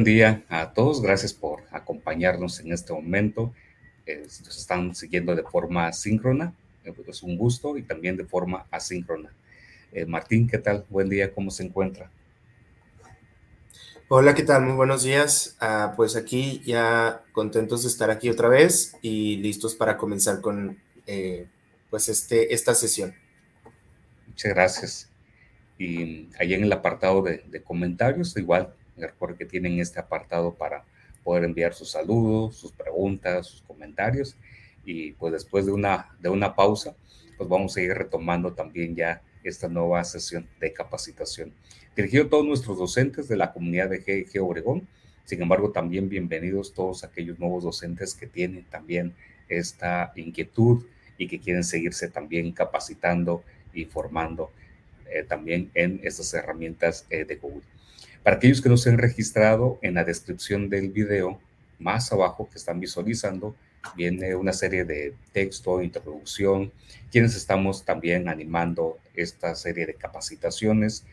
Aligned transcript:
buen 0.00 0.16
día 0.16 0.44
a 0.48 0.72
todos. 0.72 1.02
Gracias 1.02 1.34
por 1.34 1.62
acompañarnos 1.70 2.58
en 2.60 2.72
este 2.72 2.90
momento. 2.90 3.52
nos 4.06 4.56
están 4.56 4.94
siguiendo 4.94 5.36
de 5.36 5.42
forma 5.42 5.92
síncrona. 5.92 6.54
Eh, 6.84 6.92
pues, 6.94 7.08
es 7.08 7.22
un 7.22 7.36
gusto 7.36 7.76
y 7.76 7.82
también 7.82 8.16
de 8.16 8.24
forma 8.24 8.64
asíncrona. 8.70 9.30
Eh, 9.92 10.06
Martín, 10.06 10.48
¿qué 10.48 10.56
tal? 10.56 10.86
Buen 10.88 11.10
día, 11.10 11.34
¿cómo 11.34 11.50
se 11.50 11.64
encuentra? 11.64 12.10
Hola, 14.08 14.34
¿qué 14.34 14.42
tal? 14.42 14.62
Muy 14.62 14.72
buenos 14.74 15.02
días. 15.02 15.58
Ah, 15.60 15.92
pues 15.94 16.16
aquí 16.16 16.62
ya 16.64 17.22
contentos 17.32 17.82
de 17.82 17.88
estar 17.88 18.08
aquí 18.08 18.30
otra 18.30 18.48
vez 18.48 18.96
y 19.02 19.36
listos 19.36 19.74
para 19.74 19.98
comenzar 19.98 20.40
con 20.40 20.78
eh, 21.06 21.46
pues 21.90 22.08
este, 22.08 22.54
esta 22.54 22.74
sesión. 22.74 23.14
Muchas 24.28 24.54
gracias. 24.54 25.10
Y 25.76 26.30
ahí 26.38 26.54
en 26.54 26.64
el 26.64 26.72
apartado 26.72 27.20
de, 27.20 27.44
de 27.50 27.62
comentarios, 27.62 28.34
igual 28.38 28.74
porque 29.18 29.44
tienen 29.44 29.78
este 29.80 30.00
apartado 30.00 30.54
para 30.54 30.84
poder 31.24 31.44
enviar 31.44 31.74
sus 31.74 31.90
saludos, 31.90 32.56
sus 32.56 32.72
preguntas, 32.72 33.46
sus 33.46 33.62
comentarios. 33.62 34.36
Y 34.84 35.12
pues 35.12 35.32
después 35.32 35.66
de 35.66 35.72
una, 35.72 36.16
de 36.20 36.28
una 36.28 36.54
pausa, 36.54 36.96
pues 37.36 37.48
vamos 37.48 37.76
a 37.76 37.80
ir 37.80 37.92
retomando 37.92 38.52
también 38.52 38.94
ya 38.94 39.22
esta 39.44 39.68
nueva 39.68 40.04
sesión 40.04 40.46
de 40.60 40.72
capacitación. 40.72 41.52
Dirigido 41.96 42.24
a 42.24 42.28
todos 42.28 42.46
nuestros 42.46 42.78
docentes 42.78 43.28
de 43.28 43.36
la 43.36 43.52
comunidad 43.52 43.90
de 43.90 43.98
GG 43.98 44.42
Obregón, 44.42 44.86
sin 45.30 45.42
embargo, 45.42 45.70
también 45.70 46.08
bienvenidos 46.08 46.74
todos 46.74 47.04
aquellos 47.04 47.38
nuevos 47.38 47.62
docentes 47.62 48.14
que 48.14 48.26
tienen 48.26 48.64
también 48.64 49.14
esta 49.48 50.12
inquietud 50.16 50.84
y 51.18 51.28
que 51.28 51.38
quieren 51.38 51.62
seguirse 51.62 52.08
también 52.08 52.50
capacitando 52.50 53.44
y 53.72 53.84
formando 53.84 54.50
eh, 55.08 55.22
también 55.22 55.70
en 55.74 56.00
estas 56.02 56.34
herramientas 56.34 57.06
eh, 57.10 57.24
de 57.24 57.36
Google. 57.36 57.62
Para 58.22 58.36
aquellos 58.36 58.60
que 58.60 58.68
no 58.68 58.76
se 58.76 58.90
han 58.90 58.98
registrado, 58.98 59.78
en 59.80 59.94
la 59.94 60.04
descripción 60.04 60.68
del 60.68 60.90
video, 60.90 61.40
más 61.78 62.12
abajo 62.12 62.50
que 62.50 62.58
están 62.58 62.78
visualizando, 62.78 63.56
viene 63.96 64.34
una 64.34 64.52
serie 64.52 64.84
de 64.84 65.14
texto, 65.32 65.80
introducción, 65.80 66.70
quienes 67.10 67.34
estamos 67.34 67.82
también 67.82 68.28
animando 68.28 68.98
esta 69.14 69.54
serie 69.54 69.86
de 69.86 69.94
capacitaciones, 69.94 71.06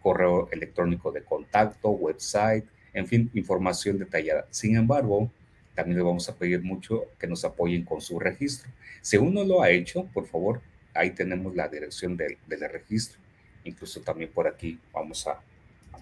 correo 0.00 0.48
electrónico 0.52 1.10
de 1.10 1.22
contacto, 1.22 1.88
website, 1.90 2.64
en 2.92 3.06
fin, 3.06 3.30
información 3.32 3.98
detallada. 3.98 4.46
Sin 4.50 4.76
embargo, 4.76 5.30
también 5.74 5.96
le 5.96 6.04
vamos 6.04 6.28
a 6.28 6.36
pedir 6.36 6.62
mucho 6.62 7.04
que 7.18 7.26
nos 7.26 7.46
apoyen 7.46 7.82
con 7.82 8.02
su 8.02 8.18
registro. 8.18 8.70
Si 9.00 9.16
uno 9.16 9.42
lo 9.42 9.62
ha 9.62 9.70
hecho, 9.70 10.04
por 10.12 10.26
favor, 10.26 10.60
ahí 10.92 11.12
tenemos 11.12 11.54
la 11.56 11.68
dirección 11.68 12.14
del, 12.14 12.36
del 12.46 12.60
registro. 12.68 13.18
Incluso 13.64 14.00
también 14.02 14.30
por 14.30 14.46
aquí 14.46 14.78
vamos 14.92 15.26
a 15.26 15.40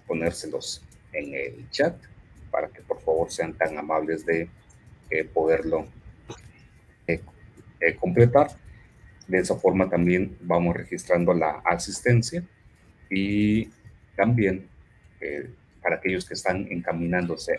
ponérselos 0.07 0.83
en 1.13 1.33
el 1.33 1.69
chat 1.69 1.95
para 2.51 2.67
que 2.67 2.81
por 2.81 3.01
favor 3.01 3.31
sean 3.31 3.53
tan 3.53 3.77
amables 3.77 4.25
de 4.25 4.49
eh, 5.09 5.23
poderlo 5.23 5.87
eh, 7.07 7.21
eh, 7.79 7.95
completar. 7.95 8.51
De 9.27 9.39
esa 9.39 9.55
forma 9.55 9.89
también 9.89 10.37
vamos 10.41 10.75
registrando 10.75 11.33
la 11.33 11.61
asistencia 11.65 12.43
y 13.09 13.69
también 14.15 14.67
para 15.81 15.97
aquellos 15.97 16.25
que 16.25 16.33
están 16.33 16.67
encaminándose 16.71 17.55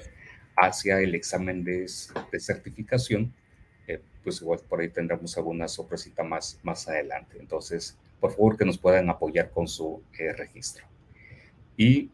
hacia 0.57 0.99
el 1.01 1.15
examen 1.15 1.63
de, 1.63 1.87
de 2.33 2.41
certificación, 2.41 3.33
pues 4.25 4.43
igual 4.43 4.61
por 4.69 4.81
ahí 4.81 4.89
tendremos 4.89 5.37
alguna 5.37 5.69
sorpresita 5.69 6.25
más, 6.25 6.59
más 6.63 6.89
adelante. 6.89 7.37
Entonces, 7.39 7.97
por 8.21 8.33
favor 8.33 8.57
que 8.57 8.65
nos 8.65 8.79
puedan 8.79 9.09
apoyar 9.09 9.51
con 9.51 9.69
su 9.69 10.03
registro. 10.37 10.85
Y 11.77 12.11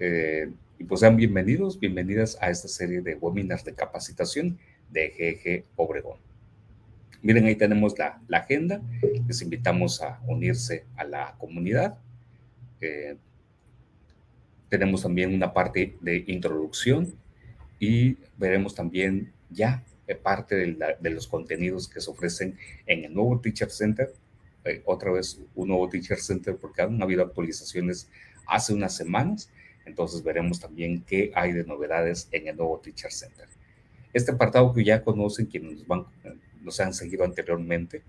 eh, 0.00 0.50
y 0.78 0.84
pues 0.84 1.00
sean 1.00 1.16
bienvenidos, 1.16 1.78
bienvenidas 1.78 2.38
a 2.40 2.48
esta 2.48 2.68
serie 2.68 3.02
de 3.02 3.16
webinars 3.16 3.64
de 3.64 3.74
capacitación 3.74 4.58
de 4.90 5.08
GG 5.10 5.64
Obregón. 5.76 6.18
Miren, 7.20 7.44
ahí 7.44 7.54
tenemos 7.54 7.98
la, 7.98 8.18
la 8.28 8.38
agenda. 8.38 8.80
Les 9.28 9.42
invitamos 9.42 10.00
a 10.00 10.18
unirse 10.26 10.86
a 10.96 11.04
la 11.04 11.36
comunidad. 11.38 11.98
Eh, 12.80 13.16
tenemos 14.70 15.02
también 15.02 15.34
una 15.34 15.52
parte 15.52 15.98
de 16.00 16.24
introducción 16.28 17.14
y 17.78 18.16
veremos 18.38 18.74
también 18.74 19.30
ya 19.50 19.84
parte 20.22 20.56
de, 20.56 20.96
de, 20.98 21.10
los 21.10 21.28
contenidos 21.28 21.88
que 21.88 22.00
se 22.00 22.10
ofrecen 22.10 22.56
en 22.86 23.04
el 23.04 23.14
nuevo 23.14 23.38
Teacher 23.38 23.70
Center. 23.70 24.12
Eh, 24.64 24.82
otra 24.86 25.12
vez 25.12 25.40
un 25.54 25.68
nuevo 25.68 25.88
Teacher 25.90 26.18
Center 26.18 26.56
porque 26.56 26.82
han 26.82 27.00
habido 27.02 27.22
actualizaciones 27.22 28.08
hace 28.46 28.72
unas 28.72 28.96
semanas 28.96 29.50
entonces 29.90 30.22
veremos 30.22 30.60
también 30.60 31.02
qué 31.02 31.32
hay 31.34 31.52
de 31.52 31.64
novedades 31.64 32.28
en 32.30 32.48
el 32.48 32.56
nuevo 32.56 32.78
Teacher 32.78 33.12
Center. 33.12 33.46
Este 34.12 34.32
apartado 34.32 34.72
que 34.72 34.84
ya 34.84 35.02
conocen 35.02 35.46
quienes 35.46 35.72
nos, 35.72 35.86
van, 35.86 36.06
nos 36.62 36.80
han 36.80 36.94
seguido 36.94 37.24
anteriormente, 37.24 38.02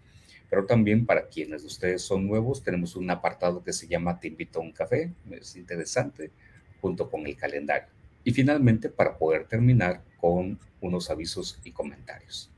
pero 0.49 0.65
también 0.65 1.05
para 1.05 1.27
quienes 1.27 1.61
de 1.61 1.67
ustedes 1.67 2.01
son 2.01 2.27
nuevos, 2.27 2.63
tenemos 2.63 2.95
un 2.95 3.09
apartado 3.09 3.63
que 3.63 3.73
se 3.73 3.87
llama 3.87 4.19
Te 4.19 4.27
invito 4.27 4.59
a 4.59 4.63
un 4.63 4.71
café, 4.71 5.11
es 5.31 5.55
interesante, 5.55 6.31
junto 6.81 7.09
con 7.09 7.25
el 7.25 7.35
calendario. 7.35 7.89
Y 8.23 8.31
finalmente, 8.31 8.89
para 8.89 9.17
poder 9.17 9.45
terminar 9.45 10.01
con 10.19 10.59
unos 10.81 11.09
avisos 11.09 11.59
y 11.63 11.71
comentarios. 11.71 12.51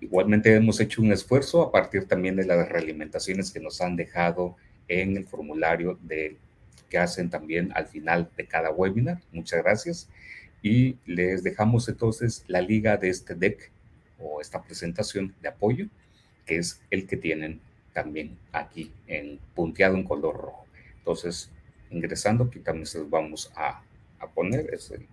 Igualmente 0.00 0.54
hemos 0.54 0.80
hecho 0.80 1.02
un 1.02 1.12
esfuerzo 1.12 1.62
a 1.62 1.72
partir 1.72 2.06
también 2.06 2.36
de 2.36 2.46
las 2.46 2.68
realimentaciones 2.68 3.50
que 3.50 3.60
nos 3.60 3.80
han 3.80 3.96
dejado 3.96 4.56
en 4.86 5.16
el 5.16 5.26
formulario 5.26 5.98
de 6.02 6.36
que 6.88 6.98
hacen 6.98 7.30
también 7.30 7.72
al 7.74 7.86
final 7.86 8.30
de 8.36 8.46
cada 8.46 8.70
webinar. 8.70 9.20
Muchas 9.32 9.62
gracias. 9.62 10.08
Y 10.62 10.96
les 11.06 11.42
dejamos 11.42 11.88
entonces 11.88 12.44
la 12.48 12.60
liga 12.60 12.96
de 12.96 13.08
este 13.10 13.34
deck 13.34 13.70
o 14.18 14.40
esta 14.40 14.62
presentación 14.62 15.34
de 15.40 15.48
apoyo, 15.48 15.86
que 16.46 16.58
es 16.58 16.80
el 16.90 17.06
que 17.06 17.16
tienen 17.16 17.60
también 17.92 18.36
aquí 18.52 18.92
en 19.06 19.38
punteado 19.54 19.96
en 19.96 20.04
color 20.04 20.36
rojo. 20.36 20.66
Entonces, 20.98 21.50
ingresando 21.90 22.44
aquí 22.44 22.60
también 22.60 22.86
se 22.86 22.98
los 22.98 23.10
vamos 23.10 23.52
a, 23.54 23.82
a 24.18 24.28
poner, 24.28 24.72
es 24.74 24.90
el 24.90 25.06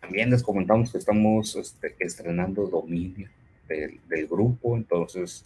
También 0.00 0.30
les 0.30 0.42
comentamos 0.42 0.92
que 0.92 0.98
estamos 0.98 1.56
este, 1.56 1.94
estrenando 1.98 2.66
dominio 2.66 3.28
del, 3.68 4.00
del, 4.08 4.26
grupo, 4.26 4.76
entonces 4.76 5.44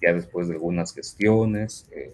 ya 0.00 0.12
después 0.12 0.48
de 0.48 0.54
algunas 0.54 0.94
gestiones, 0.94 1.88
eh, 1.92 2.12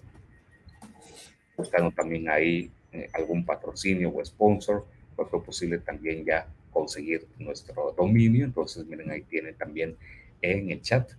buscando 1.61 1.91
también 1.91 2.29
ahí 2.29 2.69
eh, 2.91 3.09
algún 3.13 3.45
patrocinio 3.45 4.13
o 4.13 4.23
sponsor, 4.25 4.85
pues 5.15 5.29
fue 5.29 5.43
posible 5.43 5.77
también 5.79 6.25
ya 6.25 6.47
conseguir 6.71 7.27
nuestro 7.37 7.93
dominio. 7.97 8.45
Entonces, 8.45 8.85
miren, 8.85 9.11
ahí 9.11 9.21
tienen 9.21 9.55
también 9.55 9.95
en 10.41 10.71
el 10.71 10.81
chat 10.81 11.09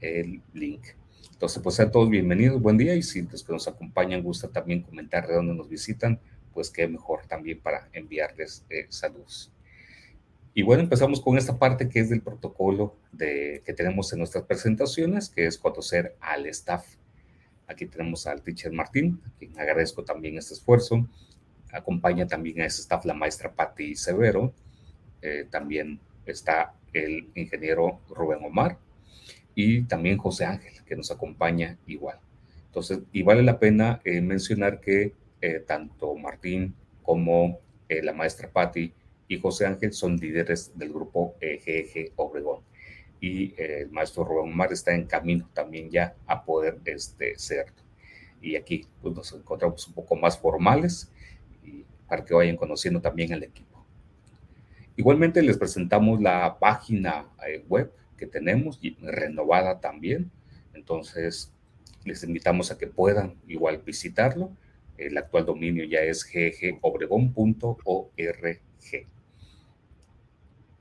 el 0.00 0.40
link. 0.54 0.82
Entonces, 1.32 1.62
pues 1.62 1.80
a 1.80 1.90
todos 1.90 2.08
bienvenidos, 2.08 2.60
buen 2.60 2.78
día 2.78 2.94
y 2.94 3.02
si 3.02 3.22
los 3.22 3.42
que 3.42 3.52
nos 3.52 3.68
acompañan 3.68 4.22
gusta 4.22 4.48
también 4.48 4.82
comentar 4.82 5.26
de 5.26 5.34
dónde 5.34 5.54
nos 5.54 5.68
visitan, 5.68 6.18
pues 6.54 6.70
qué 6.70 6.88
mejor 6.88 7.26
también 7.26 7.60
para 7.60 7.88
enviarles 7.92 8.64
eh, 8.70 8.86
saludos. 8.88 9.50
Y 10.54 10.62
bueno, 10.62 10.82
empezamos 10.82 11.20
con 11.20 11.36
esta 11.36 11.58
parte 11.58 11.90
que 11.90 12.00
es 12.00 12.08
del 12.08 12.22
protocolo 12.22 12.94
de, 13.12 13.62
que 13.66 13.74
tenemos 13.74 14.10
en 14.12 14.20
nuestras 14.20 14.44
presentaciones, 14.44 15.28
que 15.28 15.46
es 15.46 15.58
conocer 15.58 16.16
al 16.20 16.46
staff 16.46 16.86
Aquí 17.68 17.86
tenemos 17.86 18.26
al 18.26 18.42
teacher 18.42 18.72
Martín, 18.72 19.20
a 19.26 19.30
quien 19.38 19.58
agradezco 19.58 20.04
también 20.04 20.38
este 20.38 20.54
esfuerzo. 20.54 21.06
Acompaña 21.72 22.26
también 22.26 22.60
a 22.60 22.66
ese 22.66 22.82
staff 22.82 23.04
la 23.04 23.14
maestra 23.14 23.52
Patti 23.52 23.96
Severo. 23.96 24.52
Eh, 25.20 25.46
también 25.50 25.98
está 26.26 26.74
el 26.92 27.28
ingeniero 27.34 28.00
Rubén 28.08 28.44
Omar 28.44 28.78
y 29.54 29.82
también 29.82 30.18
José 30.18 30.44
Ángel, 30.44 30.74
que 30.84 30.94
nos 30.94 31.10
acompaña 31.10 31.76
igual. 31.86 32.18
Entonces, 32.66 33.00
y 33.12 33.22
vale 33.22 33.42
la 33.42 33.58
pena 33.58 34.00
eh, 34.04 34.20
mencionar 34.20 34.80
que 34.80 35.12
eh, 35.40 35.64
tanto 35.66 36.14
Martín 36.14 36.74
como 37.02 37.60
la 37.88 38.12
maestra 38.12 38.50
Patti 38.50 38.92
y 39.28 39.38
José 39.38 39.64
Ángel 39.64 39.92
son 39.92 40.16
líderes 40.16 40.76
del 40.76 40.92
grupo 40.92 41.36
GG 41.40 42.14
Obregón 42.16 42.62
y 43.20 43.54
eh, 43.56 43.82
el 43.82 43.90
maestro 43.90 44.24
Rubén 44.24 44.52
Omar 44.52 44.72
está 44.72 44.94
en 44.94 45.06
camino 45.06 45.48
también 45.54 45.90
ya 45.90 46.14
a 46.26 46.44
poder 46.44 46.78
este, 46.84 47.38
ser. 47.38 47.66
Y 48.40 48.56
aquí 48.56 48.86
pues, 49.02 49.14
nos 49.14 49.32
encontramos 49.32 49.86
un 49.88 49.94
poco 49.94 50.16
más 50.16 50.38
formales 50.38 51.10
para 52.06 52.24
que 52.24 52.34
vayan 52.34 52.56
conociendo 52.56 53.00
también 53.00 53.32
al 53.32 53.42
equipo. 53.42 53.84
Igualmente 54.96 55.42
les 55.42 55.58
presentamos 55.58 56.20
la 56.20 56.58
página 56.58 57.26
eh, 57.46 57.64
web 57.68 57.92
que 58.16 58.26
tenemos, 58.26 58.80
renovada 59.02 59.80
también. 59.80 60.30
Entonces, 60.72 61.52
les 62.04 62.22
invitamos 62.22 62.70
a 62.70 62.78
que 62.78 62.86
puedan 62.86 63.34
igual 63.46 63.82
visitarlo. 63.84 64.50
El 64.96 65.18
actual 65.18 65.44
dominio 65.44 65.84
ya 65.84 66.00
es 66.00 66.24
ggobregón.org. 66.24 68.60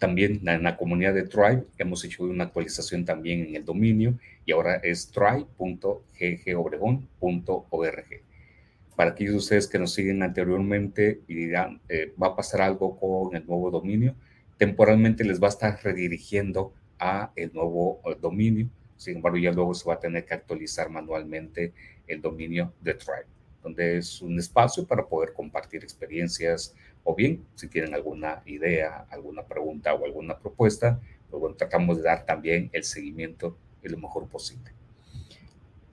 También 0.05 0.47
en 0.47 0.61
la 0.61 0.77
comunidad 0.77 1.15
de 1.15 1.23
Tribe 1.23 1.63
hemos 1.79 2.05
hecho 2.05 2.25
una 2.25 2.43
actualización 2.43 3.05
también 3.05 3.43
en 3.43 3.55
el 3.55 3.65
dominio 3.65 4.19
y 4.45 4.51
ahora 4.51 4.75
es 4.75 5.09
tribe.ggobregón.org. 5.09 8.05
para 8.95 9.09
aquellos 9.09 9.33
de 9.33 9.39
ustedes 9.39 9.67
que 9.67 9.79
nos 9.79 9.95
siguen 9.95 10.21
anteriormente 10.21 11.21
y 11.27 11.33
dirán, 11.33 11.81
eh, 11.89 12.13
va 12.21 12.27
a 12.27 12.35
pasar 12.35 12.61
algo 12.61 12.99
con 12.99 13.35
el 13.35 13.47
nuevo 13.47 13.71
dominio, 13.71 14.13
temporalmente 14.59 15.23
les 15.23 15.41
va 15.41 15.47
a 15.47 15.49
estar 15.49 15.79
redirigiendo 15.81 16.71
a 16.99 17.31
el 17.35 17.51
nuevo 17.51 17.99
eh, 18.05 18.15
dominio. 18.21 18.69
Sin 18.97 19.15
embargo, 19.15 19.39
ya 19.39 19.53
luego 19.53 19.73
se 19.73 19.89
va 19.89 19.95
a 19.95 19.99
tener 19.99 20.23
que 20.23 20.35
actualizar 20.35 20.87
manualmente 20.91 21.73
el 22.05 22.21
dominio 22.21 22.73
de 22.79 22.93
Tribe, 22.93 23.25
donde 23.63 23.97
es 23.97 24.21
un 24.21 24.37
espacio 24.37 24.85
para 24.85 25.07
poder 25.07 25.33
compartir 25.33 25.83
experiencias 25.83 26.75
o 27.05 27.15
bien, 27.15 27.45
si 27.55 27.69
tienen 27.69 27.93
alguna 27.93 28.41
idea, 28.45 29.05
alguna 29.09 29.45
pregunta 29.45 29.93
o 29.93 30.03
alguna 30.03 30.37
propuesta, 30.37 30.99
pues 31.29 31.55
tratamos 31.55 31.97
de 31.97 32.03
dar 32.03 32.25
también 32.25 32.69
el 32.73 32.83
seguimiento 32.83 33.57
lo 33.89 33.97
mejor 33.97 34.27
posible. 34.27 34.71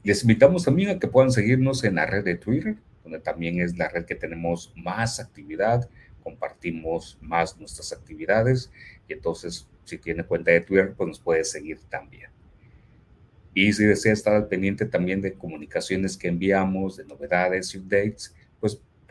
Les 0.02 0.22
invitamos 0.22 0.64
también 0.64 0.90
a 0.90 0.98
que 0.98 1.06
puedan 1.06 1.30
seguirnos 1.30 1.84
en 1.84 1.96
la 1.96 2.06
red 2.06 2.24
de 2.24 2.36
Twitter, 2.36 2.76
donde 3.04 3.20
también 3.20 3.60
es 3.60 3.76
la 3.76 3.88
red 3.88 4.04
que 4.04 4.14
tenemos 4.14 4.72
más 4.76 5.20
actividad, 5.20 5.88
compartimos 6.22 7.18
más 7.20 7.58
nuestras 7.58 7.92
actividades 7.92 8.70
y 9.08 9.12
entonces 9.12 9.68
si 9.84 9.98
tiene 9.98 10.24
cuenta 10.24 10.50
de 10.50 10.60
Twitter, 10.60 10.94
pues 10.96 11.08
nos 11.08 11.20
puede 11.20 11.44
seguir 11.44 11.80
también. 11.88 12.30
Y 13.54 13.72
si 13.72 13.84
desea 13.84 14.12
estar 14.12 14.34
al 14.34 14.48
pendiente 14.48 14.86
también 14.86 15.20
de 15.20 15.34
comunicaciones 15.34 16.16
que 16.16 16.28
enviamos, 16.28 16.96
de 16.96 17.04
novedades 17.04 17.74
y 17.74 17.78
updates, 17.78 18.34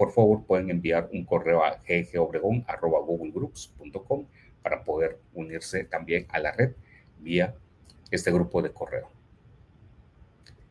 por 0.02 0.12
favor 0.12 0.44
pueden 0.48 0.72
enviar 0.72 1.12
un 1.14 1.24
correo 1.24 1.64
a 1.64 1.78
ggobregón.googlegroups.com 1.88 4.26
para 4.64 4.84
poder 4.84 5.20
unirse 5.36 5.84
también 5.84 6.26
a 6.30 6.40
la 6.40 6.54
red 6.54 6.72
vía 7.20 7.54
este 8.10 8.32
grupo 8.32 8.64
de 8.64 8.72
correo. 8.72 9.12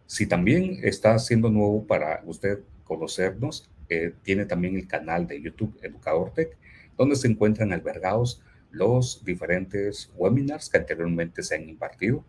Si 0.04 0.26
también 0.26 0.80
está 0.82 1.16
siendo 1.20 1.48
nuevo 1.48 1.86
para 1.86 2.24
usted 2.26 2.58
conocernos, 2.82 3.70
eh, 3.88 4.14
tiene 4.24 4.46
también 4.46 4.74
el 4.74 4.88
canal 4.88 5.28
de 5.28 5.40
YouTube 5.40 5.78
Educador 5.80 6.32
Tech, 6.32 6.56
donde 6.98 7.14
se 7.14 7.28
encuentran 7.28 7.72
albergados 7.72 8.42
los 8.72 9.24
diferentes 9.24 10.10
webinars 10.16 10.68
que 10.68 10.78
anteriormente 10.78 11.44
se 11.44 11.54
han 11.54 11.68
impartido. 11.68 12.24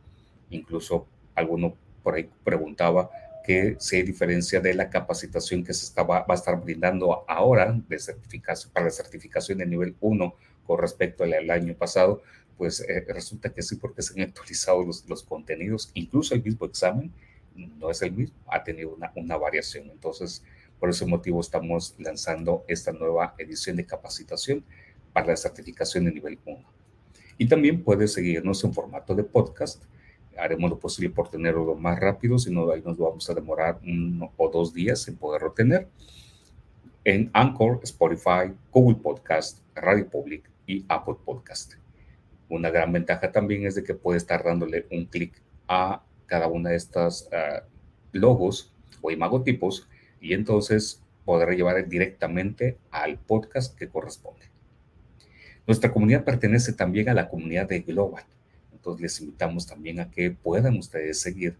Incluso 0.52 1.08
alguno 1.34 1.74
por 2.04 2.14
ahí 2.14 2.30
preguntaba 2.44 3.10
que 3.44 3.76
se 3.80 4.04
diferencia 4.04 4.60
de 4.60 4.74
la 4.74 4.90
capacitación 4.90 5.64
que 5.64 5.74
se 5.74 5.86
estaba, 5.86 6.20
va 6.20 6.34
a 6.34 6.36
estar 6.36 6.60
brindando 6.62 7.26
ahora 7.28 7.80
de 7.88 8.00
certificación, 8.00 8.72
para 8.72 8.86
la 8.86 8.92
certificación 8.92 9.58
de 9.58 9.66
nivel 9.66 9.96
1 10.00 10.36
con 10.66 10.80
respecto 10.80 11.24
al, 11.24 11.50
año 11.50 11.74
pasado, 11.74 12.22
pues 12.58 12.82
eh, 12.82 13.06
resulta 13.10 13.52
que 13.54 13.62
sí, 13.62 13.76
porque 13.76 14.02
se 14.02 14.14
han 14.14 14.28
actualizado 14.30 14.84
los, 14.84 15.08
los, 15.10 15.24
contenidos, 15.24 15.92
incluso 15.94 16.36
el 16.36 16.44
mismo 16.44 16.66
examen 16.66 17.12
no 17.56 17.90
es 17.90 18.02
el 18.02 18.12
mismo, 18.12 18.36
ha 18.48 18.64
tenido 18.64 18.94
una, 18.96 19.12
una 19.16 19.38
variación. 19.38 19.90
Entonces, 19.90 20.44
por 20.80 20.90
ese 20.90 21.06
motivo 21.06 21.42
estamos 21.42 21.96
lanzando 22.00 22.64
esta 22.68 22.92
nueva 22.92 23.36
edición 23.38 23.76
de 23.76 23.86
capacitación 23.86 24.64
para 25.14 25.28
la 25.28 25.38
certificación 25.38 26.06
de 26.06 26.12
nivel 26.12 26.40
1. 26.46 26.64
Y 27.38 27.48
también 27.48 27.84
puedes 27.84 28.14
seguirnos 28.14 28.64
en 28.64 28.74
formato 28.74 29.14
de 29.16 29.24
podcast. 29.24 29.84
Haremos 30.38 30.70
lo 30.70 30.80
posible 30.80 31.10
por 31.10 31.30
tenerlo 31.30 31.76
más 31.76 32.00
rápido, 32.00 32.40
si 32.40 32.52
no, 32.52 32.70
ahí 32.72 32.82
nos 32.84 32.98
vamos 32.98 33.30
a 33.30 33.34
demorar 33.34 33.80
uno 33.84 34.32
o 34.38 34.50
dos 34.50 34.74
días 34.74 35.08
en 35.08 35.18
poderlo 35.18 35.52
tener. 35.52 35.88
En 37.04 37.30
Anchor, 37.34 37.80
Spotify, 37.84 38.54
Google 38.72 39.00
Podcast, 39.02 39.60
Radio 39.76 40.08
Public 40.10 40.50
y 40.66 40.86
Apple 40.88 41.16
Podcast. 41.26 41.74
Una 42.50 42.70
gran 42.70 42.92
ventaja 42.92 43.32
también 43.32 43.66
es 43.66 43.76
de 43.76 43.84
que 43.84 43.94
puede 43.94 44.18
estar 44.18 44.44
dándole 44.44 44.86
un 44.92 45.06
clic 45.06 45.42
a 45.68 46.04
cada 46.26 46.48
una 46.48 46.72
de 46.72 46.76
estas 46.76 47.30
uh, 47.32 47.64
logos 48.12 48.74
o 49.02 49.12
imagotipos 49.12 49.88
y 50.20 50.34
entonces 50.34 51.02
podrá 51.26 51.54
llevar 51.54 51.88
directamente 51.88 52.78
al 52.92 53.18
podcast 53.18 53.78
que 53.78 53.90
corresponde. 53.90 54.52
Nuestra 55.68 55.92
comunidad 55.92 56.24
pertenece 56.24 56.74
también 56.74 57.10
a 57.10 57.14
la 57.14 57.30
comunidad 57.30 57.68
de 57.70 57.82
Global. 57.82 58.24
Entonces 58.82 59.02
les 59.04 59.22
invitamos 59.22 59.68
también 59.68 60.00
a 60.00 60.10
que 60.10 60.32
puedan 60.32 60.76
ustedes 60.76 61.20
seguir 61.20 61.56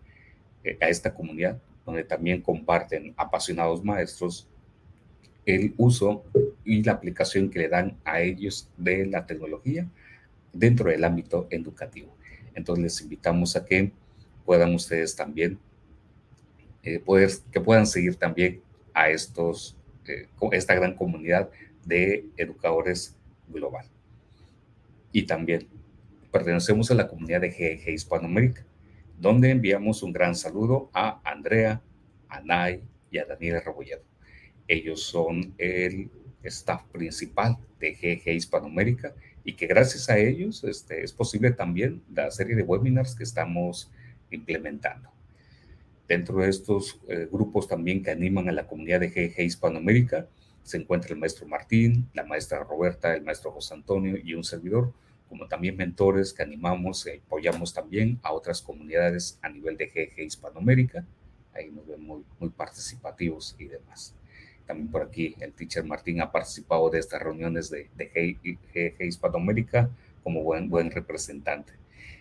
eh, 0.64 0.76
a 0.82 0.90
esta 0.90 1.14
comunidad 1.14 1.62
donde 1.86 2.04
también 2.04 2.42
comparten 2.42 3.14
apasionados 3.16 3.84
maestros 3.84 4.48
el 5.46 5.76
uso 5.78 6.24
y 6.66 6.82
la 6.82 6.94
aplicación 6.94 7.52
que 7.52 7.60
le 7.60 7.70
dan 7.70 7.96
a 8.06 8.22
ellos 8.22 8.68
de 8.76 9.06
la 9.06 9.28
tecnología 9.28 9.88
dentro 10.52 10.90
del 10.90 11.04
ámbito 11.04 11.46
educativo. 11.52 12.12
Entonces 12.56 12.84
les 12.84 13.02
invitamos 13.02 13.56
a 13.56 13.66
que 13.66 13.92
puedan 14.44 14.74
ustedes 14.74 15.16
también, 15.16 15.60
eh, 16.82 16.98
poder, 16.98 17.30
que 17.52 17.62
puedan 17.62 17.86
seguir 17.86 18.16
también 18.16 18.62
a 18.96 19.10
estos, 19.10 19.78
eh, 20.08 20.28
esta 20.54 20.74
gran 20.74 20.96
comunidad 20.96 21.52
de 21.86 22.26
educadores 22.36 23.16
global. 23.48 23.86
Y 25.12 25.24
también 25.24 25.68
pertenecemos 26.32 26.90
a 26.92 26.96
la 26.96 27.08
comunidad 27.08 27.42
de 27.42 27.50
GG 27.50 27.90
Hispanoamérica, 27.90 28.66
donde 29.20 29.52
enviamos 29.52 30.02
un 30.02 30.14
gran 30.14 30.36
saludo 30.36 30.90
a 30.94 31.22
Andrea, 31.30 31.82
a 32.30 32.42
Nay 32.42 32.82
y 33.12 33.18
a 33.18 33.26
Daniela 33.26 33.60
Rebolledo. 33.60 34.04
Ellos 34.68 35.04
son 35.04 35.54
el 35.58 36.10
staff 36.44 36.84
principal 36.92 37.58
de 37.80 37.94
GG 37.94 38.30
Hispanoamérica 38.30 39.14
y 39.44 39.54
que 39.54 39.68
gracias 39.68 40.10
a 40.10 40.18
ellos 40.18 40.64
este, 40.64 41.04
es 41.04 41.14
posible 41.14 41.52
también 41.52 42.02
la 42.14 42.32
serie 42.32 42.56
de 42.56 42.64
webinars 42.64 43.16
que 43.16 43.24
estamos 43.24 43.92
implementando. 44.30 45.10
Dentro 46.08 46.40
de 46.40 46.50
estos 46.50 47.00
eh, 47.08 47.28
grupos 47.32 47.68
también 47.68 48.04
que 48.04 48.12
animan 48.12 48.50
a 48.50 48.52
la 48.52 48.68
comunidad 48.68 49.00
de 49.00 49.10
GG 49.10 49.42
Hispanoamérica 49.42 50.28
se 50.64 50.78
encuentra 50.78 51.14
el 51.14 51.20
maestro 51.20 51.48
Martín, 51.48 52.10
la 52.14 52.24
maestra 52.24 52.64
Roberta, 52.64 53.16
el 53.16 53.24
maestro 53.24 53.52
José 53.52 53.74
Antonio 53.74 54.18
y 54.24 54.34
un 54.34 54.44
servidor, 54.44 54.94
como 55.32 55.48
también 55.48 55.78
mentores 55.78 56.34
que 56.34 56.44
animamos 56.44 57.08
y 57.08 57.12
apoyamos 57.12 57.74
también 57.74 58.20
a 58.22 58.34
otras 58.34 58.62
comunidades 58.62 59.40
a 59.42 59.48
nivel 59.48 59.78
de 59.78 59.88
GG 59.88 60.24
Hispanoamérica. 60.24 61.06
Ahí 61.54 61.72
nos 61.72 61.88
ven 61.88 62.04
muy, 62.04 62.26
muy 62.38 62.50
participativos 62.50 63.56
y 63.58 63.64
demás. 63.64 64.14
También 64.68 64.92
por 64.92 65.04
aquí 65.04 65.34
el 65.40 65.54
teacher 65.54 65.86
Martín 65.86 66.20
ha 66.20 66.34
participado 66.34 66.90
de 66.90 67.00
estas 67.00 67.22
reuniones 67.22 67.70
de, 67.70 67.90
de 67.96 68.38
GG 68.74 69.04
Hispanoamérica 69.06 69.90
como 70.22 70.44
buen, 70.44 70.70
buen 70.70 70.92
representante. 70.92 71.72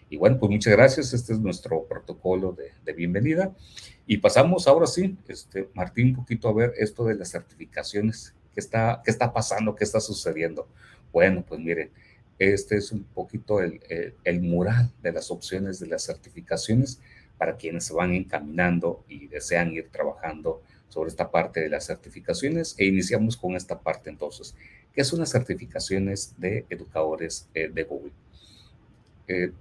Y 0.09 0.17
bueno, 0.17 0.39
pues 0.39 0.49
muchas 0.53 0.73
gracias. 0.73 1.13
Este 1.13 1.33
es 1.33 1.41
nuestro 1.41 1.87
protocolo 1.87 2.53
de, 2.53 2.71
de, 2.85 2.93
bienvenida. 2.93 3.53
Y 4.07 4.19
pasamos 4.19 4.69
ahora 4.69 4.87
sí, 4.87 5.17
este, 5.27 5.69
Martín, 5.75 6.11
un 6.11 6.15
poquito 6.15 6.49
a 6.49 6.53
ver 6.53 6.75
esto 6.77 7.05
de 7.05 7.17
las 7.17 7.33
certificaciones. 7.33 8.37
¿Qué 8.55 8.61
está, 8.61 9.03
qué 9.05 9.11
está 9.11 9.33
pasando? 9.33 9.75
¿Qué 9.75 9.83
está 9.83 9.99
sucediendo? 9.99 10.69
Bueno, 11.13 11.45
pues 11.45 11.61
miren, 11.61 11.91
este 12.41 12.77
es 12.77 12.91
un 12.91 13.05
poquito 13.05 13.61
el, 13.61 13.81
el, 14.25 14.41
mural 14.41 14.91
de 15.03 15.13
las 15.13 15.31
opciones 15.31 15.79
de 15.79 15.87
las 15.87 16.05
certificaciones 16.05 16.99
para 17.39 17.57
quienes 17.57 17.85
se 17.85 17.95
van 17.95 18.15
encaminando 18.15 19.05
y 19.09 19.29
desean 19.29 19.73
ir 19.73 19.91
trabajando 19.91 20.63
sobre 20.89 21.11
esta 21.11 21.31
parte 21.31 21.61
de 21.61 21.69
las 21.69 21.87
certificaciones. 21.87 22.75
E 22.79 22.87
iniciamos 22.87 23.37
con 23.37 23.55
esta 23.57 23.79
parte 23.79 24.11
entonces, 24.11 24.55
que 24.95 25.05
son 25.05 25.21
las 25.21 25.31
certificaciones 25.31 26.35
de 26.39 26.67
educadores 26.69 27.49
eh, 27.55 27.69
de 27.69 27.85
Google. 27.85 28.13
Eh, 29.29 29.53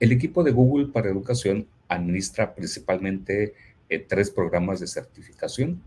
el 0.00 0.12
equipo 0.12 0.44
de 0.44 0.50
Google 0.50 0.88
para 0.88 1.08
Educación 1.08 1.66
administra 1.88 2.54
principalmente 2.54 3.54
eh, 3.88 3.98
tres 3.98 4.30
programas 4.30 4.80
de 4.80 4.86
certificación 4.86 5.82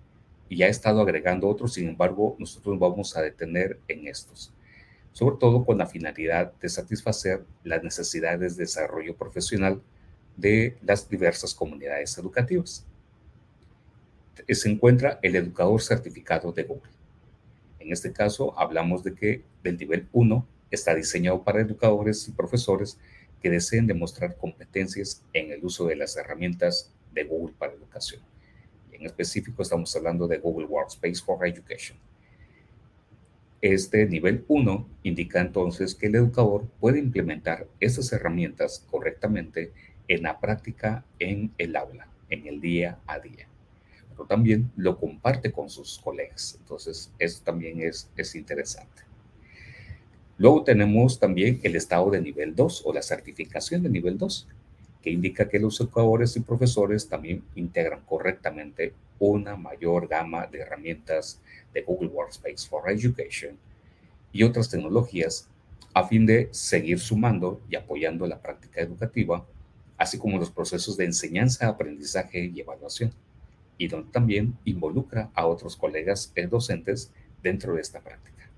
y 0.49 0.63
ha 0.63 0.67
estado 0.67 1.01
agregando 1.01 1.47
otros, 1.47 1.73
sin 1.75 1.87
embargo, 1.87 2.35
nosotros 2.39 2.77
vamos 2.77 3.15
a 3.15 3.21
detener 3.21 3.79
en 3.87 4.07
estos, 4.07 4.51
sobre 5.13 5.37
todo 5.37 5.65
con 5.65 5.77
la 5.77 5.87
finalidad 5.87 6.53
de 6.53 6.69
satisfacer 6.69 7.43
las 7.63 7.83
necesidades 7.83 8.57
de 8.57 8.63
desarrollo 8.63 9.15
profesional 9.15 9.81
de 10.37 10.77
las 10.81 11.09
diversas 11.09 11.53
comunidades 11.53 12.17
educativas 12.17 12.85
se 14.55 14.69
encuentra 14.69 15.19
el 15.21 15.35
educador 15.35 15.81
certificado 15.81 16.51
de 16.51 16.63
Google. 16.63 16.91
En 17.79 17.91
este 17.91 18.11
caso, 18.11 18.57
hablamos 18.57 19.03
de 19.03 19.15
que 19.15 19.43
del 19.63 19.77
nivel 19.77 20.07
1 20.11 20.47
está 20.69 20.95
diseñado 20.95 21.43
para 21.43 21.61
educadores 21.61 22.27
y 22.27 22.31
profesores 22.31 22.97
que 23.41 23.49
deseen 23.49 23.87
demostrar 23.87 24.37
competencias 24.37 25.23
en 25.33 25.51
el 25.51 25.65
uso 25.65 25.85
de 25.87 25.95
las 25.95 26.15
herramientas 26.15 26.91
de 27.11 27.23
Google 27.23 27.55
para 27.57 27.73
educación. 27.73 28.21
En 28.91 29.05
específico, 29.05 29.63
estamos 29.63 29.95
hablando 29.95 30.27
de 30.27 30.37
Google 30.37 30.67
Workspace 30.67 31.21
for 31.23 31.45
Education. 31.45 31.97
Este 33.61 34.07
nivel 34.07 34.43
1 34.47 34.87
indica 35.03 35.39
entonces 35.39 35.95
que 35.95 36.07
el 36.07 36.15
educador 36.15 36.65
puede 36.79 36.99
implementar 36.99 37.67
estas 37.79 38.11
herramientas 38.11 38.85
correctamente 38.89 39.71
en 40.07 40.23
la 40.23 40.39
práctica 40.39 41.05
en 41.19 41.51
el 41.57 41.75
aula, 41.75 42.07
en 42.29 42.47
el 42.47 42.59
día 42.59 42.97
a 43.05 43.19
día 43.19 43.47
también 44.25 44.71
lo 44.75 44.97
comparte 44.97 45.51
con 45.51 45.69
sus 45.69 45.99
colegas. 45.99 46.57
Entonces, 46.59 47.11
eso 47.19 47.41
también 47.43 47.81
es, 47.81 48.09
es 48.15 48.35
interesante. 48.35 49.03
Luego 50.37 50.63
tenemos 50.63 51.19
también 51.19 51.59
el 51.63 51.75
estado 51.75 52.09
de 52.09 52.21
nivel 52.21 52.55
2 52.55 52.83
o 52.85 52.93
la 52.93 53.01
certificación 53.01 53.83
de 53.83 53.89
nivel 53.89 54.17
2, 54.17 54.47
que 55.01 55.11
indica 55.11 55.49
que 55.49 55.59
los 55.59 55.79
educadores 55.79 56.35
y 56.35 56.41
profesores 56.41 57.07
también 57.07 57.43
integran 57.55 58.01
correctamente 58.05 58.93
una 59.29 59.55
mayor 59.55 60.07
gama 60.07 60.47
de 60.47 60.61
herramientas 60.61 61.39
de 61.73 61.83
Google 61.83 62.09
Workspace 62.09 62.67
for 62.67 62.89
Education 62.89 63.55
y 64.33 64.41
otras 64.41 64.69
tecnologías 64.69 65.47
a 65.93 66.07
fin 66.07 66.25
de 66.25 66.49
seguir 66.51 66.99
sumando 66.99 67.61
y 67.69 67.75
apoyando 67.75 68.25
la 68.25 68.41
práctica 68.41 68.81
educativa, 68.81 69.45
así 69.97 70.17
como 70.17 70.39
los 70.39 70.49
procesos 70.49 70.97
de 70.97 71.05
enseñanza, 71.05 71.67
aprendizaje 71.67 72.45
y 72.45 72.61
evaluación, 72.61 73.13
y 73.77 73.87
donde 73.87 74.11
también 74.11 74.57
involucra 74.65 75.29
a 75.35 75.45
otros 75.45 75.75
colegas 75.75 76.33
docentes 76.49 77.11
dentro 77.43 77.75
de 77.75 77.81
esta 77.81 77.99
práctica. 77.99 78.49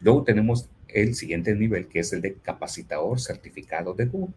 Luego 0.00 0.24
tenemos 0.24 0.68
el 0.88 1.14
siguiente 1.14 1.54
nivel, 1.54 1.86
que 1.86 2.00
es 2.00 2.12
el 2.12 2.20
de 2.20 2.34
capacitador 2.34 3.20
certificado 3.20 3.94
de 3.94 4.06
Google, 4.06 4.34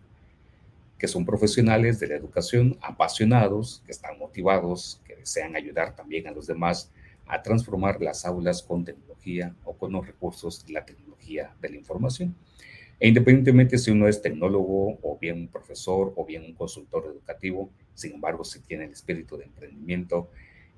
que 1.02 1.08
son 1.08 1.26
profesionales 1.26 2.00
de 2.00 2.06
la 2.06 2.16
educación 2.16 2.78
apasionados, 2.80 3.82
que 3.88 3.92
están 3.92 4.20
motivados, 4.20 5.02
que 5.04 5.16
desean 5.16 5.56
ayudar 5.56 5.96
también 5.96 6.28
a 6.28 6.32
los 6.32 6.46
demás 6.46 6.92
a 7.26 7.42
transformar 7.42 8.00
las 8.00 8.24
aulas 8.24 8.62
con 8.62 8.86
tecnología 8.86 9.56
o 9.64 9.76
con 9.76 9.94
los 9.94 10.06
recursos 10.06 10.64
de 10.64 10.74
la 10.74 10.86
tecnología 10.86 11.56
de 11.60 11.70
la 11.70 11.78
información. 11.78 12.36
E 13.00 13.08
independientemente 13.08 13.80
si 13.80 13.90
uno 13.90 14.08
es 14.08 14.22
tecnólogo 14.22 15.00
o 15.02 15.18
bien 15.20 15.40
un 15.40 15.48
profesor 15.48 16.14
o 16.16 16.24
bien 16.24 16.46
un 16.46 16.54
consultor 16.54 17.08
educativo, 17.08 17.72
sin 17.96 18.14
embargo, 18.14 18.44
si 18.44 18.60
tiene 18.60 18.84
el 18.84 18.92
espíritu 18.92 19.38
de 19.38 19.46
emprendimiento 19.46 20.30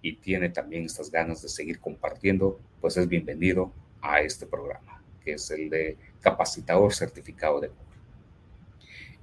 y 0.01 0.15
tiene 0.15 0.47
también 0.47 0.85
estas 0.85 1.11
ganas 1.11 1.41
de 1.41 1.49
seguir 1.49 1.81
compartiendo, 1.81 2.61
pues 2.79 2.95
es 2.95 3.09
bienvenido 3.09 3.73
a 3.99 4.21
este 4.21 4.45
programa, 4.45 5.03
que 5.21 5.33
es 5.33 5.51
el 5.51 5.69
de 5.69 5.97
capacitador 6.21 6.93
certificado 6.93 7.59
de. 7.59 7.71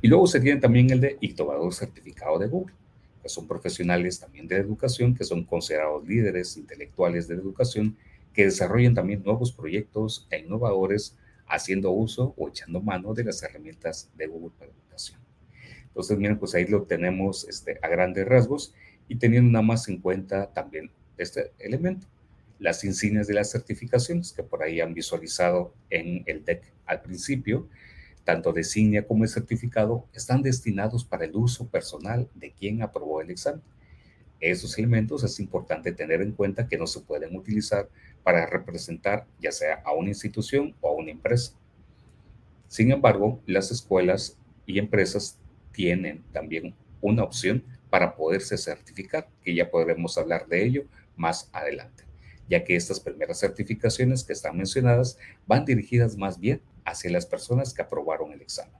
Y 0.02 0.08
luego 0.08 0.26
se 0.26 0.40
tiene 0.40 0.60
también 0.60 0.90
el 0.90 1.00
de 1.00 1.18
innovador 1.20 1.74
certificado 1.74 2.38
de 2.38 2.48
Google, 2.48 2.74
que 3.22 3.28
son 3.28 3.46
profesionales 3.46 4.18
también 4.18 4.48
de 4.48 4.56
educación, 4.56 5.14
que 5.14 5.24
son 5.24 5.44
considerados 5.44 6.06
líderes 6.06 6.56
intelectuales 6.56 7.28
de 7.28 7.34
educación, 7.34 7.96
que 8.32 8.44
desarrollan 8.44 8.94
también 8.94 9.22
nuevos 9.22 9.52
proyectos 9.52 10.26
e 10.30 10.38
innovadores 10.38 11.16
haciendo 11.46 11.90
uso 11.90 12.34
o 12.36 12.48
echando 12.48 12.80
mano 12.80 13.12
de 13.12 13.24
las 13.24 13.42
herramientas 13.42 14.10
de 14.16 14.26
Google 14.26 14.52
para 14.58 14.70
educación. 14.70 15.20
Entonces, 15.88 16.16
miren, 16.16 16.38
pues 16.38 16.54
ahí 16.54 16.66
lo 16.66 16.84
tenemos 16.84 17.46
este, 17.48 17.78
a 17.82 17.88
grandes 17.88 18.26
rasgos 18.26 18.72
y 19.08 19.16
teniendo 19.16 19.50
nada 19.50 19.64
más 19.64 19.88
en 19.88 19.98
cuenta 19.98 20.52
también 20.52 20.90
este 21.18 21.52
elemento, 21.58 22.06
las 22.58 22.84
insignias 22.84 23.26
de 23.26 23.34
las 23.34 23.50
certificaciones 23.50 24.32
que 24.32 24.42
por 24.42 24.62
ahí 24.62 24.80
han 24.80 24.94
visualizado 24.94 25.74
en 25.90 26.22
el 26.26 26.44
deck 26.44 26.62
al 26.86 27.02
principio, 27.02 27.68
tanto 28.24 28.52
de 28.52 28.60
insignia 28.60 29.06
como 29.06 29.24
de 29.24 29.28
certificado, 29.28 30.06
están 30.12 30.42
destinados 30.42 31.04
para 31.04 31.24
el 31.24 31.34
uso 31.34 31.66
personal 31.68 32.28
de 32.34 32.52
quien 32.52 32.82
aprobó 32.82 33.20
el 33.20 33.30
examen. 33.30 33.62
Esos 34.40 34.78
elementos 34.78 35.22
es 35.22 35.38
importante 35.38 35.92
tener 35.92 36.22
en 36.22 36.32
cuenta 36.32 36.66
que 36.66 36.78
no 36.78 36.86
se 36.86 37.00
pueden 37.00 37.36
utilizar 37.36 37.88
para 38.22 38.46
representar 38.46 39.26
ya 39.40 39.52
sea 39.52 39.82
a 39.84 39.92
una 39.92 40.08
institución 40.08 40.74
o 40.80 40.88
a 40.88 40.92
una 40.92 41.10
empresa. 41.10 41.52
Sin 42.68 42.90
embargo, 42.90 43.40
las 43.46 43.70
escuelas 43.70 44.38
y 44.64 44.78
empresas 44.78 45.38
tienen 45.72 46.22
también 46.32 46.74
una 47.00 47.24
opción 47.24 47.64
para 47.90 48.14
poderse 48.14 48.56
certificar, 48.56 49.28
que 49.42 49.54
ya 49.54 49.70
podremos 49.70 50.16
hablar 50.16 50.46
de 50.46 50.64
ello 50.64 50.84
más 51.16 51.50
adelante, 51.52 52.04
ya 52.48 52.64
que 52.64 52.76
estas 52.76 53.00
primeras 53.00 53.40
certificaciones 53.40 54.24
que 54.24 54.32
están 54.32 54.56
mencionadas 54.56 55.18
van 55.46 55.64
dirigidas 55.64 56.16
más 56.16 56.38
bien 56.38 56.60
hacia 56.90 57.10
las 57.10 57.26
personas 57.26 57.72
que 57.72 57.82
aprobaron 57.82 58.32
el 58.32 58.42
examen. 58.42 58.74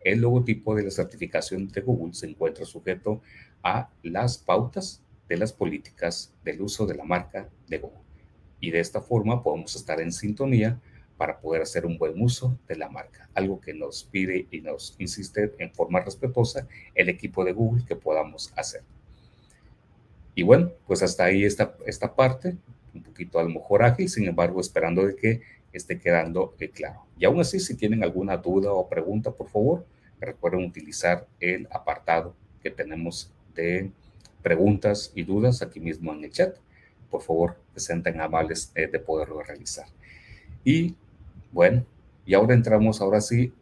El 0.00 0.20
logotipo 0.20 0.74
de 0.74 0.82
la 0.82 0.90
certificación 0.90 1.68
de 1.68 1.80
Google 1.80 2.14
se 2.14 2.26
encuentra 2.26 2.64
sujeto 2.64 3.22
a 3.62 3.90
las 4.02 4.38
pautas 4.38 5.00
de 5.28 5.36
las 5.36 5.52
políticas 5.52 6.34
del 6.44 6.60
uso 6.60 6.86
de 6.86 6.96
la 6.96 7.04
marca 7.04 7.48
de 7.68 7.78
Google. 7.78 8.00
Y 8.60 8.70
de 8.70 8.80
esta 8.80 9.00
forma 9.00 9.42
podemos 9.42 9.74
estar 9.76 10.00
en 10.00 10.12
sintonía 10.12 10.80
para 11.16 11.38
poder 11.38 11.62
hacer 11.62 11.86
un 11.86 11.98
buen 11.98 12.20
uso 12.20 12.58
de 12.66 12.76
la 12.76 12.88
marca, 12.88 13.28
algo 13.34 13.60
que 13.60 13.74
nos 13.74 14.02
pide 14.04 14.48
y 14.50 14.60
nos 14.60 14.96
insiste 14.98 15.54
en 15.58 15.72
forma 15.72 16.00
respetuosa 16.00 16.66
el 16.94 17.08
equipo 17.08 17.44
de 17.44 17.52
Google 17.52 17.84
que 17.86 17.94
podamos 17.94 18.52
hacer. 18.56 18.82
Y 20.34 20.42
bueno, 20.42 20.72
pues 20.86 21.02
hasta 21.02 21.24
ahí 21.24 21.44
está 21.44 21.76
esta 21.86 22.14
parte, 22.14 22.56
un 22.92 23.02
poquito 23.02 23.38
a 23.38 23.44
lo 23.44 23.50
mejor 23.50 23.82
sin 24.08 24.26
embargo, 24.26 24.60
esperando 24.60 25.06
de 25.06 25.14
que 25.14 25.42
esté 25.72 25.98
quedando 25.98 26.54
eh, 26.58 26.70
claro. 26.70 27.06
Y 27.18 27.24
aún 27.24 27.40
así, 27.40 27.60
si 27.60 27.76
tienen 27.76 28.02
alguna 28.02 28.36
duda 28.36 28.72
o 28.72 28.88
pregunta, 28.88 29.30
por 29.30 29.48
favor, 29.48 29.86
recuerden 30.20 30.64
utilizar 30.64 31.26
el 31.40 31.66
apartado 31.70 32.34
que 32.62 32.70
tenemos 32.70 33.30
de 33.54 33.90
preguntas 34.42 35.12
y 35.14 35.22
dudas 35.22 35.62
aquí 35.62 35.80
mismo 35.80 36.12
en 36.12 36.24
el 36.24 36.30
chat. 36.30 36.56
Por 37.10 37.22
favor, 37.22 37.56
tan 38.02 38.20
amables 38.20 38.72
eh, 38.74 38.86
de 38.86 38.98
poderlo 38.98 39.42
realizar. 39.42 39.86
Y 40.64 40.94
bueno, 41.52 41.84
y 42.24 42.34
ahora 42.34 42.54
entramos 42.54 43.00
ahora 43.00 43.20
sí 43.20 43.52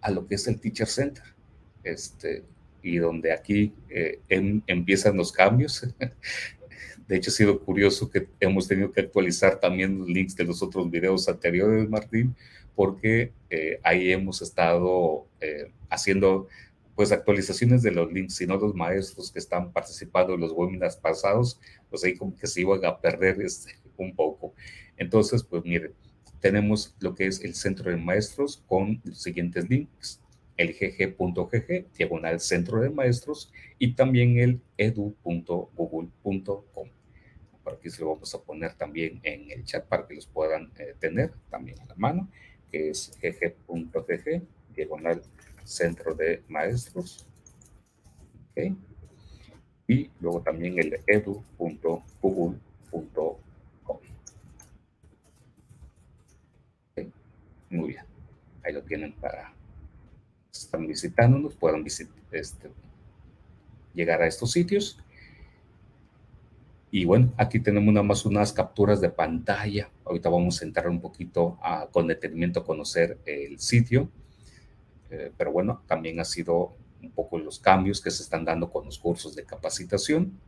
a 0.00 0.10
lo 0.10 0.26
que 0.26 0.34
es 0.34 0.46
el 0.46 0.60
Teacher 0.60 0.86
Center. 0.86 1.24
Este, 1.84 2.44
y 2.82 2.98
donde 2.98 3.32
aquí 3.32 3.72
eh, 3.88 4.20
em, 4.28 4.62
empiezan 4.66 5.16
los 5.16 5.32
cambios. 5.32 5.86
De 7.08 7.16
hecho, 7.16 7.30
ha 7.30 7.34
sido 7.34 7.60
curioso 7.60 8.10
que 8.10 8.28
hemos 8.38 8.68
tenido 8.68 8.92
que 8.92 9.00
actualizar 9.00 9.58
también 9.58 9.98
los 9.98 10.08
links 10.08 10.36
de 10.36 10.44
los 10.44 10.62
otros 10.62 10.90
videos 10.90 11.26
anteriores, 11.26 11.88
Martín, 11.88 12.36
porque 12.76 13.32
eh, 13.48 13.80
ahí 13.82 14.12
hemos 14.12 14.42
estado 14.42 15.26
eh, 15.40 15.72
haciendo 15.88 16.48
pues 16.94 17.10
actualizaciones 17.10 17.82
de 17.82 17.92
los 17.92 18.12
links, 18.12 18.46
no 18.46 18.58
los 18.58 18.74
maestros 18.74 19.32
que 19.32 19.38
están 19.38 19.72
participando 19.72 20.34
en 20.34 20.40
los 20.40 20.52
webinars 20.52 20.96
pasados, 20.96 21.58
pues 21.88 22.04
ahí 22.04 22.14
como 22.14 22.36
que 22.36 22.46
se 22.46 22.60
iban 22.60 22.84
a 22.84 23.00
perder 23.00 23.40
este, 23.40 23.72
un 23.96 24.14
poco. 24.14 24.52
Entonces, 24.98 25.42
pues 25.42 25.64
miren, 25.64 25.94
tenemos 26.40 26.94
lo 27.00 27.14
que 27.14 27.26
es 27.26 27.42
el 27.42 27.54
centro 27.54 27.90
de 27.90 27.96
maestros 27.96 28.62
con 28.66 29.00
los 29.04 29.22
siguientes 29.22 29.66
links 29.70 30.20
el 30.58 30.74
gg.gg, 30.74 31.86
diagonal 31.96 32.40
centro 32.40 32.80
de 32.80 32.90
maestros, 32.90 33.50
y 33.78 33.94
también 33.94 34.38
el 34.38 34.60
edu.google.com 34.76 36.88
aquí 37.72 37.90
se 37.90 38.02
lo 38.02 38.10
vamos 38.12 38.34
a 38.34 38.42
poner 38.42 38.74
también 38.74 39.20
en 39.22 39.50
el 39.50 39.64
chat 39.64 39.84
para 39.86 40.06
que 40.06 40.14
los 40.14 40.26
puedan 40.26 40.72
eh, 40.78 40.94
tener 40.98 41.32
también 41.50 41.80
a 41.80 41.86
la 41.86 41.94
mano, 41.96 42.28
que 42.70 42.90
es 42.90 43.18
gg.gg, 43.20 44.42
diagonal 44.74 45.22
centro 45.64 46.14
de 46.14 46.42
maestros. 46.48 47.26
Okay. 48.50 48.76
Y 49.86 50.10
luego 50.20 50.42
también 50.42 50.78
el 50.78 51.00
edu.google.com. 51.06 52.60
Okay. 56.92 57.12
Muy 57.70 57.88
bien. 57.90 58.04
Ahí 58.62 58.72
lo 58.72 58.82
tienen 58.82 59.12
para 59.12 59.54
están 60.58 60.86
visitándonos, 60.86 61.54
puedan 61.54 61.84
visit, 61.84 62.08
este, 62.30 62.70
llegar 63.94 64.22
a 64.22 64.26
estos 64.26 64.52
sitios. 64.52 64.98
Y 66.90 67.04
bueno, 67.04 67.32
aquí 67.36 67.60
tenemos 67.60 67.92
nada 67.92 68.04
más 68.04 68.24
unas 68.24 68.52
capturas 68.52 69.00
de 69.00 69.10
pantalla. 69.10 69.90
Ahorita 70.04 70.30
vamos 70.30 70.62
a 70.62 70.64
entrar 70.64 70.88
un 70.88 71.00
poquito 71.00 71.58
con 71.92 72.06
detenimiento 72.06 72.60
a 72.60 72.64
conocer 72.64 73.18
el 73.26 73.58
sitio. 73.58 74.08
Eh, 75.10 75.32
pero 75.36 75.52
bueno, 75.52 75.82
también 75.86 76.18
ha 76.20 76.24
sido 76.24 76.74
un 77.02 77.10
poco 77.10 77.38
los 77.38 77.58
cambios 77.58 78.00
que 78.00 78.10
se 78.10 78.22
están 78.22 78.44
dando 78.44 78.70
con 78.70 78.86
los 78.86 78.98
cursos 78.98 79.36
de 79.36 79.44
capacitación. 79.44 80.38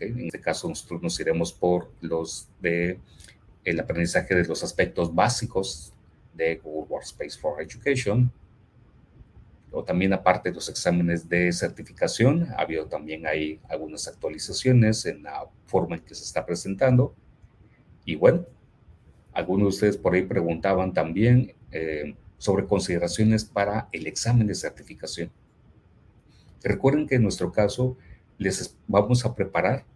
En 0.00 0.26
este 0.26 0.40
caso, 0.40 0.68
nosotros 0.68 1.00
nos 1.00 1.20
iremos 1.20 1.52
por 1.52 1.92
los 2.00 2.48
de 2.60 2.98
el 3.64 3.78
aprendizaje 3.78 4.34
de 4.34 4.44
los 4.44 4.64
aspectos 4.64 5.14
básicos 5.14 5.92
de 6.34 6.56
Google 6.56 6.88
Workspace 6.88 7.38
for 7.38 7.62
Education, 7.62 8.32
o 9.72 9.82
también 9.82 10.12
aparte 10.12 10.50
de 10.50 10.54
los 10.54 10.68
exámenes 10.68 11.28
de 11.28 11.50
certificación, 11.52 12.48
ha 12.56 12.62
habido 12.62 12.86
también 12.86 13.26
hay 13.26 13.58
algunas 13.68 14.06
actualizaciones 14.06 15.06
en 15.06 15.22
la 15.22 15.46
forma 15.64 15.96
en 15.96 16.02
que 16.02 16.14
se 16.14 16.24
está 16.24 16.44
presentando. 16.44 17.14
Y 18.04 18.16
bueno, 18.16 18.44
algunos 19.32 19.64
de 19.64 19.68
ustedes 19.68 19.96
por 19.96 20.14
ahí 20.14 20.22
preguntaban 20.22 20.92
también 20.92 21.54
eh, 21.70 22.14
sobre 22.36 22.66
consideraciones 22.66 23.44
para 23.44 23.88
el 23.92 24.06
examen 24.06 24.46
de 24.46 24.54
certificación. 24.54 25.30
Recuerden 26.62 27.06
que 27.06 27.14
en 27.14 27.22
nuestro 27.22 27.50
caso 27.50 27.96
les 28.36 28.76
vamos 28.86 29.24
a 29.24 29.34
preparar 29.34 29.86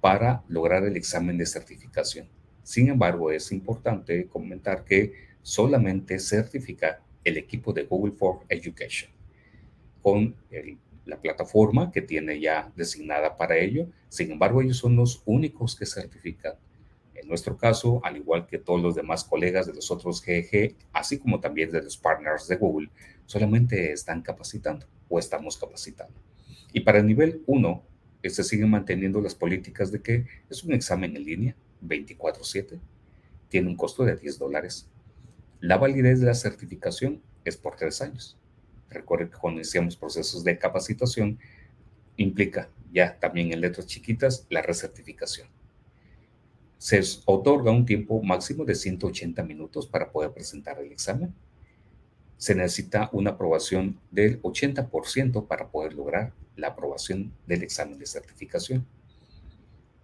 para 0.00 0.42
lograr 0.48 0.84
el 0.84 0.96
examen 0.96 1.38
de 1.38 1.46
certificación. 1.46 2.28
Sin 2.62 2.88
embargo, 2.88 3.30
es 3.30 3.50
importante 3.50 4.26
comentar 4.26 4.84
que 4.84 5.14
solamente 5.40 6.18
certifica 6.18 7.00
el 7.24 7.38
equipo 7.38 7.72
de 7.72 7.84
Google 7.84 8.12
for 8.12 8.40
Education 8.48 9.21
con 10.02 10.34
la 11.06 11.20
plataforma 11.20 11.90
que 11.90 12.02
tiene 12.02 12.40
ya 12.40 12.72
designada 12.76 13.36
para 13.36 13.56
ello. 13.56 13.88
Sin 14.08 14.30
embargo, 14.30 14.62
ellos 14.62 14.76
son 14.76 14.96
los 14.96 15.22
únicos 15.24 15.76
que 15.76 15.86
certifican. 15.86 16.54
En 17.14 17.28
nuestro 17.28 17.56
caso, 17.56 18.00
al 18.04 18.16
igual 18.16 18.46
que 18.46 18.58
todos 18.58 18.82
los 18.82 18.94
demás 18.94 19.24
colegas 19.24 19.66
de 19.66 19.74
los 19.74 19.90
otros 19.90 20.22
GG, 20.22 20.74
así 20.92 21.18
como 21.18 21.40
también 21.40 21.70
de 21.70 21.82
los 21.82 21.96
partners 21.96 22.48
de 22.48 22.56
Google, 22.56 22.90
solamente 23.26 23.92
están 23.92 24.22
capacitando 24.22 24.86
o 25.08 25.18
estamos 25.18 25.56
capacitando. 25.56 26.14
Y 26.72 26.80
para 26.80 26.98
el 26.98 27.06
nivel 27.06 27.42
1, 27.46 27.82
se 28.24 28.44
siguen 28.44 28.70
manteniendo 28.70 29.20
las 29.20 29.34
políticas 29.34 29.92
de 29.92 30.00
que 30.00 30.26
es 30.48 30.64
un 30.64 30.72
examen 30.72 31.16
en 31.16 31.24
línea 31.24 31.56
24/7, 31.82 32.78
tiene 33.48 33.68
un 33.68 33.76
costo 33.76 34.04
de 34.04 34.16
10 34.16 34.38
dólares. 34.38 34.88
La 35.60 35.76
validez 35.76 36.20
de 36.20 36.26
la 36.26 36.34
certificación 36.34 37.22
es 37.44 37.56
por 37.56 37.76
tres 37.76 38.00
años. 38.00 38.38
Recuerden 38.92 39.30
que 39.30 39.38
cuando 39.38 39.60
iniciamos 39.60 39.96
procesos 39.96 40.44
de 40.44 40.58
capacitación, 40.58 41.38
implica 42.16 42.68
ya 42.92 43.18
también 43.18 43.52
en 43.52 43.60
letras 43.60 43.86
chiquitas 43.86 44.46
la 44.50 44.62
recertificación. 44.62 45.48
Se 46.78 47.00
otorga 47.26 47.70
un 47.70 47.86
tiempo 47.86 48.22
máximo 48.22 48.64
de 48.64 48.74
180 48.74 49.42
minutos 49.44 49.86
para 49.86 50.10
poder 50.10 50.32
presentar 50.32 50.78
el 50.80 50.92
examen. 50.92 51.34
Se 52.36 52.54
necesita 52.54 53.08
una 53.12 53.30
aprobación 53.30 54.00
del 54.10 54.42
80% 54.42 55.46
para 55.46 55.68
poder 55.68 55.94
lograr 55.94 56.32
la 56.56 56.68
aprobación 56.68 57.32
del 57.46 57.62
examen 57.62 57.98
de 57.98 58.06
certificación. 58.06 58.86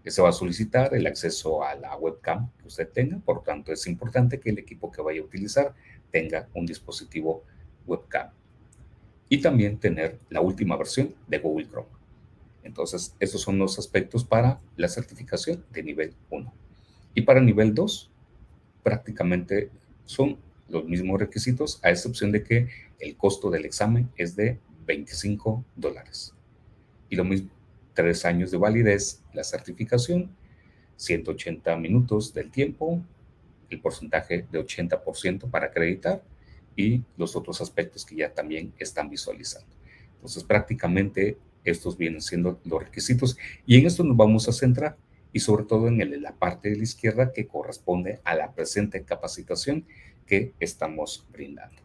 Se 0.07 0.23
va 0.23 0.31
a 0.31 0.33
solicitar 0.33 0.95
el 0.95 1.07
acceso 1.07 1.63
a 1.63 1.75
la 1.75 1.95
webcam 1.97 2.51
que 2.59 2.69
usted 2.69 2.89
tenga, 2.89 3.19
por 3.19 3.43
tanto 3.43 3.73
es 3.73 3.87
importante 3.87 4.41
que 4.41 4.49
el 4.51 4.59
equipo 4.59 4.91
que 4.91 5.03
vaya 5.03 5.21
a 5.21 5.25
utilizar 5.25 5.75
tenga 6.11 6.49
un 6.55 6.65
dispositivo 6.65 7.45
webcam 7.87 8.31
y 9.29 9.41
también 9.41 9.79
tener 9.79 10.19
la 10.31 10.41
última 10.41 10.77
versión 10.77 11.15
de 11.27 11.39
Google 11.39 11.67
Chrome. 11.69 11.89
Entonces, 12.63 13.15
esos 13.21 13.41
son 13.41 13.59
los 13.59 13.79
aspectos 13.79 14.25
para 14.25 14.61
la 14.77 14.89
certificación 14.89 15.65
de 15.73 15.83
nivel 15.83 16.15
1. 16.31 16.53
Y 17.15 17.23
para 17.23 17.41
nivel 17.41 17.75
2, 17.75 18.11
prácticamente 18.83 19.71
son 20.05 20.39
los 20.69 20.85
mismos 20.85 21.19
requisitos, 21.19 21.81
a 21.83 21.91
excepción 21.91 22.31
de 22.31 22.43
que 22.43 22.69
el 23.01 23.17
costo 23.17 23.51
del 23.51 23.65
examen 23.65 24.11
es 24.17 24.37
de 24.37 24.59
25 24.87 25.65
dólares. 25.77 26.35
Y 27.09 27.17
lo 27.17 27.25
mismo, 27.25 27.51
tres 27.95 28.25
años 28.25 28.51
de 28.51 28.59
validez, 28.59 29.23
la 29.33 29.45
certificación, 29.45 30.31
180 30.97 31.77
minutos 31.77 32.35
del 32.35 32.51
tiempo, 32.51 33.03
el 33.71 33.81
porcentaje 33.81 34.47
de 34.51 34.65
80% 34.65 35.51
para 35.51 35.67
acreditar 35.67 36.23
y 36.79 37.03
los 37.17 37.35
otros 37.35 37.61
aspectos 37.61 38.07
que 38.07 38.15
ya 38.15 38.33
también 38.33 38.73
están 38.79 39.11
visualizando. 39.11 39.67
Entonces, 40.15 40.45
prácticamente 40.45 41.37
estos 41.65 41.99
vienen 41.99 42.23
siendo 42.23 42.61
los 42.65 42.85
requisitos 42.85 43.37
y 43.67 43.77
en 43.77 43.87
esto 43.87 44.05
nos 44.05 44.17
vamos 44.17 44.49
a 44.49 44.53
centrar 44.53 44.97
y 45.33 45.41
sobre 45.41 45.65
todo 45.65 45.89
en 45.89 46.23
la 46.23 46.37
parte 46.37 46.71
de 46.71 46.77
la 46.77 46.85
izquierda 46.85 47.33
que 47.33 47.49
corresponde 47.49 48.21
a 48.23 48.37
la 48.37 48.53
presente 48.53 49.03
capacitación 49.03 49.87
que 50.25 50.55
estamos 50.61 51.27
brindando. 51.33 51.83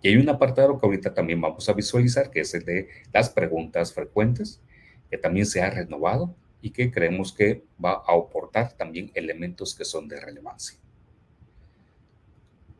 Y 0.00 0.08
hay 0.08 0.16
un 0.16 0.30
apartado 0.30 0.78
que 0.78 0.86
ahorita 0.86 1.12
también 1.12 1.40
vamos 1.40 1.68
a 1.68 1.74
visualizar, 1.74 2.30
que 2.30 2.40
es 2.40 2.54
el 2.54 2.64
de 2.64 2.88
las 3.12 3.28
preguntas 3.28 3.92
frecuentes, 3.92 4.62
que 5.10 5.18
también 5.18 5.44
se 5.44 5.60
ha 5.60 5.68
renovado 5.68 6.34
y 6.62 6.70
que 6.70 6.90
creemos 6.90 7.34
que 7.34 7.64
va 7.84 8.02
a 8.06 8.14
aportar 8.14 8.72
también 8.72 9.10
elementos 9.14 9.74
que 9.74 9.84
son 9.84 10.08
de 10.08 10.18
relevancia. 10.18 10.78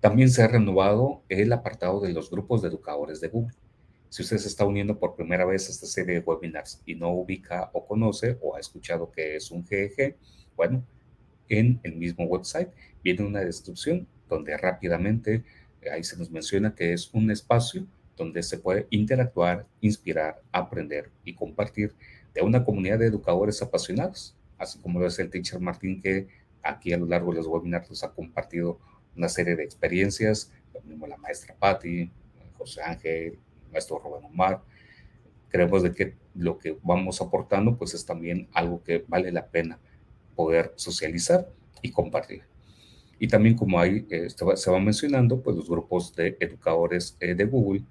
También 0.07 0.31
se 0.31 0.40
ha 0.40 0.47
renovado 0.47 1.25
el 1.29 1.53
apartado 1.53 1.99
de 1.99 2.12
los 2.12 2.31
grupos 2.31 2.62
de 2.62 2.69
educadores 2.69 3.21
de 3.21 3.27
Google. 3.27 3.57
Si 4.09 4.23
usted 4.23 4.38
se 4.38 4.47
está 4.47 4.64
uniendo 4.64 5.01
por 5.01 5.16
primera 5.16 5.45
vez 5.45 5.66
a 5.66 5.73
esta 5.73 5.87
serie 5.87 6.14
de 6.14 6.21
webinars 6.21 6.81
y 6.87 6.95
no 6.95 7.11
ubica 7.11 7.71
o 7.73 7.85
conoce 7.85 8.38
o 8.40 8.55
ha 8.55 8.61
escuchado 8.61 9.11
que 9.11 9.35
es 9.35 9.51
un 9.51 9.66
GEG, 9.66 10.16
bueno, 10.55 10.87
en 11.49 11.81
el 11.83 11.97
mismo 11.97 12.25
website 12.25 12.69
viene 13.03 13.27
una 13.27 13.40
descripción 13.40 14.07
donde 14.29 14.57
rápidamente 14.57 15.42
ahí 15.90 16.05
se 16.05 16.16
nos 16.16 16.31
menciona 16.31 16.73
que 16.73 16.92
es 16.92 17.12
un 17.12 17.33
espacio 17.33 17.85
donde 18.16 18.45
se 18.45 18.59
puede 18.59 18.87
interactuar, 18.90 19.66
inspirar, 19.81 20.40
aprender 20.53 21.11
y 21.25 21.35
compartir 21.35 21.97
de 22.33 22.42
una 22.42 22.64
comunidad 22.64 23.01
de 23.01 23.07
educadores 23.07 23.61
apasionados, 23.61 24.37
así 24.57 24.79
como 24.79 25.01
lo 25.01 25.09
es 25.09 25.19
el 25.19 25.31
teacher 25.31 25.59
Martín 25.59 26.01
que 26.01 26.29
aquí 26.62 26.92
a 26.92 26.97
lo 26.97 27.07
largo 27.07 27.33
de 27.33 27.38
los 27.38 27.49
webinars 27.49 27.90
nos 27.90 28.05
ha 28.05 28.12
compartido 28.12 28.79
una 29.16 29.29
serie 29.29 29.57
de 29.57 29.64
experiencias, 29.64 30.52
lo 30.74 30.81
mismo 30.83 31.07
la 31.07 31.16
maestra 31.16 31.55
Patti, 31.59 32.11
José 32.59 32.83
Ángel, 32.83 33.38
nuestro 33.72 33.98
Rubén 33.98 34.24
Omar. 34.24 34.62
Creemos 35.48 35.83
de 35.83 35.92
que 35.92 36.14
lo 36.35 36.59
que 36.59 36.76
vamos 36.83 37.20
aportando 37.20 37.76
pues 37.76 37.94
es 37.94 38.05
también 38.05 38.48
algo 38.52 38.83
que 38.83 39.05
vale 39.09 39.33
la 39.33 39.46
pena 39.46 39.79
poder 40.35 40.72
socializar 40.76 41.48
y 41.83 41.90
compartir. 41.90 42.42
Y 43.18 43.29
también 43.29 43.57
como 43.57 43.81
ahí 43.81 44.07
eh, 44.11 44.29
se 44.29 44.70
va 44.70 44.81
mencionando, 44.81 45.40
pues 45.40 45.57
los 45.57 45.68
grupos 45.68 46.14
de 46.14 46.37
educadores 46.38 47.16
eh, 47.20 47.35
de 47.35 47.44
Google, 47.44 47.85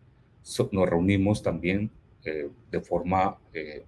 nos 0.72 0.88
reunimos 0.88 1.42
también 1.42 1.90
eh, 2.24 2.50
de 2.70 2.80
forma 2.80 3.40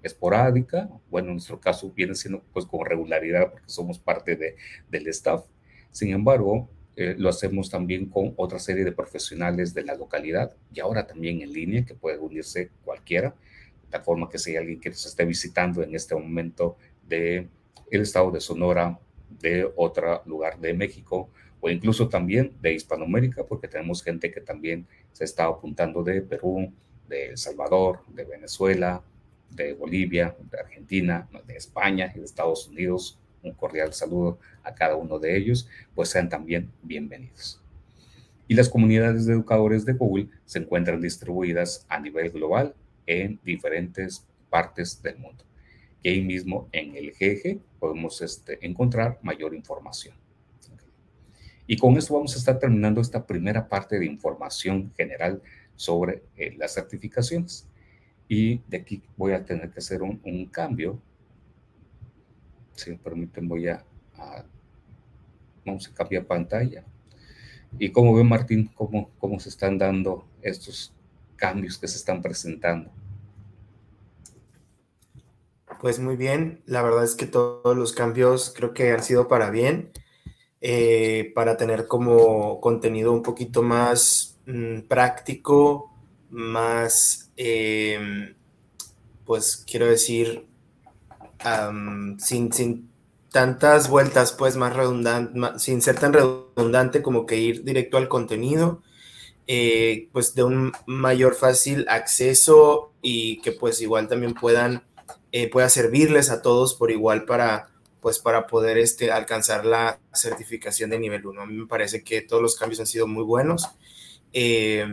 esporádica, 0.02 0.90
bueno, 1.10 1.28
en 1.28 1.34
nuestro 1.36 1.60
caso 1.60 1.92
viene 1.92 2.16
siendo 2.16 2.42
pues 2.52 2.66
con 2.66 2.84
regularidad 2.84 3.52
porque 3.52 3.70
somos 3.70 4.00
parte 4.00 4.36
de, 4.36 4.56
del 4.90 5.08
staff. 5.10 5.46
Sin 5.92 6.10
embargo, 6.10 6.68
eh, 7.00 7.14
lo 7.16 7.30
hacemos 7.30 7.70
también 7.70 8.08
con 8.08 8.34
otra 8.38 8.58
serie 8.58 8.84
de 8.84 8.92
profesionales 8.92 9.76
de 9.76 9.84
la 9.84 9.94
localidad 9.94 10.54
y 10.74 10.80
ahora 10.80 11.06
también 11.06 11.44
en 11.44 11.54
línea, 11.54 11.86
que 11.86 11.94
puede 11.94 12.18
unirse 12.18 12.72
cualquiera, 12.84 13.36
de 13.84 13.92
tal 13.92 14.02
forma 14.02 14.28
que 14.28 14.40
si 14.40 14.52
hay 14.52 14.58
alguien 14.58 14.80
que 14.80 14.90
nos 14.90 15.06
esté 15.06 15.24
visitando 15.24 15.84
en 15.84 15.94
este 15.94 16.16
momento 16.16 16.76
de 17.08 17.48
el 17.92 18.02
estado 18.02 18.32
de 18.32 18.42
Sonora, 18.42 19.00
de 19.30 19.72
otro 19.76 20.24
lugar 20.26 20.60
de 20.60 20.74
México 20.74 21.30
o 21.62 21.70
incluso 21.70 22.10
también 22.10 22.54
de 22.62 22.74
Hispanoamérica, 22.74 23.46
porque 23.46 23.68
tenemos 23.68 24.02
gente 24.02 24.32
que 24.32 24.42
también 24.42 24.88
se 25.14 25.24
está 25.24 25.46
apuntando 25.46 26.02
de 26.02 26.24
Perú, 26.24 26.74
de 27.08 27.30
El 27.30 27.38
Salvador, 27.38 28.00
de 28.08 28.24
Venezuela, 28.26 29.04
de 29.52 29.74
Bolivia, 29.74 30.36
de 30.50 30.60
Argentina, 30.60 31.30
de 31.46 31.58
España 31.58 32.12
y 32.16 32.18
de 32.18 32.26
Estados 32.26 32.68
Unidos, 32.68 33.20
un 33.48 33.54
cordial 33.54 33.94
saludo 33.94 34.40
a 34.64 34.74
cada 34.74 34.96
uno 34.96 35.20
de 35.20 35.38
ellos, 35.38 35.68
pues 35.96 36.10
sean 36.10 36.30
también 36.30 36.72
bienvenidos. 36.84 37.62
Y 38.48 38.54
las 38.54 38.70
comunidades 38.70 39.26
de 39.26 39.34
educadores 39.34 39.86
de 39.86 39.94
Google 39.94 40.30
se 40.46 40.60
encuentran 40.60 41.02
distribuidas 41.02 41.86
a 41.90 42.00
nivel 42.00 42.32
global 42.32 42.76
en 43.06 43.40
diferentes 43.44 44.26
partes 44.50 45.02
del 45.02 45.18
mundo. 45.18 45.44
Y 46.02 46.10
ahí 46.10 46.22
mismo 46.22 46.70
en 46.72 46.96
el 46.96 47.12
GG 47.12 47.60
podemos 47.80 48.22
este, 48.22 48.66
encontrar 48.66 49.20
mayor 49.22 49.54
información. 49.54 50.16
Y 51.66 51.76
con 51.78 51.98
esto 51.98 52.14
vamos 52.14 52.34
a 52.36 52.40
estar 52.40 52.60
terminando 52.60 53.02
esta 53.02 53.26
primera 53.26 53.68
parte 53.68 54.00
de 54.00 54.06
información 54.06 54.94
general 54.96 55.42
sobre 55.76 56.24
eh, 56.38 56.56
las 56.58 56.74
certificaciones. 56.74 57.68
Y 58.30 58.60
de 58.68 58.78
aquí 58.78 59.04
voy 59.18 59.34
a 59.34 59.44
tener 59.44 59.70
que 59.72 59.80
hacer 59.80 60.02
un, 60.02 60.22
un 60.24 60.46
cambio 60.46 61.02
si 62.78 62.92
me 62.92 62.98
permiten, 62.98 63.48
voy 63.48 63.68
a, 63.68 63.84
vamos 65.66 65.88
a 65.88 65.94
cambiar 65.94 66.26
pantalla. 66.26 66.84
¿Y 67.78 67.92
cómo 67.92 68.16
ve 68.16 68.24
Martín, 68.24 68.72
cómo, 68.74 69.10
cómo 69.20 69.40
se 69.40 69.50
están 69.50 69.78
dando 69.78 70.26
estos 70.42 70.94
cambios 71.36 71.78
que 71.78 71.88
se 71.88 71.98
están 71.98 72.22
presentando? 72.22 72.92
Pues 75.80 76.00
muy 76.00 76.16
bien, 76.16 76.62
la 76.66 76.82
verdad 76.82 77.04
es 77.04 77.16
que 77.16 77.28
todos 77.28 77.76
los 77.78 77.94
cambios 77.94 78.52
creo 78.56 78.74
que 78.74 78.92
han 78.92 79.04
sido 79.04 79.28
para 79.28 79.52
bien, 79.52 79.92
eh, 80.60 81.32
para 81.36 81.56
tener 81.56 81.88
como 81.88 82.60
contenido 82.62 83.12
un 83.14 83.22
poquito 83.22 83.62
más 83.62 84.40
mm, 84.48 84.82
práctico, 84.88 85.94
más, 86.30 87.32
em, 87.36 88.36
pues 89.26 89.64
quiero 89.70 89.86
decir, 89.86 90.48
sin, 92.20 92.52
sin, 92.52 92.90
tantas 93.32 93.90
vueltas, 93.90 94.32
pues 94.32 94.56
más 94.56 94.76
redundante, 94.76 95.60
sin 95.60 95.82
ser 95.82 96.00
tan 96.00 96.14
redundante 96.14 97.02
como 97.02 97.26
que 97.26 97.38
ir 97.38 97.64
directo 97.64 97.98
al 97.98 98.08
contenido, 98.08 98.82
eh, 99.48 100.10
pues 100.12 100.34
de 100.36 100.44
un 100.44 100.72
mayor 100.86 101.36
fácil 101.36 101.86
acceso 101.90 102.94
y 103.02 103.42
que 103.42 103.52
pues 103.52 103.82
igual 103.82 104.08
también 104.08 104.34
puedan, 104.34 104.84
eh, 105.32 105.50
pueda 105.50 105.70
servirles 105.70 106.30
a 106.30 106.42
todos 106.42 106.74
por 106.74 106.92
igual 106.92 107.26
para, 107.26 107.68
pues 108.02 108.20
para 108.20 108.48
poder 108.48 108.78
este, 108.78 109.12
alcanzar 109.12 109.66
la 109.66 110.00
certificación 110.14 110.90
de 110.90 111.00
nivel 111.00 111.26
1. 111.26 111.42
A 111.42 111.46
mí 111.46 111.54
me 111.54 111.68
parece 111.68 112.04
que 112.04 112.22
todos 112.22 112.42
los 112.42 112.56
cambios 112.56 112.80
han 112.80 112.88
sido 112.88 113.08
muy 113.08 113.24
buenos. 113.24 113.70
Eh, 114.34 114.86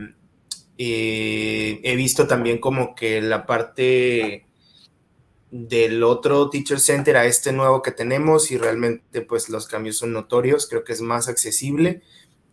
he 0.76 1.96
visto 1.96 2.26
también 2.26 2.59
como 2.59 2.94
que 2.94 3.20
la 3.22 3.46
parte 3.46 4.43
del 5.57 6.03
otro 6.03 6.51
Teacher 6.51 6.81
Center 6.81 7.17
a 7.17 7.27
este 7.27 7.53
nuevo 7.53 7.81
que 7.81 7.93
tenemos 7.93 8.51
y 8.51 8.59
realmente 8.59 9.21
pues 9.21 9.49
los 9.49 9.69
cambios 9.69 9.99
son 9.99 10.12
notorios, 10.12 10.67
creo 10.69 10.83
que 10.83 10.93
es 10.93 11.01
más 11.01 11.29
accesible, 11.29 12.03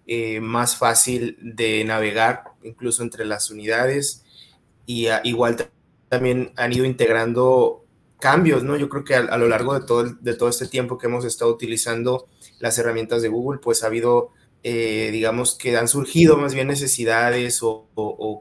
eh, 0.06 0.40
más 0.40 0.78
fácil 0.78 1.36
de 1.42 1.84
navegar 1.84 2.44
incluso 2.62 3.02
entre 3.02 3.26
las 3.26 3.50
unidades 3.50 4.24
y 4.86 5.08
igual 5.24 5.72
también 6.10 6.54
han 6.58 6.74
ido 6.74 6.86
integrando 6.86 7.84
cambios, 8.20 8.64
¿no? 8.64 8.78
Yo 8.78 8.88
creo 8.88 9.04
que 9.04 9.16
a, 9.16 9.38
lo 9.40 9.48
largo 9.48 9.74
de 9.74 9.84
todo, 9.84 10.04
de 10.04 10.36
todo 10.36 10.50
este 10.50 10.68
tiempo 10.68 11.00
que 11.00 11.08
hemos 11.08 11.26
estado 11.26 11.52
utilizando 11.52 12.28
las 12.60 12.78
herramientas 12.78 13.24
de 13.24 13.30
Google, 13.30 13.62
pues 13.64 13.82
ha 13.82 13.88
habido, 13.88 14.30
eh, 14.62 15.10
digamos 15.12 15.56
que 15.56 15.76
han 15.76 15.88
surgido 15.88 16.38
más 16.38 16.54
bien 16.54 16.68
necesidades 16.68 17.62
o, 17.64 17.88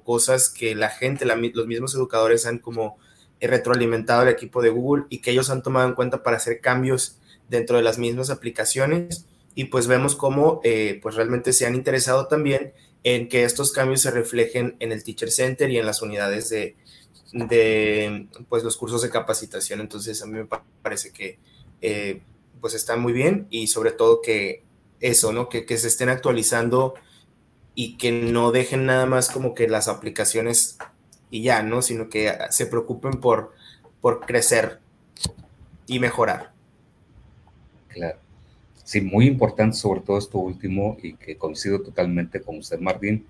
cosas 0.04 0.50
que 0.50 0.74
la 0.74 0.90
gente, 0.90 1.24
los 1.24 1.66
mismos 1.66 1.94
educadores 1.94 2.44
han 2.44 2.58
como 2.58 2.98
retroalimentado 3.40 4.22
al 4.22 4.28
equipo 4.28 4.62
de 4.62 4.70
Google 4.70 5.04
y 5.08 5.18
que 5.18 5.30
ellos 5.30 5.50
han 5.50 5.62
tomado 5.62 5.88
en 5.88 5.94
cuenta 5.94 6.22
para 6.22 6.36
hacer 6.36 6.60
cambios 6.60 7.18
dentro 7.48 7.76
de 7.76 7.82
las 7.82 7.98
mismas 7.98 8.30
aplicaciones 8.30 9.26
y 9.54 9.64
pues 9.64 9.86
vemos 9.86 10.14
cómo 10.14 10.60
eh, 10.62 11.00
pues 11.02 11.16
realmente 11.16 11.52
se 11.52 11.66
han 11.66 11.74
interesado 11.74 12.26
también 12.26 12.72
en 13.02 13.28
que 13.28 13.44
estos 13.44 13.72
cambios 13.72 14.02
se 14.02 14.10
reflejen 14.10 14.76
en 14.78 14.92
el 14.92 15.02
Teacher 15.02 15.30
Center 15.30 15.70
y 15.70 15.78
en 15.78 15.86
las 15.86 16.02
unidades 16.02 16.48
de, 16.50 16.76
de 17.32 18.28
pues 18.48 18.62
los 18.62 18.76
cursos 18.76 19.02
de 19.02 19.10
capacitación. 19.10 19.80
Entonces 19.80 20.22
a 20.22 20.26
mí 20.26 20.32
me 20.32 20.48
parece 20.82 21.10
que 21.12 21.38
eh, 21.80 22.20
pues 22.60 22.74
está 22.74 22.96
muy 22.96 23.12
bien 23.12 23.46
y 23.50 23.68
sobre 23.68 23.92
todo 23.92 24.20
que 24.20 24.62
eso, 25.00 25.32
¿no? 25.32 25.48
Que, 25.48 25.64
que 25.64 25.78
se 25.78 25.88
estén 25.88 26.10
actualizando 26.10 26.94
y 27.74 27.96
que 27.96 28.12
no 28.12 28.52
dejen 28.52 28.84
nada 28.84 29.06
más 29.06 29.30
como 29.30 29.54
que 29.54 29.66
las 29.68 29.88
aplicaciones 29.88 30.76
y 31.30 31.42
ya, 31.42 31.62
¿no? 31.62 31.82
Sino 31.82 32.08
que 32.08 32.32
se 32.50 32.66
preocupen 32.66 33.20
por, 33.20 33.54
por 34.00 34.20
crecer 34.26 34.80
y 35.86 35.98
mejorar. 35.98 36.52
Claro. 37.88 38.18
Sí, 38.84 39.00
muy 39.00 39.26
importante 39.26 39.76
sobre 39.76 40.00
todo 40.00 40.18
esto 40.18 40.38
último 40.38 40.96
y 41.02 41.14
que 41.14 41.36
coincido 41.36 41.80
totalmente 41.80 42.40
con 42.40 42.58
usted, 42.58 42.80
Martín, 42.80 43.26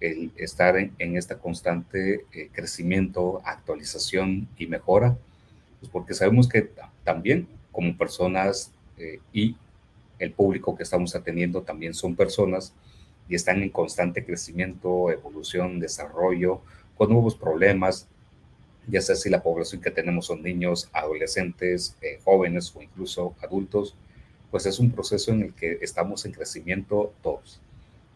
el 0.00 0.30
estar 0.36 0.76
en, 0.76 1.16
este 1.16 1.36
constante 1.36 2.26
eh, 2.32 2.50
crecimiento, 2.52 3.40
actualización 3.44 4.46
y 4.58 4.66
mejora, 4.66 5.16
pues 5.80 5.90
porque 5.90 6.14
sabemos 6.14 6.48
que 6.48 6.70
también 7.02 7.48
como 7.72 7.96
personas 7.96 8.72
eh, 8.98 9.20
y 9.32 9.56
el 10.18 10.32
público 10.32 10.76
que 10.76 10.82
estamos 10.82 11.14
atendiendo 11.14 11.62
también 11.62 11.94
son 11.94 12.14
personas 12.14 12.74
y 13.28 13.34
están 13.34 13.62
en 13.62 13.70
constante 13.70 14.24
crecimiento, 14.24 15.10
evolución, 15.10 15.80
desarrollo, 15.80 16.60
con 16.96 17.10
nuevos 17.10 17.34
problemas, 17.34 18.08
ya 18.86 19.00
sea 19.00 19.16
si 19.16 19.30
la 19.30 19.42
población 19.42 19.80
que 19.80 19.90
tenemos 19.90 20.26
son 20.26 20.42
niños, 20.42 20.88
adolescentes, 20.92 21.96
eh, 22.02 22.20
jóvenes 22.24 22.74
o 22.76 22.82
incluso 22.82 23.34
adultos, 23.42 23.94
pues 24.50 24.66
es 24.66 24.78
un 24.78 24.90
proceso 24.90 25.32
en 25.32 25.42
el 25.42 25.54
que 25.54 25.78
estamos 25.80 26.24
en 26.26 26.32
crecimiento 26.32 27.12
todos. 27.22 27.60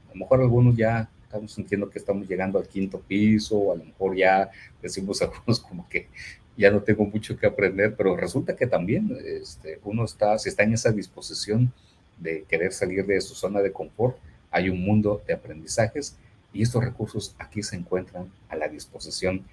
A 0.08 0.12
lo 0.12 0.20
mejor 0.20 0.40
algunos 0.40 0.76
ya 0.76 1.08
estamos 1.24 1.52
sintiendo 1.52 1.90
que 1.90 1.98
estamos 1.98 2.28
llegando 2.28 2.58
al 2.58 2.68
quinto 2.68 3.00
piso, 3.00 3.56
o 3.56 3.72
a 3.72 3.76
lo 3.76 3.84
mejor 3.84 4.16
ya 4.16 4.50
decimos 4.80 5.20
algunos 5.22 5.60
como 5.60 5.88
que 5.88 6.08
ya 6.56 6.70
no 6.70 6.82
tengo 6.82 7.04
mucho 7.04 7.36
que 7.36 7.46
aprender, 7.46 7.94
pero 7.96 8.16
resulta 8.16 8.56
que 8.56 8.66
también 8.66 9.16
este, 9.24 9.78
uno 9.84 10.04
está, 10.04 10.38
si 10.38 10.48
está 10.48 10.64
en 10.64 10.74
esa 10.74 10.90
disposición 10.90 11.72
de 12.18 12.42
querer 12.48 12.72
salir 12.72 13.06
de 13.06 13.20
su 13.20 13.34
zona 13.34 13.60
de 13.60 13.72
confort, 13.72 14.16
hay 14.50 14.68
un 14.68 14.84
mundo 14.84 15.22
de 15.26 15.34
aprendizajes 15.34 16.16
y 16.52 16.62
estos 16.62 16.84
recursos 16.84 17.34
aquí 17.38 17.62
se 17.62 17.76
encuentran 17.76 18.30
a 18.48 18.56
la 18.56 18.68
disposición 18.68 19.44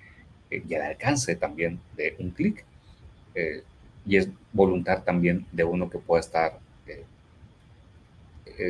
eh, 0.49 0.63
y 0.67 0.73
al 0.75 0.84
alcance 0.84 1.36
también 1.36 1.79
de 1.95 2.15
un 2.19 2.31
clic. 2.31 2.63
Eh, 3.34 3.63
y 4.05 4.17
es 4.17 4.29
voluntad 4.53 5.03
también 5.03 5.45
de 5.51 5.63
uno 5.63 5.89
que 5.89 5.97
pueda 5.97 6.21
estar, 6.21 6.60
eh, 6.88 7.03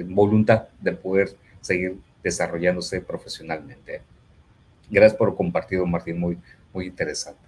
voluntad 0.07 0.69
de 0.79 0.93
poder 0.93 1.35
seguir 1.61 1.97
desarrollándose 2.23 3.01
profesionalmente. 3.01 4.01
Gracias 4.89 5.17
por 5.17 5.35
compartido, 5.35 5.85
Martín, 5.85 6.19
muy, 6.19 6.38
muy 6.73 6.88
interesante. 6.88 7.41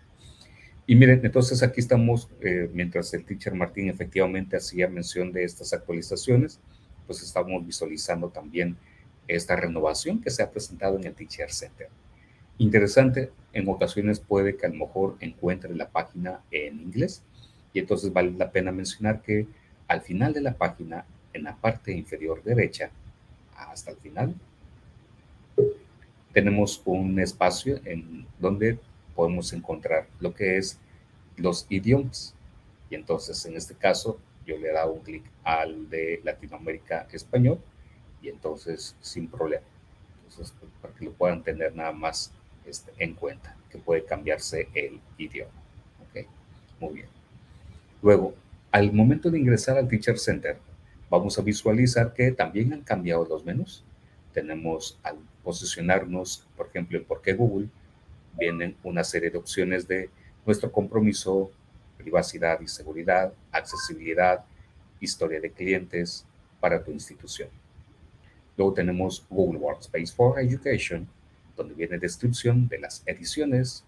Y 0.86 0.96
miren, 0.96 1.22
entonces 1.24 1.64
aquí 1.64 1.80
estamos, 1.80 2.30
mientras 2.74 3.14
el 3.14 3.26
teacher 3.26 3.54
Martín 3.54 3.90
efectivamente 3.90 4.56
hacía 4.56 4.88
mención 4.88 5.32
de 5.32 5.44
estas 5.44 5.74
actualizaciones, 5.74 6.60
pues 7.08 7.24
estamos 7.24 7.66
visualizando 7.66 8.30
también 8.30 8.78
esta 9.28 9.56
renovación 9.56 10.22
que 10.22 10.30
se 10.30 10.44
ha 10.44 10.52
presentado 10.52 10.98
en 10.98 11.06
el 11.06 11.14
Teacher 11.14 11.52
Center. 11.52 11.90
Interesante, 12.58 13.32
en 13.54 13.68
ocasiones 13.70 14.20
puede 14.20 14.58
que 14.58 14.66
a 14.66 14.70
lo 14.70 14.76
mejor 14.76 15.16
encuentre 15.20 15.74
la 15.76 15.90
página 15.90 16.42
en 16.52 16.82
inglés 16.82 17.22
y 17.74 17.80
entonces 17.80 18.12
vale 18.12 18.32
la 18.32 18.52
pena 18.52 18.72
mencionar 18.72 19.22
que 19.22 19.48
al 19.88 20.02
final 20.02 20.34
de 20.34 20.42
la 20.42 20.54
página, 20.54 21.06
en 21.34 21.44
la 21.44 21.56
parte 21.56 21.92
inferior 21.92 22.44
derecha, 22.44 22.90
hasta 23.56 23.92
el 23.92 23.98
final, 23.98 24.36
tenemos 26.34 26.82
un 26.86 27.20
espacio 27.20 27.80
en 27.86 28.26
donde 28.40 28.80
podemos 29.16 29.54
encontrar 29.54 30.08
lo 30.20 30.34
que 30.34 30.58
es 30.58 30.80
los 31.36 31.66
idiomas. 31.70 32.36
Y 32.90 32.96
entonces, 32.96 33.46
en 33.46 33.56
este 33.56 33.76
caso, 33.76 34.20
yo 34.46 34.58
le 34.58 34.70
he 34.70 34.74
dado 34.74 34.94
un 34.94 35.02
clic 35.02 35.24
al 35.44 35.90
de 35.90 36.22
Latinoamérica 36.24 37.08
Español 37.12 37.60
y 38.28 38.30
entonces 38.30 38.96
sin 39.02 39.28
problema. 39.28 39.66
Entonces, 40.28 40.54
pues, 40.60 40.72
para 40.82 40.94
que 40.94 41.06
lo 41.06 41.14
puedan 41.14 41.42
tener 41.44 41.74
nada 41.74 41.94
más 41.94 42.32
este, 42.66 42.92
en 42.98 43.14
cuenta, 43.14 43.56
que 43.72 43.78
puede 43.78 44.04
cambiarse 44.04 44.68
el 44.74 45.00
idioma. 45.18 45.52
¿Ok? 46.02 46.28
Muy 46.80 46.96
bien. 46.96 47.08
Luego, 48.02 48.36
al 48.72 48.92
momento 48.92 49.32
de 49.32 49.40
ingresar 49.40 49.78
al 49.78 49.88
Teacher 49.88 50.20
Center, 50.20 50.58
vamos 51.10 51.40
a 51.40 51.42
visualizar 51.42 52.14
que 52.14 52.32
también 52.32 52.74
han 52.74 52.82
cambiado 52.82 53.26
los 53.26 53.46
menús. 53.46 53.84
Tenemos 54.34 55.00
al 55.04 55.18
posicionarnos, 55.44 56.46
por 56.58 56.68
ejemplo, 56.68 56.98
en 56.98 57.06
por 57.06 57.22
qué 57.22 57.34
Google, 57.34 57.70
vienen 58.38 58.76
una 58.84 59.04
serie 59.04 59.30
de 59.30 59.38
opciones 59.38 59.88
de 59.88 60.10
nuestro 60.46 60.72
compromiso, 60.72 61.50
privacidad 61.98 62.60
y 62.60 62.68
seguridad, 62.68 63.34
accesibilidad, 63.52 64.44
historia 65.00 65.40
de 65.40 65.52
clientes 65.52 66.26
para 66.60 66.84
tu 66.84 66.92
institución. 66.92 67.50
Luego 68.58 68.74
tenemos 68.74 69.24
Google 69.30 69.60
Workspace 69.60 70.08
for 70.08 70.40
Education, 70.40 71.08
donde 71.56 71.76
viene 71.76 72.00
descripción 72.00 72.68
de 72.68 72.80
las 72.80 73.04
ediciones 73.06 73.84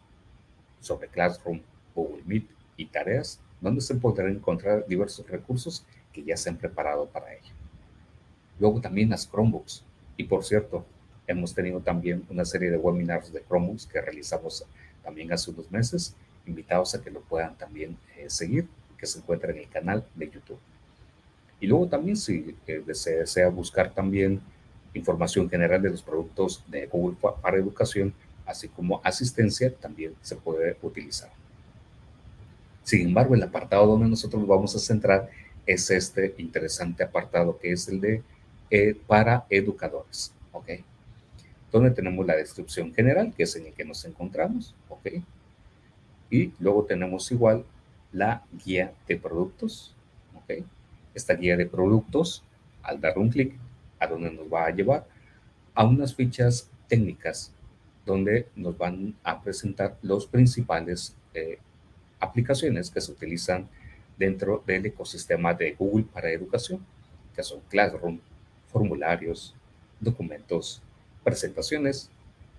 sobre 0.79 1.07
Classroom, 1.07 1.61
Google 1.95 2.23
Meet 2.25 2.47
y 2.77 2.85
tareas, 2.85 3.39
donde 3.59 3.81
se 3.81 3.95
podrán 3.95 4.29
encontrar 4.29 4.85
diversos 4.87 5.27
recursos 5.27 5.83
que 6.13 6.23
ya 6.23 6.37
se 6.37 6.49
han 6.49 6.57
preparado 6.57 7.07
para 7.07 7.33
ello. 7.33 7.51
Luego 8.59 8.79
también 8.79 9.09
las 9.09 9.27
Chromebooks. 9.29 9.83
Y 10.17 10.25
por 10.25 10.43
cierto, 10.43 10.85
hemos 11.27 11.53
tenido 11.53 11.79
también 11.79 12.25
una 12.29 12.45
serie 12.45 12.69
de 12.69 12.77
webinars 12.77 13.33
de 13.33 13.43
Chromebooks 13.43 13.87
que 13.87 14.01
realizamos 14.01 14.65
también 15.03 15.31
hace 15.31 15.49
unos 15.49 15.71
meses. 15.71 16.15
Invitados 16.45 16.93
a 16.93 17.01
que 17.01 17.11
lo 17.11 17.21
puedan 17.21 17.55
también 17.57 17.97
eh, 18.17 18.29
seguir, 18.29 18.67
que 18.97 19.05
se 19.05 19.19
encuentra 19.19 19.51
en 19.51 19.57
el 19.57 19.69
canal 19.69 20.05
de 20.15 20.29
YouTube. 20.29 20.59
Y 21.59 21.67
luego 21.67 21.87
también 21.87 22.15
si 22.15 22.55
eh, 22.67 22.83
desea 22.85 23.49
buscar 23.49 23.93
también 23.93 24.41
información 24.93 25.49
general 25.49 25.81
de 25.81 25.91
los 25.91 26.01
productos 26.01 26.63
de 26.67 26.87
Google 26.87 27.17
para 27.41 27.57
educación, 27.57 28.13
así 28.45 28.67
como 28.67 29.01
asistencia, 29.03 29.73
también 29.75 30.13
se 30.21 30.35
puede 30.35 30.77
utilizar. 30.81 31.29
Sin 32.83 33.07
embargo, 33.07 33.35
el 33.35 33.43
apartado 33.43 33.85
donde 33.85 34.07
nosotros 34.07 34.41
nos 34.41 34.49
vamos 34.49 34.75
a 34.75 34.79
centrar 34.79 35.29
es 35.65 35.91
este 35.91 36.33
interesante 36.39 37.03
apartado 37.03 37.59
que 37.59 37.71
es 37.71 37.87
el 37.87 38.01
de 38.01 38.23
eh, 38.71 38.95
para 39.05 39.45
educadores, 39.49 40.33
¿ok? 40.51 40.69
Donde 41.71 41.91
tenemos 41.91 42.25
la 42.25 42.35
descripción 42.35 42.91
general, 42.93 43.33
que 43.35 43.43
es 43.43 43.55
en 43.55 43.67
el 43.67 43.73
que 43.73 43.85
nos 43.85 44.03
encontramos, 44.05 44.73
¿ok? 44.89 45.07
Y 46.31 46.53
luego 46.59 46.85
tenemos 46.85 47.31
igual 47.31 47.63
la 48.11 48.43
guía 48.65 48.93
de 49.07 49.17
productos, 49.17 49.93
¿ok? 50.35 50.65
Esta 51.13 51.35
guía 51.35 51.57
de 51.57 51.67
productos, 51.67 52.43
al 52.81 52.99
dar 52.99 53.19
un 53.19 53.29
clic, 53.29 53.53
a 53.99 54.07
donde 54.07 54.31
nos 54.31 54.51
va 54.51 54.65
a 54.65 54.71
llevar 54.71 55.07
a 55.73 55.85
unas 55.85 56.15
fichas 56.15 56.69
técnicas 56.87 57.53
donde 58.05 58.47
nos 58.55 58.77
van 58.77 59.15
a 59.23 59.41
presentar 59.41 59.97
los 60.01 60.25
principales 60.25 61.15
eh, 61.33 61.59
aplicaciones 62.19 62.89
que 62.89 63.01
se 63.01 63.11
utilizan 63.11 63.67
dentro 64.17 64.63
del 64.65 64.85
ecosistema 64.85 65.53
de 65.53 65.73
Google 65.73 66.05
para 66.11 66.31
educación, 66.31 66.85
que 67.35 67.43
son 67.43 67.61
Classroom, 67.69 68.19
formularios, 68.67 69.55
documentos, 69.99 70.81
presentaciones, 71.23 72.09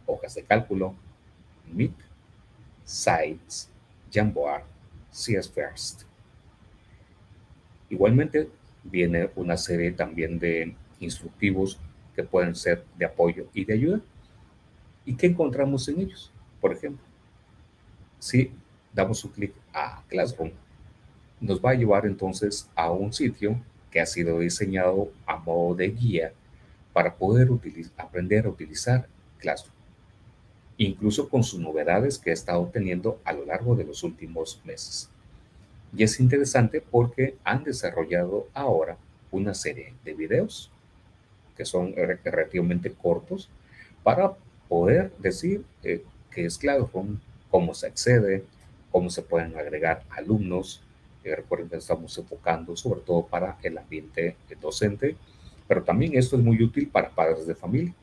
hojas 0.07 0.35
de 0.35 0.43
cálculo, 0.45 0.95
Meet, 1.73 1.95
Sites, 2.85 3.69
Jamboard, 4.11 4.65
CS 5.11 5.51
First. 5.51 6.03
Igualmente, 7.89 8.49
viene 8.85 9.31
una 9.37 9.57
serie 9.57 9.93
también 9.93 10.39
de 10.39 10.75
instructivos 11.01 11.79
que 12.15 12.23
pueden 12.23 12.55
ser 12.55 12.85
de 12.97 13.07
apoyo 13.07 13.47
y 13.55 13.65
de 13.65 13.75
ayuda. 13.75 14.01
¿Y 15.05 15.15
qué 15.15 15.27
encontramos 15.27 15.89
en 15.89 16.01
ellos? 16.01 16.31
Por 16.61 16.73
ejemplo, 16.73 17.05
si 18.19 18.53
damos 18.93 19.25
un 19.25 19.33
clic 19.33 19.55
a 19.73 20.03
Classroom, 20.09 20.51
nos 21.41 21.61
va 21.61 21.71
a 21.71 21.75
llevar 21.75 22.05
entonces 22.05 22.69
a 22.75 22.91
un 22.91 23.13
sitio 23.13 23.59
que 23.91 24.01
ha 24.01 24.07
sido 24.07 24.39
diseñado 24.39 25.11
a 25.27 25.37
modo 25.39 25.75
de 25.75 25.89
guía 25.89 26.33
para 26.93 27.15
poder 27.15 27.49
aprender 27.97 28.47
a 28.47 28.51
utilizar 28.51 29.09
Classroom, 29.39 29.75
incluso 30.77 31.29
con 31.29 31.43
sus 31.43 31.61
novedades 31.61 32.19
que 32.19 32.31
ha 32.31 32.35
estado 32.35 32.67
teniendo 32.67 33.19
a 33.25 33.33
lo 33.33 33.47
largo 33.47 33.75
de 33.75 33.85
los 33.85 34.03
últimos 34.03 34.61
meses. 34.65 35.09
Y 35.97 36.05
es 36.05 36.21
interesante 36.21 36.81
porque 36.81 37.37
han 37.43 37.65
desarrollado 37.65 38.47
ahora 38.55 38.99
una 39.31 39.55
serie 39.55 39.95
de 40.05 40.15
videos 40.15 40.71
que 41.57 41.65
son 41.65 41.95
relativamente 41.95 42.93
cortos, 42.93 43.49
para 44.03 44.33
poder 44.69 45.13
decir 45.19 45.65
eh, 45.83 46.03
qué 46.31 46.47
es 46.47 46.59
Classroom, 46.59 47.19
cómo 47.51 47.75
se 47.75 47.87
accede, 47.87 48.45
cómo 48.91 49.11
se 49.11 49.23
pueden 49.23 49.57
agregar 49.59 50.05
alumnos. 50.11 50.83
Eh, 51.25 51.35
recuerden 51.37 51.69
que 51.69 51.77
estamos 51.77 52.17
enfocando 52.17 52.77
sobre 52.77 53.01
todo 53.01 53.27
para 53.27 53.59
el 53.63 53.77
ambiente 53.77 54.37
docente, 54.61 55.17
pero 55.69 55.83
también 55.83 56.17
esto 56.17 56.37
es 56.37 56.43
muy 56.43 56.63
útil 56.63 56.89
para 56.89 57.11
padres 57.11 57.47
de 57.47 57.55
familia. 57.55 57.95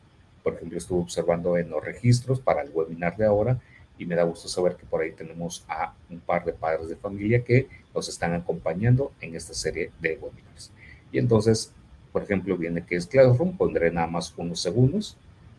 Por 0.43 0.55
ejemplo, 0.55 0.77
estuve 0.77 1.01
observando 1.01 1.57
en 1.57 1.69
los 1.69 1.83
registros 1.83 2.39
para 2.39 2.61
el 2.61 2.69
webinar 2.73 3.17
de 3.17 3.25
ahora 3.25 3.59
y 3.97 4.05
me 4.05 4.15
da 4.15 4.23
gusto 4.23 4.47
saber 4.47 4.75
que 4.75 4.85
por 4.85 5.01
ahí 5.01 5.11
tenemos 5.11 5.65
a 5.67 5.93
un 6.09 6.19
par 6.19 6.45
de 6.45 6.53
padres 6.53 6.87
de 6.87 6.95
familia 6.95 7.43
que 7.43 7.67
nos 7.93 8.07
están 8.07 8.33
acompañando 8.33 9.11
en 9.19 9.35
esta 9.35 9.53
serie 9.53 9.91
de 9.99 10.17
webinars. 10.21 10.71
Y 11.11 11.17
entonces, 11.17 11.73
por 12.17 12.23
ejemplo, 12.23 12.57
viene 12.57 12.83
que 12.83 12.95
es 12.95 13.05
Classroom, 13.05 13.55
pondré 13.55 13.91
nada 13.91 14.07
más 14.07 14.33
unos 14.37 14.59
segundos 14.59 15.15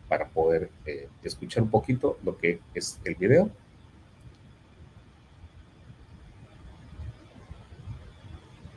para 0.09 0.27
poder 0.27 0.69
eh, 0.85 1.07
escuchar 1.23 1.63
un 1.63 1.69
poquito 1.69 2.17
lo 2.21 2.37
que 2.37 2.59
es 2.73 2.99
el 3.05 3.15
video. 3.15 3.49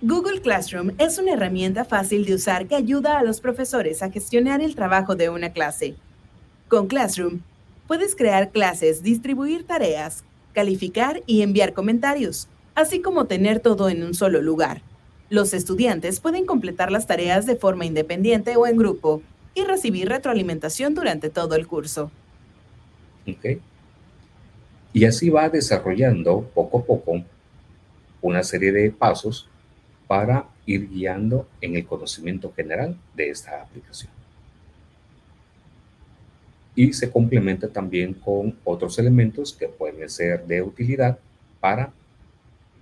Google 0.01 0.43
Classroom 0.43 0.93
es 0.99 1.19
una 1.19 1.33
herramienta 1.33 1.85
fácil 1.85 2.25
de 2.25 2.35
usar 2.35 2.69
que 2.69 2.77
ayuda 2.77 3.19
a 3.19 3.25
los 3.25 3.41
profesores 3.41 4.01
a 4.01 4.13
gestionar 4.13 4.61
el 4.61 4.77
trabajo 4.77 5.17
de 5.17 5.29
una 5.29 5.53
clase. 5.53 5.97
Con 6.69 6.87
Classroom, 6.87 7.41
puedes 7.89 8.15
crear 8.15 8.53
clases, 8.53 9.03
distribuir 9.03 9.67
tareas, 9.67 10.23
calificar 10.53 11.21
y 11.27 11.43
enviar 11.43 11.73
comentarios, 11.73 12.47
así 12.77 13.03
como 13.03 13.25
tener 13.25 13.59
todo 13.59 13.89
en 13.89 14.05
un 14.05 14.15
solo 14.15 14.41
lugar. 14.41 14.83
Los 15.33 15.55
estudiantes 15.55 16.21
pueden 16.21 16.45
completar 16.45 16.93
las 16.93 17.07
tareas 17.07 17.47
de 17.47 17.57
forma 17.57 17.87
independiente 17.87 18.55
o 18.57 18.67
en 18.67 18.77
grupo 18.77 19.23
y 19.55 19.65
recibir 19.65 20.11
retroalimentación 20.11 20.95
durante 20.95 21.31
todo 21.31 21.55
el 21.55 21.67
curso. 21.67 22.11
Ok. 23.27 23.59
Y 24.93 25.07
así 25.07 25.31
va 25.31 25.49
desarrollando 25.49 26.43
poco 26.55 26.81
a 26.81 26.85
poco 26.85 27.23
una 28.21 28.43
serie 28.43 28.73
de 28.73 28.91
pasos 28.91 29.49
para 30.07 30.45
ir 30.67 30.91
guiando 30.91 31.49
en 31.63 31.77
el 31.77 31.87
conocimiento 31.87 32.53
general 32.55 32.99
de 33.17 33.31
esta 33.31 33.63
aplicación. 33.63 34.13
Y 36.77 36.93
se 36.93 37.11
complementa 37.11 37.69
también 37.69 38.13
con 38.13 38.55
otros 38.65 38.99
elementos 38.99 39.55
que 39.55 39.69
pueden 39.69 40.11
ser 40.11 40.47
de 40.47 40.61
utilidad 40.61 41.19
para 41.59 41.91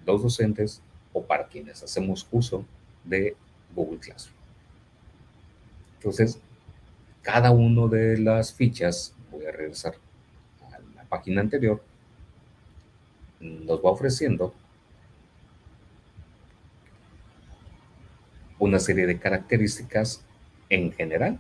los 0.04 0.24
docentes 0.24 0.82
o 1.12 1.22
para 1.22 1.46
quienes 1.46 1.82
hacemos 1.82 2.26
uso 2.30 2.64
de 3.04 3.36
Google 3.74 3.98
Classroom. 3.98 4.36
Entonces, 5.96 6.38
cada 7.22 7.50
una 7.50 7.86
de 7.86 8.18
las 8.18 8.54
fichas, 8.54 9.14
voy 9.30 9.44
a 9.44 9.52
regresar 9.52 9.94
a 10.62 10.78
la 10.96 11.04
página 11.04 11.40
anterior, 11.40 11.82
nos 13.40 13.78
va 13.84 13.90
ofreciendo 13.90 14.54
una 18.58 18.78
serie 18.78 19.06
de 19.06 19.18
características 19.18 20.22
en 20.68 20.92
general 20.92 21.38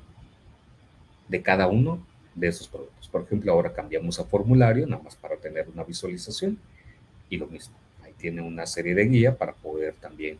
de 1.28 1.42
cada 1.42 1.66
uno 1.68 2.04
de 2.34 2.48
esos 2.48 2.68
productos. 2.68 3.08
Por 3.08 3.22
ejemplo, 3.22 3.52
ahora 3.52 3.72
cambiamos 3.72 4.18
a 4.18 4.24
formulario, 4.24 4.86
nada 4.86 5.02
más 5.02 5.16
para 5.16 5.36
tener 5.36 5.68
una 5.68 5.84
visualización 5.84 6.58
y 7.28 7.36
lo 7.36 7.46
mismo. 7.46 7.74
Tiene 8.20 8.42
una 8.42 8.66
serie 8.66 8.94
de 8.94 9.06
guía 9.06 9.36
para 9.36 9.54
poder 9.54 9.94
también 9.94 10.38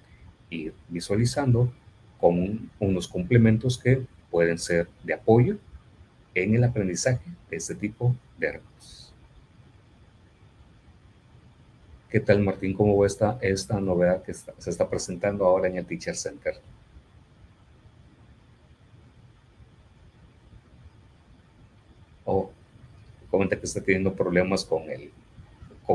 ir 0.51 0.75
visualizando 0.89 1.73
con 2.21 2.71
unos 2.79 3.09
complementos 3.09 3.79
que 3.79 4.03
pueden 4.31 4.59
ser 4.59 4.89
de 5.03 5.15
apoyo 5.15 5.57
en 6.35 6.55
el 6.55 6.65
aprendizaje 6.65 7.25
de 7.51 7.57
este 7.57 7.75
tipo 7.75 8.15
de 8.39 8.53
recursos. 8.53 9.13
¿Qué 12.11 12.21
tal, 12.21 12.41
Martín? 12.43 12.75
¿Cómo 12.75 12.97
va 12.99 13.07
esta, 13.07 13.39
esta 13.41 13.81
novedad 13.81 14.23
que 14.23 14.35
se 14.35 14.71
está 14.71 14.89
presentando 14.89 15.45
ahora 15.45 15.69
en 15.69 15.77
el 15.77 15.87
Teacher 15.87 16.17
Center? 16.17 16.55
O 22.25 22.51
comenta 23.31 23.57
que 23.57 23.65
está 23.65 23.81
teniendo 23.81 24.13
problemas 24.13 24.65
con 24.65 24.91
el, 24.91 25.13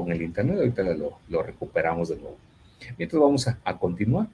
con 0.02 0.12
el 0.12 0.22
internet, 0.22 0.58
ahorita 0.58 0.84
lo, 0.96 1.20
lo 1.30 1.44
recuperamos 1.44 2.10
de 2.10 2.18
nuevo. 2.18 2.38
Mientras 2.98 3.22
vamos 3.22 3.48
a, 3.48 3.60
a 3.64 3.78
continuar. 3.78 4.28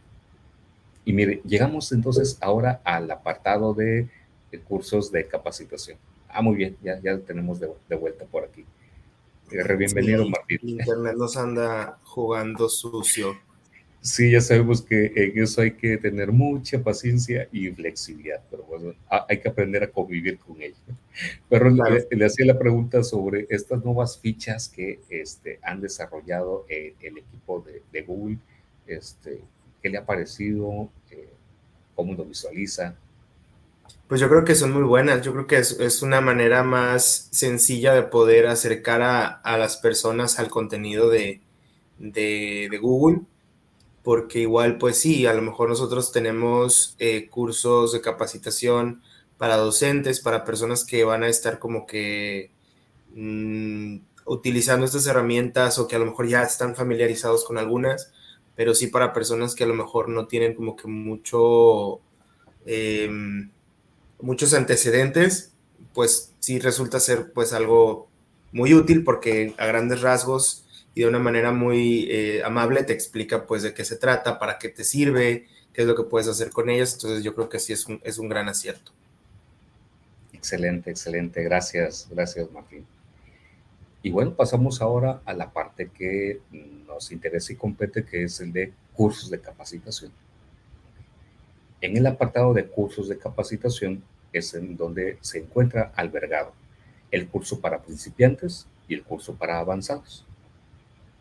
Y 1.05 1.13
mire, 1.13 1.41
llegamos 1.45 1.91
entonces 1.91 2.37
ahora 2.41 2.81
al 2.83 3.09
apartado 3.09 3.73
de, 3.73 4.07
cursos 4.67 5.11
de 5.11 5.27
capacitación. 5.27 5.97
Ah, 6.29 6.41
muy 6.41 6.55
bien, 6.55 6.77
ya, 6.81 6.99
ya 7.01 7.13
lo 7.13 7.19
tenemos 7.19 7.59
de, 7.59 7.95
vuelta 7.95 8.25
por 8.25 8.43
aquí. 8.43 8.65
Eh, 9.51 9.75
bienvenido, 9.75 10.27
Martín. 10.27 10.59
Internet 10.63 11.15
nos 11.17 11.37
anda 11.37 11.99
jugando 12.03 12.69
sucio. 12.69 13.35
Sí, 14.01 14.31
ya 14.31 14.41
sabemos 14.41 14.81
que 14.81 15.11
en 15.15 15.43
eso 15.43 15.61
hay 15.61 15.71
que 15.71 15.97
tener 15.97 16.31
mucha 16.31 16.81
paciencia 16.83 17.47
y 17.51 17.69
flexibilidad, 17.69 18.41
pero 18.49 18.63
bueno, 18.63 18.95
hay 19.29 19.39
que 19.39 19.47
aprender 19.47 19.83
a 19.83 19.91
convivir 19.91 20.39
con 20.39 20.59
ello. 20.59 20.75
Pero 21.47 21.69
le, 21.69 22.25
hacía 22.25 22.45
la 22.47 22.57
pregunta 22.57 23.03
sobre 23.03 23.45
estas 23.49 23.85
nuevas 23.85 24.17
fichas 24.17 24.67
que 24.69 24.99
este, 25.09 25.59
han 25.61 25.81
desarrollado 25.81 26.65
eh, 26.67 26.95
el 27.01 27.19
equipo 27.19 27.61
de, 27.61 27.83
de 27.91 28.01
Google. 28.01 28.39
Este, 28.87 29.41
¿Qué 29.81 29.89
le 29.89 29.97
ha 29.97 30.05
parecido? 30.05 30.89
Eh, 31.11 31.29
¿Cómo 31.95 32.13
lo 32.13 32.25
visualiza? 32.25 32.95
Pues 34.07 34.19
yo 34.19 34.29
creo 34.29 34.43
que 34.43 34.55
son 34.55 34.73
muy 34.73 34.83
buenas. 34.83 35.21
Yo 35.21 35.31
creo 35.31 35.47
que 35.47 35.57
es, 35.57 36.01
una 36.01 36.21
manera 36.21 36.63
más 36.63 37.29
sencilla 37.31 37.93
de 37.93 38.03
poder 38.03 38.47
acercar 38.47 39.01
a, 39.01 39.57
las 39.57 39.77
personas 39.77 40.37
al 40.37 40.49
contenido 40.49 41.09
de, 41.09 41.39
Google. 42.81 43.21
Porque 44.03 44.39
igual, 44.39 44.77
pues 44.77 44.97
sí, 44.97 45.25
a 45.25 45.33
lo 45.33 45.41
mejor 45.41 45.69
nosotros 45.69 46.11
tenemos 46.11 46.95
eh, 46.99 47.27
cursos 47.29 47.91
de 47.91 48.01
capacitación 48.01 49.01
para 49.37 49.57
docentes, 49.57 50.19
para 50.19 50.43
personas 50.43 50.85
que 50.85 51.03
van 51.03 51.23
a 51.23 51.27
estar 51.27 51.59
como 51.59 51.85
que 51.85 52.51
mm, 53.13 53.97
utilizando 54.25 54.85
estas 54.85 55.07
herramientas 55.07 55.79
o 55.79 55.87
que 55.87 55.95
a 55.95 55.99
lo 55.99 56.05
mejor 56.05 56.27
ya 56.27 56.43
están 56.43 56.75
familiarizados 56.75 57.43
con 57.43 57.57
algunas 57.57 58.11
pero 58.55 58.75
sí 58.75 58.87
para 58.87 59.13
personas 59.13 59.55
que 59.55 59.63
a 59.63 59.67
lo 59.67 59.73
mejor 59.73 60.09
no 60.09 60.27
tienen 60.27 60.53
como 60.53 60.75
que 60.75 60.87
mucho, 60.87 61.99
em, 62.65 63.49
muchos 64.19 64.53
antecedentes, 64.53 65.53
pues 65.93 66.33
sí 66.39 66.59
resulta 66.59 66.99
ser 66.99 67.31
pues 67.33 67.53
algo 67.53 68.07
muy 68.51 68.73
útil 68.73 69.03
porque 69.03 69.55
a 69.57 69.65
grandes 69.65 70.01
rasgos 70.01 70.65
y 70.93 71.01
de 71.01 71.07
una 71.07 71.19
manera 71.19 71.51
muy 71.51 72.07
eh, 72.11 72.43
amable 72.43 72.83
te 72.83 72.93
explica 72.93 73.47
pues 73.47 73.63
de 73.63 73.73
qué 73.73 73.85
se 73.85 73.95
trata, 73.95 74.39
para 74.39 74.57
qué 74.57 74.69
te 74.69 74.83
sirve, 74.83 75.47
qué 75.73 75.81
es 75.81 75.87
lo 75.87 75.95
que 75.95 76.03
puedes 76.03 76.27
hacer 76.27 76.49
con 76.51 76.69
ellas. 76.69 76.93
Entonces 76.93 77.23
yo 77.23 77.33
creo 77.33 77.49
que 77.49 77.59
sí 77.59 77.73
es 77.73 77.85
un, 77.85 78.01
es 78.03 78.17
un 78.17 78.29
gran 78.29 78.49
acierto. 78.49 78.91
Excelente, 80.33 80.89
excelente. 80.89 81.43
Gracias, 81.43 82.07
gracias 82.09 82.51
Martín. 82.51 82.85
Y 84.03 84.09
bueno, 84.09 84.33
pasamos 84.33 84.81
ahora 84.81 85.21
a 85.25 85.33
la 85.33 85.51
parte 85.51 85.89
que 85.89 86.41
nos 86.87 87.11
interesa 87.11 87.53
y 87.53 87.55
compete, 87.55 88.03
que 88.03 88.23
es 88.23 88.39
el 88.41 88.51
de 88.51 88.73
cursos 88.93 89.29
de 89.29 89.39
capacitación. 89.39 90.11
En 91.79 91.95
el 91.95 92.07
apartado 92.07 92.53
de 92.53 92.65
cursos 92.65 93.07
de 93.07 93.17
capacitación 93.17 94.03
es 94.33 94.53
en 94.53 94.75
donde 94.75 95.17
se 95.21 95.39
encuentra 95.39 95.91
albergado 95.95 96.53
el 97.11 97.27
curso 97.27 97.59
para 97.59 97.81
principiantes 97.81 98.67
y 98.87 98.95
el 98.95 99.03
curso 99.03 99.35
para 99.35 99.59
avanzados. 99.59 100.25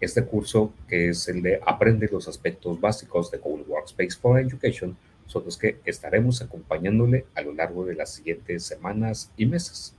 Este 0.01 0.25
curso, 0.25 0.73
que 0.89 1.11
es 1.11 1.29
el 1.29 1.43
de 1.43 1.61
Aprende 1.65 2.09
los 2.11 2.27
aspectos 2.27 2.81
básicos 2.81 3.31
de 3.31 3.39
Google 3.39 3.65
Workspace 3.69 4.19
for 4.19 4.41
Education, 4.41 4.97
son 5.27 5.45
los 5.45 5.59
que 5.59 5.79
estaremos 5.85 6.41
acompañándole 6.43 7.27
a 7.35 7.43
lo 7.43 7.53
largo 7.53 7.85
de 7.85 7.95
las 7.95 8.11
siguientes 8.11 8.65
semanas 8.65 9.31
y 9.37 9.47
meses. 9.47 9.95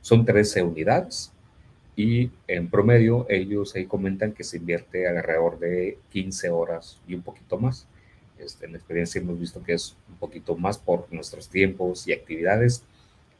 Son 0.00 0.24
13 0.24 0.62
unidades 0.62 1.32
y 1.96 2.30
en 2.46 2.68
promedio 2.68 3.26
ellos 3.28 3.74
ahí 3.74 3.86
comentan 3.86 4.32
que 4.32 4.44
se 4.44 4.58
invierte 4.58 5.08
alrededor 5.08 5.58
de 5.58 5.98
15 6.10 6.50
horas 6.50 7.00
y 7.06 7.14
un 7.14 7.22
poquito 7.22 7.58
más. 7.58 7.86
Este, 8.38 8.66
en 8.66 8.72
la 8.72 8.78
experiencia 8.78 9.20
hemos 9.20 9.38
visto 9.38 9.62
que 9.62 9.72
es 9.72 9.96
un 10.08 10.16
poquito 10.16 10.56
más 10.56 10.78
por 10.78 11.12
nuestros 11.12 11.48
tiempos 11.48 12.06
y 12.06 12.12
actividades 12.12 12.84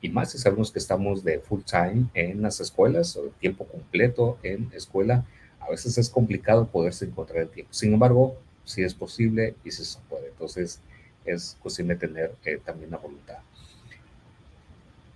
y 0.01 0.09
más 0.09 0.31
si 0.31 0.39
sabemos 0.39 0.71
que 0.71 0.79
estamos 0.79 1.25
de 1.25 1.41
full 1.41 1.61
time 1.63 2.07
en 2.15 2.41
las 2.43 2.61
escuelas 2.61 3.17
o 3.17 3.25
de 3.25 3.31
tiempo 3.31 3.65
completo 3.67 4.39
en 4.43 4.71
escuela, 4.73 5.25
a 5.69 5.71
veces 5.71 5.99
es 5.99 6.09
complicado 6.09 6.67
poderse 6.67 7.05
encontrar 7.05 7.43
el 7.43 7.49
tiempo. 7.51 7.73
Sin 7.73 7.93
embargo, 7.93 8.37
si 8.65 8.83
es 8.83 8.95
posible 8.95 9.55
y 9.65 9.71
si 9.71 9.85
se 9.85 9.99
puede. 10.09 10.29
Entonces, 10.29 10.81
es 11.27 11.59
de 11.63 11.97
tener 11.97 12.35
eh, 12.45 12.59
también 12.65 12.91
la 12.91 12.97
voluntad. 12.97 13.37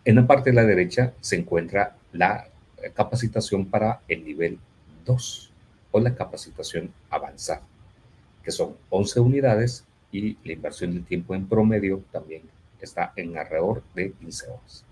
En 0.04 0.16
la 0.16 0.26
parte 0.26 0.50
de 0.50 0.56
la 0.56 0.64
derecha 0.64 1.14
se 1.20 1.36
encuentra 1.36 1.96
la 2.12 2.48
capacitación 2.94 3.64
para 3.64 4.02
el 4.08 4.24
nivel 4.24 4.58
2 5.06 5.50
o 5.90 6.00
la 6.00 6.14
capacitación 6.14 6.92
avanzada, 7.08 7.62
que 8.42 8.50
son 8.50 8.76
11 8.90 9.20
unidades 9.20 9.84
y 10.10 10.36
la 10.44 10.52
inversión 10.52 10.92
de 10.94 11.00
tiempo 11.00 11.34
en 11.34 11.46
promedio 11.46 12.02
también 12.12 12.42
está 12.80 13.12
en 13.16 13.38
alrededor 13.38 13.82
de 13.94 14.12
15 14.12 14.48
horas. 14.48 14.84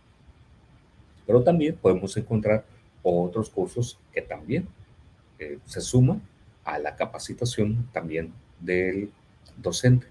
Pero 1.27 1.43
también 1.43 1.77
podemos 1.77 2.17
encontrar 2.17 2.65
otros 3.03 3.51
cursos 3.51 3.99
que 4.13 4.23
también 4.23 4.67
se 5.65 5.81
suma 5.81 6.21
a 6.65 6.79
la 6.79 6.97
capacitación 6.97 7.89
también 7.93 8.33
del 8.61 9.11
docente. 9.57 10.07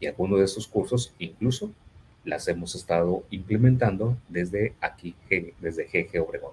Y 0.00 0.06
algunos 0.06 0.38
de 0.38 0.44
esos 0.44 0.66
cursos 0.66 1.12
incluso 1.18 1.70
las 2.24 2.46
hemos 2.48 2.74
estado 2.74 3.24
implementando 3.30 4.16
desde 4.28 4.74
aquí, 4.80 5.14
desde 5.60 5.84
GG 5.84 6.20
Obregón. 6.22 6.52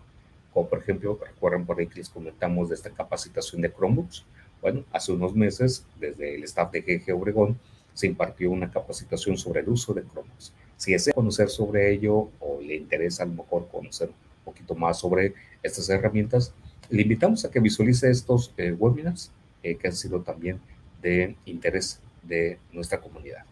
Como 0.53 0.69
por 0.69 0.79
ejemplo, 0.79 1.19
recuerden 1.21 1.65
por 1.65 1.79
ahí 1.79 1.87
que 1.87 1.99
les 1.99 2.09
comentamos 2.09 2.69
de 2.69 2.75
esta 2.75 2.89
capacitación 2.89 3.61
de 3.61 3.71
Chromebooks. 3.71 4.25
Bueno, 4.61 4.85
hace 4.91 5.11
unos 5.11 5.35
meses, 5.35 5.85
desde 5.99 6.35
el 6.35 6.43
staff 6.45 6.71
de 6.71 6.81
GG 6.81 7.13
Obregón, 7.13 7.59
se 7.93 8.07
impartió 8.07 8.49
una 8.51 8.71
capacitación 8.71 9.37
sobre 9.37 9.61
el 9.61 9.69
uso 9.69 9.93
de 9.93 10.03
Chromebooks. 10.03 10.53
Si 10.77 10.93
desea 10.93 11.13
conocer 11.13 11.49
sobre 11.49 11.91
ello 11.91 12.29
o 12.39 12.59
le 12.61 12.75
interesa 12.75 13.23
a 13.23 13.25
lo 13.25 13.33
mejor 13.33 13.67
conocer 13.67 14.09
un 14.09 14.43
poquito 14.45 14.75
más 14.75 14.99
sobre 14.99 15.33
estas 15.61 15.89
herramientas, 15.89 16.53
le 16.95 17.01
invitamos 17.01 17.43
a 17.43 17.51
que 17.51 17.59
visualice 17.59 18.09
estos 18.09 18.53
eh, 18.57 18.71
webinars 18.71 19.31
eh, 19.63 19.75
que 19.75 19.87
han 19.87 19.95
sido 19.95 20.21
también 20.21 20.61
de 21.01 21.35
interés 21.45 21.99
de 22.23 22.57
nuestra 22.71 23.01
comunidad. 23.01 23.43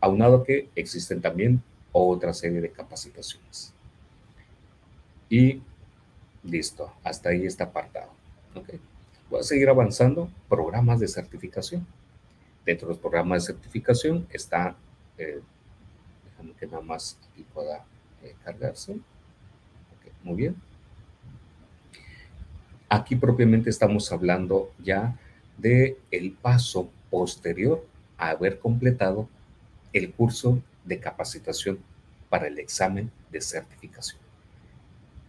Aunado 0.00 0.42
que 0.42 0.70
existen 0.74 1.20
también 1.20 1.62
otra 1.92 2.32
serie 2.32 2.60
de 2.60 2.70
capacitaciones. 2.70 3.74
Y 5.28 5.62
listo, 6.42 6.92
hasta 7.04 7.28
ahí 7.28 7.46
está 7.46 7.64
apartado. 7.64 8.10
Okay. 8.54 8.80
Voy 9.30 9.40
a 9.40 9.44
seguir 9.44 9.68
avanzando. 9.68 10.30
Programas 10.48 10.98
de 10.98 11.08
certificación. 11.08 11.86
Dentro 12.64 12.88
de 12.88 12.94
los 12.94 13.00
programas 13.00 13.42
de 13.42 13.52
certificación 13.52 14.26
está, 14.30 14.76
eh, 15.18 15.40
déjame 16.24 16.52
que 16.54 16.66
nada 16.66 16.82
más 16.82 17.18
aquí 17.30 17.44
pueda 17.52 17.84
eh, 18.22 18.34
cargarse. 18.44 18.96
muy 20.22 20.36
bien. 20.36 20.71
Aquí 22.94 23.16
propiamente 23.16 23.70
estamos 23.70 24.12
hablando 24.12 24.70
ya 24.84 25.18
de 25.56 25.96
el 26.10 26.32
paso 26.32 26.90
posterior 27.08 27.82
a 28.18 28.28
haber 28.28 28.58
completado 28.58 29.30
el 29.94 30.12
curso 30.12 30.62
de 30.84 31.00
capacitación 31.00 31.78
para 32.28 32.48
el 32.48 32.58
examen 32.58 33.10
de 33.30 33.40
certificación. 33.40 34.20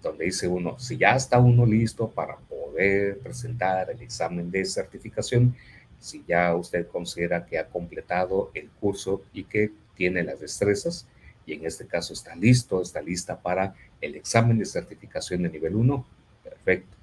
Donde 0.01 0.25
dice 0.25 0.45
uno, 0.45 0.77
si 0.77 0.97
ya 0.97 1.15
está 1.15 1.39
uno 1.39 1.65
listo 1.65 2.09
para 2.09 2.35
poder 2.35 3.19
presentar 3.19 3.89
el 3.89 4.01
examen 4.01 4.51
de 4.51 4.65
certificación, 4.65 5.55
si 6.01 6.21
ya 6.27 6.53
usted 6.53 6.85
considera 6.89 7.45
que 7.45 7.59
ha 7.59 7.69
completado 7.69 8.51
el 8.55 8.69
curso 8.71 9.23
y 9.31 9.45
que 9.45 9.71
tiene 9.95 10.21
las 10.21 10.41
destrezas, 10.41 11.07
y 11.45 11.53
en 11.53 11.65
este 11.65 11.87
caso 11.87 12.11
está 12.11 12.35
listo, 12.35 12.81
está 12.81 13.01
lista 13.01 13.39
para 13.39 13.73
el 14.01 14.15
examen 14.15 14.59
de 14.59 14.65
certificación 14.65 15.43
de 15.43 15.49
nivel 15.49 15.75
1, 15.75 16.05
perfecto. 16.43 17.02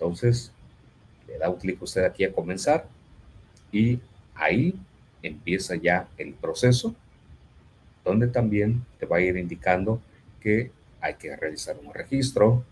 Entonces, 0.00 0.50
le 1.28 1.36
da 1.36 1.50
un 1.50 1.58
clic 1.58 1.80
usted 1.82 2.04
aquí 2.04 2.24
a 2.24 2.32
comenzar 2.32 2.86
y 3.70 4.00
ahí 4.34 4.74
empieza 5.22 5.74
ya 5.74 6.08
el 6.16 6.32
proceso, 6.32 6.94
donde 8.02 8.26
también 8.28 8.82
te 8.98 9.04
va 9.04 9.18
a 9.18 9.20
ir 9.20 9.36
indicando 9.36 10.00
que 10.40 10.70
hay 11.02 11.14
que 11.14 11.36
realizar 11.36 11.76
un 11.84 11.92
registro, 11.92 12.64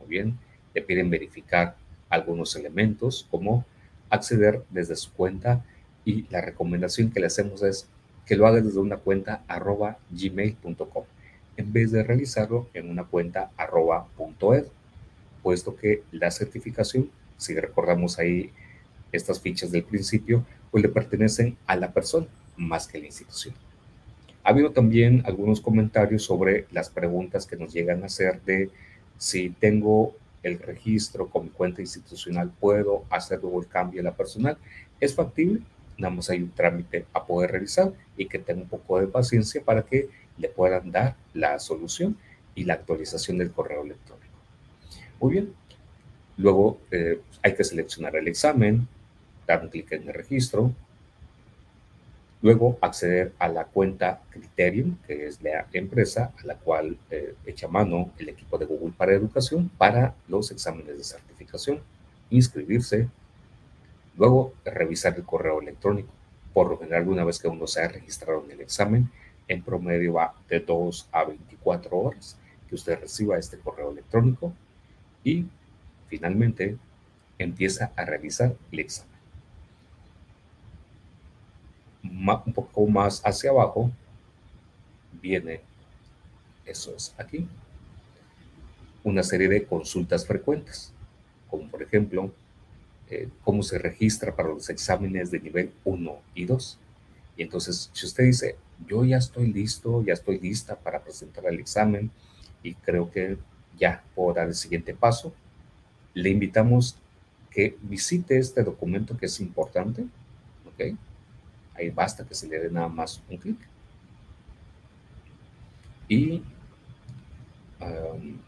muy 0.00 0.08
bien, 0.08 0.36
te 0.72 0.82
piden 0.82 1.08
verificar 1.08 1.76
algunos 2.10 2.56
elementos 2.56 3.28
como 3.30 3.64
acceder 4.10 4.64
desde 4.70 4.96
su 4.96 5.12
cuenta 5.12 5.64
y 6.04 6.26
la 6.30 6.40
recomendación 6.40 7.12
que 7.12 7.20
le 7.20 7.26
hacemos 7.26 7.62
es 7.62 7.86
que 8.26 8.34
lo 8.34 8.44
haga 8.44 8.60
desde 8.60 8.80
una 8.80 8.96
cuenta 8.96 9.44
arroba 9.46 9.98
gmail.com 10.10 11.04
en 11.56 11.72
vez 11.72 11.92
de 11.92 12.02
realizarlo 12.02 12.68
en 12.74 12.90
una 12.90 13.04
cuenta 13.04 13.52
arroba 13.56 14.08
puesto 15.42 15.76
que 15.76 16.02
la 16.12 16.30
certificación, 16.30 17.10
si 17.36 17.54
recordamos 17.54 18.18
ahí 18.18 18.50
estas 19.12 19.40
fichas 19.40 19.70
del 19.70 19.84
principio, 19.84 20.44
pues 20.70 20.82
le 20.82 20.88
pertenecen 20.88 21.56
a 21.66 21.76
la 21.76 21.92
persona 21.92 22.26
más 22.56 22.86
que 22.86 22.98
a 22.98 23.00
la 23.00 23.06
institución. 23.06 23.54
Ha 24.44 24.50
habido 24.50 24.70
también 24.70 25.22
algunos 25.26 25.60
comentarios 25.60 26.24
sobre 26.24 26.66
las 26.72 26.90
preguntas 26.90 27.46
que 27.46 27.56
nos 27.56 27.72
llegan 27.72 28.02
a 28.02 28.06
hacer 28.06 28.40
de 28.42 28.70
si 29.18 29.50
tengo 29.50 30.14
el 30.42 30.58
registro 30.58 31.28
con 31.28 31.44
mi 31.44 31.50
cuenta 31.50 31.80
institucional, 31.80 32.50
¿puedo 32.58 33.04
hacer 33.10 33.40
luego 33.40 33.60
el 33.60 33.68
cambio 33.68 34.00
a 34.00 34.04
la 34.04 34.16
personal? 34.16 34.58
¿Es 34.98 35.14
factible? 35.14 35.60
Nada 35.98 36.14
más 36.14 36.30
hay 36.30 36.42
un 36.42 36.50
trámite 36.50 37.06
a 37.12 37.24
poder 37.24 37.52
realizar 37.52 37.92
y 38.16 38.26
que 38.26 38.38
tenga 38.38 38.62
un 38.62 38.68
poco 38.68 38.98
de 38.98 39.06
paciencia 39.06 39.62
para 39.62 39.82
que 39.82 40.08
le 40.38 40.48
puedan 40.48 40.90
dar 40.90 41.14
la 41.34 41.58
solución 41.58 42.16
y 42.54 42.64
la 42.64 42.74
actualización 42.74 43.38
del 43.38 43.52
correo 43.52 43.84
electrónico. 43.84 44.21
Muy 45.22 45.34
bien. 45.34 45.54
Luego 46.36 46.78
eh, 46.90 47.20
hay 47.42 47.54
que 47.54 47.62
seleccionar 47.62 48.16
el 48.16 48.26
examen, 48.26 48.88
dar 49.46 49.62
un 49.62 49.68
clic 49.68 49.92
en 49.92 50.08
el 50.08 50.14
registro, 50.14 50.72
luego 52.42 52.76
acceder 52.80 53.32
a 53.38 53.46
la 53.46 53.66
cuenta 53.66 54.20
Criterium, 54.30 54.96
que 55.06 55.28
es 55.28 55.40
la 55.40 55.68
empresa 55.72 56.32
a 56.42 56.44
la 56.44 56.56
cual 56.56 56.98
eh, 57.08 57.36
echa 57.46 57.68
mano 57.68 58.10
el 58.18 58.30
equipo 58.30 58.58
de 58.58 58.66
Google 58.66 58.94
para 58.96 59.12
Educación 59.12 59.70
para 59.78 60.12
los 60.26 60.50
exámenes 60.50 60.98
de 60.98 61.04
certificación, 61.04 61.78
inscribirse, 62.30 63.08
luego 64.18 64.52
revisar 64.64 65.14
el 65.14 65.22
correo 65.22 65.60
electrónico. 65.60 66.10
Por 66.52 66.68
lo 66.68 66.78
general, 66.78 67.06
una 67.06 67.24
vez 67.24 67.38
que 67.38 67.46
uno 67.46 67.68
se 67.68 67.80
ha 67.80 67.86
registrado 67.86 68.42
en 68.44 68.50
el 68.50 68.60
examen, 68.60 69.08
en 69.46 69.62
promedio 69.62 70.14
va 70.14 70.34
de 70.48 70.58
2 70.58 71.10
a 71.12 71.24
24 71.26 71.96
horas 71.96 72.36
que 72.68 72.74
usted 72.74 72.98
reciba 72.98 73.38
este 73.38 73.58
correo 73.58 73.92
electrónico 73.92 74.52
y 75.24 75.46
finalmente 76.08 76.76
empieza 77.38 77.92
a 77.96 78.04
realizar 78.04 78.54
el 78.70 78.80
examen. 78.80 79.12
un 82.04 82.52
poco 82.52 82.86
más 82.86 83.22
hacia 83.24 83.50
abajo 83.50 83.90
viene, 85.20 85.60
eso 86.66 86.94
es 86.94 87.14
aquí, 87.18 87.48
una 89.04 89.22
serie 89.22 89.48
de 89.48 89.64
consultas 89.64 90.26
frecuentes, 90.26 90.92
como 91.48 91.68
por 91.68 91.82
ejemplo, 91.82 92.32
eh, 93.10 93.28
cómo 93.44 93.62
se 93.62 93.78
registra 93.78 94.34
para 94.34 94.48
los 94.48 94.70
exámenes 94.70 95.30
de 95.30 95.40
nivel 95.40 95.72
1 95.84 96.18
y 96.34 96.44
2. 96.44 96.78
Y 97.36 97.42
entonces, 97.42 97.90
si 97.92 98.06
usted 98.06 98.24
dice, 98.24 98.56
yo 98.86 99.04
ya 99.04 99.18
estoy 99.18 99.52
listo, 99.52 100.02
ya 100.02 100.14
estoy 100.14 100.38
lista 100.38 100.78
para 100.78 101.02
presentar 101.02 101.44
el 101.46 101.60
examen 101.60 102.10
y 102.62 102.74
creo 102.74 103.10
que 103.10 103.36
ya 103.78 104.02
puedo 104.14 104.34
dar 104.34 104.48
el 104.48 104.54
siguiente 104.54 104.94
paso, 104.94 105.32
le 106.14 106.30
invitamos 106.30 106.96
que 107.50 107.76
visite 107.82 108.38
este 108.38 108.62
documento 108.62 109.16
que 109.16 109.26
es 109.26 109.40
importante, 109.40 110.06
¿ok? 110.66 110.96
Ahí 111.74 111.90
basta 111.90 112.24
que 112.24 112.34
se 112.34 112.48
le 112.48 112.58
dé 112.58 112.70
nada 112.70 112.88
más 112.88 113.22
un 113.28 113.36
clic. 113.36 113.58
Y 116.08 116.42
um, 117.80 118.38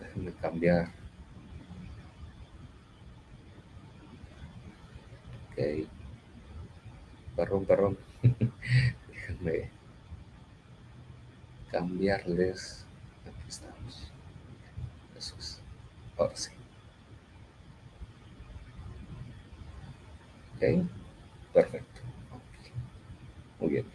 déjenme 0.00 0.32
cambiar. 0.32 0.88
Ok. 5.50 5.88
Perdón, 7.36 7.64
perdón. 7.66 7.98
déjenme 9.08 9.70
cambiarles. 11.70 12.86
Aquí 13.26 13.48
estamos. 13.48 14.12
Eso 15.16 15.36
es. 15.38 15.60
Ahora 16.18 16.36
sí. 16.36 16.50
Ok. 20.56 20.86
Perfecto. 21.52 22.00
Muy 23.60 23.70
bien. 23.70 23.86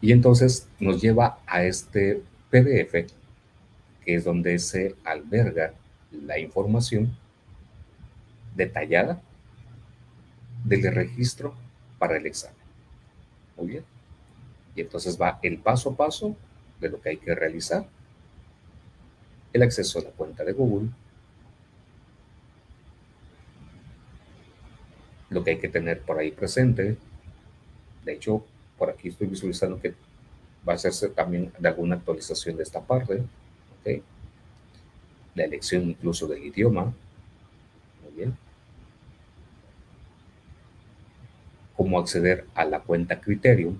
Y 0.00 0.12
entonces 0.12 0.68
nos 0.78 1.00
lleva 1.00 1.38
a 1.46 1.64
este 1.64 2.22
PDF, 2.50 3.06
que 4.04 4.14
es 4.14 4.24
donde 4.24 4.58
se 4.58 4.94
alberga 5.04 5.74
la 6.12 6.38
información 6.38 7.16
detallada 8.54 9.20
del 10.64 10.94
registro 10.94 11.54
para 11.98 12.16
el 12.16 12.26
examen. 12.26 12.56
Muy 13.56 13.66
bien. 13.66 13.84
Y 14.76 14.82
entonces 14.82 15.20
va 15.20 15.38
el 15.42 15.58
paso 15.58 15.90
a 15.90 15.96
paso 15.96 16.36
de 16.80 16.88
lo 16.90 17.00
que 17.00 17.10
hay 17.10 17.16
que 17.16 17.34
realizar. 17.34 17.86
El 19.52 19.62
acceso 19.62 19.98
a 19.98 20.02
la 20.02 20.10
cuenta 20.10 20.44
de 20.44 20.52
Google. 20.52 20.90
Lo 25.30 25.44
que 25.44 25.52
hay 25.52 25.58
que 25.58 25.68
tener 25.68 26.02
por 26.02 26.18
ahí 26.18 26.30
presente. 26.30 26.96
De 28.04 28.12
hecho, 28.12 28.44
por 28.78 28.90
aquí 28.90 29.08
estoy 29.08 29.26
visualizando 29.26 29.80
que 29.80 29.94
va 30.66 30.72
a 30.72 30.76
hacerse 30.76 31.08
también 31.08 31.52
de 31.58 31.68
alguna 31.68 31.96
actualización 31.96 32.56
de 32.56 32.62
esta 32.62 32.80
parte. 32.82 33.22
La 35.34 35.44
elección 35.44 35.84
incluso 35.84 36.26
del 36.26 36.44
idioma. 36.44 36.92
Muy 38.04 38.12
bien. 38.16 38.36
Cómo 41.76 41.98
acceder 41.98 42.46
a 42.54 42.64
la 42.64 42.80
cuenta 42.80 43.20
Criterium 43.20 43.78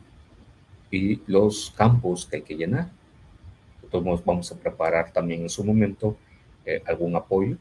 y 0.91 1.21
los 1.27 1.73
campos 1.77 2.27
que 2.27 2.37
hay 2.37 2.43
que 2.43 2.57
llenar. 2.57 2.98
Entonces 3.91 4.25
vamos 4.25 4.53
a 4.53 4.57
preparar 4.57 5.13
también 5.13 5.43
en 5.43 5.49
su 5.49 5.65
momento 5.65 6.17
eh, 6.67 6.83
algún 6.87 7.17
apoyo. 7.17 7.57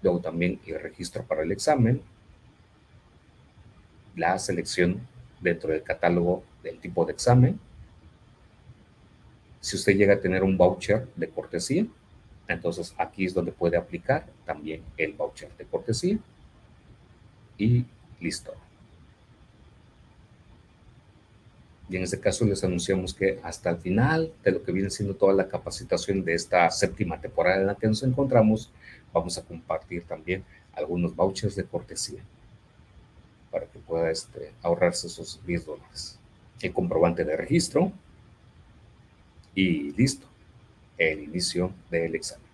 Luego 0.00 0.20
también 0.20 0.58
el 0.66 0.80
registro 0.80 1.22
para 1.22 1.42
el 1.42 1.52
examen, 1.52 2.00
la 4.14 4.38
selección 4.38 5.06
dentro 5.40 5.70
del 5.70 5.82
catálogo 5.82 6.44
del 6.62 6.78
tipo 6.78 7.04
de 7.04 7.12
examen. 7.12 7.60
Si 9.60 9.76
usted 9.76 9.96
llega 9.96 10.14
a 10.14 10.20
tener 10.20 10.42
un 10.42 10.56
voucher 10.56 11.06
de 11.14 11.28
cortesía, 11.28 11.86
entonces 12.48 12.94
aquí 12.96 13.26
es 13.26 13.34
donde 13.34 13.52
puede 13.52 13.76
aplicar 13.76 14.26
también 14.46 14.82
el 14.96 15.12
voucher 15.12 15.54
de 15.58 15.64
cortesía 15.66 16.18
y 17.58 17.84
listo. 18.18 18.54
Y 21.88 21.96
en 21.96 22.02
este 22.02 22.18
caso 22.18 22.44
les 22.44 22.64
anunciamos 22.64 23.14
que 23.14 23.38
hasta 23.42 23.70
el 23.70 23.78
final 23.78 24.32
de 24.42 24.50
lo 24.50 24.62
que 24.62 24.72
viene 24.72 24.90
siendo 24.90 25.14
toda 25.14 25.32
la 25.32 25.48
capacitación 25.48 26.24
de 26.24 26.34
esta 26.34 26.68
séptima 26.70 27.20
temporada 27.20 27.60
en 27.60 27.66
la 27.66 27.76
que 27.76 27.86
nos 27.86 28.02
encontramos, 28.02 28.70
vamos 29.12 29.38
a 29.38 29.42
compartir 29.42 30.04
también 30.04 30.44
algunos 30.72 31.14
vouchers 31.14 31.54
de 31.54 31.64
cortesía 31.64 32.20
para 33.50 33.66
que 33.66 33.78
pueda 33.78 34.10
este, 34.10 34.52
ahorrarse 34.62 35.06
esos 35.06 35.40
10 35.46 35.66
dólares. 35.66 36.18
El 36.60 36.72
comprobante 36.72 37.24
de 37.24 37.36
registro 37.36 37.92
y 39.54 39.92
listo, 39.92 40.26
el 40.98 41.22
inicio 41.22 41.72
del 41.90 42.14
examen. 42.14 42.46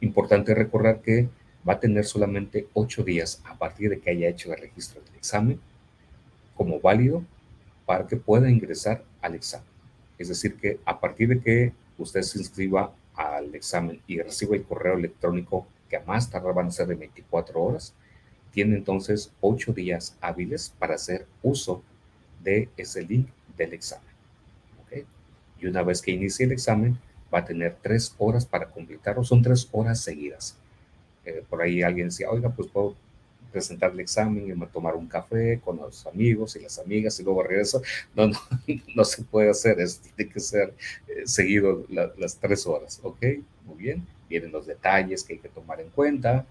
Importante 0.00 0.54
recordar 0.54 1.00
que 1.00 1.28
va 1.68 1.74
a 1.74 1.80
tener 1.80 2.04
solamente 2.04 2.68
8 2.74 3.02
días 3.02 3.42
a 3.44 3.56
partir 3.58 3.90
de 3.90 4.00
que 4.00 4.10
haya 4.10 4.28
hecho 4.28 4.52
el 4.52 4.60
registro 4.60 5.02
del 5.02 5.16
examen 5.16 5.60
como 6.56 6.80
válido 6.80 7.24
que 8.06 8.16
pueda 8.16 8.50
ingresar 8.50 9.04
al 9.20 9.34
examen. 9.34 9.68
Es 10.18 10.28
decir, 10.28 10.56
que 10.56 10.80
a 10.84 10.98
partir 11.00 11.28
de 11.28 11.40
que 11.40 11.72
usted 11.98 12.22
se 12.22 12.38
inscriba 12.38 12.92
al 13.14 13.54
examen 13.54 14.00
y 14.06 14.20
reciba 14.20 14.56
el 14.56 14.64
correo 14.64 14.96
electrónico, 14.96 15.66
que 15.88 15.96
a 15.96 16.04
más 16.04 16.30
tardar 16.30 16.54
van 16.54 16.68
a 16.68 16.70
ser 16.70 16.86
de 16.86 16.94
24 16.94 17.62
horas, 17.62 17.94
tiene 18.52 18.76
entonces 18.76 19.32
8 19.40 19.72
días 19.72 20.16
hábiles 20.20 20.74
para 20.78 20.94
hacer 20.94 21.26
uso 21.42 21.82
de 22.42 22.68
ese 22.76 23.02
link 23.02 23.28
del 23.56 23.72
examen. 23.74 24.12
Y 25.60 25.66
una 25.66 25.82
vez 25.84 26.02
que 26.02 26.10
inicie 26.10 26.44
el 26.44 26.52
examen, 26.52 26.98
va 27.32 27.38
a 27.38 27.44
tener 27.44 27.76
3 27.80 28.16
horas 28.18 28.44
para 28.44 28.68
completarlo. 28.68 29.22
Son 29.22 29.42
3 29.42 29.68
horas 29.70 30.00
seguidas. 30.00 30.56
Eh, 31.24 31.44
por 31.48 31.62
ahí 31.62 31.82
alguien 31.82 32.08
decía, 32.08 32.28
oiga, 32.28 32.50
pues 32.50 32.68
puedo 32.68 32.96
presentar 33.52 33.92
el 33.92 34.00
examen 34.00 34.50
y 34.50 34.66
tomar 34.66 34.96
un 34.96 35.06
café 35.06 35.60
con 35.64 35.76
los 35.76 36.06
amigos 36.06 36.56
y 36.56 36.60
las 36.60 36.78
amigas 36.78 37.18
y 37.20 37.22
luego 37.22 37.42
regreso. 37.42 37.82
No, 38.14 38.28
no, 38.28 38.38
no 38.94 39.04
se 39.04 39.22
puede 39.22 39.50
hacer, 39.50 39.80
eso 39.80 40.00
tiene 40.16 40.32
que 40.32 40.40
ser 40.40 40.74
eh, 41.08 41.22
seguido 41.26 41.84
las 41.88 42.36
tres 42.38 42.66
horas, 42.66 43.00
¿ok? 43.02 43.20
Muy 43.66 43.76
bien, 43.76 44.06
vienen 44.28 44.50
los 44.52 44.66
detalles 44.66 45.22
que 45.22 45.34
hay 45.34 45.38
que 45.38 45.48
tomar 45.48 45.80
en 45.80 45.90
cuenta. 45.90 46.46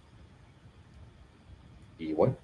Y 1.97 2.13
bueno, 2.13 2.35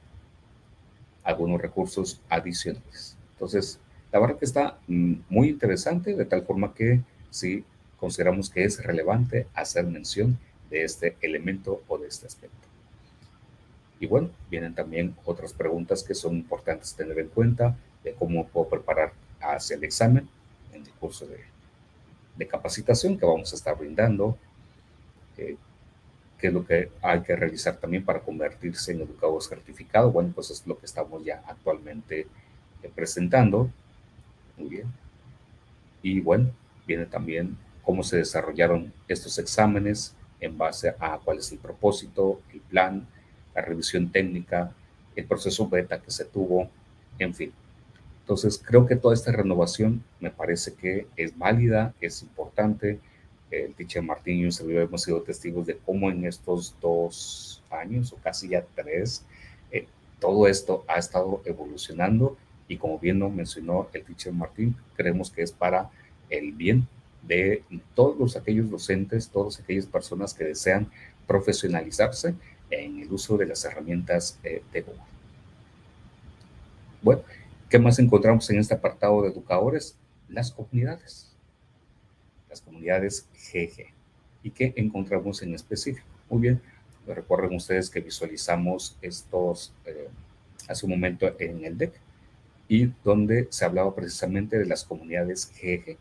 algunos 1.23 1.61
recursos 1.61 2.21
adicionales. 2.29 3.17
Entonces, 3.33 3.79
la 4.11 4.19
verdad 4.19 4.37
que 4.37 4.45
está 4.45 4.79
mm, 4.87 5.13
muy 5.29 5.49
interesante, 5.49 6.15
de 6.15 6.25
tal 6.25 6.43
forma 6.43 6.73
que 6.73 7.01
sí 7.29 7.63
consideramos 7.99 8.49
que 8.49 8.63
es 8.63 8.83
relevante 8.83 9.47
hacer 9.53 9.85
mención 9.85 10.37
de 10.69 10.83
este 10.83 11.17
elemento 11.21 11.81
o 11.87 11.97
de 11.97 12.07
este 12.07 12.27
aspecto. 12.27 12.66
Y 13.99 14.07
bueno, 14.07 14.29
vienen 14.49 14.73
también 14.75 15.15
otras 15.25 15.53
preguntas 15.53 16.03
que 16.03 16.13
son 16.13 16.35
importantes 16.35 16.93
tener 16.93 17.17
en 17.19 17.29
cuenta 17.29 17.75
de 18.03 18.13
cómo 18.13 18.47
puedo 18.47 18.69
preparar 18.69 19.13
hacia 19.39 19.75
el 19.75 19.83
examen 19.83 20.27
en 20.73 20.83
el 20.83 20.91
curso 20.93 21.25
de, 21.27 22.47
capacitación 22.47 23.17
que 23.17 23.25
vamos 23.25 23.51
a 23.51 23.55
estar 23.55 23.75
brindando, 23.75 24.37
eh, 25.37 25.57
qué 26.37 26.47
es 26.47 26.53
lo 26.53 26.65
que 26.65 26.91
hay 27.01 27.21
que 27.21 27.35
realizar 27.35 27.77
también 27.77 28.05
para 28.05 28.19
convertirse 28.19 28.91
en 28.91 29.01
educador 29.01 29.41
certificado. 29.41 30.11
Bueno, 30.11 30.31
pues 30.35 30.51
es 30.51 30.65
lo 30.67 30.77
que 30.77 30.85
estamos 30.85 31.25
ya 31.25 31.43
actualmente 31.47 32.27
eh, 32.83 32.91
presentando. 32.93 33.71
Muy 34.55 34.69
bien. 34.69 34.87
Y 36.03 36.19
bueno, 36.21 36.51
viene 36.85 37.07
también 37.07 37.57
cómo 37.83 38.03
se 38.03 38.17
desarrollaron 38.17 38.93
estos 39.07 39.39
exámenes 39.39 40.15
en 40.39 40.57
base 40.57 40.93
a 40.99 41.17
cuál 41.23 41.39
es 41.39 41.51
el 41.51 41.57
propósito, 41.57 42.39
el 42.53 42.61
plan, 42.61 43.07
la 43.57 43.63
revisión 43.63 44.11
técnica, 44.11 44.71
el 45.15 45.25
proceso 45.25 45.67
beta 45.67 45.99
que 45.99 46.11
se 46.11 46.25
tuvo, 46.25 46.69
en 47.17 47.33
fin. 47.33 47.51
Entonces, 48.21 48.61
creo 48.63 48.85
que 48.85 48.95
toda 48.95 49.15
esta 49.15 49.31
renovación 49.31 50.03
me 50.19 50.29
parece 50.29 50.75
que 50.75 51.07
es 51.15 51.35
válida, 51.35 51.95
es 51.99 52.21
importante. 52.21 52.99
El 53.49 53.73
teacher 53.73 54.03
Martín 54.03 54.37
y 54.37 54.45
un 54.45 54.51
servidor 54.51 54.83
hemos 54.83 55.01
sido 55.01 55.21
testigos 55.23 55.65
de 55.65 55.77
cómo 55.77 56.11
en 56.11 56.25
estos 56.25 56.75
dos 56.79 57.63
años 57.71 58.13
o 58.13 58.17
casi 58.17 58.49
ya 58.49 58.63
tres, 58.75 59.25
eh, 59.71 59.87
todo 60.19 60.47
esto 60.47 60.85
ha 60.87 60.99
estado 60.99 61.41
evolucionando 61.45 62.37
y 62.67 62.77
como 62.77 62.99
bien 62.99 63.19
lo 63.19 63.29
mencionó 63.29 63.87
el 63.93 64.03
teacher 64.03 64.33
Martín, 64.33 64.75
creemos 64.95 65.31
que 65.31 65.41
es 65.41 65.51
para 65.51 65.89
el 66.29 66.51
bien 66.51 66.87
de 67.23 67.63
todos 67.95 68.35
aquellos 68.35 68.69
docentes, 68.69 69.29
todas 69.29 69.59
aquellas 69.59 69.85
personas 69.85 70.33
que 70.33 70.43
desean 70.43 70.91
profesionalizarse 71.25 72.35
en 72.69 72.99
el 72.99 73.11
uso 73.11 73.37
de 73.37 73.45
las 73.45 73.63
herramientas 73.65 74.39
eh, 74.43 74.63
de 74.71 74.81
Google. 74.81 75.01
Bueno, 77.01 77.21
¿qué 77.69 77.79
más 77.79 77.99
encontramos 77.99 78.49
en 78.49 78.59
este 78.59 78.73
apartado 78.73 79.21
de 79.21 79.29
educadores? 79.29 79.95
Las 80.29 80.51
comunidades, 80.51 81.31
las 82.49 82.61
comunidades 82.61 83.27
GG. 83.33 83.93
¿Y 84.43 84.51
qué 84.51 84.73
encontramos 84.75 85.41
en 85.41 85.53
específico? 85.53 86.05
Muy 86.29 86.41
bien, 86.41 86.61
recuerden 87.05 87.55
ustedes 87.55 87.89
que 87.89 88.01
visualizamos 88.01 88.97
estos 89.01 89.73
eh, 89.85 90.09
hace 90.67 90.85
un 90.85 90.91
momento 90.91 91.33
en 91.39 91.63
el 91.63 91.77
deck 91.77 91.93
y 92.67 92.91
donde 93.03 93.47
se 93.49 93.65
hablaba 93.65 93.95
precisamente 93.95 94.57
de 94.57 94.65
las 94.65 94.83
comunidades 94.83 95.51
GG, 95.61 95.97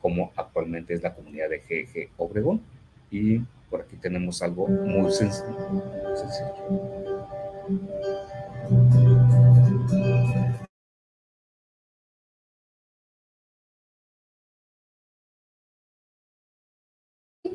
como 0.00 0.32
actualmente 0.36 0.94
es 0.94 1.02
la 1.02 1.14
comunidad 1.14 1.50
de 1.50 1.58
GG 1.58 2.10
Obregón 2.16 2.62
y 3.10 3.42
por 3.76 3.84
aquí 3.84 3.96
tenemos 3.96 4.40
algo 4.42 4.66
muy 4.68 5.12
sencillo. 5.12 5.54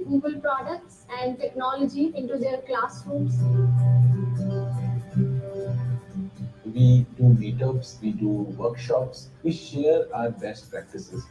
Google 0.06 0.40
products 0.42 1.06
and 1.22 1.40
technology 1.40 2.12
into 2.16 2.38
their 2.38 2.62
classrooms. 2.68 3.34
We 6.66 7.06
do 7.18 7.24
meetups, 7.24 8.02
we 8.02 8.12
do 8.12 8.30
workshops, 8.58 9.30
we 9.44 9.52
share 9.52 10.06
our 10.14 10.30
best 10.30 10.70
practices. 10.70 11.26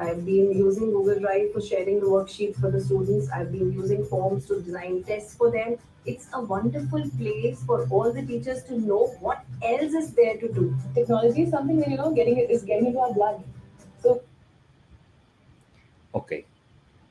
I've 0.00 0.24
been 0.24 0.52
using 0.52 0.90
Google 0.90 1.20
Drive 1.20 1.52
for 1.52 1.60
sharing 1.60 2.00
the 2.00 2.06
worksheets 2.06 2.58
for 2.58 2.70
the 2.70 2.80
students. 2.80 3.28
I've 3.30 3.52
been 3.52 3.72
using 3.72 4.04
forms 4.06 4.46
to 4.46 4.60
design 4.60 5.02
tests 5.02 5.34
for 5.34 5.50
them. 5.50 5.76
It's 6.06 6.28
a 6.32 6.40
wonderful 6.40 7.04
place 7.18 7.62
for 7.64 7.86
all 7.90 8.10
the 8.10 8.22
teachers 8.22 8.64
to 8.64 8.78
know 8.80 9.14
what 9.20 9.44
else 9.62 9.92
is 9.92 10.14
there 10.14 10.38
to 10.38 10.48
do. 10.48 10.74
Technology 10.94 11.42
is 11.42 11.50
something 11.50 11.78
that 11.80 11.90
you 11.90 11.98
know 11.98 12.10
getting 12.10 12.38
it 12.38 12.50
is 12.50 12.62
getting 12.62 12.86
into 12.86 13.00
our 13.00 13.12
blood. 13.12 13.44
So 14.02 14.22
Ok, 16.12 16.32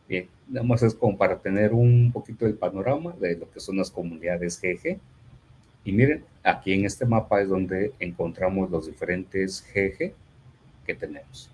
bien, 0.08 0.28
nada 0.48 0.66
más 0.66 0.84
es 0.84 0.94
como 0.94 1.18
para 1.18 1.40
tener 1.40 1.74
un 1.74 2.12
poquito 2.12 2.46
el 2.46 2.56
panorama 2.56 3.16
de 3.20 3.36
lo 3.38 3.50
que 3.50 3.60
son 3.60 3.78
las 3.78 3.92
comunidades 3.92 4.60
GG. 4.60 5.00
Y 5.84 5.92
miren, 5.92 6.24
aquí 6.44 6.74
en 6.74 6.86
este 6.86 7.06
mapa 7.06 7.42
es 7.42 7.50
donde 7.50 7.94
encontramos 8.00 8.70
los 8.70 8.88
diferentes 8.88 9.64
GG 9.74 10.14
que 10.86 10.96
tenemos. 10.96 11.50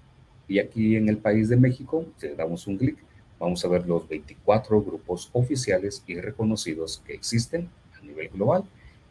Y 0.48 0.60
aquí 0.60 0.96
en 0.96 1.10
el 1.10 1.18
país 1.18 1.50
de 1.50 1.58
México, 1.58 2.06
le 2.22 2.36
damos 2.36 2.68
un 2.68 2.78
clic, 2.78 2.98
vamos 3.40 3.64
a 3.64 3.68
ver 3.68 3.86
los 3.86 4.08
24 4.08 4.82
grupos 4.82 5.30
oficiales 5.34 6.04
y 6.08 6.20
reconocidos 6.20 7.02
que 7.06 7.14
existen 7.14 7.70
a 8.00 8.06
nivel 8.06 8.30
global. 8.30 8.64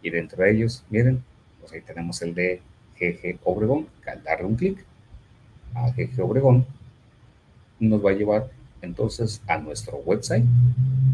Y 0.03 0.11
dentro 0.11 0.43
de 0.43 0.53
ellos, 0.53 0.84
miren, 0.91 1.22
pues 1.61 1.72
ahí 1.72 1.80
tenemos 1.80 2.22
el 2.22 2.34
de 2.34 2.61
GG 2.99 3.39
Obregón, 3.45 3.87
que 4.03 4.11
al 4.11 4.22
darle 4.22 4.47
un 4.47 4.57
clic 4.57 4.84
a 5.74 5.91
GG 5.91 6.20
Obregón, 6.22 6.66
nos 7.78 8.05
va 8.05 8.11
a 8.11 8.14
llevar 8.14 8.51
entonces 8.80 9.43
a 9.47 9.59
nuestro 9.59 9.99
website, 9.99 10.45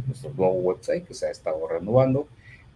nuestro 0.07 0.33
nuevo 0.37 0.55
website 0.55 1.05
que 1.05 1.15
se 1.15 1.27
ha 1.27 1.31
estado 1.31 1.67
renovando 1.67 2.29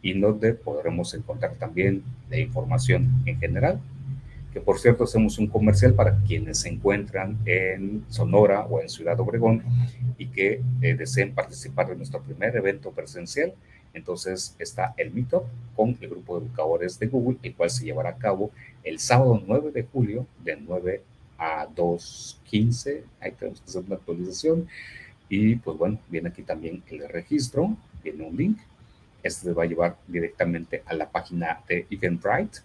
y 0.03 0.19
donde 0.19 0.55
podremos 0.55 1.15
encontrar 1.15 1.55
también 1.55 2.03
la 2.31 2.39
información 2.39 3.23
en 3.27 3.39
general 3.39 3.81
que 4.57 4.63
por 4.63 4.79
cierto 4.79 5.05
hacemos 5.05 5.37
un 5.37 5.49
comercial 5.49 5.93
para 5.93 6.17
quienes 6.27 6.61
se 6.61 6.71
encuentran 6.71 7.37
en 7.45 8.07
Sonora 8.09 8.65
o 8.65 8.81
en 8.81 8.89
Ciudad 8.89 9.21
Obregón 9.21 9.63
y 10.17 10.29
que 10.29 10.63
eh, 10.81 10.95
deseen 10.95 11.35
participar 11.35 11.89
de 11.89 11.95
nuestro 11.95 12.23
primer 12.23 12.57
evento 12.57 12.91
presencial. 12.91 13.53
Entonces 13.93 14.57
está 14.59 14.95
el 14.97 15.13
Meetup 15.13 15.43
con 15.75 15.99
el 16.01 16.09
grupo 16.09 16.41
de 16.41 16.47
educadores 16.47 16.99
de 16.99 17.07
Google, 17.07 17.37
el 17.43 17.55
cual 17.55 17.69
se 17.69 17.85
llevará 17.85 18.09
a 18.09 18.17
cabo 18.17 18.51
el 18.83 18.99
sábado 18.99 19.43
9 19.47 19.73
de 19.73 19.83
julio 19.83 20.27
de 20.43 20.57
9 20.57 21.03
a 21.37 21.69
2.15. 21.69 23.03
Ahí 23.21 23.33
tenemos 23.33 23.61
que 23.61 23.69
hacer 23.69 23.83
una 23.85 23.97
actualización. 23.97 24.69
Y 25.29 25.57
pues 25.57 25.77
bueno, 25.77 25.99
viene 26.09 26.31
aquí 26.31 26.43
también 26.43 26.83
el 26.89 27.07
registro, 27.11 27.77
viene 28.03 28.25
un 28.25 28.35
link. 28.35 28.59
Este 29.23 29.53
va 29.53 29.65
a 29.65 29.67
llevar 29.67 29.99
directamente 30.09 30.83
a 30.87 30.95
la 30.95 31.11
página 31.11 31.61
de 31.69 31.87
Eventbrite, 31.91 32.61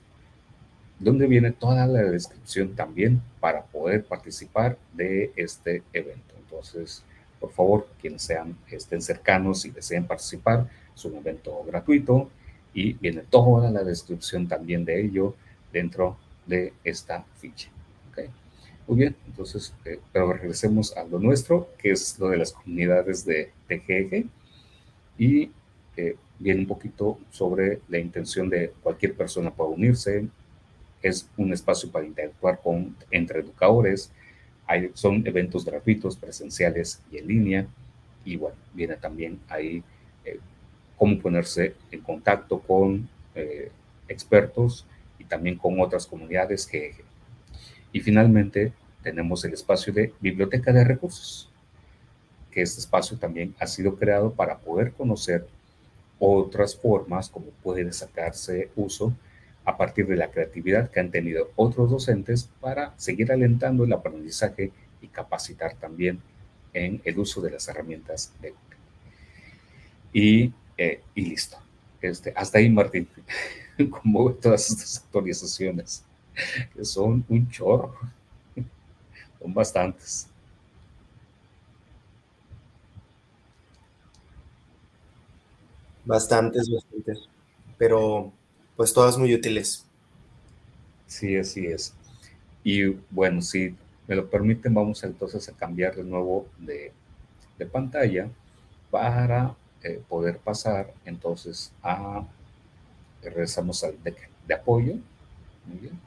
donde 1.01 1.27
viene 1.27 1.51
toda 1.51 1.85
la 1.87 2.03
descripción 2.03 2.75
también 2.75 3.21
para 3.39 3.63
poder 3.63 4.05
participar 4.05 4.77
de 4.93 5.31
este 5.35 5.83
evento. 5.93 6.35
Entonces, 6.37 7.03
por 7.39 7.51
favor, 7.51 7.87
quienes 7.99 8.21
sean, 8.21 8.55
estén 8.69 9.01
cercanos 9.01 9.65
y 9.65 9.71
deseen 9.71 10.05
participar, 10.05 10.69
es 10.95 11.03
un 11.05 11.15
evento 11.15 11.63
gratuito 11.65 12.29
y 12.73 12.93
viene 12.93 13.23
toda 13.29 13.71
la 13.71 13.83
descripción 13.83 14.47
también 14.47 14.85
de 14.85 15.01
ello 15.01 15.35
dentro 15.73 16.17
de 16.45 16.73
esta 16.83 17.25
ficha. 17.37 17.69
¿okay? 18.11 18.29
Muy 18.87 18.99
bien, 18.99 19.15
entonces, 19.25 19.73
eh, 19.85 19.99
pero 20.13 20.33
regresemos 20.33 20.95
a 20.95 21.03
lo 21.03 21.19
nuestro, 21.19 21.69
que 21.79 21.91
es 21.91 22.19
lo 22.19 22.29
de 22.29 22.37
las 22.37 22.51
comunidades 22.51 23.25
de 23.25 23.51
TGG 23.67 24.27
y 25.17 25.51
eh, 25.97 26.15
viene 26.37 26.61
un 26.61 26.67
poquito 26.67 27.17
sobre 27.31 27.79
la 27.89 27.97
intención 27.97 28.49
de 28.49 28.71
cualquier 28.81 29.15
persona 29.15 29.51
para 29.51 29.69
unirse. 29.69 30.27
Es 31.01 31.27
un 31.37 31.53
espacio 31.53 31.91
para 31.91 32.05
interactuar 32.05 32.59
con, 32.61 32.95
entre 33.09 33.39
educadores. 33.39 34.11
Hay, 34.67 34.91
son 34.93 35.25
eventos 35.25 35.65
gratuitos, 35.65 36.15
presenciales 36.15 37.01
y 37.11 37.17
en 37.17 37.27
línea. 37.27 37.67
Y 38.23 38.35
bueno, 38.35 38.57
viene 38.73 38.95
también 38.95 39.39
ahí 39.47 39.83
eh, 40.25 40.39
cómo 40.97 41.19
ponerse 41.19 41.75
en 41.91 42.01
contacto 42.01 42.59
con 42.59 43.09
eh, 43.35 43.71
expertos 44.07 44.85
y 45.17 45.23
también 45.23 45.57
con 45.57 45.79
otras 45.79 46.05
comunidades 46.05 46.67
GEG. 46.67 47.03
Y 47.91 47.99
finalmente 47.99 48.73
tenemos 49.01 49.43
el 49.45 49.53
espacio 49.53 49.91
de 49.91 50.13
biblioteca 50.19 50.71
de 50.71 50.83
recursos, 50.83 51.49
que 52.51 52.61
este 52.61 52.79
espacio 52.79 53.17
también 53.17 53.55
ha 53.59 53.67
sido 53.67 53.95
creado 53.95 54.31
para 54.31 54.57
poder 54.59 54.91
conocer 54.93 55.47
otras 56.19 56.75
formas 56.75 57.29
como 57.29 57.47
puede 57.63 57.91
sacarse 57.91 58.69
uso 58.75 59.13
a 59.65 59.77
partir 59.77 60.07
de 60.07 60.15
la 60.15 60.31
creatividad 60.31 60.89
que 60.89 60.99
han 60.99 61.11
tenido 61.11 61.51
otros 61.55 61.91
docentes 61.91 62.49
para 62.59 62.93
seguir 62.97 63.31
alentando 63.31 63.83
el 63.83 63.93
aprendizaje 63.93 64.71
y 65.01 65.07
capacitar 65.07 65.75
también 65.75 66.19
en 66.73 67.01
el 67.03 67.19
uso 67.19 67.41
de 67.41 67.51
las 67.51 67.67
herramientas 67.67 68.33
de 68.41 68.49
Google. 68.51 68.77
Y, 70.13 70.53
eh, 70.77 71.01
y 71.15 71.25
listo. 71.25 71.57
Este, 72.01 72.33
hasta 72.35 72.57
ahí, 72.57 72.69
Martín, 72.69 73.07
como 73.89 74.31
todas 74.33 74.69
estas 74.69 75.03
actualizaciones, 75.03 76.03
que 76.73 76.83
son 76.83 77.23
un 77.29 77.49
chorro, 77.49 77.95
son 79.39 79.53
bastantes. 79.53 80.27
Bastantes, 86.03 86.67
bastantes. 86.69 87.29
Pero 87.77 88.33
pues 88.81 88.93
todas 88.93 89.15
muy 89.15 89.31
útiles. 89.31 89.85
Sí, 91.05 91.37
así 91.37 91.67
es. 91.67 91.93
Y 92.63 92.85
bueno, 93.11 93.39
si 93.43 93.75
me 94.07 94.15
lo 94.15 94.27
permiten, 94.27 94.73
vamos 94.73 95.03
entonces 95.03 95.47
a 95.47 95.51
cambiar 95.51 95.95
de 95.95 96.03
nuevo 96.03 96.47
de, 96.57 96.91
de 97.59 97.65
pantalla 97.67 98.27
para 98.89 99.55
eh, 99.83 100.01
poder 100.09 100.39
pasar 100.39 100.91
entonces 101.05 101.71
a, 101.83 102.25
regresamos 103.21 103.83
al 103.83 103.93
de 104.01 104.53
apoyo, 104.55 104.95
muy 105.67 105.77
bien, 105.79 105.99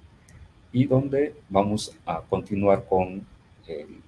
y 0.72 0.86
donde 0.86 1.32
vamos 1.48 1.96
a 2.04 2.22
continuar 2.22 2.86
con 2.88 3.24
el, 3.68 4.02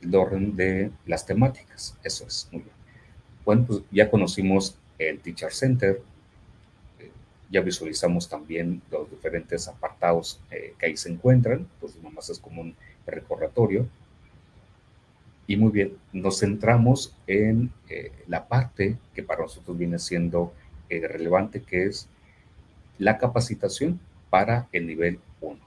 el, 0.00 0.14
orden 0.14 0.54
de 0.54 0.92
las 1.06 1.26
temáticas. 1.26 1.98
Eso 2.04 2.24
es, 2.24 2.48
muy 2.52 2.62
bien. 2.62 2.76
Bueno, 3.44 3.64
pues 3.66 3.80
ya 3.90 4.08
conocimos 4.08 4.78
el 4.96 5.18
Teacher 5.18 5.52
Center, 5.52 6.00
ya 7.50 7.60
visualizamos 7.60 8.28
también 8.28 8.82
los 8.90 9.10
diferentes 9.10 9.68
apartados 9.68 10.40
eh, 10.50 10.74
que 10.78 10.86
ahí 10.86 10.96
se 10.96 11.10
encuentran, 11.10 11.66
pues 11.80 11.96
nomás 12.02 12.28
es 12.30 12.38
como 12.38 12.62
un 12.62 12.74
recordatorio. 13.06 13.86
Y 15.46 15.56
muy 15.56 15.70
bien, 15.70 15.96
nos 16.12 16.40
centramos 16.40 17.14
en 17.26 17.70
eh, 17.88 18.10
la 18.26 18.48
parte 18.48 18.96
que 19.14 19.22
para 19.22 19.42
nosotros 19.42 19.78
viene 19.78 19.98
siendo 19.98 20.52
eh, 20.88 21.06
relevante, 21.06 21.62
que 21.62 21.84
es 21.84 22.08
la 22.98 23.16
capacitación 23.18 24.00
para 24.28 24.68
el 24.72 24.86
nivel 24.86 25.20
1, 25.40 25.58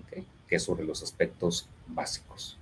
¿okay? 0.00 0.26
que 0.46 0.56
es 0.56 0.62
sobre 0.62 0.84
los 0.84 1.02
aspectos 1.02 1.68
básicos. 1.88 2.58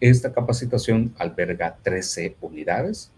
Esta 0.00 0.32
capacitación 0.32 1.14
alberga 1.18 1.76
13 1.82 2.36
unidades 2.40 3.10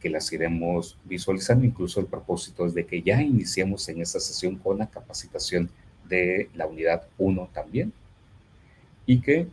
que 0.00 0.10
las 0.10 0.32
iremos 0.32 0.98
visualizando. 1.04 1.64
Incluso 1.64 2.00
el 2.00 2.06
propósito 2.06 2.66
es 2.66 2.74
de 2.74 2.86
que 2.86 3.02
ya 3.02 3.20
iniciemos 3.22 3.88
en 3.88 4.00
esta 4.00 4.20
sesión 4.20 4.56
con 4.56 4.78
la 4.78 4.88
capacitación 4.88 5.70
de 6.08 6.48
la 6.54 6.66
unidad 6.66 7.06
1 7.18 7.50
también. 7.52 7.92
Y 9.06 9.20
que 9.20 9.48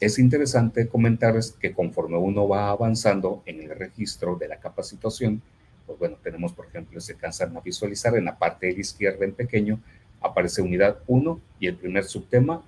es 0.00 0.18
interesante 0.18 0.88
comentarles 0.88 1.52
que 1.52 1.72
conforme 1.72 2.16
uno 2.16 2.48
va 2.48 2.70
avanzando 2.70 3.42
en 3.46 3.60
el 3.62 3.70
registro 3.70 4.36
de 4.36 4.48
la 4.48 4.58
capacitación, 4.58 5.42
pues 5.86 5.98
bueno, 5.98 6.16
tenemos 6.22 6.52
por 6.52 6.66
ejemplo, 6.66 7.00
se 7.00 7.12
alcanzan 7.12 7.56
a 7.56 7.60
visualizar 7.60 8.16
en 8.16 8.24
la 8.24 8.38
parte 8.38 8.66
de 8.66 8.74
la 8.74 8.80
izquierda 8.80 9.24
en 9.24 9.32
pequeño, 9.32 9.80
aparece 10.20 10.62
unidad 10.62 10.98
1 11.06 11.40
y 11.60 11.66
el 11.66 11.76
primer 11.76 12.04
subtema 12.04 12.62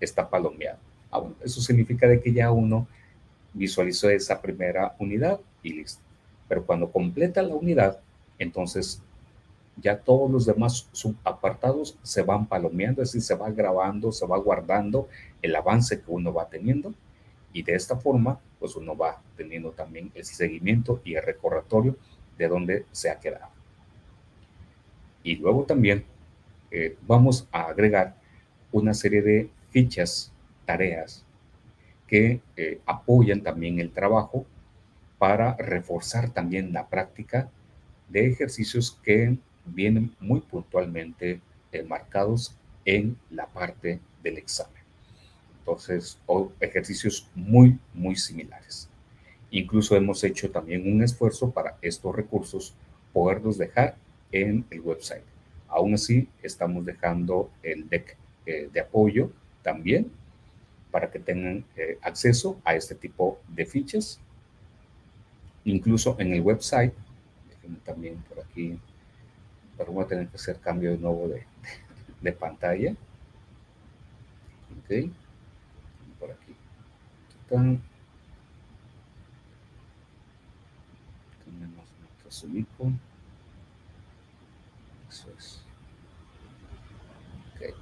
está 0.00 0.28
palomeado 0.28 0.78
Ah, 1.12 1.22
eso 1.44 1.60
significa 1.60 2.06
de 2.06 2.20
que 2.20 2.32
ya 2.32 2.52
uno 2.52 2.86
visualizó 3.52 4.08
esa 4.10 4.40
primera 4.40 4.94
unidad 4.98 5.40
y 5.62 5.72
listo. 5.72 6.02
Pero 6.50 6.66
cuando 6.66 6.90
completa 6.90 7.42
la 7.42 7.54
unidad, 7.54 8.00
entonces 8.36 9.00
ya 9.76 10.00
todos 10.00 10.28
los 10.28 10.46
demás 10.46 10.88
subapartados 10.90 11.96
se 12.02 12.22
van 12.22 12.46
palomeando, 12.46 13.02
es 13.02 13.12
decir, 13.12 13.22
se 13.22 13.36
va 13.36 13.52
grabando, 13.52 14.10
se 14.10 14.26
va 14.26 14.36
guardando 14.36 15.08
el 15.42 15.54
avance 15.54 16.00
que 16.00 16.10
uno 16.10 16.34
va 16.34 16.48
teniendo 16.48 16.92
y 17.52 17.62
de 17.62 17.76
esta 17.76 17.96
forma, 17.96 18.40
pues 18.58 18.74
uno 18.74 18.96
va 18.96 19.22
teniendo 19.36 19.70
también 19.70 20.10
el 20.16 20.24
seguimiento 20.24 21.00
y 21.04 21.14
el 21.14 21.22
recordatorio 21.22 21.96
de 22.36 22.48
dónde 22.48 22.86
se 22.90 23.10
ha 23.10 23.20
quedado. 23.20 23.52
Y 25.22 25.36
luego 25.36 25.62
también 25.62 26.04
eh, 26.72 26.96
vamos 27.06 27.46
a 27.52 27.66
agregar 27.66 28.16
una 28.72 28.92
serie 28.92 29.22
de 29.22 29.50
fichas 29.70 30.32
tareas 30.66 31.24
que 32.08 32.40
eh, 32.56 32.80
apoyan 32.86 33.40
también 33.40 33.78
el 33.78 33.92
trabajo 33.92 34.46
para 35.20 35.54
reforzar 35.56 36.30
también 36.30 36.72
la 36.72 36.88
práctica 36.88 37.50
de 38.08 38.26
ejercicios 38.26 38.98
que 39.02 39.36
vienen 39.66 40.16
muy 40.18 40.40
puntualmente 40.40 41.42
enmarcados 41.72 42.56
en 42.86 43.18
la 43.28 43.46
parte 43.46 44.00
del 44.22 44.38
examen. 44.38 44.80
Entonces, 45.58 46.18
ejercicios 46.58 47.28
muy, 47.34 47.78
muy 47.92 48.16
similares. 48.16 48.88
Incluso 49.50 49.94
hemos 49.94 50.24
hecho 50.24 50.50
también 50.50 50.90
un 50.90 51.02
esfuerzo 51.02 51.50
para 51.50 51.76
estos 51.82 52.16
recursos 52.16 52.74
poderlos 53.12 53.58
dejar 53.58 53.96
en 54.32 54.64
el 54.70 54.80
website. 54.80 55.24
Aún 55.68 55.92
así, 55.92 56.28
estamos 56.42 56.86
dejando 56.86 57.50
el 57.62 57.90
deck 57.90 58.16
eh, 58.46 58.70
de 58.72 58.80
apoyo 58.80 59.30
también 59.62 60.10
para 60.90 61.10
que 61.10 61.18
tengan 61.18 61.66
eh, 61.76 61.98
acceso 62.00 62.58
a 62.64 62.74
este 62.74 62.94
tipo 62.94 63.38
de 63.48 63.66
fichas. 63.66 64.18
Incluso 65.64 66.16
en 66.18 66.32
el 66.32 66.40
website, 66.40 66.94
también 67.84 68.16
por 68.28 68.40
aquí, 68.40 68.78
pero 69.76 69.92
voy 69.92 70.04
a 70.04 70.08
tener 70.08 70.28
que 70.28 70.36
hacer 70.36 70.58
cambio 70.58 70.92
de 70.92 70.98
nuevo 70.98 71.28
de, 71.28 71.44
de 72.20 72.32
pantalla. 72.32 72.94
Ok, 74.78 75.10
por 76.18 76.30
aquí. 76.30 76.54
Tenemos 81.44 81.84
nuestro 82.00 82.30
subico. 82.30 82.92
Eso 85.08 85.28
es. 85.36 85.62
Ok. 87.54 87.74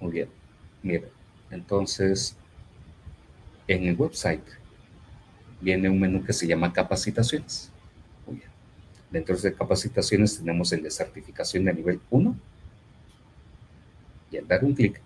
Muy 0.00 0.12
bien. 0.12 0.28
Mire, 0.82 1.10
entonces, 1.50 2.36
en 3.68 3.84
el 3.84 3.96
website 3.96 4.44
viene 5.60 5.88
un 5.88 5.98
menú 5.98 6.24
que 6.24 6.32
se 6.32 6.46
llama 6.46 6.72
capacitaciones. 6.72 7.70
Muy 8.26 8.36
bien. 8.36 8.48
Dentro 9.10 9.36
de 9.36 9.54
capacitaciones 9.54 10.38
tenemos 10.38 10.72
el 10.72 10.82
de 10.82 10.90
certificación 10.90 11.64
de 11.64 11.74
nivel 11.74 12.00
1. 12.10 12.36
Y 14.30 14.36
al 14.36 14.46
dar 14.46 14.64
un 14.64 14.74
clic, 14.74 15.00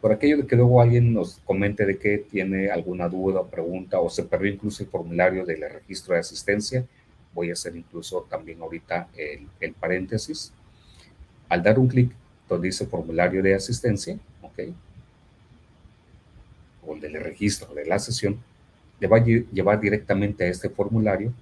por 0.00 0.12
aquello 0.12 0.38
de 0.38 0.46
que 0.46 0.56
luego 0.56 0.80
alguien 0.80 1.14
nos 1.14 1.40
comente 1.44 1.86
de 1.86 1.98
que 1.98 2.18
tiene 2.18 2.70
alguna 2.70 3.08
duda 3.08 3.42
pregunta 3.42 4.00
o 4.00 4.10
se 4.10 4.24
perdió 4.24 4.52
incluso 4.52 4.82
el 4.82 4.90
formulario 4.90 5.46
del 5.46 5.62
registro 5.62 6.14
de 6.14 6.20
asistencia, 6.20 6.84
voy 7.32 7.50
a 7.50 7.54
hacer 7.54 7.74
incluso 7.74 8.26
también 8.28 8.60
ahorita 8.60 9.08
el, 9.16 9.48
el 9.60 9.72
paréntesis. 9.72 10.52
Al 11.48 11.62
dar 11.62 11.78
un 11.78 11.88
clic 11.88 12.12
donde 12.48 12.68
dice 12.68 12.86
formulario 12.86 13.42
de 13.42 13.54
asistencia, 13.54 14.18
¿ok? 14.42 14.74
O 16.86 16.94
el 16.94 17.00
del 17.00 17.14
registro 17.14 17.74
de 17.74 17.86
la 17.86 17.98
sesión, 17.98 18.38
le 19.00 19.08
va 19.08 19.18
a 19.18 19.24
llevar 19.24 19.80
directamente 19.80 20.44
a 20.44 20.48
este 20.48 20.68
formulario 20.70 21.32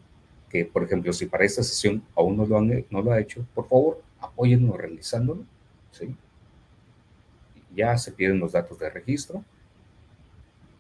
que, 0.49 0.65
por 0.65 0.85
ejemplo, 0.85 1.13
si 1.13 1.27
para 1.27 1.45
esta 1.45 1.63
sesión 1.63 2.03
aún 2.15 2.37
no 2.37 2.45
lo, 2.45 2.59
han, 2.59 2.85
no 2.91 3.03
lo 3.03 3.13
ha 3.13 3.21
hecho, 3.21 3.47
por 3.55 3.69
favor, 3.69 4.03
apóyennos 4.21 4.77
realizándolo, 4.77 5.45
¿sí? 5.91 6.15
Ya 7.75 7.97
se 7.97 8.13
piden 8.13 8.39
los 8.39 8.53
datos 8.53 8.79
de 8.79 8.91
registro. 8.91 9.43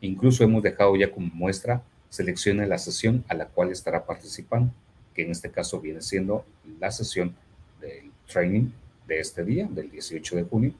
Incluso 0.02 0.44
hemos 0.44 0.62
dejado 0.62 0.94
ya 0.96 1.10
como 1.10 1.28
muestra, 1.32 1.82
seleccione 2.10 2.66
la 2.66 2.76
sesión 2.76 3.24
a 3.28 3.34
la 3.34 3.46
cual 3.46 3.70
estará 3.70 4.04
participando, 4.04 4.72
que 5.14 5.22
en 5.22 5.30
este 5.30 5.50
caso 5.50 5.80
viene 5.80 6.02
siendo 6.02 6.44
la 6.78 6.90
sesión 6.90 7.34
del 7.80 8.12
training 8.26 8.70
de 9.06 9.20
este 9.20 9.42
día, 9.42 9.66
del 9.70 9.90
18 9.90 10.36
de 10.36 10.42
junio, 10.42 10.74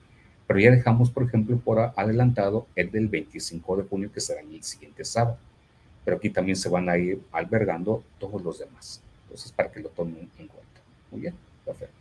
pero 0.47 0.61
ya 0.61 0.70
dejamos, 0.70 1.11
por 1.11 1.24
ejemplo, 1.24 1.59
por 1.59 1.78
adelantado 1.97 2.66
el 2.74 2.90
del 2.90 3.09
25 3.09 3.76
de 3.76 3.82
junio, 3.84 4.12
que 4.12 4.20
será 4.20 4.40
el 4.40 4.62
siguiente 4.62 5.05
sábado. 5.05 5.38
Pero 6.05 6.16
aquí 6.16 6.30
también 6.30 6.57
se 6.57 6.68
van 6.68 6.88
a 6.88 6.99
ir 6.99 7.22
albergando 7.30 8.03
todos 8.18 8.43
los 8.43 8.59
demás. 8.59 9.03
Entonces, 9.24 9.53
para 9.53 9.70
que 9.70 9.80
lo 9.80 9.88
tomen 9.90 10.28
en 10.38 10.49
cuenta. 10.49 10.80
Muy 11.11 11.20
bien, 11.20 11.34
perfecto. 11.64 11.95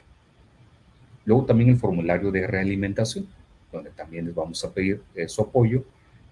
Luego 1.25 1.45
también 1.45 1.69
el 1.69 1.77
formulario 1.77 2.31
de 2.31 2.47
realimentación, 2.47 3.27
donde 3.71 3.91
también 3.91 4.25
les 4.25 4.35
vamos 4.35 4.63
a 4.65 4.73
pedir 4.73 5.01
eh, 5.15 5.27
su 5.27 5.41
apoyo, 5.41 5.83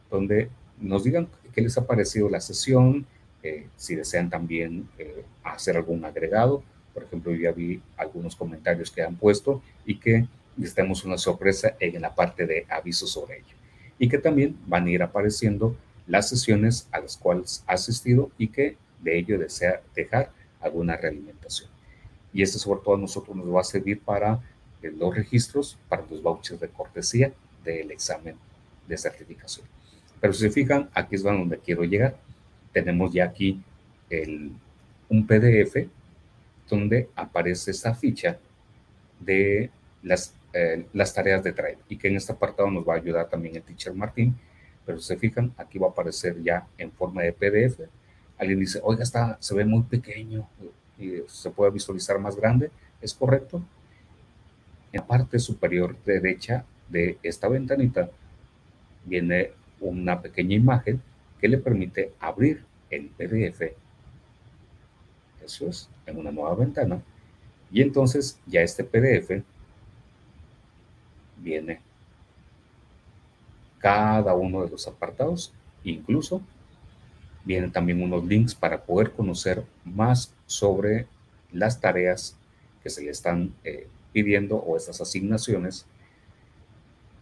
donde 0.10 0.49
nos 0.80 1.03
digan 1.03 1.28
qué 1.53 1.62
les 1.62 1.78
ha 1.78 1.86
parecido 1.86 2.30
la 2.30 2.41
sesión, 2.41 3.05
eh, 3.43 3.68
si 3.76 3.95
desean 3.95 4.30
también 4.30 4.89
eh, 4.97 5.24
hacer 5.43 5.78
algún 5.78 6.03
agregado, 6.03 6.64
por 6.93 7.03
ejemplo, 7.03 7.34
yo 7.34 7.43
ya 7.43 7.51
vi 7.51 7.82
algunos 7.95 8.36
comentarios 8.36 8.91
que 8.91 9.01
han 9.01 9.16
puesto 9.16 9.62
y 9.86 9.99
que 9.99 10.28
les 10.60 10.74
tenemos 10.74 11.03
una 11.05 11.18
sorpresa 11.18 11.76
en 11.80 12.01
la 12.01 12.14
parte 12.14 12.45
de 12.45 12.66
avisos 12.70 13.12
sobre 13.12 13.38
ello. 13.38 13.55
Y 13.97 14.07
que 14.10 14.18
también 14.18 14.57
van 14.68 14.88
a 14.88 14.91
ir 14.91 15.03
apareciendo 15.03 15.76
las 16.07 16.30
sesiones 16.30 16.88
a 16.91 16.99
las 16.99 17.18
cuales 17.18 17.64
ha 17.68 17.74
asistido 17.74 18.32
y 18.38 18.47
que 18.47 18.78
de 19.01 19.18
ello 19.18 19.38
desea 19.38 19.82
dejar 19.95 20.32
alguna 20.60 20.97
realimentación. 20.97 21.70
Y 22.34 22.41
esto 22.41 22.60
sobre 22.60 22.82
todo 22.82 22.95
a 22.95 22.99
nosotros 22.99 23.36
nos 23.36 23.53
va 23.53 23.62
a 23.62 23.64
servir 23.64 24.01
para 24.01 24.39
eh, 24.82 24.91
los 24.91 25.16
registros, 25.16 25.78
para 25.88 26.05
los 26.10 26.22
vouchers 26.22 26.60
de 26.60 26.70
cortesía 26.70 27.32
del 27.64 27.91
examen 27.91 28.36
de 28.88 28.97
certificación. 28.97 29.66
Pero 30.20 30.34
si 30.34 30.41
se 30.41 30.51
fijan, 30.51 30.89
aquí 30.93 31.16
es 31.16 31.24
donde 31.24 31.60
quiero 31.60 31.84
llegar. 31.84 32.18
Tenemos 32.74 33.14
ya 33.14 33.26
aquí 33.26 33.62
el, 34.10 34.51
un 35.07 35.26
PDF 35.26 35.88
donde 36.70 37.10
aparece 37.16 37.72
esta 37.72 37.95
ficha 37.95 38.38
de 39.20 39.70
las, 40.03 40.34
eh, 40.53 40.85
las 40.93 41.13
tareas 41.13 41.43
de 41.43 41.51
Drive 41.51 41.77
y 41.87 41.97
que 41.97 42.07
en 42.07 42.17
este 42.17 42.33
apartado 42.33 42.69
nos 42.71 42.87
va 42.87 42.93
a 42.93 42.97
ayudar 42.97 43.29
también 43.29 43.55
el 43.55 43.63
teacher 43.63 43.93
Martín, 43.93 44.37
pero 44.85 44.99
se 44.99 45.17
fijan, 45.17 45.53
aquí 45.57 45.77
va 45.77 45.87
a 45.87 45.89
aparecer 45.91 46.41
ya 46.41 46.67
en 46.77 46.91
forma 46.91 47.21
de 47.23 47.33
PDF. 47.33 47.81
Alguien 48.37 48.59
dice, 48.59 48.79
oiga, 48.83 49.03
está, 49.03 49.37
se 49.39 49.53
ve 49.53 49.65
muy 49.65 49.83
pequeño 49.83 50.47
y 50.97 51.21
se 51.27 51.49
puede 51.51 51.71
visualizar 51.71 52.17
más 52.19 52.35
grande. 52.35 52.71
¿Es 53.01 53.13
correcto? 53.13 53.61
En 54.91 55.01
la 55.01 55.07
parte 55.07 55.39
superior 55.39 55.95
derecha 56.05 56.65
de 56.87 57.17
esta 57.21 57.47
ventanita 57.47 58.09
viene 59.05 59.51
una 59.79 60.21
pequeña 60.21 60.55
imagen 60.55 61.01
que 61.39 61.47
le 61.47 61.57
permite 61.57 62.13
abrir 62.19 62.63
el 62.89 63.07
PDF 63.07 63.61
eso 65.49 65.67
es, 65.67 65.89
en 66.05 66.17
una 66.17 66.31
nueva 66.31 66.55
ventana. 66.55 67.01
Y 67.71 67.81
entonces 67.81 68.39
ya 68.45 68.61
este 68.61 68.83
PDF 68.83 69.43
viene 71.49 71.79
cada 73.79 74.33
uno 74.35 74.63
de 74.63 74.69
los 74.69 74.87
apartados, 74.87 75.53
incluso 75.83 76.41
vienen 77.43 77.71
también 77.71 78.03
unos 78.03 78.23
links 78.25 78.53
para 78.53 78.83
poder 78.83 79.11
conocer 79.11 79.63
más 79.83 80.33
sobre 80.45 81.07
las 81.51 81.79
tareas 81.79 82.35
que 82.83 82.89
se 82.89 83.03
le 83.03 83.09
están 83.09 83.53
eh, 83.63 83.87
pidiendo 84.13 84.57
o 84.57 84.77
estas 84.77 85.01
asignaciones 85.01 85.85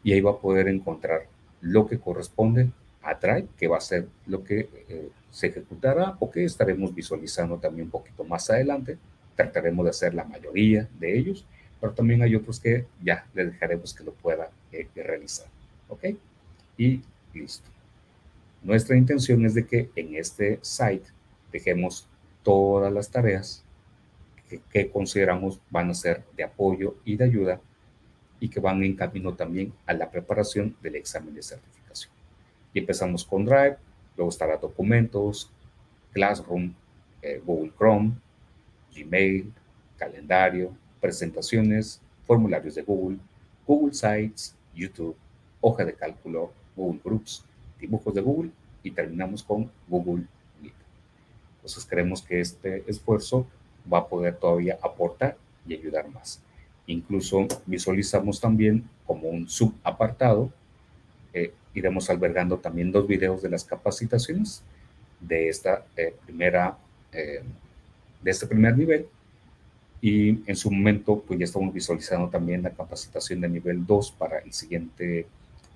y 0.03 0.13
ahí 0.13 0.21
va 0.21 0.32
a 0.32 0.39
poder 0.39 0.67
encontrar 0.67 1.28
lo 1.61 1.88
que 1.88 1.99
corresponde 1.99 2.69
a 3.01 3.13
Drive, 3.13 3.47
que 3.57 3.67
va 3.67 3.78
a 3.78 3.82
ser 3.82 4.07
lo 4.25 4.43
que 4.43 4.69
eh, 4.89 5.09
se 5.32 5.47
ejecutará 5.47 6.17
o 6.19 6.30
que 6.30 6.43
estaremos 6.43 6.93
visualizando 6.93 7.57
también 7.57 7.86
un 7.86 7.91
poquito 7.91 8.23
más 8.23 8.49
adelante. 8.49 8.97
Trataremos 9.36 9.86
de 9.86 9.91
hacer 9.91 10.13
la 10.13 10.23
mayoría 10.23 10.89
de 10.99 11.17
ellos, 11.17 11.45
pero 11.80 11.93
también 11.93 12.21
hay 12.21 12.36
otros 12.36 12.59
que 12.59 12.86
ya 13.03 13.25
le 13.34 13.45
dejaremos 13.45 13.93
que 13.93 14.03
lo 14.03 14.13
pueda 14.13 14.49
eh, 14.71 14.88
realizar. 14.95 15.47
¿Ok? 15.89 16.05
Y 16.78 17.01
listo. 17.34 17.69
Nuestra 18.63 18.97
intención 18.97 19.45
es 19.45 19.53
de 19.53 19.65
que 19.65 19.89
en 19.95 20.15
este 20.15 20.59
site 20.61 21.05
dejemos 21.51 22.07
todas 22.43 22.91
las 22.91 23.09
tareas 23.09 23.63
que, 24.71 24.89
consideramos 24.89 25.59
van 25.69 25.89
a 25.89 25.93
ser 25.93 26.23
de 26.36 26.43
apoyo 26.43 26.95
y 27.03 27.17
de 27.17 27.25
ayuda 27.25 27.61
y 28.39 28.49
que 28.49 28.59
van 28.59 28.84
en 28.84 28.95
camino 28.95 29.34
también 29.34 29.73
a 29.86 29.93
la 29.93 30.09
preparación 30.09 30.75
del 30.82 30.95
examen 30.95 31.36
de 31.36 31.43
certificación. 31.43 32.11
Y 32.73 32.80
empezamos 32.80 33.25
con 33.25 33.45
Drive, 33.45 33.78
Luego 34.17 34.30
estará 34.32 34.57
documentos, 34.57 35.51
Classroom, 36.11 36.73
eh, 37.21 37.39
Google 37.45 37.71
Chrome, 37.78 38.13
Gmail, 38.95 39.53
calendario, 39.95 40.71
presentaciones, 41.00 42.02
formularios 42.26 42.76
de 42.76 42.84
Google, 42.84 43.18
Google 43.66 43.93
Sites, 43.93 44.56
YouTube, 44.76 45.16
hoja 45.62 45.86
de 45.86 45.93
cálculo, 45.93 46.52
Google 46.76 47.00
Groups, 47.04 47.43
dibujos 47.80 48.14
de 48.14 48.22
Google 48.22 48.52
y 48.84 48.91
terminamos 48.91 49.43
con 49.43 49.70
Google 49.88 50.26
Meet. 50.62 50.74
Entonces 51.58 51.86
creemos 51.86 52.22
que 52.22 52.39
este 52.39 52.84
esfuerzo 52.88 53.48
va 53.91 54.00
a 54.00 54.08
poder 54.08 54.36
todavía 54.36 54.78
aportar 54.82 55.38
y 55.68 55.74
ayudar 55.74 56.10
más. 56.10 56.39
Incluso 56.86 57.48
visualizamos 57.66 58.39
también 58.39 58.89
como 59.06 59.30
un 59.30 59.50
subapartado 59.50 60.52
eh, 61.38 61.54
iremos 61.76 62.10
albergando 62.10 62.58
también 62.58 62.91
dos 62.91 63.08
videos 63.08 63.43
de 63.43 63.50
las 63.50 63.64
capacitaciones 63.64 64.64
de 65.20 65.50
esta 65.50 65.86
eh, 65.95 66.16
primera, 66.26 66.76
eh, 67.12 67.43
de 68.24 68.32
este 68.32 68.48
primer 68.48 68.76
nivel. 68.76 69.08
Y 70.02 70.50
en 70.50 70.56
su 70.56 70.70
momento, 70.70 71.24
pues 71.28 71.39
ya 71.39 71.45
estamos 71.45 71.74
visualizando 71.74 72.30
también 72.30 72.64
la 72.64 72.70
capacitación 72.70 73.41
de 73.41 73.50
nivel 73.50 73.86
2 73.86 74.12
para 74.12 74.39
el 74.39 74.54
siguiente 74.54 75.28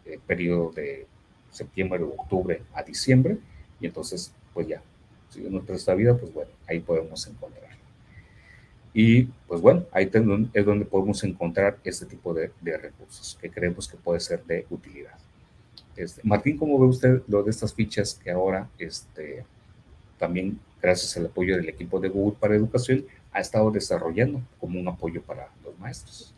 eh, 0.05 0.19
periodo 0.27 0.71
de 0.71 1.07
septiembre 1.51 2.03
octubre 2.03 2.61
a 2.73 2.83
diciembre. 2.83 3.37
Y 3.79 3.87
entonces, 3.87 4.31
pues 4.53 4.67
ya, 4.67 4.81
si 5.29 5.41
nuestra 5.41 5.75
esta 5.75 5.95
vida, 5.95 6.15
pues 6.15 6.33
bueno, 6.33 6.51
ahí 6.67 6.79
podemos 6.79 7.25
encontrar. 7.27 7.71
Y 8.93 9.23
pues 9.47 9.61
bueno, 9.61 9.85
ahí 9.91 10.09
es 10.53 10.65
donde 10.65 10.85
podemos 10.85 11.23
encontrar 11.23 11.79
este 11.83 12.05
tipo 12.05 12.33
de, 12.33 12.51
de 12.59 12.77
recursos 12.77 13.37
que 13.41 13.49
creemos 13.49 13.87
que 13.87 13.97
puede 13.97 14.19
ser 14.19 14.43
de 14.43 14.65
utilidad. 14.69 15.17
Este, 15.95 16.21
Martín, 16.23 16.57
¿cómo 16.57 16.79
ve 16.79 16.87
usted 16.87 17.21
lo 17.27 17.43
de 17.43 17.51
estas 17.51 17.73
fichas 17.73 18.15
que 18.15 18.31
ahora, 18.31 18.69
este, 18.77 19.45
también 20.17 20.59
gracias 20.81 21.15
al 21.17 21.27
apoyo 21.27 21.55
del 21.55 21.69
equipo 21.69 21.99
de 21.99 22.09
Google 22.09 22.37
para 22.39 22.55
Educación, 22.55 23.05
ha 23.31 23.39
estado 23.39 23.71
desarrollando 23.71 24.41
como 24.59 24.79
un 24.79 24.87
apoyo 24.87 25.21
para 25.21 25.49
los 25.63 25.77
maestros? 25.79 26.33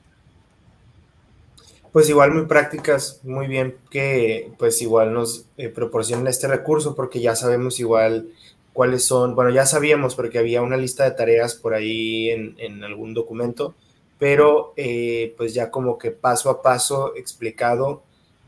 Pues 1.91 2.09
igual 2.09 2.31
muy 2.31 2.45
prácticas, 2.45 3.19
muy 3.23 3.47
bien 3.47 3.75
que 3.91 4.51
pues 4.57 4.81
igual 4.81 5.13
nos 5.13 5.45
eh, 5.57 5.69
proporcionen 5.69 6.27
este 6.27 6.47
recurso 6.47 6.95
porque 6.95 7.21
ya 7.21 7.35
sabemos 7.35 7.79
igual 7.79 8.29
cuáles 8.73 9.05
son, 9.05 9.35
bueno, 9.35 9.51
ya 9.51 9.65
sabíamos 9.67 10.15
porque 10.15 10.39
había 10.39 10.63
una 10.63 10.77
lista 10.77 11.03
de 11.03 11.11
tareas 11.11 11.53
por 11.53 11.75
ahí 11.75 12.31
en, 12.31 12.55
en 12.57 12.83
algún 12.83 13.13
documento, 13.13 13.75
pero 14.17 14.73
eh, 14.77 15.35
pues 15.37 15.53
ya 15.53 15.69
como 15.69 15.97
que 15.97 16.09
paso 16.11 16.49
a 16.49 16.63
paso 16.63 17.15
explicado 17.15 18.01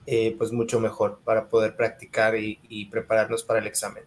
eh, 0.08 0.36
pues 0.38 0.52
mucho 0.52 0.80
mejor 0.80 1.20
para 1.24 1.50
poder 1.50 1.76
practicar 1.76 2.36
y, 2.38 2.86
prepararnos 2.92 3.44
para 3.44 3.60
el 3.60 3.66
examen. 3.66 4.04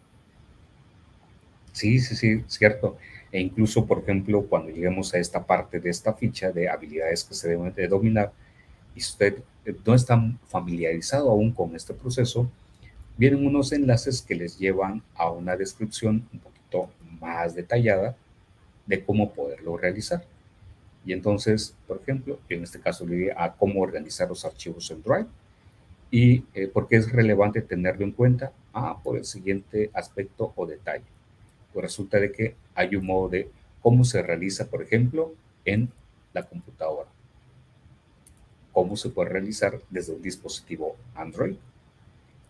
Sí, 1.72 1.98
sí, 1.98 2.14
sí, 2.14 2.44
cierto. 2.46 2.96
E 3.30 3.40
incluso, 3.40 3.86
por 3.86 3.98
ejemplo, 4.00 4.42
cuando 4.42 4.70
lleguemos 4.70 5.12
a 5.14 5.18
esta 5.18 5.44
parte 5.44 5.80
de 5.80 5.90
esta 5.90 6.14
ficha 6.14 6.50
de 6.50 6.68
habilidades 6.68 7.24
que 7.24 7.34
se 7.34 7.48
deben 7.48 7.74
de 7.74 7.88
dominar, 7.88 8.32
y 8.94 9.00
usted 9.00 9.38
no 9.84 9.94
está 9.94 10.20
familiarizado 10.46 11.30
aún 11.30 11.52
con 11.52 11.76
este 11.76 11.94
proceso, 11.94 12.50
vienen 13.16 13.46
unos 13.46 13.72
enlaces 13.72 14.22
que 14.22 14.34
les 14.34 14.58
llevan 14.58 15.02
a 15.14 15.30
una 15.30 15.56
descripción 15.56 16.26
un 16.32 16.38
poquito 16.38 16.90
más 17.20 17.54
detallada 17.54 18.16
de 18.86 19.04
cómo 19.04 19.32
poderlo 19.32 19.76
realizar. 19.76 20.24
Y 21.04 21.12
entonces, 21.12 21.74
por 21.86 22.00
ejemplo, 22.00 22.38
en 22.48 22.62
este 22.62 22.80
caso 22.80 23.06
le 23.06 23.16
diré 23.16 23.32
a 23.36 23.52
cómo 23.52 23.80
organizar 23.80 24.28
los 24.28 24.44
archivos 24.44 24.90
en 24.90 25.02
Drive 25.02 25.26
¿Y 26.10 26.44
eh, 26.54 26.68
por 26.68 26.88
qué 26.88 26.96
es 26.96 27.12
relevante 27.12 27.60
tenerlo 27.60 28.04
en 28.04 28.12
cuenta? 28.12 28.52
Ah, 28.72 28.98
por 29.02 29.18
el 29.18 29.24
siguiente 29.24 29.90
aspecto 29.92 30.52
o 30.56 30.66
detalle. 30.66 31.04
Pues 31.72 31.82
resulta 31.82 32.18
de 32.18 32.32
que 32.32 32.56
hay 32.78 32.94
un 32.94 33.06
modo 33.06 33.28
de 33.28 33.50
cómo 33.82 34.04
se 34.04 34.22
realiza, 34.22 34.70
por 34.70 34.82
ejemplo, 34.82 35.34
en 35.64 35.90
la 36.32 36.44
computadora. 36.44 37.08
cómo 38.72 38.96
se 38.96 39.08
puede 39.08 39.30
realizar 39.30 39.80
desde 39.90 40.12
un 40.12 40.22
dispositivo 40.22 40.94
Android 41.16 41.56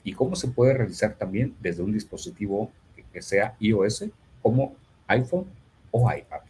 y 0.04 0.12
cómo 0.12 0.36
se 0.36 0.48
puede 0.48 0.74
realizar 0.74 1.14
también 1.14 1.56
desde 1.60 1.82
un 1.82 1.92
dispositivo 1.92 2.70
que 3.10 3.22
sea 3.22 3.56
iOS 3.58 4.04
como 4.42 4.74
iPhone 5.06 5.46
o 5.90 6.12
iPad. 6.12 6.42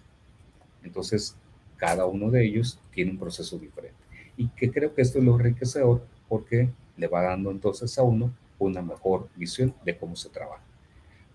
Entonces, 0.82 1.36
cada 1.76 2.06
uno 2.06 2.32
de 2.32 2.44
ellos 2.44 2.80
tiene 2.92 3.12
un 3.12 3.18
proceso 3.18 3.56
diferente. 3.56 4.02
Y 4.36 4.48
que 4.48 4.72
creo 4.72 4.92
que 4.92 5.02
esto 5.02 5.18
es 5.18 5.24
lo 5.24 5.36
enriquecedor 5.36 6.04
porque 6.28 6.68
le 6.96 7.06
va 7.06 7.22
dando 7.22 7.52
entonces 7.52 7.96
a 7.96 8.02
uno 8.02 8.34
una 8.58 8.82
mejor 8.82 9.28
visión 9.36 9.72
de 9.84 9.96
cómo 9.96 10.16
se 10.16 10.30
trabaja. 10.30 10.67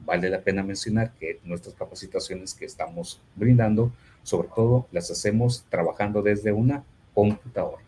Vale 0.05 0.29
la 0.29 0.41
pena 0.41 0.63
mencionar 0.63 1.13
que 1.13 1.39
nuestras 1.43 1.75
capacitaciones 1.75 2.53
que 2.53 2.65
estamos 2.65 3.21
brindando, 3.35 3.91
sobre 4.23 4.49
todo 4.53 4.87
las 4.91 5.09
hacemos 5.09 5.65
trabajando 5.69 6.21
desde 6.21 6.51
una 6.51 6.83
computadora. 7.13 7.83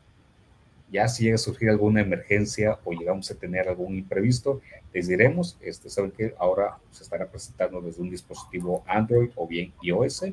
Ya 0.91 1.07
si 1.09 1.23
llega 1.23 1.35
a 1.35 1.39
surgir 1.39 1.69
alguna 1.69 2.01
emergencia 2.01 2.79
o 2.85 2.93
llegamos 2.93 3.29
a 3.31 3.35
tener 3.35 3.67
algún 3.67 3.97
imprevisto, 3.97 4.61
les 4.93 5.07
diremos, 5.07 5.57
este, 5.61 5.89
saben 5.89 6.11
que 6.11 6.33
ahora 6.37 6.77
se 6.91 7.03
estará 7.03 7.27
presentando 7.27 7.81
desde 7.81 8.01
un 8.01 8.09
dispositivo 8.09 8.83
Android 8.87 9.29
o 9.35 9.45
bien 9.45 9.73
iOS, 9.81 10.25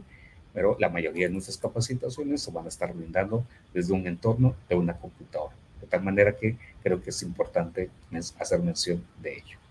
pero 0.53 0.77
la 0.79 0.89
mayoría 0.89 1.27
de 1.27 1.33
nuestras 1.33 1.57
capacitaciones 1.57 2.43
se 2.43 2.53
van 2.53 2.67
a 2.67 2.69
estar 2.69 2.93
brindando 2.93 3.45
desde 3.75 3.93
un 3.93 4.07
entorno 4.07 4.55
de 4.69 4.77
una 4.77 4.97
computadora. 4.97 5.57
De 5.81 5.87
tal 5.89 6.05
manera 6.05 6.37
que 6.37 6.57
creo 6.83 7.03
que 7.03 7.11
es 7.11 7.23
importante 7.23 7.91
hacer 8.39 8.61
mención 8.61 9.05
de 9.21 9.39
ello. 9.39 9.62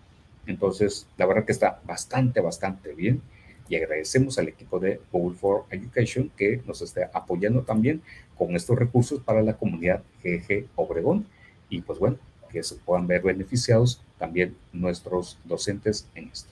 Entonces, 0.46 1.08
la 1.18 1.26
verdad 1.26 1.46
que 1.46 1.52
está 1.52 1.82
bastante, 1.86 2.40
bastante 2.42 2.94
bien 2.94 3.22
y 3.70 3.76
agradecemos 3.76 4.38
al 4.38 4.50
equipo 4.50 4.80
de 4.80 5.00
Google 5.12 5.38
for 5.38 5.66
Education 5.70 6.32
que 6.36 6.62
nos 6.66 6.82
esté 6.82 7.06
apoyando 7.14 7.62
también 7.62 8.02
con 8.38 8.56
estos 8.56 8.78
recursos 8.78 9.22
para 9.22 9.42
la 9.42 9.54
comunidad 9.54 10.04
GG 10.24 10.68
Obregón 10.76 11.26
y 11.70 11.82
pues 11.82 12.00
bueno, 12.00 12.18
que 12.50 12.64
se 12.64 12.76
puedan 12.76 13.08
ver 13.08 13.22
beneficiados 13.22 14.02
también 14.18 14.56
nuestros 14.74 15.40
docentes 15.46 16.08
en 16.16 16.28
esto. 16.28 16.52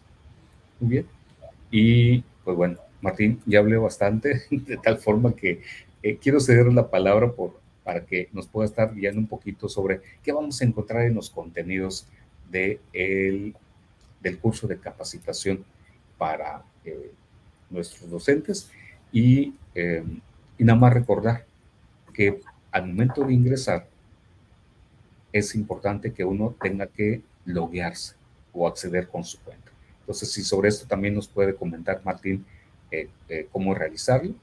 Muy 0.80 0.90
bien. 0.92 1.08
Y 1.72 2.22
pues 2.44 2.56
bueno, 2.56 2.78
Martín, 3.02 3.42
ya 3.46 3.60
hablé 3.60 3.78
bastante, 3.78 4.44
de 4.52 4.78
tal 4.78 4.98
forma 4.98 5.36
que 5.36 5.62
eh, 6.02 6.18
quiero 6.18 6.40
ceder 6.40 6.72
la 6.72 6.90
palabra 6.90 7.32
por, 7.32 7.60
para 7.84 8.06
que 8.06 8.30
nos 8.32 8.48
pueda 8.48 8.66
estar 8.66 8.94
guiando 8.96 9.20
un 9.20 9.28
poquito 9.28 9.68
sobre 9.68 10.02
qué 10.24 10.32
vamos 10.32 10.62
a 10.62 10.66
encontrar 10.66 11.04
en 11.04 11.16
los 11.16 11.30
contenidos 11.30 12.08
de 12.50 12.80
el, 12.94 13.56
del 14.22 14.40
curso 14.40 14.68
de 14.68 14.80
capacitación 14.80 15.64
para 16.18 16.64
eh, 16.86 17.12
nuestros 17.70 18.10
docentes 18.10 18.70
y, 19.12 19.54
eh, 19.76 20.04
y 20.58 20.64
nada 20.64 20.80
más 20.80 20.94
recordar 20.94 21.46
que 22.14 22.42
al 22.72 22.88
momento 22.88 23.24
de 23.24 23.34
ingresar 23.34 23.88
es 25.32 25.56
importante 25.56 26.14
que 26.14 26.26
uno 26.26 26.56
tenga 26.62 26.88
que 26.88 27.22
loguearse 27.46 28.16
o 28.54 28.68
acceder 28.68 29.08
con 29.08 29.24
su 29.24 29.40
cuenta. 29.40 29.72
Entonces, 30.02 30.32
si 30.32 30.44
sobre 30.44 30.70
esto 30.70 30.88
también 30.88 31.14
nos 31.14 31.28
puede 31.28 31.56
comentar 31.56 32.02
Martín 32.04 32.46
eh, 32.92 33.08
cómo 33.52 33.76
realizarlo. 33.76 34.34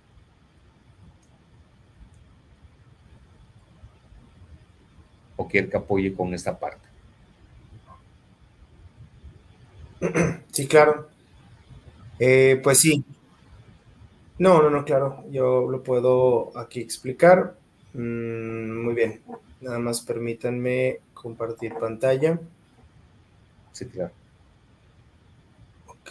O 5.37 5.47
quiere 5.49 5.69
que 5.69 5.77
apoye 5.77 6.15
con 6.15 6.33
esta 6.33 6.57
parte. 6.59 6.86
Sí, 10.53 10.67
claro. 10.67 11.09
Eh, 12.19 12.61
pues 12.63 12.79
sí. 12.81 13.05
No, 14.39 14.63
no, 14.63 14.71
no, 14.71 14.85
claro. 14.85 15.25
Yo 15.31 15.67
lo 15.71 15.83
puedo 15.83 16.57
aquí 16.59 16.81
explicar. 16.81 17.57
Mm, 17.95 18.85
muy 18.85 18.95
bien. 18.95 19.23
Nada 19.61 19.79
más 19.79 20.01
permítanme 20.03 21.01
compartir 21.15 21.75
pantalla. 21.75 22.39
Sí, 23.73 23.87
claro. 23.87 24.13
Ok. 25.87 26.11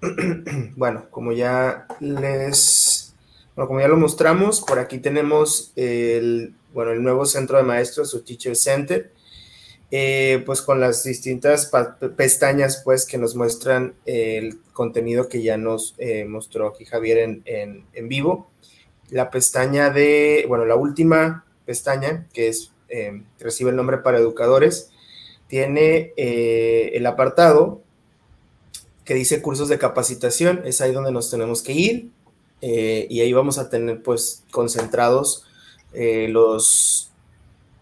Bueno, 0.76 1.06
como 1.10 1.32
ya 1.32 1.86
les, 2.00 3.14
bueno, 3.56 3.66
como 3.68 3.80
ya 3.80 3.88
lo 3.88 3.96
mostramos, 3.96 4.60
por 4.60 4.78
aquí 4.78 4.98
tenemos 4.98 5.72
el, 5.76 6.54
bueno, 6.72 6.92
el 6.92 7.02
nuevo 7.02 7.26
centro 7.26 7.56
de 7.58 7.64
maestros, 7.64 8.10
su 8.10 8.22
Teacher 8.22 8.54
Center. 8.54 9.12
Eh, 9.90 10.42
pues 10.44 10.60
con 10.60 10.80
las 10.80 11.02
distintas 11.02 11.72
pestañas 12.14 12.82
pues 12.84 13.06
que 13.06 13.16
nos 13.16 13.34
muestran 13.34 13.94
el 14.04 14.60
contenido 14.74 15.30
que 15.30 15.42
ya 15.42 15.56
nos 15.56 15.94
eh, 15.96 16.26
mostró 16.26 16.68
aquí 16.68 16.84
Javier 16.84 17.18
en, 17.46 17.86
en, 17.94 18.08
vivo. 18.08 18.50
La 19.08 19.30
pestaña 19.30 19.88
de, 19.88 20.44
bueno, 20.46 20.66
la 20.66 20.76
última 20.76 21.46
pestaña 21.64 22.26
que 22.34 22.48
es, 22.48 22.72
eh, 22.90 23.22
recibe 23.40 23.70
el 23.70 23.76
nombre 23.76 23.98
para 23.98 24.18
educadores, 24.18 24.90
tiene 25.46 26.12
el 26.18 27.06
apartado 27.06 27.80
que 29.06 29.14
dice 29.14 29.40
cursos 29.40 29.70
de 29.70 29.78
capacitación, 29.78 30.60
es 30.66 30.82
ahí 30.82 30.92
donde 30.92 31.12
nos 31.12 31.30
tenemos 31.30 31.62
que 31.62 31.72
ir 31.72 32.10
y 32.60 33.20
ahí 33.20 33.32
vamos 33.32 33.56
a 33.56 33.70
tener 33.70 34.02
pues 34.02 34.44
concentrados 34.50 35.46
los 35.94 37.07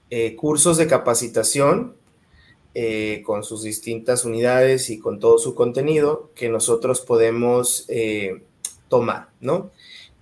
eh, 0.09 0.37
cursos 0.37 0.77
de 0.77 0.87
capacitación 0.87 1.97
eh, 2.75 3.23
con 3.27 3.43
sus 3.43 3.65
distintas 3.65 4.25
unidades 4.25 4.89
y 4.89 5.01
con 5.01 5.19
todo 5.19 5.39
su 5.39 5.57
contenido 5.57 6.31
que 6.37 6.49
nosotros 6.49 7.01
podemos 7.01 7.87
eh, 7.89 8.45
tomar, 8.89 9.31
¿no? 9.41 9.73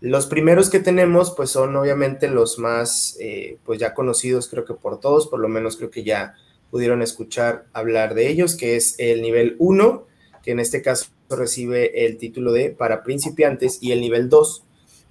Los 0.00 0.24
primeros 0.24 0.70
que 0.70 0.80
tenemos, 0.80 1.32
pues 1.32 1.50
son 1.50 1.76
obviamente 1.76 2.28
los 2.28 2.58
más, 2.58 3.18
pues 3.64 3.78
ya 3.80 3.94
conocidos 3.94 4.48
creo 4.48 4.66
que 4.66 4.74
por 4.74 5.00
todos, 5.00 5.28
por 5.28 5.40
lo 5.40 5.48
menos 5.48 5.78
creo 5.78 5.90
que 5.90 6.04
ya 6.04 6.34
pudieron 6.70 7.00
escuchar 7.00 7.64
hablar 7.72 8.14
de 8.14 8.28
ellos, 8.28 8.54
que 8.54 8.76
es 8.76 8.96
el 8.98 9.22
nivel 9.22 9.56
1, 9.58 10.06
que 10.42 10.50
en 10.50 10.60
este 10.60 10.82
caso 10.82 11.06
recibe 11.30 12.04
el 12.04 12.18
título 12.18 12.52
de 12.52 12.68
para 12.70 13.02
principiantes, 13.02 13.78
y 13.80 13.92
el 13.92 14.02
nivel 14.02 14.28
2, 14.28 14.64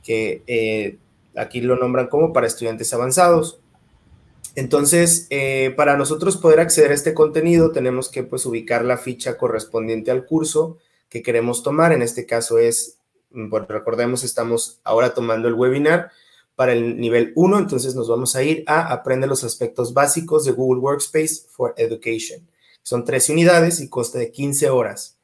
que 0.04 1.00
aquí 1.36 1.62
lo 1.62 1.76
nombran 1.76 2.08
como 2.08 2.32
para 2.32 2.46
estudiantes 2.46 2.94
avanzados. 2.94 3.63
Entonces, 4.56 5.26
eh, 5.30 5.74
para 5.76 5.98
nosotros 5.98 6.38
poder 6.38 6.60
acceder 6.60 6.92
a 6.92 6.94
este 6.94 7.14
contenido, 7.14 7.72
tenemos 7.72 8.10
que 8.10 8.24
pues, 8.24 8.46
ubicar 8.46 8.86
la 8.86 8.98
ficha 8.98 9.38
correspondiente 9.38 10.12
al 10.12 10.26
curso 10.26 10.78
que 11.10 11.24
queremos 11.24 11.64
tomar. 11.64 11.92
En 11.92 12.02
este 12.02 12.26
caso 12.26 12.60
es, 12.60 13.00
mm, 13.32 13.54
recordemos, 13.68 14.24
estamos 14.24 14.80
ahora 14.84 15.14
tomando 15.14 15.48
el 15.48 15.56
webinar 15.56 16.12
para 16.56 16.74
el 16.74 17.00
nivel 17.00 17.34
1, 17.36 17.58
entonces 17.58 17.96
nos 17.96 18.08
vamos 18.08 18.36
a 18.36 18.44
ir 18.44 18.64
a 18.68 18.94
Aprende 18.94 19.26
los 19.26 19.44
aspectos 19.44 19.94
básicos 19.94 20.46
de 20.46 20.52
Google 20.52 20.82
Workspace 20.82 21.48
for 21.50 21.74
Education. 21.78 22.48
Son 22.84 23.06
tres 23.06 23.30
unidades 23.30 23.80
y 23.80 23.90
consta 23.90 24.20
de 24.20 24.32
15 24.32 24.70
horas. 24.70 25.18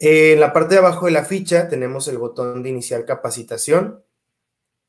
en 0.00 0.38
la 0.38 0.52
parte 0.52 0.74
de 0.74 0.78
abajo 0.78 1.06
de 1.06 1.12
la 1.12 1.24
ficha 1.24 1.68
tenemos 1.68 2.06
el 2.08 2.18
botón 2.18 2.62
de 2.62 2.68
iniciar 2.68 3.04
capacitación 3.04 4.04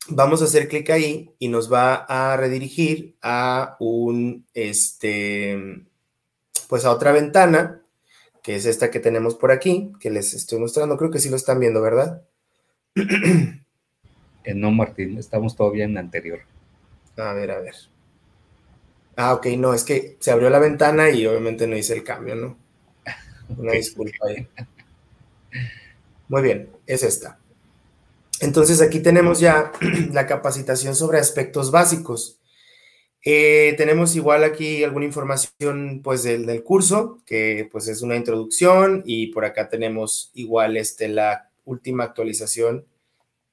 vamos 0.07 0.41
a 0.41 0.45
hacer 0.45 0.67
clic 0.67 0.89
ahí 0.89 1.33
y 1.39 1.47
nos 1.49 1.71
va 1.71 1.95
a 1.95 2.37
redirigir 2.37 3.15
a 3.21 3.75
un, 3.79 4.45
este, 4.53 5.85
pues 6.67 6.85
a 6.85 6.91
otra 6.91 7.11
ventana, 7.11 7.81
que 8.41 8.55
es 8.55 8.65
esta 8.65 8.89
que 8.91 8.99
tenemos 8.99 9.35
por 9.35 9.51
aquí, 9.51 9.91
que 9.99 10.09
les 10.09 10.33
estoy 10.33 10.59
mostrando. 10.59 10.97
Creo 10.97 11.11
que 11.11 11.19
sí 11.19 11.29
lo 11.29 11.35
están 11.35 11.59
viendo, 11.59 11.81
¿verdad? 11.81 12.23
Eh, 14.45 14.53
no, 14.55 14.71
Martín, 14.71 15.17
estamos 15.17 15.55
todavía 15.55 15.85
en 15.85 15.93
la 15.93 15.99
anterior. 15.99 16.39
A 17.17 17.33
ver, 17.33 17.51
a 17.51 17.59
ver. 17.59 17.75
Ah, 19.15 19.33
ok, 19.33 19.47
no, 19.57 19.73
es 19.73 19.83
que 19.83 20.15
se 20.19 20.31
abrió 20.31 20.49
la 20.49 20.59
ventana 20.59 21.09
y 21.09 21.25
obviamente 21.27 21.67
no 21.67 21.75
hice 21.75 21.93
el 21.93 22.03
cambio, 22.03 22.35
¿no? 22.35 22.57
Una 23.57 23.73
disculpa 23.73 24.27
ahí. 24.27 24.47
Muy 26.29 26.41
bien, 26.41 26.69
es 26.85 27.03
esta. 27.03 27.38
Entonces 28.41 28.81
aquí 28.81 28.99
tenemos 28.99 29.39
ya 29.39 29.71
la 30.13 30.27
capacitación 30.27 30.95
sobre 30.95 31.19
aspectos 31.19 31.71
básicos. 31.71 32.39
Eh, 33.25 33.75
tenemos 33.77 34.15
igual 34.15 34.45
aquí 34.45 34.83
alguna 34.83 35.05
información 35.05 36.01
pues 36.01 36.23
del, 36.23 36.63
curso, 36.63 37.21
que 37.25 37.67
pues 37.69 37.87
es 37.89 38.01
una 38.01 38.15
introducción 38.15 39.03
y 39.05 39.27
por 39.27 39.43
acá 39.43 39.67
tenemos 39.67 40.31
igual 40.33 40.77
este, 40.77 41.09
la 41.09 41.49
última 41.65 42.05
actualización, 42.05 42.85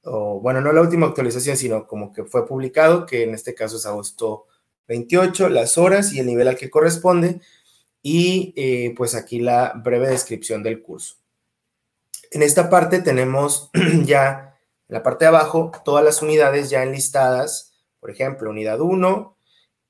o 0.03 0.39
bueno, 0.39 0.61
no 0.61 0.71
la 0.71 0.81
última 0.81 1.07
actualización, 1.07 1.57
sino 1.57 1.85
como 1.85 2.13
que 2.13 2.23
fue 2.23 2.47
publicado, 2.47 3.05
que 3.05 3.23
en 3.23 3.33
este 3.33 3.53
caso 3.53 3.75
es 3.75 3.85
agosto 3.85 4.47
28, 4.87 5.49
las 5.49 5.77
horas 5.77 6.13
y 6.13 6.19
el 6.19 6.27
nivel 6.27 6.47
al 6.47 6.55
que 6.55 6.69
corresponde, 6.69 7.41
y 8.01 8.53
eh, 8.55 8.93
pues 8.95 9.15
aquí 9.15 9.39
la 9.39 9.73
breve 9.83 10.07
descripción 10.07 10.63
del 10.63 10.81
curso. 10.81 11.15
En 12.31 12.41
esta 12.41 12.69
parte 12.69 13.01
tenemos 13.01 13.69
ya 14.05 14.56
en 14.89 14.93
la 14.93 15.03
parte 15.03 15.25
de 15.25 15.29
abajo, 15.29 15.71
todas 15.83 16.03
las 16.03 16.21
unidades 16.21 16.69
ya 16.69 16.83
enlistadas, 16.83 17.73
por 17.99 18.09
ejemplo, 18.09 18.49
unidad 18.49 18.79
1, 18.79 19.37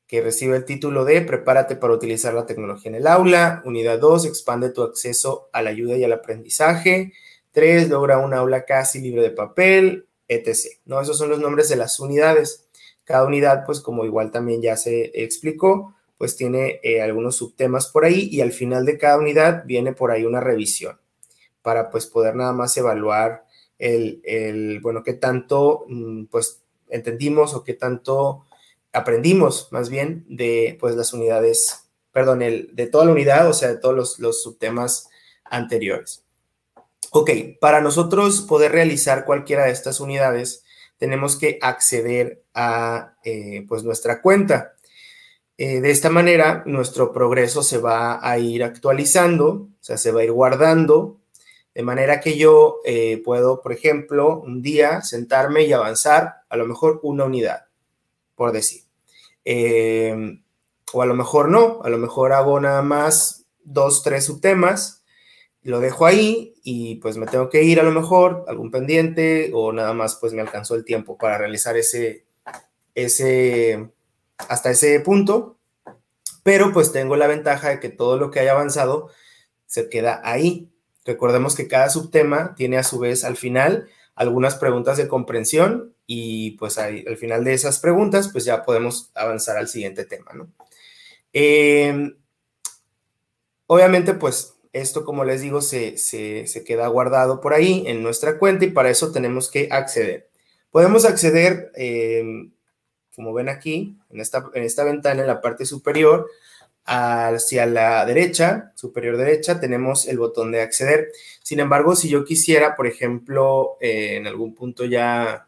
que 0.07 0.21
recibe 0.21 0.55
el 0.55 0.65
título 0.65 1.05
de 1.05 1.21
Prepárate 1.21 1.75
para 1.75 1.93
utilizar 1.93 2.33
la 2.33 2.45
tecnología 2.45 2.89
en 2.89 2.95
el 2.95 3.07
aula. 3.07 3.61
Unidad 3.65 3.99
2, 3.99 4.25
expande 4.25 4.69
tu 4.69 4.81
acceso 4.81 5.49
a 5.51 5.61
la 5.61 5.69
ayuda 5.69 5.97
y 5.97 6.03
al 6.03 6.13
aprendizaje. 6.13 7.13
3, 7.51 7.89
logra 7.89 8.17
un 8.17 8.33
aula 8.33 8.65
casi 8.65 9.01
libre 9.01 9.21
de 9.21 9.31
papel, 9.31 10.07
etc. 10.27 10.79
¿no? 10.85 11.01
Esos 11.01 11.17
son 11.17 11.29
los 11.29 11.39
nombres 11.39 11.67
de 11.69 11.75
las 11.75 11.99
unidades. 11.99 12.67
Cada 13.03 13.25
unidad, 13.25 13.65
pues 13.65 13.81
como 13.81 14.05
igual 14.05 14.31
también 14.31 14.61
ya 14.61 14.77
se 14.77 15.11
explicó, 15.13 15.93
pues 16.17 16.35
tiene 16.35 16.79
eh, 16.83 17.01
algunos 17.01 17.35
subtemas 17.35 17.87
por 17.87 18.05
ahí 18.05 18.29
y 18.31 18.41
al 18.41 18.51
final 18.51 18.85
de 18.85 18.97
cada 18.97 19.17
unidad 19.17 19.63
viene 19.65 19.93
por 19.93 20.11
ahí 20.11 20.25
una 20.25 20.39
revisión 20.39 20.99
para 21.61 21.89
pues 21.89 22.07
poder 22.07 22.35
nada 22.35 22.53
más 22.53 22.75
evaluar 22.77 23.45
el, 23.79 24.79
bueno, 24.81 25.03
qué 25.03 25.13
tanto 25.13 25.85
mm, 25.87 26.25
pues 26.25 26.61
entendimos 26.89 27.53
o 27.53 27.63
qué 27.63 27.73
tanto 27.73 28.45
aprendimos 28.93 29.67
más 29.71 29.89
bien 29.89 30.25
de 30.27 30.77
pues 30.79 30.95
las 30.95 31.13
unidades, 31.13 31.89
perdón, 32.11 32.41
el, 32.41 32.75
de 32.75 32.87
toda 32.87 33.05
la 33.05 33.11
unidad, 33.11 33.49
o 33.49 33.53
sea, 33.53 33.69
de 33.69 33.77
todos 33.77 33.95
los, 33.95 34.19
los 34.19 34.41
subtemas 34.41 35.09
anteriores. 35.43 36.23
Ok, 37.11 37.31
para 37.61 37.81
nosotros 37.81 38.41
poder 38.41 38.71
realizar 38.71 39.25
cualquiera 39.25 39.65
de 39.65 39.71
estas 39.71 39.99
unidades, 39.99 40.63
tenemos 40.97 41.37
que 41.37 41.57
acceder 41.61 42.43
a 42.53 43.15
eh, 43.23 43.65
pues 43.67 43.83
nuestra 43.83 44.21
cuenta. 44.21 44.73
Eh, 45.57 45.81
de 45.81 45.91
esta 45.91 46.09
manera, 46.09 46.63
nuestro 46.65 47.13
progreso 47.13 47.63
se 47.63 47.77
va 47.77 48.19
a 48.21 48.37
ir 48.39 48.63
actualizando, 48.63 49.47
o 49.47 49.69
sea, 49.79 49.97
se 49.97 50.11
va 50.11 50.21
a 50.21 50.23
ir 50.23 50.31
guardando, 50.31 51.16
de 51.77 51.83
manera 51.83 52.19
que 52.19 52.37
yo 52.37 52.79
eh, 52.83 53.21
puedo, 53.23 53.61
por 53.61 53.71
ejemplo, 53.71 54.41
un 54.41 54.61
día 54.61 55.01
sentarme 55.03 55.63
y 55.63 55.71
avanzar 55.71 56.41
a 56.49 56.57
lo 56.57 56.65
mejor 56.65 56.99
una 57.03 57.23
unidad, 57.23 57.67
por 58.35 58.51
decir. 58.51 58.83
o 60.93 61.01
a 61.01 61.05
lo 61.05 61.13
mejor 61.13 61.49
no, 61.49 61.79
a 61.83 61.89
lo 61.89 61.97
mejor 61.97 62.33
hago 62.33 62.59
nada 62.59 62.81
más 62.81 63.45
dos, 63.63 64.03
tres 64.03 64.25
subtemas 64.25 64.97
lo 65.67 65.81
dejo 65.81 66.05
ahí 66.05 66.55
y 66.63 66.95
pues 66.95 67.17
me 67.17 67.25
tengo 67.25 67.49
que 67.49 67.61
ir 67.61 67.81
a 67.81 67.83
lo 67.83 67.91
mejor, 67.91 68.45
algún 68.47 68.71
pendiente 68.71 69.51
o 69.53 69.73
nada 69.73 69.93
más 69.93 70.15
pues 70.15 70.31
me 70.31 70.41
alcanzó 70.41 70.75
el 70.75 70.85
tiempo 70.85 71.17
para 71.17 71.37
realizar 71.37 71.75
ese, 71.75 72.25
ese, 72.95 73.89
hasta 74.37 74.69
ese 74.69 74.97
punto, 75.01 75.57
pero 76.43 76.71
pues 76.71 76.93
tengo 76.93 77.17
la 77.17 77.27
ventaja 77.27 77.67
de 77.67 77.79
que 77.81 77.89
todo 77.89 78.17
lo 78.17 78.31
que 78.31 78.39
haya 78.39 78.53
avanzado 78.53 79.09
se 79.65 79.89
queda 79.89 80.21
ahí. 80.23 80.71
Recordemos 81.07 81.55
que 81.55 81.69
cada 81.69 81.89
subtema 81.89 82.53
tiene 82.55 82.77
a 82.77 82.83
su 82.83 82.99
vez 82.99 83.23
al 83.23 83.37
final 83.37 83.87
algunas 84.13 84.55
preguntas 84.55 84.97
de 84.97 85.07
comprensión 85.07 85.95
y 86.05 86.51
pues 86.51 86.77
al 86.77 87.15
final 87.15 87.45
de 87.45 87.53
esas 87.53 87.79
preguntas 87.79 88.27
pues 88.27 88.43
ya 88.43 88.63
podemos 88.63 89.09
avanzar 89.15 89.57
al 89.57 89.69
siguiente 89.69 90.03
tema, 90.03 90.33
¿no? 90.33 90.51
Eh, 91.31 92.13
obviamente 93.67 94.13
pues 94.15 94.57
esto, 94.73 95.05
como 95.05 95.23
les 95.23 95.41
digo, 95.41 95.61
se, 95.61 95.95
queda 96.65 96.87
guardado 96.87 97.39
por 97.39 97.53
ahí 97.53 97.83
en 97.87 98.03
nuestra 98.03 98.37
cuenta 98.37 98.65
y 98.65 98.71
para 98.71 98.89
eso 98.89 99.11
tenemos 99.11 99.49
que 99.49 99.69
acceder. 99.71 100.29
Podemos 100.71 101.05
acceder, 101.05 101.71
em, 101.75 102.51
como 103.15 103.33
ven 103.33 103.47
aquí, 103.47 103.97
en 104.09 104.19
esta, 104.19 104.49
en 104.53 104.63
esta 104.63 104.83
ventana, 104.83 105.21
en 105.21 105.27
la 105.27 105.41
parte 105.41 105.65
superior, 105.65 106.29
hacia 106.87 107.65
la 107.65 108.05
derecha, 108.05 108.71
superior 108.75 109.17
derecha, 109.17 109.59
tenemos 109.59 110.07
el 110.07 110.17
botón 110.17 110.51
de 110.51 110.61
acceder. 110.61 111.11
Sin 111.43 111.59
embargo, 111.59 111.95
si 111.95 112.09
yo 112.09 112.25
quisiera, 112.25 112.75
por 112.75 112.87
ejemplo, 112.87 113.77
eh, 113.81 114.15
en 114.15 114.25
algún 114.25 114.55
punto 114.55 114.85
ya 114.85 115.47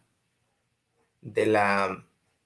de 1.22 1.46
la, 1.46 2.06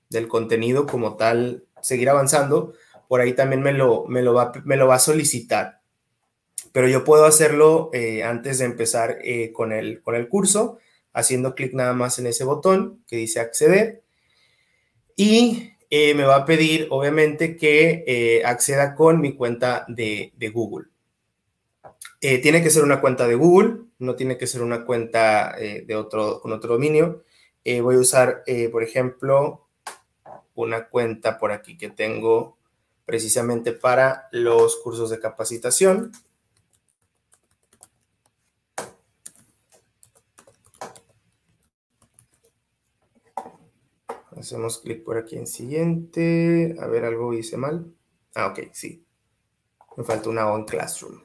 del 0.10 0.28
contenido 0.28 0.86
como 0.86 1.18
tal, 1.18 1.66
seguir 1.82 2.10
avanzando, 2.10 2.74
por 3.08 3.20
ahí 3.20 3.34
también 3.34 3.62
me 3.62 3.74
lo, 3.74 4.06
me 4.06 4.22
lo, 4.22 4.34
va, 4.34 4.52
me 4.64 4.78
lo 4.78 4.88
va 4.88 4.96
a 4.96 5.00
solicitar 5.00 5.84
pero 6.74 6.90
yo 6.90 7.06
puedo 7.06 7.26
hacerlo 7.26 7.92
eh, 7.94 8.24
antes 8.24 8.58
de 8.58 8.66
empezar 8.66 9.20
eh, 9.24 9.54
con, 9.54 9.72
el, 9.72 10.02
con 10.02 10.16
el 10.16 10.28
curso, 10.28 10.80
haciendo 11.14 11.54
clic 11.54 11.74
nada 11.74 11.94
más 11.94 12.18
en 12.18 12.26
ese 12.26 12.44
botón 12.44 13.04
que 13.08 13.16
dice 13.16 13.40
acceder. 13.40 14.02
Y 15.16 15.73
eh, 15.96 16.16
me 16.16 16.24
va 16.24 16.38
a 16.38 16.46
pedir, 16.46 16.88
obviamente, 16.90 17.56
que 17.56 18.42
acceda 18.46 18.96
con 18.96 19.22
mi 19.22 19.36
cuenta 19.36 19.86
de, 19.88 20.34
Google. 20.52 20.88
tiene 22.20 22.64
que 22.64 22.72
ser 22.72 22.84
una 22.84 23.00
cuenta 23.00 23.28
de 23.28 23.36
Google, 23.36 23.82
no 24.00 24.16
tiene 24.16 24.38
que 24.38 24.48
ser 24.48 24.64
una 24.64 24.86
cuenta 24.86 25.56
de 25.56 25.96
otro, 25.96 26.42
con 26.42 26.52
otro 26.52 26.74
dominio. 26.74 27.24
voy 27.64 27.96
a 27.96 28.00
usar, 28.00 28.44
por 28.72 28.82
ejemplo, 28.82 29.68
una 30.56 30.90
cuenta 30.90 31.38
por 31.38 31.52
aquí 31.52 31.78
que 31.78 31.90
tengo 31.90 32.58
precisamente 33.06 33.74
para 33.74 34.30
los 34.32 34.78
cursos 34.78 35.10
de 35.10 35.20
capacitación. 35.20 36.12
Hacemos 44.44 44.80
clic 44.80 45.06
por 45.06 45.18
aquí 45.18 45.38
en 45.38 45.48
siguiente. 45.48 46.76
A 46.82 46.88
ver, 46.88 47.06
algo 47.06 47.34
hice 47.34 47.56
mal. 47.56 47.96
Ah, 48.36 48.48
ok, 48.48 48.74
sí. 48.74 49.06
Me 49.96 50.04
falta 50.04 50.30
una 50.30 50.52
O 50.52 50.58
en 50.58 50.66
Classroom. 50.66 51.24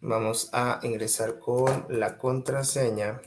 Vamos 0.00 0.50
a 0.52 0.80
ingresar 0.82 1.38
con 1.38 1.86
la 1.88 2.18
contraseña. 2.18 3.22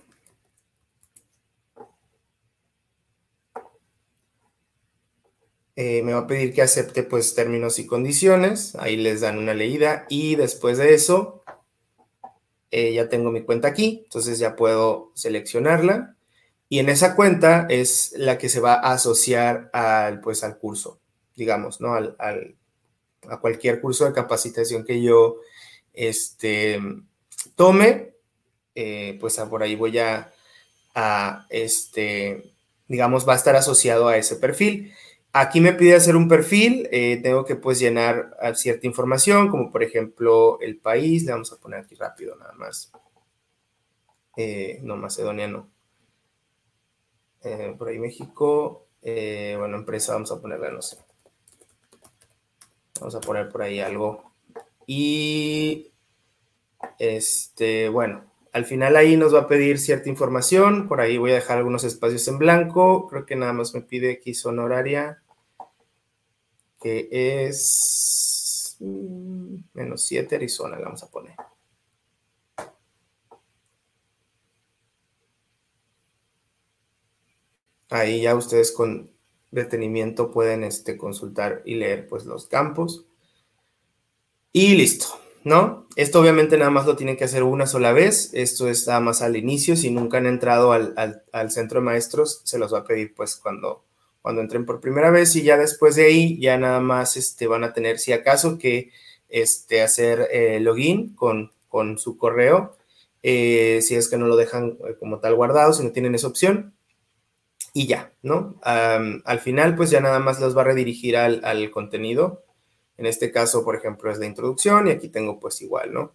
Eh, 5.77 6.03
me 6.03 6.11
va 6.11 6.19
a 6.19 6.27
pedir 6.27 6.53
que 6.53 6.61
acepte 6.61 7.03
pues 7.03 7.35
términos 7.35 7.79
y 7.79 7.87
condiciones. 7.87 8.75
Ahí 8.75 8.97
les 8.97 9.21
dan 9.21 9.37
una 9.37 9.53
leída 9.53 10.05
y 10.09 10.35
después 10.35 10.77
de 10.77 10.93
eso 10.93 11.41
eh, 12.69 12.91
ya 12.93 13.07
tengo 13.07 13.31
mi 13.31 13.43
cuenta 13.43 13.69
aquí. 13.69 14.01
Entonces 14.03 14.39
ya 14.39 14.57
puedo 14.57 15.13
seleccionarla 15.15 16.17
y 16.69 16.79
en 16.79 16.89
esa 16.89 17.15
cuenta 17.15 17.65
es 17.69 18.13
la 18.15 18.37
que 18.37 18.47
se 18.47 18.59
va 18.59 18.75
a 18.75 18.93
asociar 18.93 19.71
al, 19.73 20.21
pues, 20.21 20.43
al 20.43 20.59
curso, 20.59 20.99
digamos, 21.35 21.81
¿no? 21.81 21.95
Al, 21.95 22.15
a 23.27 23.39
cualquier 23.39 23.81
curso 23.81 24.05
de 24.05 24.13
capacitación 24.13 24.85
que 24.85 25.01
yo 25.01 25.37
este, 25.93 26.79
tome, 27.55 28.13
eh, 28.75 29.17
pues 29.19 29.37
por 29.49 29.63
ahí 29.63 29.75
voy 29.75 29.97
a, 29.97 30.31
este, 31.49 32.53
digamos, 32.87 33.27
va 33.27 33.33
a 33.33 33.37
estar 33.37 33.55
asociado 33.55 34.07
a 34.07 34.17
ese 34.17 34.35
perfil. 34.35 34.93
Aquí 35.33 35.61
me 35.61 35.73
pide 35.73 35.95
hacer 35.95 36.15
un 36.15 36.27
perfil, 36.27 36.87
eh, 36.91 37.19
tengo 37.21 37.45
que 37.45 37.55
pues 37.55 37.79
llenar 37.79 38.35
cierta 38.55 38.87
información, 38.87 39.49
como 39.49 39.71
por 39.71 39.83
ejemplo 39.83 40.59
el 40.61 40.77
país, 40.77 41.23
le 41.23 41.31
vamos 41.31 41.51
a 41.51 41.57
poner 41.57 41.81
aquí 41.81 41.95
rápido 41.95 42.35
nada 42.35 42.53
más. 42.53 42.91
Eh, 44.37 44.79
no, 44.83 44.97
Macedonia 44.97 45.47
no. 45.47 45.78
Eh, 47.43 47.75
por 47.77 47.87
ahí 47.87 47.99
México, 47.99 48.87
eh, 49.01 49.55
bueno, 49.57 49.77
empresa 49.77 50.13
vamos 50.13 50.31
a 50.31 50.41
ponerle, 50.41 50.71
no 50.71 50.81
sé. 50.81 50.97
Vamos 52.99 53.15
a 53.15 53.21
poner 53.21 53.49
por 53.49 53.61
ahí 53.61 53.79
algo. 53.79 54.31
Y, 54.85 55.91
este, 56.97 57.89
bueno, 57.89 58.25
al 58.51 58.65
final 58.65 58.95
ahí 58.95 59.15
nos 59.15 59.33
va 59.33 59.41
a 59.41 59.47
pedir 59.47 59.79
cierta 59.79 60.09
información. 60.09 60.87
Por 60.87 61.01
ahí 61.01 61.17
voy 61.17 61.31
a 61.31 61.35
dejar 61.35 61.57
algunos 61.57 61.83
espacios 61.83 62.27
en 62.27 62.39
blanco. 62.39 63.07
Creo 63.07 63.25
que 63.25 63.35
nada 63.35 63.53
más 63.53 63.73
me 63.73 63.81
pide 63.81 64.13
aquí 64.13 64.33
zona 64.33 64.63
horaria, 64.63 65.21
que 66.81 67.07
es 67.11 68.77
mm, 68.79 69.55
menos 69.73 70.05
7 70.05 70.35
Arizona, 70.35 70.77
le 70.77 70.85
vamos 70.85 71.03
a 71.03 71.11
poner. 71.11 71.35
Ahí 77.89 78.21
ya 78.21 78.35
ustedes 78.35 78.71
con 78.71 79.09
detenimiento 79.51 80.31
pueden 80.31 80.63
este, 80.63 80.97
consultar 80.97 81.61
y 81.65 81.75
leer 81.75 82.07
pues 82.07 82.25
los 82.25 82.47
campos. 82.47 83.05
Y 84.51 84.75
listo, 84.75 85.07
¿no? 85.43 85.87
Esto 85.95 86.21
obviamente 86.21 86.57
nada 86.57 86.71
más 86.71 86.85
lo 86.85 86.95
tienen 86.95 87.17
que 87.17 87.23
hacer 87.23 87.43
una 87.43 87.65
sola 87.65 87.91
vez. 87.91 88.31
Esto 88.33 88.69
está 88.69 88.99
más 88.99 89.21
al 89.21 89.35
inicio. 89.35 89.75
Si 89.75 89.89
nunca 89.91 90.17
han 90.17 90.27
entrado 90.27 90.71
al, 90.71 91.51
centro 91.51 91.79
de 91.79 91.85
maestros, 91.85 92.41
se 92.43 92.59
los 92.59 92.73
va 92.73 92.79
a 92.79 92.83
pedir 92.83 93.13
pues 93.15 93.35
cuando, 93.35 93.83
cuando 94.21 94.41
entren 94.41 94.65
por 94.65 94.81
primera 94.81 95.09
vez 95.09 95.35
y 95.35 95.43
ya 95.43 95.57
después 95.57 95.95
de 95.95 96.05
ahí 96.05 96.39
ya 96.39 96.57
nada 96.57 96.79
más 96.79 97.17
este, 97.17 97.47
van 97.47 97.63
a 97.63 97.73
tener 97.73 97.99
si 97.99 98.13
acaso 98.13 98.57
que 98.57 98.91
este, 99.29 99.81
hacer 99.81 100.27
eh, 100.31 100.59
login 100.59 101.15
con, 101.15 101.51
con 101.67 101.97
su 101.97 102.17
correo. 102.17 102.75
Eh, 103.21 103.81
si 103.81 103.95
es 103.95 104.07
que 104.09 104.17
no 104.17 104.27
lo 104.27 104.37
dejan 104.37 104.77
eh, 104.87 104.95
como 104.97 105.19
tal 105.19 105.35
guardado, 105.35 105.73
si 105.73 105.83
no 105.83 105.91
tienen 105.91 106.15
esa 106.15 106.27
opción 106.27 106.73
y 107.73 107.87
ya, 107.87 108.13
¿no? 108.21 108.59
al 108.63 109.39
final, 109.39 109.75
pues 109.75 109.89
ya 109.89 110.01
nada 110.01 110.19
más 110.19 110.39
los 110.39 110.57
va 110.57 110.61
a 110.61 110.65
redirigir 110.65 111.17
al, 111.17 111.71
contenido. 111.71 112.43
En 112.97 113.05
este 113.05 113.31
caso, 113.31 113.63
por 113.63 113.75
ejemplo, 113.75 114.11
es 114.11 114.19
la 114.19 114.25
introducción 114.25 114.87
y 114.87 114.91
aquí 114.91 115.07
tengo 115.09 115.39
pues 115.39 115.61
igual, 115.61 115.93
¿no? 115.93 116.13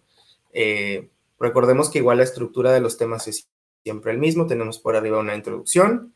Eh, 0.53 1.09
recordemos 1.39 1.89
que 1.89 1.97
igual 1.97 2.17
la 2.17 2.23
estructura 2.23 2.71
de 2.71 2.79
los 2.79 2.97
temas 2.97 3.27
es 3.27 3.49
siempre 3.83 4.11
el 4.11 4.19
mismo. 4.19 4.45
Tenemos 4.45 4.77
por 4.77 4.95
arriba 4.95 5.19
una 5.19 5.35
introducción, 5.35 6.13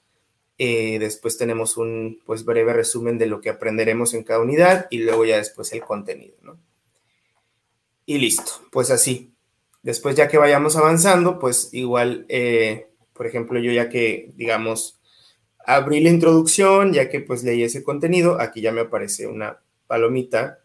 eh, 0.60 1.00
después 1.00 1.38
tenemos 1.38 1.78
un 1.78 2.20
pues 2.26 2.44
breve 2.46 2.74
resumen 2.74 3.18
de 3.18 3.28
lo 3.28 3.40
que 3.40 3.50
aprenderemos 3.50 4.14
en 4.14 4.24
cada 4.24 4.42
unidad 4.42 4.88
y 4.90 5.00
luego 5.00 5.26
ya 5.26 5.38
después 5.38 5.72
el 5.72 5.82
contenido, 5.82 6.36
¿no? 6.42 6.60
Y 8.06 8.18
listo, 8.18 8.52
pues 8.72 8.92
así. 8.92 9.34
Después 9.82 10.16
ya 10.16 10.28
que 10.28 10.38
vayamos 10.38 10.76
avanzando, 10.76 11.40
pues 11.40 11.70
igual... 11.74 12.26
Eh, 12.30 12.88
Por 13.14 13.28
ejemplo, 13.28 13.60
yo 13.60 13.72
ya 13.74 13.90
que, 13.90 14.32
digamos, 14.36 14.99
abrí 15.66 16.02
la 16.02 16.10
introducción, 16.10 16.94
ya 16.94 17.10
que 17.10 17.20
pues 17.22 17.44
leí 17.44 17.64
ese 17.64 17.84
contenido, 17.84 18.40
aquí 18.40 18.62
ya 18.62 18.72
me 18.72 18.82
aparece 18.82 19.28
una 19.28 19.62
palomita 19.88 20.60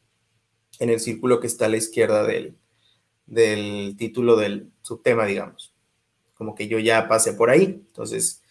en 0.79 0.91
el 0.91 1.01
círculo 1.01 1.41
que 1.41 1.47
está 1.47 1.67
a 1.67 1.69
la 1.69 1.77
izquierda 1.77 2.25
del, 2.25 2.57
del 3.27 3.97
título 3.97 4.37
del 4.37 4.71
subtema, 4.83 5.27
digamos. 5.27 5.75
Como 6.35 6.55
que 6.55 6.69
yo 6.69 6.79
ya 6.79 7.09
pasé 7.09 7.33
por 7.33 7.51
ahí. 7.51 7.85
Entonces, 7.87 8.43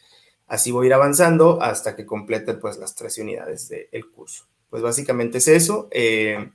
así 0.47 0.71
voy 0.71 0.85
a 0.85 0.87
ir 0.87 0.93
avanzando 0.93 1.61
hasta 1.61 1.95
que 1.95 2.05
complete 2.05 2.53
pues 2.55 2.77
las 2.77 2.95
tres 2.95 3.17
unidades 3.17 3.69
del 3.69 4.09
curso. 4.11 4.45
Pues 4.69 4.81
básicamente 4.81 5.39
es 5.39 5.47
eso. 5.47 5.87
Eh, 5.91 6.51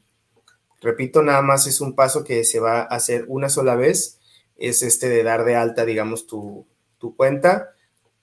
repito, 0.80 1.22
nada 1.22 1.42
más 1.42 1.66
es 1.66 1.80
un 1.80 1.94
paso 1.94 2.24
que 2.24 2.44
se 2.44 2.60
va 2.60 2.80
a 2.80 2.84
hacer 2.84 3.24
una 3.28 3.48
sola 3.48 3.76
vez. 3.76 4.20
Es 4.56 4.82
este 4.82 5.08
de 5.08 5.22
dar 5.22 5.44
de 5.44 5.54
alta, 5.54 5.84
digamos, 5.84 6.26
tu, 6.26 6.66
tu 6.98 7.14
cuenta, 7.14 7.76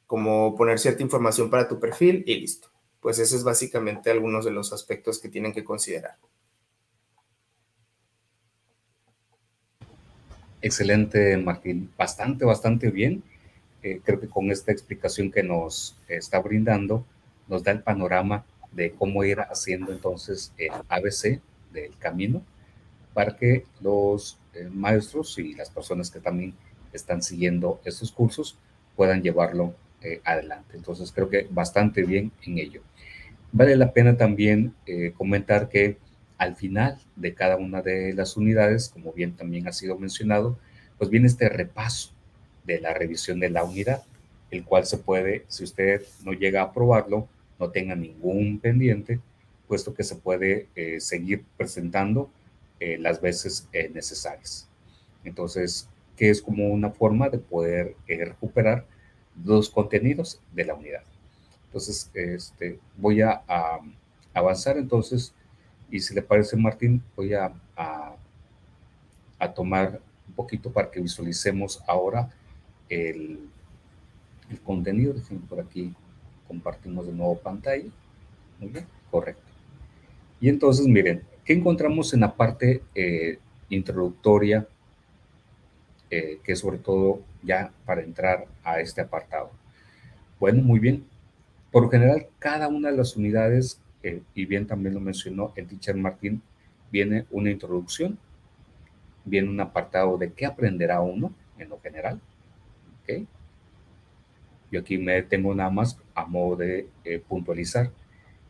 como 0.08 0.56
poner 0.56 0.80
cierta 0.80 1.04
información 1.04 1.50
para 1.50 1.68
tu 1.68 1.80
perfil 1.80 2.24
y 2.26 2.36
listo. 2.40 2.70
Pues 3.00 3.20
eso 3.20 3.36
es 3.36 3.44
básicamente 3.44 4.10
algunos 4.10 4.46
de 4.46 4.52
los 4.52 4.74
aspectos 4.74 5.20
que 5.20 5.30
tienen 5.30 5.54
que 5.54 5.64
considerar. 5.64 6.18
Excelente, 10.62 11.38
Martín. 11.38 11.92
Bastante, 11.96 12.46
bastante 12.46 12.90
bien. 12.90 13.24
Eh, 13.84 14.02
creo 14.04 14.20
que 14.20 14.28
con 14.28 14.50
esta 14.50 14.72
explicación 14.72 15.32
que 15.32 15.44
nos 15.44 15.96
está 16.08 16.40
brindando, 16.40 17.06
nos 17.48 17.64
da 17.64 17.72
el 17.72 17.84
panorama 17.84 18.46
de 18.72 18.92
cómo 18.92 19.24
ir 19.24 19.40
haciendo 19.40 19.92
entonces 19.92 20.52
el 20.58 20.72
ABC 20.90 21.40
del 21.72 21.96
camino 22.00 22.42
para 23.14 23.38
que 23.38 23.66
los 23.80 24.40
eh, 24.54 24.70
maestros 24.72 25.38
y 25.38 25.54
las 25.54 25.70
personas 25.70 26.10
que 26.10 26.20
también 26.20 26.54
están 26.92 27.22
siguiendo 27.22 27.80
estos 27.86 28.12
cursos 28.12 28.58
puedan 28.96 29.22
llevarlo 29.22 29.76
eh, 30.06 30.22
adelante. 30.24 30.78
Entonces 30.78 31.12
creo 31.12 31.30
que 31.30 31.48
bastante 31.50 32.04
bien 32.04 32.32
en 32.46 32.58
ello. 32.60 32.82
Vale 33.52 33.76
la 33.76 33.94
pena 33.94 34.18
también 34.18 34.74
comentar 35.18 35.70
que 35.70 35.98
al 36.38 36.56
final 36.56 37.00
de 37.16 37.34
cada 37.34 37.56
una 37.56 37.82
de 37.82 38.14
las 38.14 38.36
unidades, 38.36 38.90
como 38.90 39.14
bien 39.14 39.36
también 39.36 39.68
ha 39.68 39.72
sido 39.72 39.98
mencionado, 39.98 40.58
pues 40.98 41.10
viene 41.10 41.28
este 41.28 41.48
repaso 41.50 42.12
de 42.66 42.82
la 42.82 42.94
revisión 42.94 43.40
de 43.40 43.50
la 43.50 43.64
unidad, 43.64 44.04
el 44.52 44.64
cual 44.64 44.86
se 44.86 44.98
puede, 44.98 45.46
si 45.48 45.64
usted 45.64 46.02
no 46.24 46.34
llega 46.34 46.62
a 46.62 46.66
aprobarlo, 46.66 47.28
no 47.60 47.70
tenga 47.70 47.96
ningún 47.96 48.60
pendiente, 48.60 49.20
puesto 49.68 49.94
que 49.94 50.04
se 50.04 50.16
puede 50.16 50.68
eh, 50.76 51.00
seguir 51.00 51.44
presentando 51.58 52.30
eh, 52.80 52.98
las 52.98 53.22
veces 53.22 53.68
eh, 53.74 53.90
necesarias. 53.94 54.68
Entonces, 55.24 55.90
que 56.18 56.30
es 56.30 56.42
como 56.42 56.70
una 56.70 56.92
forma 56.92 57.30
de 57.30 57.40
poder 57.40 57.96
recuperar 58.08 58.86
los 59.44 59.70
contenidos 59.70 60.40
de 60.54 60.66
la 60.66 60.74
unidad. 60.74 61.04
Entonces, 61.68 62.10
este, 62.14 62.80
voy 62.98 63.22
a 63.22 63.42
avanzar 64.34 64.78
entonces 64.78 65.34
y 65.90 66.00
si 66.00 66.14
le 66.14 66.22
parece, 66.22 66.58
Martín, 66.58 67.02
voy 67.16 67.34
a, 67.34 67.54
a, 67.78 68.16
tomar 69.54 70.02
un 70.28 70.34
poquito 70.34 70.72
para 70.72 70.90
que 70.90 71.00
visualicemos 71.00 71.82
ahora 71.88 72.30
el, 72.90 73.40
contenido. 74.64 75.14
Déjenme 75.14 75.48
por 75.48 75.60
aquí, 75.60 75.94
compartimos 76.48 77.06
de 77.06 77.14
nuevo 77.14 77.38
pantalla. 77.38 77.90
Muy 78.60 78.70
bien, 78.70 78.86
correcto. 79.12 79.44
Y 80.42 80.50
entonces, 80.50 80.88
miren, 80.88 81.24
¿qué 81.44 81.54
encontramos 81.54 82.14
en 82.14 82.22
la 82.22 82.36
parte 82.36 82.84
eh, 82.96 83.40
introductoria? 83.70 84.68
Eh, 86.12 86.40
que 86.44 86.56
sobre 86.56 86.78
todo 86.78 87.22
ya 87.42 87.72
para 87.86 88.02
entrar 88.02 88.46
a 88.64 88.80
este 88.80 89.02
apartado. 89.02 89.52
Bueno, 90.40 90.62
muy 90.62 90.80
bien. 90.80 91.06
Por 91.72 91.90
general, 91.90 92.28
cada 92.40 92.68
una 92.68 92.92
de 92.92 92.98
las 92.98 93.16
unidades 93.16 93.80
y 94.34 94.46
bien 94.46 94.68
también 94.68 94.94
lo 94.94 95.00
mencionó 95.00 95.52
el 95.56 95.68
teacher 95.68 95.96
Martín, 95.96 96.42
viene 96.92 97.26
una 97.32 97.50
introducción, 97.50 98.18
viene 99.24 99.50
un 99.50 99.60
apartado 99.60 100.18
de 100.18 100.32
qué 100.32 100.46
aprenderá 100.46 101.02
uno 101.02 101.34
en 101.58 101.70
lo 101.70 101.80
general. 101.80 102.20
¿okay? 103.02 103.28
Yo 104.72 104.82
aquí 104.82 104.98
me 104.98 105.14
detengo 105.14 105.54
nada 105.56 105.70
más 105.70 105.98
a 106.14 106.26
modo 106.26 106.58
de 106.58 106.88
eh, 107.04 107.22
puntualizar. 107.28 107.92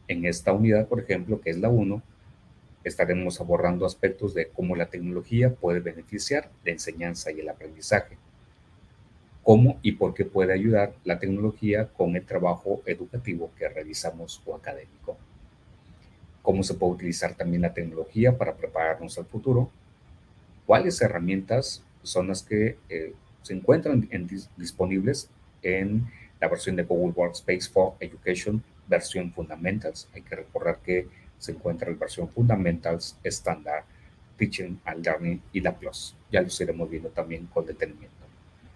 En 0.08 0.26
esta 0.26 0.54
unidad, 0.54 0.88
por 0.88 1.00
ejemplo, 1.00 1.42
que 1.42 1.50
es 1.50 1.58
la 1.58 1.70
1, 1.70 2.02
estaremos 2.86 3.42
abordando 3.42 3.86
aspectos 3.86 4.34
de 4.34 4.48
cómo 4.48 4.78
la 4.78 4.86
tecnología 4.86 5.54
puede 5.54 5.82
beneficiar 5.82 6.50
la 6.64 6.72
enseñanza 6.72 7.32
y 7.32 7.42
el 7.42 7.50
aprendizaje. 7.50 8.18
Cómo 9.44 9.78
y 9.82 9.92
por 9.92 10.14
qué 10.14 10.24
puede 10.24 10.54
ayudar 10.54 10.94
la 11.04 11.20
tecnología 11.20 11.90
con 11.90 12.16
el 12.16 12.26
trabajo 12.26 12.82
educativo 12.86 13.52
que 13.58 13.68
realizamos 13.68 14.42
o 14.46 14.56
académico 14.56 15.18
cómo 16.46 16.62
se 16.62 16.76
puede 16.76 16.94
utilizar 16.94 17.34
también 17.34 17.64
la 17.64 17.74
tecnología 17.74 18.38
para 18.38 18.56
prepararnos 18.56 19.18
al 19.18 19.26
futuro, 19.26 19.70
cuáles 20.68 21.02
herramientas 21.02 21.84
son 22.04 22.28
las 22.28 22.44
que 22.44 22.78
eh, 22.88 23.14
se 23.42 23.54
encuentran 23.54 24.08
disponibles 24.56 25.28
en 25.64 26.06
la 26.40 26.48
versión 26.48 26.76
de 26.76 26.84
Google 26.84 27.14
Workspace 27.16 27.68
for 27.72 27.94
Education, 28.00 28.64
versión 28.88 29.34
Fundamentals. 29.34 30.08
Hay 30.14 30.22
que 30.22 30.36
recordar 30.36 30.78
que 30.86 31.08
se 31.38 31.52
encuentra 31.52 31.90
la 31.90 31.98
versión 31.98 32.30
Fundamentals, 32.30 33.18
Standard, 33.24 33.84
Teaching 34.38 34.80
and 34.86 35.06
Learning 35.06 35.42
y 35.54 35.62
la 35.62 35.76
Plus. 35.76 36.16
Ya 36.32 36.42
los 36.42 36.60
iremos 36.60 36.90
viendo 36.90 37.10
también 37.10 37.48
con 37.48 37.66
detenimiento. 37.66 38.16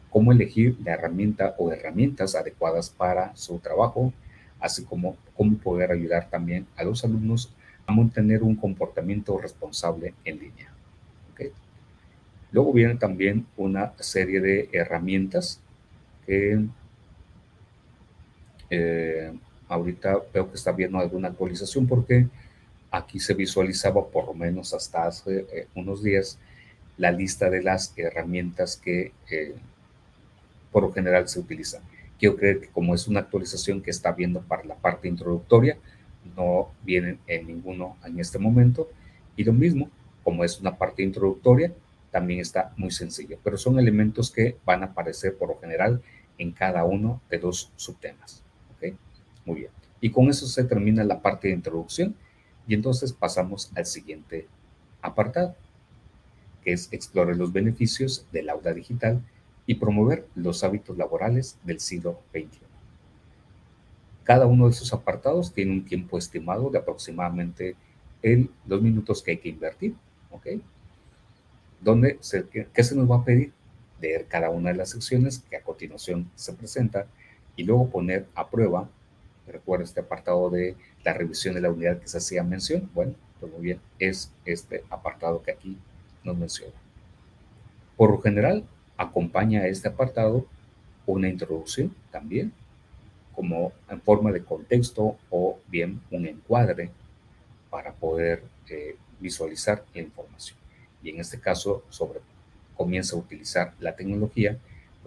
Cómo 0.10 0.32
elegir 0.32 0.78
la 0.84 0.94
herramienta 0.94 1.56
o 1.58 1.72
herramientas 1.72 2.36
adecuadas 2.36 2.90
para 2.90 3.36
su 3.36 3.60
trabajo, 3.60 4.14
así 4.60 4.84
como 4.84 5.18
cómo 5.36 5.58
poder 5.58 5.92
ayudar 5.92 6.30
también 6.30 6.66
a 6.76 6.84
los 6.84 7.04
alumnos 7.04 7.54
a 7.86 7.92
mantener 7.92 8.44
un 8.44 8.56
comportamiento 8.56 9.38
responsable 9.38 10.14
en 10.26 10.40
línea. 10.40 10.70
Luego 12.52 12.74
viene 12.74 12.96
también 12.96 13.46
una 13.58 13.94
serie 14.00 14.42
de 14.42 14.70
herramientas 14.74 15.62
que 16.26 16.66
eh, 18.72 19.34
ahorita 19.68 20.20
veo 20.34 20.50
que 20.50 20.56
está 20.56 20.72
viendo 20.72 20.98
alguna 20.98 21.28
actualización 21.28 21.88
porque 21.88 22.28
aquí 22.92 23.20
se 23.20 23.34
visualizaba 23.34 24.08
por 24.08 24.26
lo 24.26 24.34
menos 24.34 24.74
hasta 24.74 25.06
hace 25.06 25.46
eh, 25.52 25.68
unos 25.76 26.04
días 26.04 26.40
la 26.98 27.12
lista 27.12 27.50
de 27.50 27.64
las 27.64 27.94
herramientas 27.98 28.78
que 28.78 29.14
eh, 29.30 29.56
por 30.72 30.84
lo 30.84 30.92
general 30.92 31.28
se 31.28 31.40
utilizan. 31.40 31.82
Quiero 32.20 32.36
creer 32.36 32.60
que 32.60 32.68
como 32.68 32.94
es 32.94 33.08
una 33.08 33.22
actualización 33.22 33.82
que 33.82 33.92
está 33.92 34.12
viendo 34.12 34.42
para 34.42 34.66
la 34.66 34.76
parte 34.76 35.08
introductoria, 35.08 35.78
no 36.36 36.70
vienen 36.84 37.20
en 37.28 37.48
ninguno 37.48 37.98
en 38.06 38.20
este 38.20 38.38
momento. 38.38 38.90
Y 39.38 39.46
lo 39.46 39.54
mismo, 39.54 39.90
como 40.24 40.44
es 40.44 40.60
una 40.60 40.78
parte 40.78 41.02
introductoria, 41.02 41.72
también 42.12 42.42
está 42.42 42.74
muy 42.76 42.92
sencillo, 42.92 43.38
pero 43.44 43.58
son 43.58 43.80
elementos 43.80 44.32
que 44.32 44.58
van 44.66 44.84
a 44.84 44.88
aparecer 44.88 45.38
por 45.38 45.50
lo 45.50 45.60
general 45.60 46.02
en 46.38 46.52
cada 46.52 46.84
uno 46.84 47.22
de 47.30 47.40
los 47.40 47.72
subtemas. 47.78 48.44
¿ok? 48.76 48.94
Muy 49.46 49.60
bien. 49.62 49.72
Y 50.02 50.10
con 50.10 50.30
eso 50.30 50.48
se 50.48 50.64
termina 50.66 51.04
la 51.04 51.22
parte 51.22 51.48
de 51.48 51.54
introducción 51.54 52.16
y 52.70 52.76
entonces 52.76 53.12
pasamos 53.12 53.72
al 53.76 53.88
siguiente 53.88 54.48
apartado, 55.02 55.56
que 56.64 56.72
es 56.72 56.88
explorar 56.94 57.36
los 57.36 57.52
beneficios 57.52 58.28
del 58.32 58.48
aula 58.48 58.74
digital 58.74 59.24
y 59.66 59.76
promover 59.76 60.28
los 60.36 60.64
hábitos 60.64 60.96
laborales 60.96 61.58
del 61.64 61.80
siglo 61.80 62.20
XXI. 62.32 62.60
Cada 64.24 64.46
uno 64.46 64.66
de 64.66 64.72
esos 64.72 64.94
apartados 64.94 65.52
tiene 65.52 65.72
un 65.72 65.84
tiempo 65.84 66.20
estimado 66.20 66.70
de 66.70 66.78
aproximadamente 66.78 67.76
el, 68.22 68.52
los 68.68 68.84
minutos 68.84 69.24
que 69.24 69.32
hay 69.32 69.38
que 69.38 69.50
invertir, 69.50 69.96
¿ok? 70.30 70.48
Donde 71.82 72.20
¿Qué 72.72 72.84
se 72.84 72.96
nos 72.96 73.10
va 73.10 73.16
a 73.16 73.26
pedir? 73.26 73.52
Leer 74.00 74.28
cada 74.28 74.52
una 74.52 74.70
de 74.70 74.78
las 74.78 74.92
secciones 74.92 75.40
que 75.50 75.56
a 75.56 75.64
continuación 75.64 76.30
se 76.36 76.54
presenta 76.54 77.08
y 77.56 77.64
luego 77.64 77.90
poner 77.90 78.28
a 78.36 78.48
prueba, 78.48 78.88
recuerda 79.50 79.84
este 79.84 80.00
apartado 80.00 80.50
de 80.50 80.76
la 81.04 81.14
revisión 81.14 81.56
de 81.56 81.62
la 81.62 81.72
unidad 81.72 82.00
que 82.00 82.08
se 82.08 82.18
hacía 82.18 82.44
mención, 82.44 82.90
bueno, 82.94 83.14
pues 83.40 83.52
muy 83.52 83.62
bien, 83.62 83.82
es 84.00 84.32
este 84.46 84.84
apartado 84.90 85.42
que 85.42 85.52
aquí 85.52 85.78
nos 86.24 86.38
menciona. 86.38 86.74
Por 87.98 88.12
lo 88.12 88.22
general, 88.22 88.64
acompaña 88.98 89.62
a 89.62 89.68
este 89.68 89.88
apartado 89.88 90.46
una 91.06 91.28
introducción 91.28 91.96
también, 92.12 92.54
como 93.34 93.72
en 93.90 94.02
forma 94.02 94.32
de 94.32 94.44
contexto 94.44 95.18
o 95.30 95.60
bien 95.68 96.02
un 96.12 96.28
encuadre 96.28 96.92
para 97.70 97.94
poder 97.94 98.44
eh, 98.70 98.96
visualizar 99.20 99.84
la 99.94 100.02
información. 100.02 100.58
Y 101.02 101.10
en 101.10 101.20
este 101.20 101.40
caso, 101.40 101.84
comienza 102.76 103.16
a 103.16 103.20
utilizar 103.20 103.74
la 103.80 103.96
tecnología, 103.96 104.58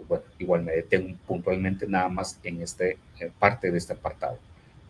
pues 0.03 0.21
bueno, 0.21 0.35
igual 0.39 0.63
me 0.63 0.73
detengo 0.73 1.17
puntualmente 1.27 1.87
nada 1.87 2.09
más 2.09 2.39
en 2.43 2.63
esta 2.63 2.85
parte 3.39 3.71
de 3.71 3.79
este 3.79 3.93
apartado. 3.93 4.39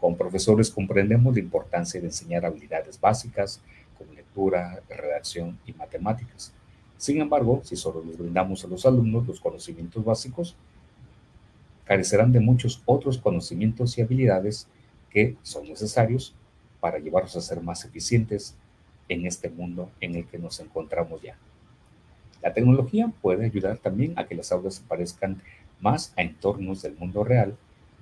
Como 0.00 0.16
profesores 0.16 0.70
comprendemos 0.70 1.34
la 1.34 1.40
importancia 1.40 2.00
de 2.00 2.06
enseñar 2.06 2.44
habilidades 2.44 3.00
básicas 3.00 3.60
como 3.96 4.12
lectura, 4.12 4.80
redacción 4.88 5.58
y 5.66 5.72
matemáticas. 5.72 6.52
Sin 6.96 7.20
embargo, 7.20 7.60
si 7.64 7.76
solo 7.76 8.02
les 8.04 8.18
brindamos 8.18 8.64
a 8.64 8.68
los 8.68 8.86
alumnos 8.86 9.26
los 9.26 9.40
conocimientos 9.40 10.04
básicos, 10.04 10.56
carecerán 11.84 12.32
de 12.32 12.40
muchos 12.40 12.82
otros 12.86 13.18
conocimientos 13.18 13.98
y 13.98 14.02
habilidades 14.02 14.66
que 15.10 15.36
son 15.42 15.68
necesarios 15.68 16.34
para 16.80 16.98
llevarlos 16.98 17.36
a 17.36 17.40
ser 17.40 17.60
más 17.60 17.84
eficientes 17.84 18.54
en 19.08 19.26
este 19.26 19.50
mundo 19.50 19.90
en 20.00 20.14
el 20.14 20.26
que 20.26 20.38
nos 20.38 20.58
encontramos 20.60 21.20
ya. 21.22 21.36
La 22.42 22.52
tecnología 22.52 23.12
puede 23.22 23.46
ayudar 23.46 23.78
también 23.78 24.18
a 24.18 24.26
que 24.26 24.34
las 24.34 24.50
aulas 24.52 24.74
se 24.74 24.82
parezcan 24.82 25.40
más 25.80 26.12
a 26.16 26.22
entornos 26.22 26.82
del 26.82 26.96
mundo 26.96 27.24
real 27.24 27.56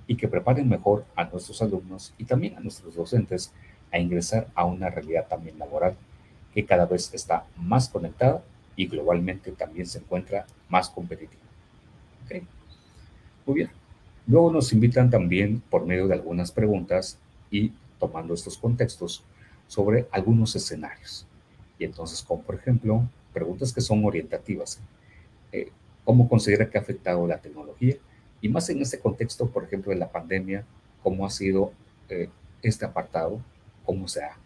y 0.07 0.15
que 0.15 0.27
preparen 0.27 0.67
mejor 0.67 1.05
a 1.15 1.25
nuestros 1.25 1.61
alumnos 1.61 2.13
y 2.17 2.25
también 2.25 2.55
a 2.57 2.59
nuestros 2.59 2.95
docentes 2.95 3.53
a 3.91 3.99
ingresar 3.99 4.47
a 4.55 4.65
una 4.65 4.89
realidad 4.89 5.27
también 5.27 5.59
laboral 5.59 5.95
que 6.53 6.65
cada 6.65 6.85
vez 6.85 7.13
está 7.13 7.45
más 7.57 7.89
conectada 7.89 8.43
y 8.75 8.87
globalmente 8.87 9.51
también 9.51 9.85
se 9.85 9.99
encuentra 9.99 10.45
más 10.69 10.89
competitiva. 10.89 11.41
¿Okay? 12.25 12.43
Muy 13.45 13.55
bien. 13.55 13.69
Luego 14.27 14.51
nos 14.51 14.71
invitan 14.73 15.09
también 15.09 15.61
por 15.69 15.85
medio 15.85 16.07
de 16.07 16.15
algunas 16.15 16.51
preguntas 16.51 17.17
y 17.49 17.71
tomando 17.99 18.33
estos 18.33 18.57
contextos 18.57 19.23
sobre 19.67 20.07
algunos 20.11 20.55
escenarios. 20.55 21.25
Y 21.79 21.85
entonces, 21.85 22.21
como 22.21 22.41
por 22.41 22.55
ejemplo, 22.55 23.07
preguntas 23.33 23.73
que 23.73 23.81
son 23.81 24.03
orientativas. 24.05 24.79
Eh, 25.51 25.71
¿Cómo 26.03 26.27
considera 26.27 26.69
que 26.69 26.77
ha 26.77 26.81
afectado 26.81 27.27
la 27.27 27.39
tecnología? 27.39 27.95
Y 28.41 28.49
más 28.49 28.69
en 28.69 28.81
este 28.81 28.99
contexto, 28.99 29.47
por 29.47 29.63
ejemplo, 29.63 29.91
de 29.91 29.99
la 29.99 30.11
pandemia, 30.11 30.65
¿cómo 31.03 31.25
ha 31.25 31.29
sido 31.29 31.73
eh, 32.09 32.29
este 32.61 32.85
apartado? 32.85 33.39
¿Cómo 33.85 34.07
se 34.07 34.23
ha 34.23 34.37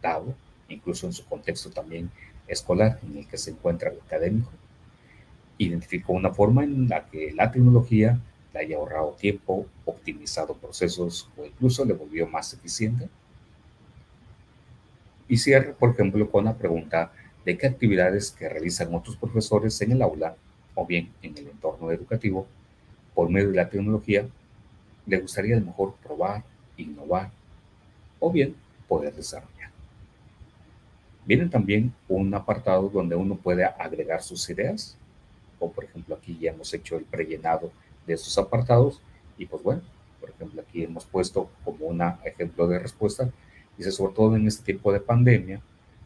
dado? 0.00 0.34
Incluso 0.68 1.06
en 1.06 1.12
su 1.12 1.24
contexto 1.24 1.70
también 1.70 2.10
escolar 2.46 3.00
en 3.02 3.18
el 3.18 3.26
que 3.26 3.38
se 3.38 3.50
encuentra 3.50 3.90
el 3.90 4.00
académico. 4.00 4.50
Identificó 5.58 6.12
una 6.12 6.32
forma 6.32 6.64
en 6.64 6.88
la 6.88 7.06
que 7.06 7.32
la 7.32 7.50
tecnología 7.50 8.20
le 8.52 8.60
haya 8.60 8.76
ahorrado 8.76 9.12
tiempo, 9.12 9.66
optimizado 9.84 10.54
procesos 10.54 11.28
o 11.36 11.44
incluso 11.44 11.84
le 11.84 11.94
volvió 11.94 12.26
más 12.26 12.52
eficiente. 12.54 13.08
Y 15.28 15.38
cierre, 15.38 15.72
por 15.72 15.90
ejemplo, 15.90 16.30
con 16.30 16.44
la 16.44 16.56
pregunta 16.56 17.12
de 17.44 17.58
qué 17.58 17.66
actividades 17.66 18.30
que 18.30 18.48
realizan 18.48 18.94
otros 18.94 19.16
profesores 19.16 19.80
en 19.82 19.92
el 19.92 20.02
aula 20.02 20.36
o 20.74 20.86
bien 20.86 21.12
en 21.22 21.36
el 21.36 21.48
entorno 21.48 21.90
educativo 21.90 22.46
por 23.14 23.30
medio 23.30 23.50
de 23.50 23.56
la 23.56 23.68
tecnología 23.68 24.26
le 25.06 25.18
gustaría 25.18 25.56
a 25.56 25.60
mejor 25.60 25.94
probar, 26.02 26.42
innovar 26.76 27.30
o 28.18 28.30
bien 28.30 28.54
poder 28.88 29.14
desarrollar. 29.14 29.70
Viene 31.26 31.46
también 31.48 31.92
un 32.08 32.32
apartado 32.34 32.88
donde 32.88 33.16
uno 33.16 33.36
puede 33.36 33.64
agregar 33.64 34.22
sus 34.22 34.48
ideas, 34.50 34.96
o 35.58 35.70
por 35.70 35.84
ejemplo 35.84 36.14
aquí 36.14 36.38
ya 36.38 36.50
hemos 36.50 36.72
hecho 36.74 36.96
el 36.96 37.04
prellenado 37.04 37.70
de 38.06 38.14
esos 38.14 38.36
apartados 38.38 39.00
y 39.38 39.46
pues 39.46 39.62
bueno, 39.62 39.82
por 40.20 40.30
ejemplo 40.30 40.62
aquí 40.62 40.84
hemos 40.84 41.04
puesto 41.04 41.50
como 41.64 41.86
un 41.86 42.02
ejemplo 42.24 42.66
de 42.66 42.78
respuesta, 42.78 43.30
dice 43.76 43.90
sobre 43.90 44.14
todo 44.14 44.36
en 44.36 44.46
este 44.46 44.72
tipo 44.72 44.92
de 44.92 45.00
pandemia 45.00 45.60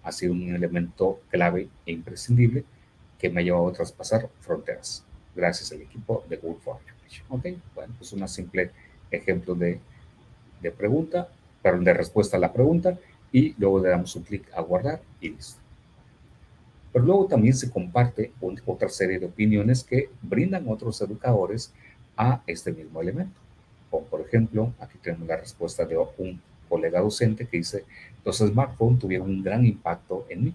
ha 0.09 0.13
sido 0.13 0.33
un 0.33 0.55
elemento 0.55 1.21
clave 1.29 1.69
e 1.85 1.93
imprescindible 1.93 2.65
que 3.19 3.29
me 3.29 3.41
ha 3.41 3.45
llevado 3.45 3.69
a 3.69 3.73
traspasar 3.73 4.31
fronteras, 4.41 5.05
gracias 5.37 5.71
al 5.73 5.83
equipo 5.83 6.25
de 6.29 6.39
Google 6.39 6.61
for 6.61 6.79
Education. 6.83 7.27
Ok, 7.29 7.47
bueno, 7.75 7.95
pues 7.99 8.13
un 8.15 8.27
simple 8.27 8.71
ejemplo 9.11 9.55
de, 9.55 9.81
de 10.63 10.71
pregunta, 10.71 11.29
perdón, 11.63 11.85
de 11.85 11.93
respuesta 11.93 12.39
a 12.39 12.41
la 12.41 12.53
pregunta 12.55 12.99
y 13.31 13.55
luego 13.59 13.81
le 13.81 13.91
damos 13.91 14.17
un 14.17 14.23
clic 14.23 14.51
a 14.55 14.63
guardar 14.63 15.03
y 15.21 15.29
listo. 15.29 15.61
Pero 16.91 17.05
luego 17.05 17.27
también 17.27 17.55
se 17.55 17.71
comparte 17.71 18.33
otra 18.65 18.89
serie 18.89 19.19
de 19.19 19.27
opiniones 19.27 19.85
que 19.85 20.09
brindan 20.23 20.69
otros 20.69 21.03
educadores 21.03 21.71
a 22.17 22.43
este 22.47 22.73
mismo 22.73 23.03
elemento. 23.03 23.39
Como 23.91 24.07
por 24.07 24.23
ejemplo, 24.23 24.73
aquí 24.81 24.97
tenemos 25.03 25.29
la 25.29 25.37
respuesta 25.37 25.85
de 25.85 25.99
un 25.99 26.41
colega 26.67 27.01
docente 27.01 27.47
que 27.47 27.59
dice, 27.59 27.85
los 28.29 28.37
smartphones 28.37 28.99
tuvieron 28.99 29.31
un 29.31 29.43
gran 29.43 29.65
impacto 29.65 30.27
en 30.29 30.45
mí. 30.45 30.55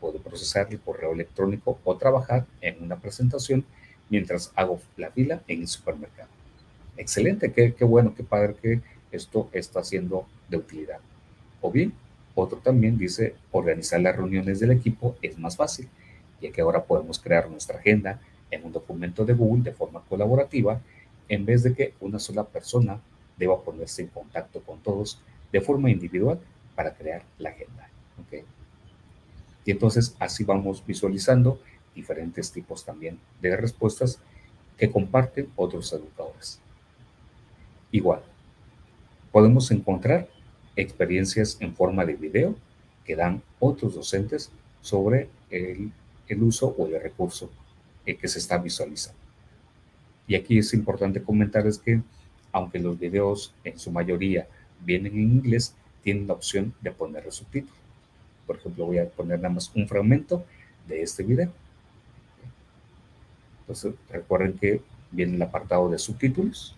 Puedo 0.00 0.18
procesar 0.20 0.68
el 0.70 0.80
correo 0.80 1.12
electrónico 1.12 1.78
o 1.84 1.94
trabajar 1.94 2.46
en 2.62 2.82
una 2.82 2.96
presentación 2.96 3.62
mientras 4.08 4.50
hago 4.56 4.80
la 4.96 5.10
fila 5.10 5.42
en 5.46 5.60
el 5.60 5.68
supermercado. 5.68 6.30
Excelente, 6.96 7.52
qué, 7.52 7.84
bueno, 7.84 8.14
qué 8.14 8.24
padre 8.24 8.56
que 8.62 8.80
esto 9.12 9.50
está 9.52 9.84
siendo 9.84 10.24
de 10.48 10.56
utilidad. 10.56 11.00
O 11.60 11.70
bien, 11.70 11.92
otro 12.34 12.56
también 12.56 12.96
dice, 12.96 13.34
organizar 13.52 14.00
las 14.00 14.16
reuniones 14.16 14.58
del 14.58 14.70
equipo 14.70 15.14
es 15.20 15.38
más 15.38 15.58
fácil, 15.58 15.90
ya 16.40 16.50
que 16.50 16.62
ahora 16.62 16.84
podemos 16.84 17.18
crear 17.18 17.50
nuestra 17.50 17.78
agenda 17.80 18.18
en 18.50 18.64
un 18.64 18.72
documento 18.72 19.26
de 19.26 19.34
Google 19.34 19.64
de 19.64 19.72
forma 19.72 20.00
colaborativa, 20.08 20.80
en 21.28 21.44
vez 21.44 21.64
de 21.64 21.74
que 21.74 21.92
una 22.00 22.18
sola 22.18 22.44
persona 22.44 22.98
deba 23.36 23.60
ponerse 23.60 24.00
en 24.00 24.08
contacto 24.08 24.62
con 24.62 24.78
todos 24.78 25.20
de 25.52 25.60
forma 25.60 25.90
individual 25.90 26.40
para 26.80 26.94
crear 26.94 27.22
la 27.36 27.50
agenda. 27.50 27.90
¿okay? 28.24 28.42
Y 29.66 29.70
entonces 29.70 30.16
así 30.18 30.44
vamos 30.44 30.82
visualizando 30.86 31.60
diferentes 31.94 32.50
tipos 32.50 32.86
también 32.86 33.18
de 33.42 33.54
respuestas 33.54 34.18
que 34.78 34.90
comparten 34.90 35.50
otros 35.56 35.92
educadores. 35.92 36.58
Igual, 37.92 38.22
podemos 39.30 39.70
encontrar 39.72 40.26
experiencias 40.74 41.58
en 41.60 41.74
forma 41.74 42.06
de 42.06 42.14
video 42.14 42.54
que 43.04 43.14
dan 43.14 43.42
otros 43.58 43.94
docentes 43.94 44.50
sobre 44.80 45.28
el, 45.50 45.92
el 46.28 46.42
uso 46.42 46.74
o 46.78 46.86
el 46.86 46.98
recurso 46.98 47.50
que 48.06 48.26
se 48.26 48.38
está 48.38 48.56
visualizando. 48.56 49.20
Y 50.26 50.34
aquí 50.34 50.56
es 50.56 50.72
importante 50.72 51.22
comentar 51.22 51.66
es 51.66 51.76
que 51.76 52.00
aunque 52.52 52.78
los 52.78 52.98
videos 52.98 53.52
en 53.64 53.78
su 53.78 53.92
mayoría 53.92 54.48
vienen 54.82 55.12
en 55.12 55.32
inglés, 55.32 55.74
tienen 56.02 56.26
la 56.26 56.34
opción 56.34 56.74
de 56.80 56.90
poner 56.92 57.24
el 57.24 57.32
subtítulo. 57.32 57.74
Por 58.46 58.56
ejemplo, 58.56 58.86
voy 58.86 58.98
a 58.98 59.08
poner 59.08 59.38
nada 59.38 59.54
más 59.54 59.70
un 59.74 59.86
fragmento 59.86 60.44
de 60.86 61.02
este 61.02 61.22
video. 61.22 61.52
Entonces, 63.60 63.94
recuerden 64.10 64.58
que 64.58 64.82
viene 65.10 65.36
el 65.36 65.42
apartado 65.42 65.88
de 65.88 65.98
subtítulos, 65.98 66.74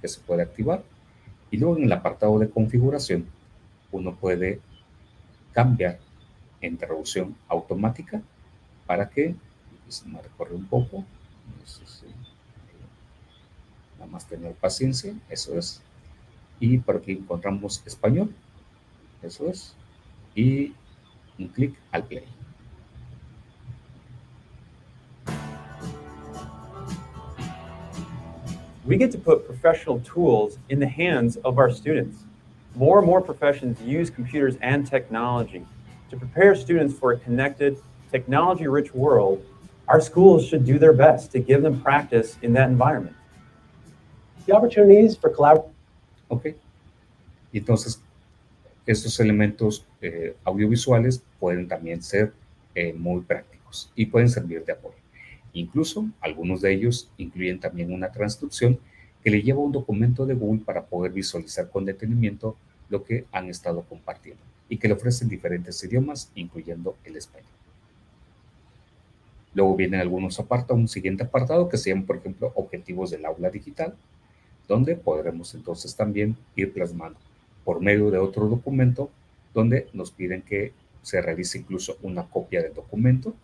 que 0.00 0.08
se 0.08 0.20
puede 0.20 0.42
activar. 0.42 0.82
Y 1.50 1.56
luego 1.56 1.76
en 1.76 1.84
el 1.84 1.92
apartado 1.92 2.38
de 2.38 2.50
configuración, 2.50 3.26
uno 3.92 4.14
puede 4.14 4.60
cambiar 5.52 5.98
en 6.60 6.76
traducción 6.76 7.36
automática 7.48 8.20
para 8.86 9.08
que, 9.08 9.34
se 9.88 10.06
me 10.08 10.20
recorre 10.20 10.54
un 10.54 10.66
poco, 10.66 11.04
nada 13.98 14.10
más 14.10 14.26
tener 14.26 14.52
paciencia, 14.54 15.14
eso 15.30 15.56
es. 15.56 15.80
Y 16.60 16.78
por 16.78 16.96
aquí 16.96 17.12
encontramos 17.12 17.82
español, 17.86 18.34
eso 19.24 19.48
es. 19.48 19.74
Y 20.36 20.72
un 21.38 21.48
clic 21.48 21.72
al 21.92 22.02
play. 22.02 22.26
We 28.84 28.98
get 28.98 29.10
to 29.12 29.18
put 29.18 29.46
professional 29.46 30.00
tools 30.00 30.58
in 30.68 30.78
the 30.78 30.86
hands 30.86 31.36
of 31.36 31.58
our 31.58 31.70
students. 31.70 32.24
More 32.76 32.98
and 32.98 33.06
more 33.06 33.22
professions 33.22 33.80
use 33.80 34.10
computers 34.10 34.56
and 34.60 34.86
technology. 34.86 35.64
To 36.10 36.16
prepare 36.18 36.54
students 36.54 36.92
for 36.92 37.12
a 37.12 37.18
connected, 37.18 37.78
technology 38.10 38.66
rich 38.66 38.94
world, 38.94 39.42
our 39.88 40.00
schools 40.00 40.46
should 40.46 40.66
do 40.66 40.78
their 40.78 40.92
best 40.92 41.32
to 41.32 41.38
give 41.38 41.62
them 41.62 41.80
practice 41.80 42.36
in 42.42 42.52
that 42.54 42.68
environment. 42.68 43.16
The 44.46 44.54
opportunities 44.54 45.16
for 45.16 45.30
collaboration. 45.30 45.72
Ok. 46.30 46.54
Entonces, 47.54 47.98
estos 48.86 49.18
elementos 49.20 49.86
eh, 50.02 50.36
audiovisuales 50.44 51.22
pueden 51.38 51.68
también 51.68 52.02
ser 52.02 52.32
eh, 52.74 52.92
muy 52.92 53.22
prácticos 53.22 53.90
y 53.94 54.06
pueden 54.06 54.28
servir 54.28 54.64
de 54.64 54.72
apoyo. 54.72 54.96
Incluso 55.52 56.06
algunos 56.20 56.60
de 56.60 56.72
ellos 56.72 57.10
incluyen 57.16 57.60
también 57.60 57.92
una 57.92 58.10
transcripción 58.10 58.78
que 59.22 59.30
le 59.30 59.42
lleva 59.42 59.60
un 59.60 59.72
documento 59.72 60.26
de 60.26 60.34
Google 60.34 60.62
para 60.64 60.84
poder 60.84 61.12
visualizar 61.12 61.70
con 61.70 61.84
detenimiento 61.84 62.56
lo 62.90 63.04
que 63.04 63.24
han 63.32 63.48
estado 63.48 63.82
compartiendo 63.82 64.42
y 64.68 64.76
que 64.76 64.88
le 64.88 64.94
ofrecen 64.94 65.28
diferentes 65.28 65.82
idiomas, 65.82 66.30
incluyendo 66.34 66.96
el 67.04 67.16
español. 67.16 67.48
Luego 69.54 69.76
vienen 69.76 70.00
algunos 70.00 70.38
apartados, 70.40 70.80
un 70.80 70.88
siguiente 70.88 71.22
apartado 71.22 71.68
que 71.68 71.78
se 71.78 71.90
llama, 71.90 72.06
por 72.06 72.16
ejemplo, 72.16 72.52
objetivos 72.56 73.10
del 73.10 73.24
aula 73.24 73.50
digital, 73.50 73.94
donde 74.66 74.96
podremos 74.96 75.54
entonces 75.54 75.94
también 75.94 76.36
ir 76.56 76.72
plasmando 76.72 77.18
por 77.64 77.80
medio 77.80 78.10
de 78.10 78.18
otro 78.18 78.46
documento, 78.46 79.10
donde 79.52 79.88
nos 79.92 80.10
piden 80.10 80.42
que 80.42 80.72
se 81.02 81.20
realice 81.20 81.58
incluso 81.58 81.96
una 82.02 82.24
copia 82.24 82.62
del 82.62 82.74
documento 82.74 83.34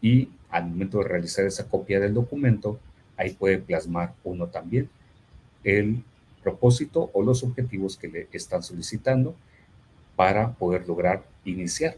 y 0.00 0.28
al 0.50 0.66
momento 0.66 0.98
de 0.98 1.04
realizar 1.04 1.44
esa 1.46 1.68
copia 1.68 1.98
del 1.98 2.14
documento, 2.14 2.78
ahí 3.16 3.32
puede 3.32 3.58
plasmar 3.58 4.14
uno 4.22 4.46
también 4.48 4.88
el 5.64 6.04
propósito 6.42 7.10
o 7.14 7.22
los 7.22 7.42
objetivos 7.42 7.96
que 7.96 8.08
le 8.08 8.28
están 8.32 8.62
solicitando 8.62 9.34
para 10.14 10.52
poder 10.52 10.86
lograr 10.86 11.24
iniciar 11.44 11.96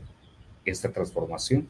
esta 0.65 0.91
transformación 0.91 1.69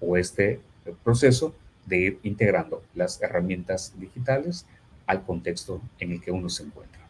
o 0.00 0.16
este 0.16 0.60
proceso 1.04 1.54
de 1.84 1.98
ir 1.98 2.18
integrando 2.22 2.82
las 2.94 3.22
herramientas 3.22 3.94
digitales 3.98 4.66
al 5.06 5.24
contexto 5.24 5.80
en 5.98 6.12
el 6.12 6.20
que 6.20 6.32
uno 6.32 6.48
se 6.48 6.64
encuentra. 6.64 7.05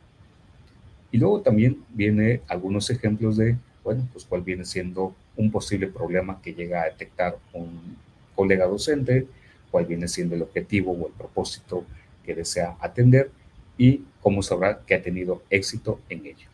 Y 1.10 1.18
luego 1.18 1.40
también 1.40 1.84
viene 1.90 2.42
algunos 2.48 2.90
ejemplos 2.90 3.36
de, 3.36 3.56
bueno, 3.84 4.08
pues 4.12 4.24
cuál 4.24 4.42
viene 4.42 4.64
siendo 4.64 5.14
un 5.36 5.50
posible 5.50 5.86
problema 5.86 6.40
que 6.42 6.54
llega 6.54 6.82
a 6.82 6.86
detectar 6.86 7.38
un 7.52 7.96
colega 8.34 8.66
docente, 8.66 9.26
cuál 9.70 9.86
viene 9.86 10.08
siendo 10.08 10.34
el 10.34 10.42
objetivo 10.42 10.92
o 10.92 11.06
el 11.06 11.12
propósito 11.12 11.84
que 12.24 12.34
desea 12.34 12.76
atender 12.80 13.30
y 13.78 14.02
cómo 14.20 14.42
sabrá 14.42 14.80
que 14.86 14.94
ha 14.94 15.02
tenido 15.02 15.42
éxito 15.50 16.00
en 16.08 16.26
ello. 16.26 16.48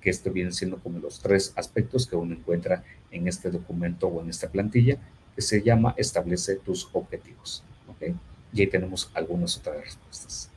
Que 0.00 0.10
esto 0.10 0.30
viene 0.30 0.52
siendo 0.52 0.78
como 0.78 0.98
los 0.98 1.20
tres 1.20 1.52
aspectos 1.56 2.06
que 2.06 2.16
uno 2.16 2.34
encuentra 2.34 2.84
en 3.10 3.26
este 3.26 3.50
documento 3.50 4.08
o 4.08 4.22
en 4.22 4.30
esta 4.30 4.48
plantilla 4.48 4.98
que 5.34 5.42
se 5.42 5.62
llama 5.62 5.94
Establece 5.96 6.56
tus 6.56 6.88
objetivos. 6.92 7.62
¿okay? 7.88 8.14
Y 8.52 8.60
ahí 8.60 8.66
tenemos 8.66 9.10
algunas 9.14 9.56
otras 9.58 9.80
respuestas. 9.82 10.50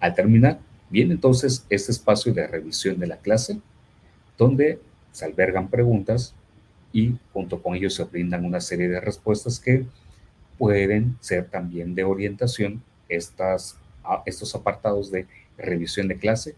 Al 0.00 0.14
terminar, 0.14 0.60
viene 0.90 1.14
entonces 1.14 1.64
este 1.68 1.92
espacio 1.92 2.32
de 2.32 2.46
revisión 2.46 2.98
de 2.98 3.06
la 3.06 3.18
clase, 3.18 3.60
donde 4.36 4.80
se 5.12 5.24
albergan 5.24 5.68
preguntas 5.68 6.34
y 6.92 7.14
junto 7.32 7.62
con 7.62 7.74
ellos 7.74 7.94
se 7.94 8.04
brindan 8.04 8.44
una 8.44 8.60
serie 8.60 8.88
de 8.88 9.00
respuestas 9.00 9.60
que 9.60 9.84
pueden 10.56 11.16
ser 11.20 11.46
también 11.46 11.94
de 11.94 12.04
orientación 12.04 12.82
estas, 13.08 13.78
estos 14.26 14.54
apartados 14.54 15.10
de 15.10 15.26
revisión 15.56 16.08
de 16.08 16.18
clase 16.18 16.54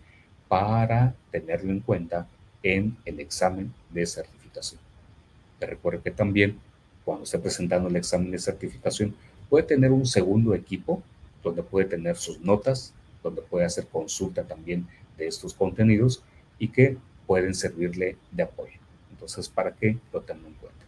para 0.49 1.15
tenerlo 1.31 1.71
en 1.71 1.81
cuenta 1.81 2.27
en 2.63 2.97
el 3.05 3.21
examen 3.21 3.73
de 3.91 4.07
certificación. 4.07 4.81
Te 5.59 5.67
recuerdo 5.67 6.03
que 6.03 6.11
también 6.11 6.59
cuando 7.05 7.25
esté 7.25 7.39
presentando 7.39 7.89
el 7.89 7.97
examen 7.97 8.31
de 8.31 8.39
certificación 8.39 9.15
puede 9.49 9.65
tener 9.65 9.91
un 9.91 10.07
segundo 10.07 10.55
equipo 10.55 11.03
donde 11.43 11.63
puede 11.63 11.87
tener 11.87 12.17
sus 12.17 12.41
notas, 12.41 12.93
donde 13.23 13.43
puede 13.43 13.65
hacer 13.65 13.87
consulta 13.87 14.45
también 14.45 14.87
de 15.17 15.27
estos 15.27 15.55
contenidos 15.55 16.23
y 16.59 16.69
que 16.69 16.97
pueden 17.27 17.55
servirle 17.55 18.17
de 18.31 18.43
apoyo. 18.43 18.79
Entonces, 19.11 19.49
para 19.49 19.73
que 19.73 19.99
lo 20.13 20.21
tengan 20.23 20.47
en 20.47 20.55
cuenta. 20.55 20.85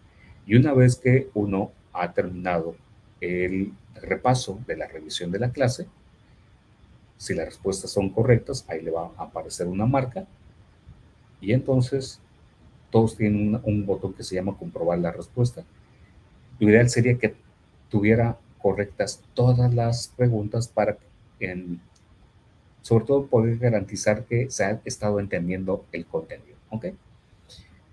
Y 0.47 0.57
una 0.57 0.73
vez 0.73 0.97
que 0.97 1.31
uno 1.35 1.71
ha 1.93 2.13
terminado 2.13 2.75
el 3.21 3.73
repaso 3.95 4.59
de 4.67 4.77
la 4.77 4.89
revisión 4.89 5.31
de 5.31 5.39
la 5.39 5.53
clase, 5.53 5.87
si 7.17 7.35
las 7.35 7.47
respuestas 7.47 7.91
son 7.91 8.11
correctas, 8.11 8.65
ahí 8.69 8.83
le 8.83 8.91
va 8.91 9.13
a 9.17 9.23
aparecer 9.23 9.69
una 9.69 9.87
marca 9.87 10.27
y 11.41 11.53
entonces 11.53 12.21
todos 12.91 13.17
tienen 13.17 13.61
un, 13.65 13.87
botón 13.87 14.13
que 14.13 14.25
se 14.25 14.35
llama 14.35 14.57
comprobar 14.57 14.99
la 14.99 15.13
respuesta. 15.13 15.65
Lo 16.59 16.69
ideal 16.69 16.89
sería 16.91 17.19
que 17.19 17.35
tuviera 17.89 18.39
correctas 18.59 19.23
todas 19.35 19.73
las 19.73 20.09
preguntas 20.09 20.69
para, 20.69 20.99
en, 21.41 21.81
sobre 22.83 23.05
todo, 23.05 23.27
poder 23.27 23.59
garantizar 23.59 24.25
que 24.25 24.51
se 24.51 24.65
ha 24.65 24.81
estado 24.85 25.21
entendiendo 25.21 25.87
el 25.93 26.05
contenido. 26.05 26.57
¿Ok? 26.71 26.87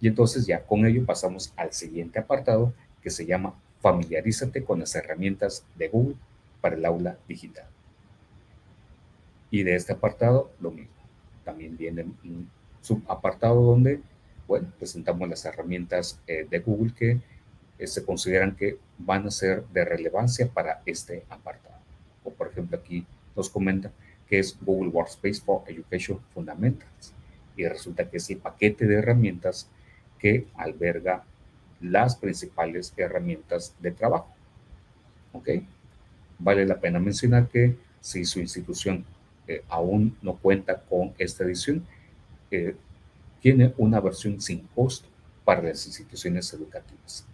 Y 0.01 0.07
entonces 0.07 0.45
ya 0.45 0.65
con 0.65 0.85
ello 0.85 1.05
pasamos 1.05 1.53
al 1.55 1.73
siguiente 1.73 2.19
apartado 2.19 2.73
que 3.01 3.09
se 3.09 3.25
llama 3.25 3.53
Familiarízate 3.81 4.63
con 4.63 4.79
las 4.79 4.95
herramientas 4.95 5.63
de 5.77 5.89
Google 5.89 6.15
para 6.61 6.75
el 6.75 6.85
aula 6.85 7.17
digital. 7.27 7.65
Y 9.51 9.63
de 9.63 9.75
este 9.75 9.93
apartado, 9.93 10.51
lo 10.59 10.71
mismo. 10.71 10.93
También 11.43 11.77
viene 11.77 12.03
un 12.03 12.49
subapartado 12.81 13.61
donde, 13.61 14.01
bueno, 14.47 14.71
presentamos 14.77 15.27
las 15.27 15.45
herramientas 15.45 16.19
eh, 16.27 16.45
de 16.49 16.59
Google 16.59 16.93
que 16.93 17.19
eh, 17.79 17.87
se 17.87 18.03
consideran 18.03 18.55
que 18.55 18.77
van 18.97 19.25
a 19.25 19.31
ser 19.31 19.65
de 19.67 19.85
relevancia 19.85 20.47
para 20.47 20.81
este 20.85 21.25
apartado. 21.29 21.79
O 22.23 22.31
por 22.31 22.47
ejemplo 22.47 22.77
aquí 22.77 23.05
nos 23.35 23.49
comenta 23.49 23.91
que 24.29 24.39
es 24.39 24.57
Google 24.61 24.89
Workspace 24.89 25.41
for 25.41 25.63
Education 25.67 26.19
Fundamentals. 26.33 27.13
Y 27.57 27.65
resulta 27.67 28.09
que 28.09 28.17
es 28.17 28.29
el 28.29 28.37
paquete 28.37 28.85
de 28.85 28.95
herramientas 28.95 29.67
que 30.19 30.47
alberga 30.55 31.23
las 31.81 32.15
principales 32.15 32.93
herramientas 32.95 33.75
de 33.79 33.91
trabajo. 33.91 34.33
¿Ok? 35.33 35.49
Vale 36.37 36.65
la 36.65 36.79
pena 36.79 36.99
mencionar 36.99 37.47
que 37.49 37.75
si 37.99 38.23
su 38.25 38.39
institución 38.39 39.03
eh, 39.47 39.63
aún 39.67 40.15
no 40.21 40.35
cuenta 40.35 40.79
con 40.81 41.13
esta 41.17 41.43
edición, 41.43 41.83
eh, 42.51 42.75
tiene 43.41 43.73
una 43.77 43.99
versión 43.99 44.39
sin 44.39 44.67
costo 44.75 45.07
para 45.43 45.63
las 45.63 45.85
instituciones 45.87 46.53
educativas. 46.53 47.25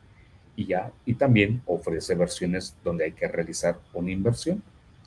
Y, 0.55 0.67
ya, 0.67 0.91
y 1.05 1.15
también 1.15 1.61
ofrece 1.65 2.15
versiones 2.15 2.76
donde 2.84 3.05
hay 3.05 3.11
que 3.11 3.27
realizar 3.27 3.80
una 3.93 4.11
inversión 4.11 4.63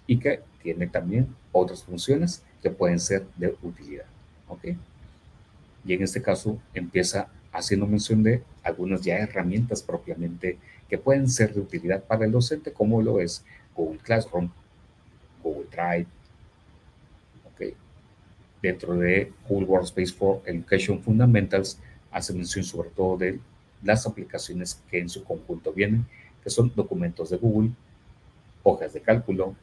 y 0.07 0.19
que 0.19 0.43
tiene 0.63 0.87
también 0.87 1.35
otras 1.59 1.83
funciones 1.83 2.43
que 2.63 2.71
pueden 2.71 2.99
ser 2.99 3.27
de 3.37 3.57
utilidad. 3.63 4.07
¿ok? 4.49 4.65
Y 5.85 5.93
en 5.93 6.03
este 6.03 6.21
caso 6.23 6.59
empieza 6.75 7.29
haciendo 7.53 7.87
mención 7.87 8.23
de 8.23 8.43
algunas 8.63 9.03
ya 9.03 9.17
herramientas 9.17 9.83
propiamente 9.83 10.59
que 10.89 10.99
pueden 10.99 11.29
ser 11.29 11.55
de 11.55 11.61
utilidad 11.61 12.03
para 12.05 12.25
el 12.25 12.33
docente, 12.33 12.73
como 12.73 13.03
lo 13.03 13.21
es 13.21 13.45
Google 13.75 13.99
Classroom, 13.99 14.51
Google 15.43 15.67
Drive, 15.71 16.07
okay. 17.53 17.75
dentro 18.63 18.95
de 18.95 19.33
Google 19.49 19.67
Workspace 19.67 20.13
for 20.13 20.43
Education 20.47 21.03
Fundamentals, 21.03 21.79
hace 22.11 22.33
mención 22.33 22.65
sobre 22.65 22.91
todo 22.91 23.19
de 23.19 23.39
las 23.83 24.07
aplicaciones 24.07 24.83
que 24.91 24.99
en 24.99 25.09
su 25.09 25.25
conjunto 25.25 25.73
vienen, 25.73 26.07
que 26.43 26.51
son 26.51 26.73
documentos 26.75 27.31
de 27.31 27.37
Google, 27.37 27.71
hojas 28.63 28.93
de 28.93 29.01
cálculo, 29.01 29.55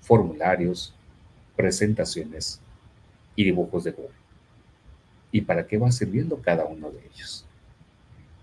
formularios, 0.00 0.94
presentaciones 1.56 2.60
y 3.36 3.44
dibujos 3.44 3.84
de 3.84 3.92
Google 3.92 4.24
y 5.34 5.40
para 5.40 5.66
qué 5.66 5.78
va 5.78 5.90
sirviendo 5.90 6.40
cada 6.40 6.64
uno 6.64 6.92
de 6.92 7.00
ellos. 7.12 7.44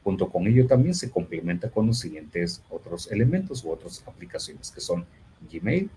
Junto 0.04 0.30
con 0.30 0.46
ello 0.46 0.68
también 0.68 0.94
se 0.94 1.10
complementa 1.10 1.70
con 1.70 1.88
los 1.88 2.00
siguientes 2.00 2.62
otros 2.70 3.10
elementos 3.12 3.64
u 3.64 3.72
otras 3.72 4.04
aplicaciones 4.06 4.72
que 4.72 4.82
son 4.82 5.06
Gmail, 5.50 5.90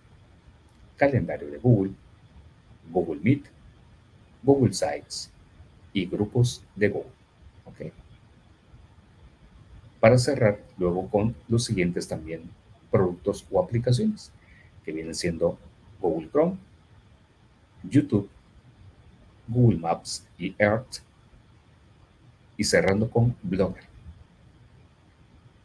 calendario 0.96 1.50
de 1.50 1.58
Google, 1.58 1.92
Google 2.92 3.20
Meet, 3.22 3.46
Google 4.44 4.72
Sites 4.72 5.30
y 5.92 6.06
grupos 6.06 6.62
de 6.76 6.88
Google. 6.88 7.10
¿Okay? 7.64 7.92
Para 9.98 10.16
cerrar 10.18 10.60
luego 10.78 11.08
con 11.08 11.34
los 11.48 11.64
siguientes 11.64 12.06
también 12.06 12.42
productos 12.92 13.44
o 13.50 13.60
aplicaciones 13.60 14.30
que 14.84 14.92
vienen 14.92 15.16
siendo 15.16 15.58
Google 16.00 16.28
Chrome, 16.30 16.56
YouTube, 17.88 18.28
Google 19.48 19.78
Maps 19.78 20.26
y 20.38 20.54
Earth. 20.58 20.98
Y 22.56 22.64
cerrando 22.64 23.10
con 23.10 23.34
Blogger. 23.42 23.84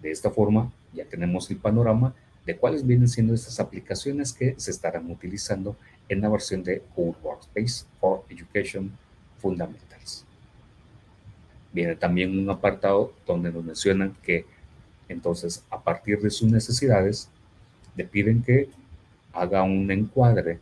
De 0.02 0.12
esta 0.12 0.32
forma 0.32 0.72
ya 0.94 1.06
tenemos 1.06 1.50
el 1.52 1.58
panorama 1.58 2.14
de 2.46 2.58
cuáles 2.58 2.86
vienen 2.86 3.08
siendo 3.08 3.34
estas 3.34 3.60
aplicaciones 3.60 4.34
que 4.34 4.56
se 4.58 4.72
estarán 4.72 5.10
utilizando 5.12 5.76
en 6.08 6.22
la 6.22 6.30
versión 6.30 6.64
de 6.64 6.82
Google 6.96 7.22
Workspace 7.22 7.86
for 8.00 8.24
Education 8.30 8.92
Fundamentals. 9.38 10.26
Viene 11.72 11.96
también 11.96 12.38
un 12.38 12.50
apartado 12.50 13.14
donde 13.28 13.52
nos 13.52 13.64
mencionan 13.64 14.16
que 14.24 14.46
entonces 15.08 15.64
a 15.70 15.80
partir 15.80 16.20
de 16.22 16.32
sus 16.32 16.50
necesidades 16.50 17.30
le 17.96 18.06
piden 18.06 18.42
que 18.42 18.70
haga 19.34 19.62
un 19.64 19.90
encuadre 19.92 20.60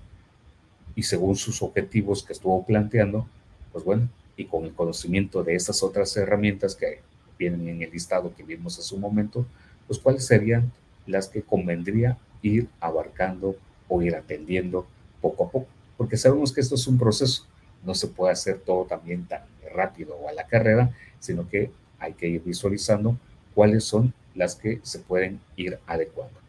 y 0.98 1.04
según 1.04 1.36
sus 1.36 1.62
objetivos 1.62 2.24
que 2.24 2.34
estuvo 2.34 2.66
planteando, 2.66 3.28
pues 3.72 3.86
bueno, 3.86 4.10
y 4.36 4.46
con 4.46 4.66
el 4.66 4.74
conocimiento 4.74 5.44
de 5.44 5.54
estas 5.54 5.84
otras 5.84 6.18
herramientas 6.18 6.76
que 6.76 7.02
vienen 7.38 7.70
en 7.70 7.84
el 7.84 7.92
listado 7.92 8.34
que 8.36 8.42
vimos 8.42 8.80
hace 8.80 8.96
un 8.96 9.02
momento, 9.02 9.46
pues 9.86 10.00
cuáles 10.00 10.26
serían 10.26 10.72
las 11.06 11.28
que 11.28 11.44
convendría 11.44 12.18
ir 12.42 12.68
abarcando 12.80 13.56
o 13.88 14.02
ir 14.02 14.16
atendiendo 14.16 14.88
poco 15.22 15.46
a 15.46 15.52
poco, 15.52 15.68
porque 15.98 16.18
sabemos 16.18 16.52
que 16.52 16.62
esto 16.62 16.74
es 16.74 16.88
un 16.88 16.98
proceso, 16.98 17.46
no 17.86 17.94
se 17.94 18.08
puede 18.08 18.34
hacer 18.34 18.58
todo 18.58 18.86
también 18.86 19.26
tan 19.26 19.44
rápido 19.72 20.16
o 20.16 20.28
a 20.28 20.34
la 20.34 20.48
carrera, 20.48 20.90
sino 21.20 21.48
que 21.48 21.70
hay 22.00 22.14
que 22.14 22.28
ir 22.28 22.42
visualizando 22.44 23.16
cuáles 23.54 23.84
son 23.84 24.16
las 24.34 24.56
que 24.56 24.80
se 24.82 24.98
pueden 24.98 25.40
ir 25.58 25.78
adecuando. 25.86 26.40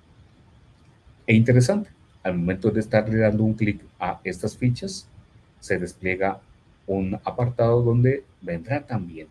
E 1.26 1.34
interesante, 1.34 1.90
al 2.28 2.38
momento 2.38 2.70
de 2.70 2.80
estarle 2.80 3.18
dando 3.18 3.44
un 3.44 3.54
clic 3.54 3.80
a 3.98 4.20
estas 4.24 4.56
fichas, 4.56 5.08
se 5.60 5.78
despliega 5.78 6.40
un 6.86 7.14
apartado 7.24 7.82
donde 7.82 8.24
vendrá 8.40 8.86
también 8.86 9.28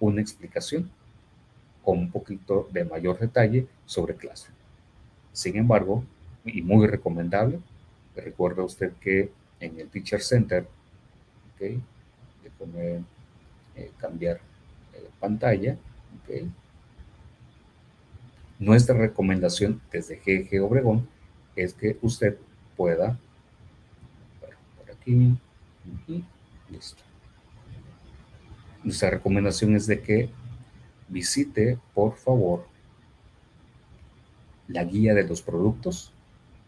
una 0.00 0.20
explicación 0.20 0.90
con 1.84 1.98
un 1.98 2.10
poquito 2.10 2.68
de 2.72 2.84
mayor 2.84 3.18
detalle 3.18 3.66
sobre 3.86 4.14
Classroom. 4.14 4.56
Sin 5.32 5.56
embargo, 5.56 6.04
y 6.44 6.62
muy 6.62 6.86
recomendable, 6.86 7.60
recuerda 8.16 8.62
usted 8.62 8.92
que 9.00 9.30
en 9.60 9.80
el 9.80 9.88
Teacher 9.88 10.20
Center, 10.20 10.66
déjame 11.58 13.02
eh, 13.76 13.90
cambiar 13.98 14.36
eh, 14.94 15.08
pantalla, 15.18 15.76
nuestra 18.58 18.96
recomendación 18.96 19.80
desde 19.90 20.16
GG 20.16 20.62
Obregón 20.62 21.08
es 21.62 21.74
que 21.74 21.98
usted 22.02 22.36
pueda 22.76 23.18
aquí. 24.90 25.36
Listo. 26.70 27.02
Nuestra 28.84 29.10
recomendación 29.10 29.74
es 29.74 29.86
de 29.86 30.00
que 30.00 30.30
visite, 31.08 31.78
por 31.94 32.16
favor, 32.16 32.66
la 34.68 34.84
guía 34.84 35.14
de 35.14 35.26
los 35.26 35.40
productos 35.40 36.12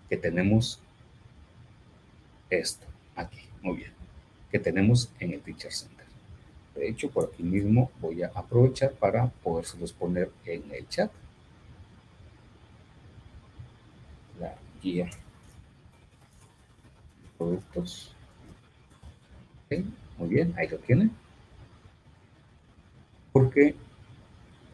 que 0.09 0.17
tenemos 0.17 0.81
esto 2.49 2.87
aquí, 3.15 3.47
muy 3.63 3.77
bien, 3.77 3.93
que 4.51 4.59
tenemos 4.59 5.13
en 5.21 5.35
el 5.35 5.41
Teacher 5.41 5.73
Center. 5.73 6.07
De 6.75 6.89
hecho, 6.89 7.11
por 7.11 7.31
aquí 7.33 7.43
mismo 7.43 7.91
voy 8.01 8.23
a 8.23 8.33
aprovechar 8.35 8.93
para 8.93 9.29
podérselos 9.29 9.93
poner 9.93 10.31
en 10.47 10.65
el 10.73 10.89
chat. 10.89 11.11
La 14.41 14.57
guía 14.83 15.11
productos. 17.41 18.15
muy 20.19 20.29
bien, 20.29 20.53
ahí 20.59 20.69
lo 20.69 20.77
tienen. 20.79 21.11
Porque 23.33 23.75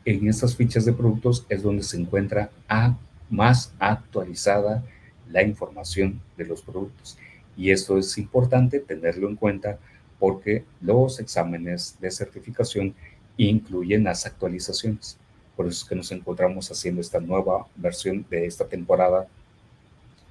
en 0.04 0.28
estas 0.28 0.56
fichas 0.56 0.84
de 0.84 0.92
productos 0.92 1.46
es 1.48 1.62
donde 1.62 1.84
se 1.84 1.96
encuentra 1.96 2.50
a, 2.68 2.96
más 3.30 3.72
actualizada 3.78 4.84
la 5.30 5.42
información 5.42 6.20
de 6.36 6.46
los 6.46 6.62
productos. 6.62 7.18
Y 7.56 7.70
esto 7.70 7.98
es 7.98 8.18
importante 8.18 8.80
tenerlo 8.80 9.28
en 9.28 9.36
cuenta 9.36 9.78
porque 10.18 10.64
los 10.80 11.20
exámenes 11.20 11.96
de 12.00 12.10
certificación 12.10 12.94
incluyen 13.36 14.04
las 14.04 14.26
actualizaciones. 14.26 15.18
Por 15.56 15.66
eso 15.66 15.82
es 15.82 15.88
que 15.88 15.94
nos 15.94 16.10
encontramos 16.10 16.70
haciendo 16.70 17.00
esta 17.00 17.20
nueva 17.20 17.66
versión 17.76 18.26
de 18.28 18.46
esta 18.46 18.66
temporada 18.66 19.26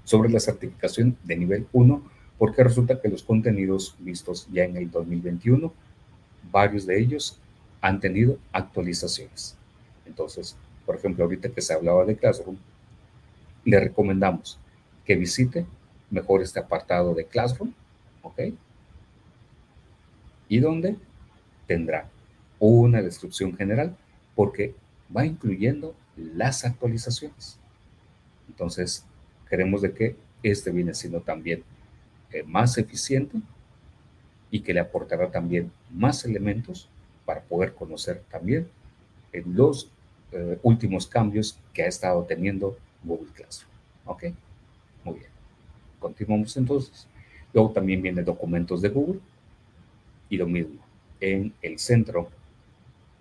sobre 0.05 0.29
la 0.29 0.39
certificación 0.39 1.17
de 1.23 1.35
nivel 1.35 1.67
1, 1.73 2.01
porque 2.37 2.63
resulta 2.63 3.01
que 3.01 3.09
los 3.09 3.23
contenidos 3.23 3.95
vistos 3.99 4.47
ya 4.51 4.63
en 4.63 4.77
el 4.77 4.89
2021, 4.89 5.73
varios 6.51 6.85
de 6.85 6.99
ellos 6.99 7.39
han 7.81 7.99
tenido 7.99 8.37
actualizaciones. 8.53 9.57
Entonces, 10.05 10.55
por 10.85 10.95
ejemplo, 10.95 11.23
ahorita 11.23 11.49
que 11.49 11.61
se 11.61 11.73
hablaba 11.73 12.05
de 12.05 12.15
Classroom, 12.15 12.55
le 13.65 13.79
recomendamos 13.79 14.59
que 15.03 15.15
visite 15.15 15.65
mejor 16.09 16.41
este 16.41 16.59
apartado 16.59 17.13
de 17.13 17.25
Classroom, 17.25 17.73
¿ok? 18.21 18.41
Y 20.47 20.59
donde 20.59 20.95
tendrá 21.67 22.09
una 22.59 23.01
descripción 23.01 23.55
general 23.55 23.95
porque 24.35 24.75
va 25.15 25.25
incluyendo 25.25 25.95
las 26.15 26.63
actualizaciones. 26.63 27.57
Entonces, 28.47 29.05
queremos 29.49 29.81
de 29.81 29.93
que 29.93 30.15
este 30.43 30.71
viene 30.71 30.93
siendo 30.93 31.21
también 31.21 31.63
eh, 32.31 32.43
más 32.43 32.77
eficiente 32.77 33.37
y 34.51 34.61
que 34.61 34.73
le 34.73 34.79
aportará 34.79 35.31
también 35.31 35.71
más 35.91 36.25
elementos 36.25 36.89
para 37.25 37.41
poder 37.41 37.73
conocer 37.73 38.23
también 38.29 38.67
eh, 39.33 39.43
los 39.45 39.89
eh, 40.31 40.59
últimos 40.63 41.07
cambios 41.07 41.59
que 41.73 41.83
ha 41.83 41.87
estado 41.87 42.23
teniendo 42.23 42.77
Google 43.03 43.31
Classroom. 43.33 43.71
¿Ok? 44.05 44.23
Muy 45.03 45.15
bien. 45.15 45.29
Continuamos 45.99 46.55
entonces. 46.57 47.07
Luego 47.53 47.71
también 47.71 48.01
viene 48.01 48.21
documentos 48.21 48.81
de 48.81 48.89
Google 48.89 49.19
y 50.29 50.37
lo 50.37 50.47
mismo. 50.47 50.81
En 51.19 51.53
el 51.61 51.79
centro 51.79 52.29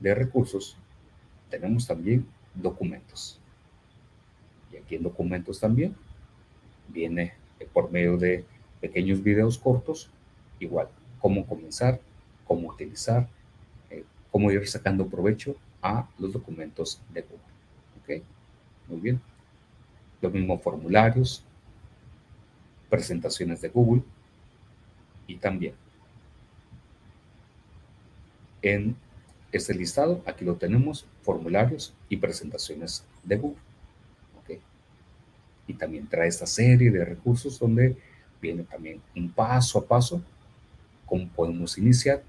de 0.01 0.15
recursos 0.15 0.77
tenemos 1.49 1.87
también 1.87 2.27
documentos. 2.55 3.39
Y 4.73 4.77
aquí 4.77 4.97
en 4.97 5.05
documentos 5.05 5.61
también 5.61 5.95
viene 6.89 7.35
por 7.73 7.91
medio 7.91 8.17
de 8.17 8.45
pequeños 8.81 9.23
videos 9.23 9.59
cortos, 9.59 10.11
igual, 10.59 10.89
cómo 11.21 11.47
comenzar, 11.47 12.01
cómo 12.47 12.69
utilizar, 12.69 13.29
eh, 13.91 14.05
cómo 14.31 14.51
ir 14.51 14.67
sacando 14.69 15.07
provecho 15.07 15.57
a 15.83 16.09
los 16.19 16.33
documentos 16.33 17.01
de 17.13 17.23
Google. 17.23 17.39
¿Ok? 18.03 18.23
Muy 18.89 19.01
bien. 19.01 19.21
Lo 20.21 20.31
mismo 20.31 20.59
formularios, 20.59 21.45
presentaciones 22.89 23.61
de 23.61 23.69
Google 23.69 24.03
y 25.27 25.37
también 25.37 25.75
en 28.65 28.97
este 29.53 29.75
listado, 29.75 30.23
aquí 30.27 30.45
lo 30.45 30.57
tenemos, 30.57 31.07
formularios 31.23 31.95
y 32.09 32.17
presentaciones 32.17 33.05
de 33.23 33.37
Google. 33.37 33.59
Y 35.67 35.75
también 35.75 36.09
trae 36.09 36.29
esta 36.29 36.47
serie 36.47 36.91
de 36.91 37.05
recursos 37.05 37.59
donde 37.59 37.97
viene 38.41 38.65
también 38.65 39.01
un 39.17 39.31
paso 39.31 39.79
a 39.79 39.87
paso 39.87 40.23
cómo 41.07 41.29
podemos 41.29 41.79
iniciar 41.79 42.23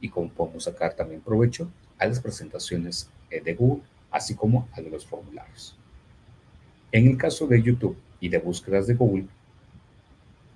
y 0.00 0.08
cómo 0.08 0.28
podemos 0.28 0.64
sacar 0.64 0.94
también 0.94 1.20
provecho 1.20 1.70
a 1.98 2.06
las 2.06 2.20
presentaciones 2.20 3.08
eh, 3.30 3.40
de 3.40 3.54
Google, 3.54 3.82
así 4.10 4.34
como 4.34 4.68
a 4.72 4.80
los 4.80 5.06
formularios. 5.06 5.76
En 6.92 7.06
el 7.06 7.16
caso 7.16 7.46
de 7.46 7.62
YouTube 7.62 7.96
y 8.20 8.28
de 8.28 8.38
búsquedas 8.38 8.86
de 8.86 8.94
Google, 8.94 9.26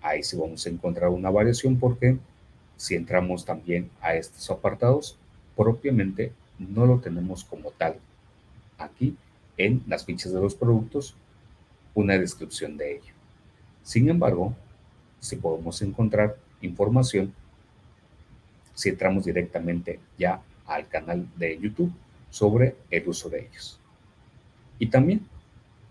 ahí 0.02 0.22
sí 0.22 0.36
vamos 0.36 0.66
a 0.66 0.70
encontrar 0.70 1.10
una 1.10 1.30
variación 1.30 1.78
porque 1.78 2.18
si 2.76 2.94
entramos 2.94 3.44
también 3.44 3.90
a 4.00 4.14
estos 4.14 4.50
apartados, 4.50 5.16
propiamente 5.56 6.32
no 6.58 6.86
lo 6.86 6.98
tenemos 6.98 7.44
como 7.44 7.70
tal. 7.70 7.96
Aquí 8.78 9.16
en 9.56 9.82
las 9.86 10.04
fichas 10.04 10.32
de 10.32 10.40
los 10.40 10.54
productos, 10.54 11.14
una 11.94 12.18
descripción 12.18 12.76
de 12.76 12.96
ello. 12.96 13.14
Sin 13.82 14.08
embargo, 14.08 14.54
si 15.20 15.36
podemos 15.36 15.80
encontrar 15.82 16.36
información, 16.60 17.32
si 18.74 18.88
entramos 18.88 19.24
directamente 19.24 20.00
ya 20.18 20.42
al 20.66 20.88
canal 20.88 21.28
de 21.36 21.58
YouTube 21.58 21.92
sobre 22.30 22.76
el 22.90 23.08
uso 23.08 23.30
de 23.30 23.46
ellos. 23.46 23.78
Y 24.78 24.88
también 24.88 25.26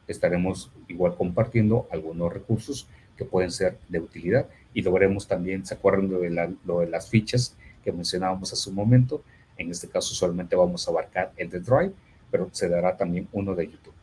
estaremos 0.07 0.69
igual 0.88 1.15
compartiendo 1.15 1.88
algunos 1.91 2.34
recursos 2.34 2.88
que 3.17 3.25
pueden 3.25 3.51
ser 3.51 3.77
de 3.88 3.99
utilidad 3.99 4.47
y 4.73 4.81
lo 4.81 4.91
veremos 4.91 5.27
también, 5.27 5.65
¿se 5.65 5.75
acuerdan 5.75 6.09
de, 6.09 6.55
lo 6.65 6.80
de 6.80 6.89
las 6.89 7.09
fichas 7.09 7.55
que 7.84 7.91
mencionábamos 7.91 8.51
hace 8.51 8.69
un 8.69 8.75
momento? 8.75 9.23
En 9.57 9.69
este 9.69 9.88
caso 9.88 10.13
solamente 10.15 10.55
vamos 10.55 10.88
a 10.88 10.91
abarcar 10.91 11.31
el 11.38 11.49
de 11.49 11.59
Drive, 11.59 11.93
pero 12.31 12.49
se 12.51 12.67
dará 12.67 12.97
también 12.97 13.27
uno 13.31 13.53
de 13.55 13.67
YouTube. 13.67 13.93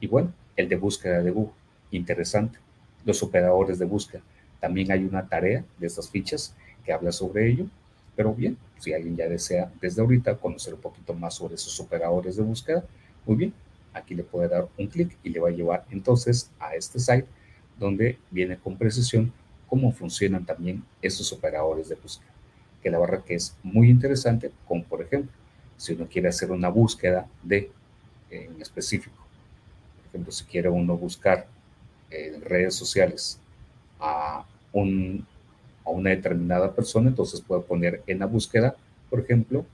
Y 0.00 0.08
bueno, 0.08 0.32
el 0.56 0.68
de 0.68 0.76
búsqueda 0.76 1.22
de 1.22 1.30
Google, 1.30 1.54
interesante. 1.90 2.58
Los 3.04 3.22
operadores 3.22 3.78
de 3.78 3.86
búsqueda, 3.86 4.22
también 4.60 4.92
hay 4.92 5.04
una 5.04 5.26
tarea 5.26 5.64
de 5.78 5.86
estas 5.86 6.08
fichas 6.10 6.54
que 6.84 6.92
habla 6.92 7.12
sobre 7.12 7.48
ello, 7.48 7.66
pero 8.14 8.34
bien, 8.34 8.58
si 8.78 8.92
alguien 8.92 9.16
ya 9.16 9.28
desea 9.28 9.70
desde 9.80 10.02
ahorita 10.02 10.36
conocer 10.36 10.74
un 10.74 10.80
poquito 10.80 11.14
más 11.14 11.34
sobre 11.34 11.54
esos 11.54 11.78
operadores 11.80 12.36
de 12.36 12.42
búsqueda, 12.42 12.84
muy 13.26 13.36
bien, 13.36 13.54
aquí 13.94 14.14
le 14.14 14.22
puede 14.22 14.48
dar 14.48 14.68
un 14.76 14.86
clic 14.86 15.16
y 15.22 15.30
le 15.30 15.40
va 15.40 15.48
a 15.48 15.52
llevar 15.52 15.84
entonces 15.90 16.50
a 16.58 16.74
este 16.74 16.98
site 16.98 17.26
donde 17.78 18.18
viene 18.30 18.58
con 18.58 18.76
precisión 18.76 19.32
cómo 19.68 19.92
funcionan 19.92 20.44
también 20.44 20.84
esos 21.00 21.32
operadores 21.32 21.88
de 21.88 21.94
búsqueda, 21.94 22.30
que 22.82 22.90
la 22.90 22.98
verdad 22.98 23.24
que 23.24 23.34
es 23.34 23.56
muy 23.62 23.88
interesante, 23.88 24.50
como 24.66 24.84
por 24.84 25.00
ejemplo, 25.00 25.32
si 25.76 25.94
uno 25.94 26.06
quiere 26.06 26.28
hacer 26.28 26.50
una 26.50 26.68
búsqueda 26.68 27.26
de 27.42 27.70
en 28.30 28.60
específico, 28.60 29.19
ejemplo, 30.10 30.32
si 30.32 30.44
quiere 30.44 30.68
uno 30.68 30.96
buscar 30.96 31.46
en 32.10 32.40
redes 32.42 32.74
sociales 32.74 33.38
a, 33.98 34.44
un, 34.72 35.26
a 35.84 35.90
una 35.90 36.10
determinada 36.10 36.74
persona, 36.74 37.08
entonces 37.08 37.40
puede 37.40 37.62
poner 37.62 38.02
en 38.06 38.18
la 38.18 38.26
búsqueda, 38.26 38.76
por 39.08 39.20
ejemplo, 39.20 39.64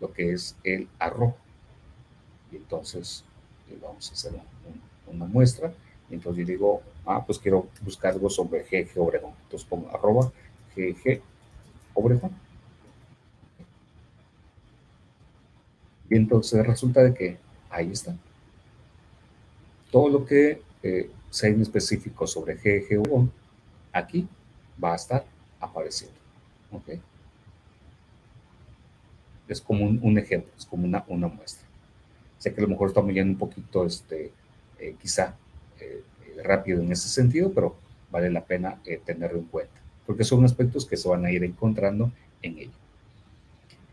lo 0.00 0.12
que 0.12 0.32
es 0.32 0.56
el 0.64 0.88
arroz. 0.98 1.34
Y 2.52 2.56
entonces 2.56 3.24
vamos 3.82 4.10
a 4.10 4.12
hacer 4.12 4.32
una 5.06 5.26
muestra 5.26 5.72
entonces 6.10 6.46
yo 6.46 6.52
digo, 6.52 6.82
ah, 7.06 7.24
pues 7.24 7.38
quiero 7.38 7.68
buscar 7.82 8.12
algo 8.12 8.30
sobre 8.30 8.62
GG 8.62 8.98
Obregón. 9.00 9.32
Entonces 9.44 9.68
pongo 9.68 9.88
arroba 9.90 10.32
GG 10.76 11.20
Obregón. 11.94 12.32
Y 16.10 16.16
entonces 16.16 16.66
resulta 16.66 17.02
de 17.02 17.14
que 17.14 17.38
ahí 17.70 17.90
está. 17.90 18.14
Todo 19.94 20.08
lo 20.08 20.26
que 20.26 20.60
eh, 20.82 21.08
sea 21.30 21.50
específico 21.50 22.26
sobre 22.26 22.56
GG 22.56 22.98
Obregón, 22.98 23.30
aquí 23.92 24.26
va 24.82 24.90
a 24.90 24.96
estar 24.96 25.24
apareciendo. 25.60 26.16
¿Ok? 26.72 26.98
Es 29.46 29.60
como 29.60 29.84
un, 29.84 30.18
ejemplo, 30.18 30.50
es 30.58 30.66
como 30.66 30.84
una, 30.84 31.04
una 31.06 31.28
muestra. 31.28 31.64
Sé 32.38 32.52
que 32.52 32.60
a 32.60 32.64
lo 32.64 32.70
mejor 32.70 32.88
estamos 32.88 33.14
yendo 33.14 33.34
un 33.34 33.38
poquito, 33.38 33.86
este, 33.86 34.32
eh, 34.80 34.96
quizá 35.00 35.36
eh, 35.78 36.02
rápido 36.42 36.82
en 36.82 36.90
ese 36.90 37.08
sentido, 37.08 37.52
pero 37.54 37.76
vale 38.10 38.32
la 38.32 38.44
pena 38.44 38.80
eh, 38.84 39.00
tenerlo 39.04 39.38
en 39.38 39.44
cuenta, 39.44 39.80
porque 40.06 40.24
son 40.24 40.44
aspectos 40.44 40.86
que 40.86 40.96
se 40.96 41.08
van 41.08 41.24
a 41.24 41.30
ir 41.30 41.44
encontrando 41.44 42.10
en 42.42 42.58
ello. 42.58 42.78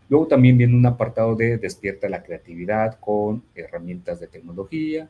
Luego 0.08 0.26
también 0.26 0.58
viene 0.58 0.74
un 0.74 0.84
apartado 0.84 1.36
de 1.36 1.58
despierta 1.58 2.08
la 2.08 2.24
creatividad 2.24 2.98
con 2.98 3.44
herramientas 3.54 4.18
de 4.18 4.26
tecnología 4.26 5.08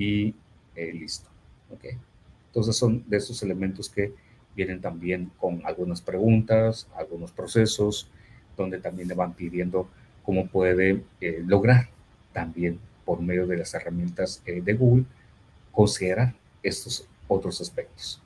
y 0.00 0.34
eh, 0.76 0.92
listo. 0.94 1.28
¿okay? 1.70 1.98
Entonces 2.46 2.74
son 2.74 3.04
de 3.06 3.18
esos 3.18 3.42
elementos 3.42 3.90
que 3.90 4.14
vienen 4.56 4.80
también 4.80 5.30
con 5.38 5.60
algunas 5.66 6.00
preguntas, 6.00 6.88
algunos 6.96 7.30
procesos, 7.32 8.08
donde 8.56 8.78
también 8.78 9.08
le 9.08 9.14
van 9.14 9.34
pidiendo 9.34 9.88
cómo 10.24 10.46
puede 10.46 11.04
eh, 11.20 11.42
lograr 11.46 11.90
también 12.32 12.78
por 13.04 13.20
medio 13.20 13.46
de 13.46 13.58
las 13.58 13.74
herramientas 13.74 14.42
eh, 14.46 14.62
de 14.62 14.72
Google 14.72 15.04
considerar 15.70 16.34
estos 16.62 17.06
otros 17.28 17.60
aspectos. 17.60 18.22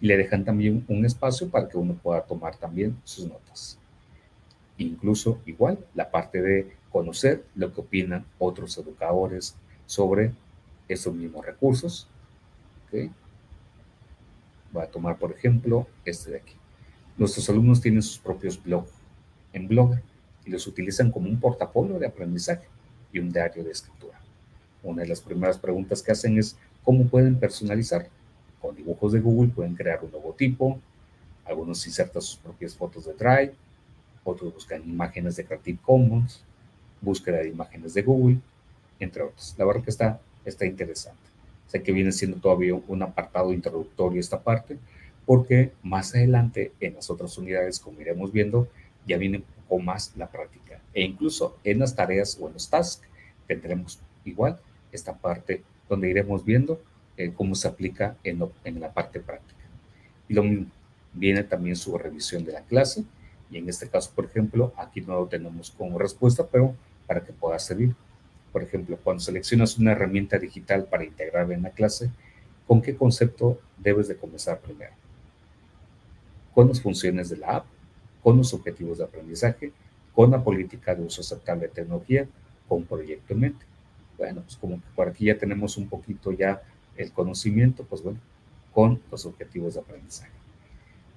Y 0.00 0.06
le 0.06 0.16
dejan 0.16 0.46
también 0.46 0.84
un 0.88 1.04
espacio 1.04 1.50
para 1.50 1.68
que 1.68 1.76
uno 1.76 1.94
pueda 1.94 2.22
tomar 2.22 2.56
también 2.56 2.96
sus 3.04 3.26
notas. 3.26 3.78
Incluso 4.78 5.40
igual 5.44 5.78
la 5.94 6.10
parte 6.10 6.40
de 6.40 6.72
conocer 6.90 7.44
lo 7.54 7.74
que 7.74 7.82
opinan 7.82 8.24
otros 8.38 8.78
educadores 8.78 9.56
sobre 9.84 10.32
esos 10.88 11.14
mismos 11.14 11.44
recursos. 11.44 12.08
¿okay? 12.86 13.10
Voy 14.72 14.82
a 14.82 14.90
tomar, 14.90 15.18
por 15.18 15.32
ejemplo, 15.32 15.86
este 16.04 16.32
de 16.32 16.36
aquí. 16.38 16.54
Nuestros 17.16 17.48
alumnos 17.50 17.80
tienen 17.80 18.02
sus 18.02 18.18
propios 18.18 18.62
blogs 18.62 18.92
en 19.52 19.66
Blogger 19.68 20.02
y 20.44 20.50
los 20.50 20.66
utilizan 20.66 21.10
como 21.10 21.28
un 21.28 21.40
portafolio 21.40 21.98
de 21.98 22.06
aprendizaje 22.06 22.66
y 23.12 23.18
un 23.18 23.30
diario 23.30 23.64
de 23.64 23.70
escritura. 23.70 24.18
Una 24.82 25.02
de 25.02 25.08
las 25.08 25.20
primeras 25.20 25.58
preguntas 25.58 26.02
que 26.02 26.12
hacen 26.12 26.38
es 26.38 26.56
cómo 26.84 27.06
pueden 27.06 27.38
personalizar. 27.38 28.08
Con 28.60 28.74
dibujos 28.74 29.12
de 29.12 29.20
Google 29.20 29.50
pueden 29.50 29.74
crear 29.74 30.02
un 30.02 30.10
logotipo, 30.10 30.80
algunos 31.44 31.86
insertan 31.86 32.22
sus 32.22 32.36
propias 32.36 32.74
fotos 32.74 33.06
de 33.06 33.14
Drive, 33.14 33.54
otros 34.24 34.52
buscan 34.52 34.82
imágenes 34.82 35.36
de 35.36 35.44
Creative 35.44 35.78
Commons, 35.82 36.42
búsqueda 37.00 37.38
de 37.38 37.48
imágenes 37.48 37.94
de 37.94 38.02
Google, 38.02 38.38
entre 39.00 39.22
otros. 39.22 39.54
La 39.56 39.64
verdad 39.64 39.82
que 39.82 39.90
está, 39.90 40.20
está 40.48 40.66
interesante. 40.66 41.20
Sé 41.66 41.82
que 41.82 41.92
viene 41.92 42.12
siendo 42.12 42.38
todavía 42.38 42.74
un 42.74 43.02
apartado 43.02 43.52
introductorio 43.52 44.20
esta 44.20 44.42
parte, 44.42 44.78
porque 45.26 45.72
más 45.82 46.14
adelante 46.14 46.72
en 46.80 46.94
las 46.94 47.10
otras 47.10 47.36
unidades, 47.36 47.78
como 47.78 48.00
iremos 48.00 48.32
viendo, 48.32 48.68
ya 49.06 49.18
viene 49.18 49.38
un 49.38 49.44
poco 49.68 49.82
más 49.82 50.12
la 50.16 50.28
práctica. 50.28 50.80
E 50.94 51.02
incluso 51.02 51.58
en 51.64 51.80
las 51.80 51.94
tareas 51.94 52.38
o 52.40 52.46
en 52.46 52.54
los 52.54 52.68
tasks 52.70 53.06
tendremos 53.46 53.98
igual 54.24 54.58
esta 54.92 55.16
parte 55.16 55.62
donde 55.88 56.08
iremos 56.08 56.44
viendo 56.44 56.80
eh, 57.16 57.32
cómo 57.34 57.54
se 57.54 57.68
aplica 57.68 58.16
en, 58.24 58.42
en 58.64 58.80
la 58.80 58.92
parte 58.92 59.20
práctica. 59.20 59.60
Y 60.28 60.34
lo 60.34 60.42
mismo, 60.42 60.66
viene 61.12 61.42
también 61.42 61.76
su 61.76 61.96
revisión 61.98 62.44
de 62.44 62.52
la 62.52 62.62
clase, 62.62 63.04
y 63.50 63.58
en 63.58 63.68
este 63.68 63.88
caso, 63.88 64.12
por 64.14 64.26
ejemplo, 64.26 64.72
aquí 64.76 65.00
no 65.00 65.14
lo 65.14 65.26
tenemos 65.26 65.70
como 65.70 65.98
respuesta, 65.98 66.46
pero 66.46 66.74
para 67.06 67.24
que 67.24 67.32
pueda 67.32 67.58
servir. 67.58 67.94
Por 68.58 68.66
ejemplo, 68.66 68.98
cuando 69.04 69.20
seleccionas 69.20 69.78
una 69.78 69.92
herramienta 69.92 70.36
digital 70.36 70.86
para 70.86 71.04
integrarla 71.04 71.54
en 71.54 71.62
la 71.62 71.70
clase, 71.70 72.10
¿con 72.66 72.82
qué 72.82 72.96
concepto 72.96 73.60
debes 73.76 74.08
de 74.08 74.16
comenzar 74.16 74.58
primero? 74.58 74.90
Con 76.52 76.66
las 76.66 76.80
funciones 76.80 77.28
de 77.28 77.36
la 77.36 77.58
app, 77.58 77.66
con 78.20 78.36
los 78.36 78.52
objetivos 78.52 78.98
de 78.98 79.04
aprendizaje, 79.04 79.70
con 80.12 80.32
la 80.32 80.42
política 80.42 80.92
de 80.96 81.04
uso 81.04 81.20
aceptable 81.20 81.68
de 81.68 81.72
tecnología, 81.72 82.26
con 82.68 82.82
proyecto 82.82 83.32
en 83.32 83.38
mente. 83.38 83.64
Bueno, 84.16 84.40
pues 84.40 84.56
como 84.56 84.74
que 84.78 84.88
por 84.96 85.06
aquí 85.06 85.26
ya 85.26 85.38
tenemos 85.38 85.76
un 85.76 85.88
poquito 85.88 86.32
ya 86.32 86.60
el 86.96 87.12
conocimiento, 87.12 87.84
pues 87.84 88.02
bueno, 88.02 88.18
con 88.74 89.00
los 89.08 89.24
objetivos 89.24 89.74
de 89.74 89.80
aprendizaje. 89.82 90.32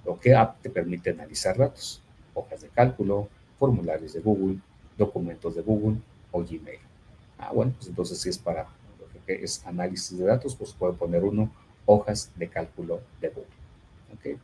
Lo 0.06 0.20
que 0.20 0.32
app 0.32 0.62
te 0.62 0.70
permite 0.70 1.10
analizar 1.10 1.58
datos, 1.58 2.00
hojas 2.34 2.60
de 2.60 2.68
cálculo, 2.68 3.28
formularios 3.58 4.12
de 4.12 4.20
Google, 4.20 4.58
documentos 4.96 5.56
de 5.56 5.62
Google 5.62 5.96
o 6.30 6.44
Gmail. 6.44 6.91
Ah, 7.42 7.50
bueno, 7.52 7.72
pues 7.76 7.88
entonces 7.88 8.18
si 8.18 8.28
es 8.28 8.38
para 8.38 8.68
es 9.26 9.64
análisis 9.66 10.18
de 10.18 10.24
datos, 10.24 10.54
pues 10.54 10.72
puede 10.72 10.92
poner 10.94 11.24
uno 11.24 11.50
hojas 11.86 12.30
de 12.36 12.48
cálculo 12.48 13.00
de 13.20 13.28
Google. 13.28 14.38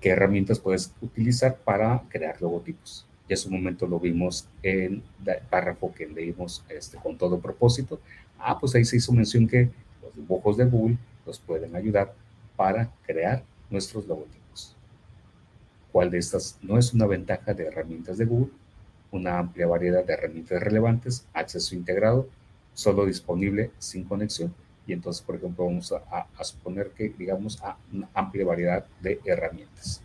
¿Qué 0.00 0.10
herramientas 0.10 0.58
puedes 0.58 0.92
utilizar 1.00 1.56
para 1.56 2.02
crear 2.10 2.40
logotipos? 2.42 3.06
Ya 3.26 3.34
hace 3.34 3.48
un 3.48 3.54
momento 3.54 3.86
lo 3.86 3.98
vimos 3.98 4.46
en 4.62 5.02
el 5.24 5.38
párrafo 5.48 5.94
que 5.94 6.06
leímos 6.06 6.62
este, 6.68 6.98
con 6.98 7.16
todo 7.16 7.38
propósito. 7.38 7.98
Ah, 8.38 8.58
pues 8.60 8.74
ahí 8.74 8.84
se 8.84 8.96
hizo 8.96 9.12
mención 9.12 9.48
que 9.48 9.70
los 10.02 10.14
dibujos 10.14 10.58
de 10.58 10.66
Google 10.66 10.98
nos 11.24 11.38
pueden 11.38 11.74
ayudar 11.74 12.12
para 12.54 12.90
crear 13.06 13.42
nuestros 13.70 14.06
logotipos. 14.06 14.76
¿Cuál 15.90 16.10
de 16.10 16.18
estas 16.18 16.58
no 16.60 16.76
es 16.76 16.92
una 16.92 17.06
ventaja 17.06 17.54
de 17.54 17.64
herramientas 17.64 18.18
de 18.18 18.26
Google? 18.26 18.50
Una 19.14 19.38
amplia 19.38 19.68
variedad 19.68 20.04
de 20.04 20.12
herramientas 20.12 20.60
relevantes, 20.60 21.24
acceso 21.32 21.76
integrado, 21.76 22.28
solo 22.72 23.06
disponible 23.06 23.70
sin 23.78 24.02
conexión. 24.02 24.52
Y 24.88 24.92
entonces, 24.92 25.22
por 25.22 25.36
ejemplo, 25.36 25.64
vamos 25.66 25.92
a, 25.92 26.26
a 26.36 26.42
suponer 26.42 26.90
que, 26.90 27.10
digamos, 27.10 27.62
a 27.62 27.76
una 27.92 28.08
amplia 28.12 28.44
variedad 28.44 28.84
de 29.00 29.20
herramientas. 29.24 30.02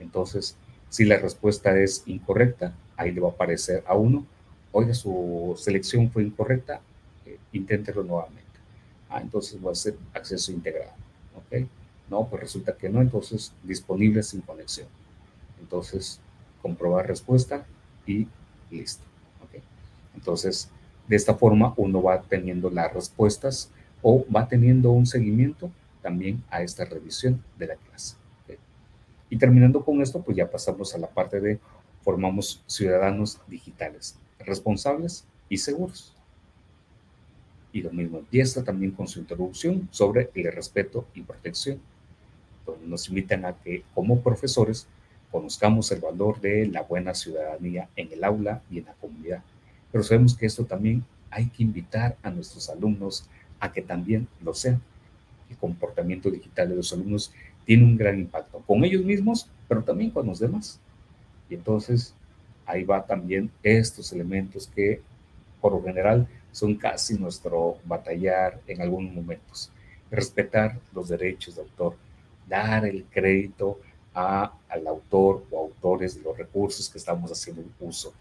Entonces, 0.00 0.56
si 0.88 1.04
la 1.04 1.18
respuesta 1.18 1.78
es 1.78 2.02
incorrecta, 2.06 2.74
ahí 2.96 3.12
le 3.12 3.20
va 3.20 3.28
a 3.28 3.32
aparecer 3.32 3.84
a 3.86 3.94
uno, 3.94 4.26
oiga, 4.72 4.92
su 4.92 5.54
selección 5.56 6.10
fue 6.10 6.24
incorrecta, 6.24 6.80
eh, 7.26 7.38
inténtelo 7.52 8.02
nuevamente. 8.02 8.42
Ah, 9.08 9.20
entonces 9.20 9.64
va 9.64 9.70
a 9.70 9.76
ser 9.76 9.96
acceso 10.12 10.50
integrado. 10.50 10.92
¿Ok? 11.36 11.64
No, 12.10 12.26
pues 12.28 12.42
resulta 12.42 12.76
que 12.76 12.88
no, 12.88 13.00
entonces 13.00 13.52
disponible 13.62 14.24
sin 14.24 14.40
conexión. 14.40 14.88
Entonces, 15.60 16.20
comprobar 16.60 17.06
respuesta 17.06 17.64
y 18.04 18.26
listo. 18.70 19.04
¿Ok? 19.44 19.62
Entonces, 20.14 20.70
de 21.06 21.16
esta 21.16 21.34
forma 21.34 21.74
uno 21.76 22.02
va 22.02 22.20
teniendo 22.20 22.70
las 22.70 22.92
respuestas 22.92 23.70
o 24.02 24.24
va 24.34 24.48
teniendo 24.48 24.90
un 24.90 25.06
seguimiento 25.06 25.70
también 26.02 26.42
a 26.50 26.62
esta 26.62 26.84
revisión 26.84 27.42
de 27.58 27.66
la 27.66 27.76
clase. 27.76 28.16
Y 29.30 29.36
terminando 29.36 29.84
con 29.84 30.00
esto, 30.00 30.22
pues 30.22 30.36
ya 30.36 30.50
pasamos 30.50 30.94
a 30.94 30.98
la 30.98 31.08
parte 31.08 31.40
de 31.40 31.58
formamos 32.02 32.62
ciudadanos 32.66 33.38
digitales, 33.46 34.16
responsables 34.38 35.24
y 35.48 35.58
seguros. 35.58 36.14
Y 37.72 37.82
lo 37.82 37.90
mismo 37.92 38.18
empieza 38.18 38.64
también 38.64 38.92
con 38.92 39.06
su 39.06 39.18
introducción 39.18 39.88
sobre 39.90 40.30
el 40.34 40.52
respeto 40.52 41.04
y 41.14 41.20
protección, 41.20 41.78
donde 42.64 42.86
nos 42.86 43.08
invitan 43.08 43.44
a 43.44 43.52
que 43.52 43.84
como 43.94 44.20
profesores 44.20 44.86
conozcamos 45.30 45.90
el 45.92 46.00
valor 46.00 46.40
de 46.40 46.66
la 46.66 46.82
buena 46.82 47.14
ciudadanía 47.14 47.88
en 47.96 48.12
el 48.12 48.24
aula 48.24 48.62
y 48.70 48.78
en 48.78 48.86
la 48.86 48.94
comunidad. 48.94 49.42
Pero 49.92 50.04
sabemos 50.04 50.36
que 50.36 50.46
esto 50.46 50.64
también 50.64 51.04
hay 51.30 51.46
que 51.46 51.62
invitar 51.62 52.16
a 52.22 52.30
nuestros 52.30 52.68
alumnos 52.70 53.28
a 53.60 53.72
que 53.72 53.82
también 53.82 54.28
lo 54.42 54.54
sean. 54.54 54.80
El 55.50 55.56
comportamiento 55.56 56.30
digital 56.30 56.68
de 56.68 56.76
los 56.76 56.92
alumnos 56.92 57.32
tiene 57.64 57.84
un 57.84 57.96
gran 57.96 58.18
impacto 58.18 58.62
con 58.66 58.84
ellos 58.84 59.04
mismos, 59.04 59.48
pero 59.66 59.82
también 59.82 60.10
con 60.10 60.26
los 60.26 60.38
demás. 60.38 60.80
Y 61.50 61.54
entonces 61.54 62.14
ahí 62.66 62.84
va 62.84 63.04
también 63.04 63.50
estos 63.62 64.12
elementos 64.12 64.66
que 64.74 65.00
por 65.60 65.72
lo 65.72 65.82
general 65.82 66.26
son 66.52 66.74
casi 66.76 67.18
nuestro 67.18 67.78
batallar 67.84 68.60
en 68.66 68.80
algunos 68.82 69.12
momentos. 69.12 69.70
Respetar 70.10 70.78
los 70.94 71.08
derechos 71.08 71.56
de 71.56 71.62
autor, 71.62 71.96
dar 72.48 72.86
el 72.86 73.04
crédito 73.04 73.78
a, 74.18 74.52
al 74.68 74.86
autor 74.86 75.44
o 75.50 75.58
autores 75.60 76.16
de 76.16 76.22
los 76.22 76.36
recursos 76.36 76.88
que 76.88 76.98
estamos 76.98 77.30
haciendo 77.30 77.62
uso, 77.80 78.12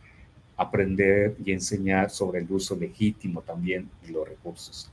aprender 0.55 1.35
y 1.43 1.51
enseñar 1.51 2.09
sobre 2.09 2.39
el 2.39 2.51
uso 2.51 2.75
legítimo 2.75 3.41
también 3.41 3.89
de 4.05 4.11
los 4.11 4.27
recursos 4.27 4.91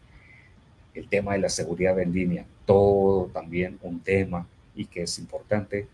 el 0.95 1.09
tema 1.09 1.33
de 1.33 1.41
la 1.41 1.49
seguridad 1.49 1.99
en 1.99 2.13
línea, 2.13 2.47
todo 2.65 3.27
también 3.27 3.79
un 3.83 4.01
tema 4.01 4.47
y 4.75 4.87
que 4.87 5.03
es 5.03 5.19
importante, 5.19 5.87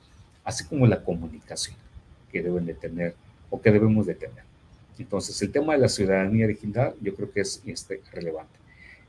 así 0.45 0.65
como 0.65 0.87
la 0.87 1.03
comunicación 1.03 1.77
que 2.31 2.43
deben 2.43 2.67
de 2.67 2.75
tener 2.75 3.15
o 3.49 3.61
que 3.61 3.73
debemos 3.73 4.07
de 4.07 4.15
tener. 4.15 4.45
Entonces, 4.99 5.41
el 5.41 5.51
tema 5.51 5.73
de 5.73 5.81
la 5.81 5.89
ciudadanía 5.89 6.47
digital 6.47 6.95
yo 7.01 7.15
creo 7.15 7.33
que 7.33 7.41
es 7.41 7.63
este, 7.65 8.03
relevante. 8.13 8.53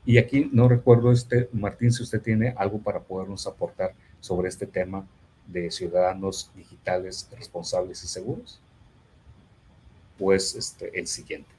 Y 0.06 0.18
aquí 0.18 0.50
no 0.52 0.70
recuerdo, 0.70 1.12
este, 1.12 1.50
Martín, 1.52 1.92
si 1.92 2.02
usted 2.02 2.22
tiene 2.22 2.54
algo 2.58 2.80
para 2.80 3.02
podernos 3.02 3.46
aportar 3.46 3.94
sobre 4.22 4.48
este 4.50 4.66
tema 4.66 5.06
de 5.48 5.72
ciudadanos 5.72 6.52
digitales 6.56 7.28
responsables 7.38 8.04
y 8.04 8.08
seguros. 8.08 8.60
Pues 10.18 10.56
este, 10.56 10.98
el 10.98 11.08
siguiente. 11.08 11.50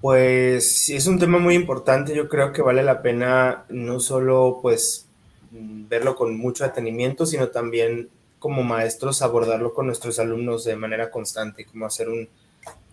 Pues 0.00 0.90
es 0.90 1.06
un 1.06 1.18
tema 1.18 1.38
muy 1.38 1.54
importante, 1.54 2.14
yo 2.14 2.28
creo 2.28 2.52
que 2.52 2.62
vale 2.62 2.82
la 2.82 3.02
pena 3.02 3.64
no 3.70 3.98
solo 3.98 4.58
pues 4.60 5.06
verlo 5.50 6.14
con 6.16 6.36
mucho 6.36 6.64
detenimiento, 6.64 7.24
sino 7.24 7.48
también 7.48 8.10
como 8.38 8.62
maestros 8.62 9.22
abordarlo 9.22 9.72
con 9.74 9.86
nuestros 9.86 10.18
alumnos 10.18 10.64
de 10.64 10.76
manera 10.76 11.10
constante, 11.10 11.64
como 11.64 11.86
hacer 11.86 12.08
un, 12.08 12.28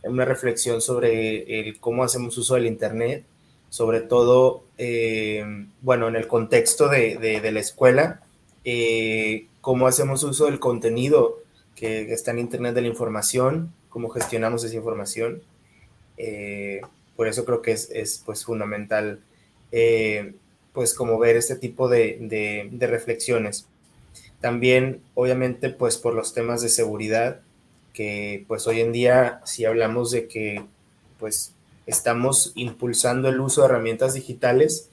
una 0.04 0.26
reflexión 0.26 0.82
sobre 0.82 1.76
cómo 1.80 2.04
hacemos 2.04 2.38
uso 2.38 2.56
del 2.56 2.66
Internet, 2.66 3.26
sobre 3.70 4.02
todo, 4.02 4.64
eh, 4.78 5.44
bueno, 5.82 6.08
en 6.08 6.16
el 6.16 6.28
contexto 6.28 6.90
de, 6.90 7.18
de, 7.18 7.52
la 7.52 7.60
escuela, 7.60 8.23
eh, 8.66 9.48
cómo 9.62 9.88
hacemos 9.88 10.24
uso 10.24 10.46
del 10.46 10.60
contenido 10.60 11.40
que 11.76 12.14
está 12.14 12.32
en 12.32 12.40
Internet 12.40 12.76
de 12.76 12.82
la 12.82 12.88
información, 12.88 13.74
cómo 13.90 14.10
gestionamos 14.10 14.64
esa 14.64 14.76
información 14.76 15.42
eh, 16.18 16.82
por 17.16 17.28
eso 17.28 17.46
creo 17.46 17.62
que 17.62 17.72
es, 17.72 17.90
es 17.92 18.22
pues 18.26 18.46
fundamental. 18.46 19.20
Eh, 19.72 20.34
pues 20.74 20.94
como 20.94 21.20
ver 21.20 21.36
este 21.36 21.56
tipo 21.56 21.88
de, 21.88 22.18
de 22.72 22.88
reflexiones. 22.88 23.68
También, 24.42 25.02
obviamente, 25.14 25.70
pues 25.70 25.98
por 25.98 26.16
los 26.16 26.34
temas 26.34 26.62
de 26.62 26.70
seguridad, 26.70 27.42
que 27.94 28.44
pues 28.48 28.66
hoy 28.66 28.82
en 28.82 28.92
día, 28.92 29.40
si 29.46 29.66
hablamos 29.66 30.10
de 30.10 30.28
que 30.28 30.64
pues 31.20 31.54
estamos 31.86 32.54
impulsando 32.56 33.30
el 33.30 33.40
uso 33.40 33.62
de 33.62 33.68
herramientas 33.68 34.16
digitales, 34.16 34.90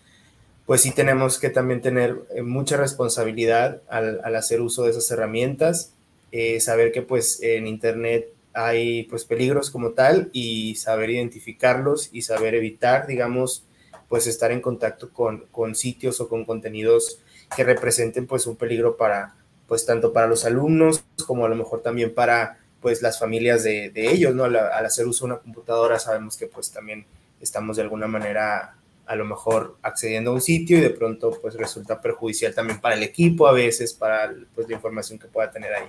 pues 0.70 0.82
sí 0.82 0.92
tenemos 0.92 1.40
que 1.40 1.50
también 1.50 1.80
tener 1.80 2.22
eh, 2.32 2.42
mucha 2.42 2.76
responsabilidad 2.76 3.82
al, 3.88 4.20
hacer 4.36 4.60
uso 4.60 4.84
de 4.84 4.90
esas 4.90 5.10
herramientas, 5.10 5.94
eh, 6.30 6.60
saber 6.60 6.92
que 6.92 7.02
pues 7.02 7.42
en 7.42 7.66
Internet 7.66 8.28
hay 8.52 9.02
pues 9.10 9.24
peligros 9.24 9.72
como 9.72 9.94
tal 9.94 10.30
y 10.32 10.76
saber 10.76 11.10
identificarlos 11.10 12.10
y 12.12 12.22
saber 12.22 12.54
evitar, 12.54 13.08
digamos, 13.08 13.64
pues 14.08 14.28
estar 14.28 14.52
en 14.52 14.60
contacto 14.60 15.12
con, 15.12 15.46
con 15.50 15.74
sitios 15.74 16.20
o 16.20 16.28
con 16.28 16.44
contenidos 16.44 17.18
que 17.56 17.64
representen 17.64 18.28
pues 18.28 18.46
un 18.46 18.54
peligro 18.54 18.96
para, 18.96 19.34
pues 19.66 19.84
tanto 19.84 20.12
para 20.12 20.28
los 20.28 20.44
alumnos 20.44 21.02
como 21.26 21.46
a 21.46 21.48
lo 21.48 21.56
mejor 21.56 21.82
también 21.82 22.14
para 22.14 22.60
pues 22.80 23.02
las 23.02 23.18
familias 23.18 23.64
de, 23.64 23.90
ellos, 23.96 24.36
¿no? 24.36 24.44
Al, 24.44 24.56
hacer 24.56 25.08
uso 25.08 25.26
de 25.26 25.32
una 25.32 25.42
computadora 25.42 25.98
sabemos 25.98 26.36
que 26.36 26.46
pues 26.46 26.70
también 26.70 27.06
estamos 27.40 27.74
de 27.74 27.82
alguna 27.82 28.06
manera 28.06 28.76
a 29.10 29.16
lo 29.16 29.24
mejor 29.24 29.76
accediendo 29.82 30.30
a 30.30 30.34
un 30.34 30.40
sitio 30.40 30.78
y 30.78 30.82
de 30.82 30.90
pronto 30.90 31.36
pues 31.42 31.54
resulta 31.54 32.00
perjudicial 32.00 32.54
también 32.54 32.80
para 32.80 32.94
el 32.94 33.02
equipo 33.02 33.48
a 33.48 33.52
veces, 33.52 33.92
para 33.92 34.32
pues 34.54 34.68
la 34.68 34.76
información 34.76 35.18
que 35.18 35.26
pueda 35.26 35.50
tener 35.50 35.74
ahí 35.74 35.88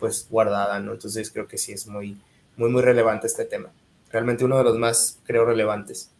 pues 0.00 0.26
guardada, 0.28 0.80
¿no? 0.80 0.90
Entonces 0.90 1.30
creo 1.30 1.46
que 1.46 1.56
sí 1.56 1.70
es 1.70 1.86
muy, 1.86 2.20
muy, 2.56 2.68
muy 2.68 2.82
relevante 2.82 3.28
este 3.28 3.44
tema. 3.44 3.70
Realmente 4.10 4.44
uno 4.44 4.58
de 4.58 4.64
los 4.64 4.76
más, 4.76 5.20
creo, 5.22 5.44
relevantes. 5.44 6.10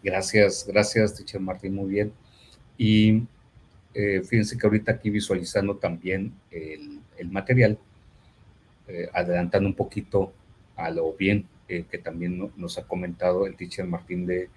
Gracias, 0.00 0.64
gracias, 0.64 1.16
teacher 1.16 1.40
Martín, 1.40 1.74
muy 1.74 1.90
bien. 1.90 2.12
Y 2.78 3.24
eh, 3.94 4.22
fíjense 4.22 4.56
que 4.56 4.64
ahorita 4.64 4.92
aquí 4.92 5.10
visualizando 5.10 5.74
también 5.74 6.32
el, 6.52 7.00
el 7.18 7.30
material, 7.32 7.76
eh, 8.86 9.08
adelantando 9.12 9.68
un 9.68 9.74
poquito 9.74 10.32
a 10.76 10.88
lo 10.90 11.14
bien 11.14 11.48
eh, 11.68 11.84
que 11.90 11.98
también 11.98 12.50
nos 12.56 12.78
ha 12.78 12.84
comentado 12.84 13.46
el 13.46 13.56
teacher 13.56 13.86
Martín 13.86 14.26
de 14.26 14.48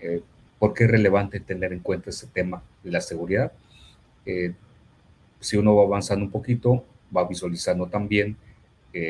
eh, 0.00 0.20
por 0.58 0.74
qué 0.74 0.84
es 0.84 0.90
relevante 0.90 1.40
tener 1.40 1.72
en 1.72 1.80
cuenta 1.80 2.10
ese 2.10 2.26
tema 2.26 2.62
de 2.82 2.90
la 2.92 3.00
seguridad. 3.00 3.52
si 5.40 5.56
uno 5.56 5.74
va 5.74 5.82
avanzando 5.82 6.24
un 6.24 6.30
poquito, 6.30 6.84
va 7.14 7.26
visualizando 7.26 7.88
también 7.88 8.36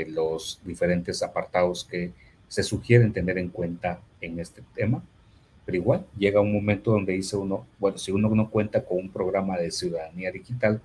los 0.08 0.60
diferentes 0.64 1.22
apartados 1.22 1.84
que 1.84 2.12
se 2.48 2.62
sugieren 2.62 3.12
tener 3.12 3.36
en 3.36 3.48
cuenta 3.48 4.00
en 4.20 4.38
este 4.38 4.62
tema. 4.74 5.02
Pero 5.64 5.76
igual 5.76 6.06
llega 6.16 6.40
un 6.40 6.52
momento 6.52 6.92
donde 6.92 7.12
dice 7.12 7.36
uno, 7.36 7.66
bueno, 7.78 7.98
si 7.98 8.10
uno 8.10 8.28
no 8.28 8.50
cuenta 8.50 8.84
con 8.84 8.98
un 8.98 9.10
programa 9.10 9.58
de 9.58 9.70
ciudadanía 9.70 10.32
digital, 10.32 10.80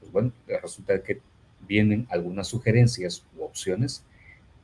pues 0.00 0.12
bueno, 0.12 0.32
resulta 0.46 1.02
que 1.02 1.20
vienen 1.66 2.06
algunas 2.10 2.48
sugerencias 2.48 3.24
u 3.36 3.44
opciones 3.44 4.04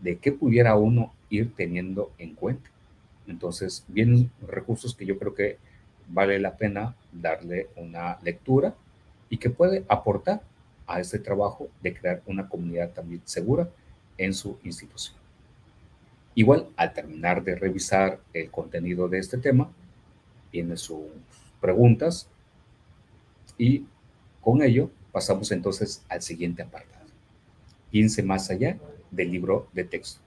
de 0.01 0.19
qué 0.19 0.33
pudiera 0.33 0.77
uno 0.77 1.12
ir 1.31 1.55
teniendo 1.55 2.12
en 2.19 2.35
cuenta. 2.35 2.70
Entonces, 3.27 3.85
vienen 3.89 4.31
recursos 4.47 4.95
que 4.95 5.07
yo 5.07 5.19
creo 5.19 5.35
que 5.35 5.59
vale 6.09 6.39
la 6.39 6.57
pena 6.57 6.95
darle 7.12 7.69
una 7.77 8.19
lectura 8.23 8.75
y 9.29 9.37
que 9.37 9.51
puede 9.51 9.85
aportar 9.89 10.43
a 10.87 11.01
este 11.01 11.19
trabajo 11.19 11.69
de 11.83 11.95
crear 11.95 12.23
una 12.27 12.49
comunidad 12.49 12.91
también 12.91 13.20
segura 13.25 13.69
en 14.16 14.33
su 14.33 14.59
institución. 14.65 15.16
Igual, 16.35 16.69
al 16.77 16.93
terminar 16.95 17.43
de 17.45 17.57
revisar 17.57 18.20
el 18.33 18.51
contenido 18.51 19.09
de 19.09 19.19
este 19.19 19.39
tema, 19.39 19.70
vienen 20.51 20.79
sus 20.79 21.01
preguntas 21.61 22.29
y 23.59 23.85
con 24.41 24.62
ello 24.62 24.91
pasamos 25.12 25.51
entonces 25.53 26.03
al 26.09 26.23
siguiente 26.23 26.62
apartado. 26.62 27.07
Piense 27.91 28.23
más 28.23 28.51
allá 28.51 28.79
del 29.10 29.30
libro 29.30 29.68
de 29.72 29.85
texto. 29.85 30.20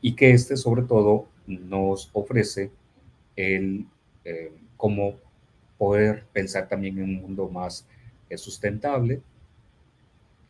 Y 0.00 0.14
que 0.14 0.32
este 0.32 0.56
sobre 0.56 0.82
todo 0.82 1.26
nos 1.46 2.10
ofrece 2.12 2.70
el 3.36 3.86
eh, 4.24 4.52
cómo 4.76 5.14
poder 5.76 6.24
pensar 6.32 6.68
también 6.68 6.98
en 6.98 7.04
un 7.04 7.22
mundo 7.22 7.48
más 7.48 7.86
eh, 8.28 8.36
sustentable, 8.36 9.20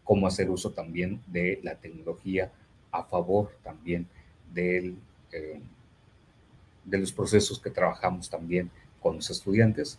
cómo 0.04 0.26
hacer 0.26 0.50
uso 0.50 0.70
también 0.70 1.20
de 1.26 1.60
la 1.62 1.74
tecnología 1.76 2.50
a 2.90 3.04
favor 3.04 3.52
también 3.62 4.06
del, 4.52 4.96
eh, 5.32 5.60
de 6.84 6.98
los 6.98 7.12
procesos 7.12 7.60
que 7.60 7.70
trabajamos 7.70 8.30
también 8.30 8.70
con 9.00 9.16
los 9.16 9.30
estudiantes 9.30 9.98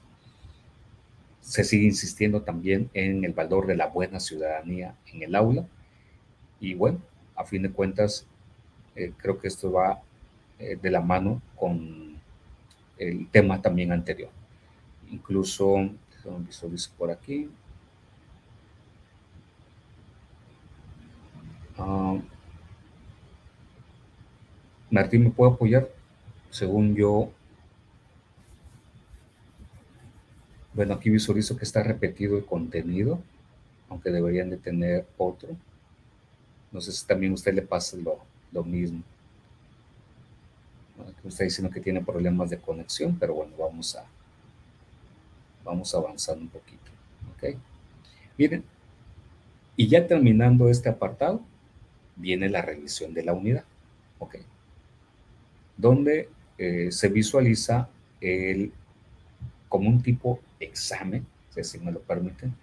se 1.42 1.64
sigue 1.64 1.86
insistiendo 1.86 2.42
también 2.42 2.90
en 2.94 3.24
el 3.24 3.34
valor 3.34 3.66
de 3.66 3.76
la 3.76 3.88
buena 3.88 4.20
ciudadanía 4.20 4.96
en 5.12 5.24
el 5.24 5.36
aula. 5.36 5.66
Y 6.60 6.74
bueno, 6.74 7.00
a 7.40 7.46
fin 7.46 7.64
de 7.64 7.72
cuentas, 7.72 8.28
eh, 8.96 9.14
creo 9.18 9.40
que 9.40 9.48
esto 9.48 9.72
va 9.72 10.02
eh, 10.60 10.78
de 10.82 10.92
la 10.92 11.00
mano 11.00 11.42
con 11.56 12.18
el 12.98 13.28
tema 13.30 13.62
también 13.62 13.94
anterior. 13.94 14.30
Incluso, 15.10 15.90
visualizo 16.40 16.92
por 16.98 17.10
aquí. 17.10 17.50
Ah, 21.78 22.18
Martín, 24.92 25.24
¿me 25.24 25.30
puede 25.32 25.54
apoyar? 25.54 25.88
Según 26.50 26.94
yo, 26.94 27.32
Bueno, 30.74 30.94
aquí 30.94 31.10
visualizo 31.10 31.58
que 31.58 31.66
está 31.66 31.84
repetido 31.84 32.38
el 32.38 32.46
contenido, 32.46 33.20
aunque 33.90 34.12
deberían 34.12 34.50
de 34.50 34.56
tener 34.58 35.06
otro. 35.18 35.50
No 36.72 36.82
sé 36.82 36.92
si 36.92 37.06
también 37.06 37.32
a 37.32 37.36
usted 37.36 37.54
le 37.54 37.62
pasa 37.62 37.98
lo, 37.98 38.20
lo 38.52 38.64
mismo. 38.64 39.02
Aquí 41.02 41.28
está 41.28 41.44
diciendo 41.44 41.74
que 41.74 41.80
tiene 41.80 42.02
problemas 42.04 42.50
de 42.50 42.58
conexión, 42.58 43.18
pero 43.18 43.34
bueno, 43.34 43.54
vamos 43.58 43.96
a 43.96 44.06
vamos 45.64 45.94
avanzando 45.94 46.42
un 46.42 46.50
poquito. 46.50 46.92
¿Ok? 47.36 47.56
Miren, 48.38 48.64
y 49.76 49.88
ya 49.88 50.08
terminando 50.08 50.70
este 50.70 50.90
apartado, 50.90 51.42
viene 52.16 52.50
la 52.50 52.62
revisión 52.62 53.14
de 53.14 53.24
la 53.24 53.34
unidad. 53.34 53.64
¿Ok? 54.20 54.38
Donde 55.78 56.30
eh, 56.58 56.92
se 56.92 57.08
visualiza 57.08 57.90
el 58.20 58.72
como 59.70 59.88
un 59.88 60.02
tipo 60.02 60.40
examen, 60.60 61.26
si 61.62 61.78
me 61.80 61.92
lo 61.92 62.00
permiten, 62.00 62.54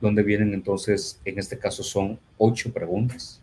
donde 0.00 0.22
vienen 0.22 0.54
entonces, 0.54 1.20
en 1.24 1.38
este 1.38 1.58
caso 1.58 1.82
son 1.82 2.18
ocho 2.38 2.72
preguntas 2.72 3.40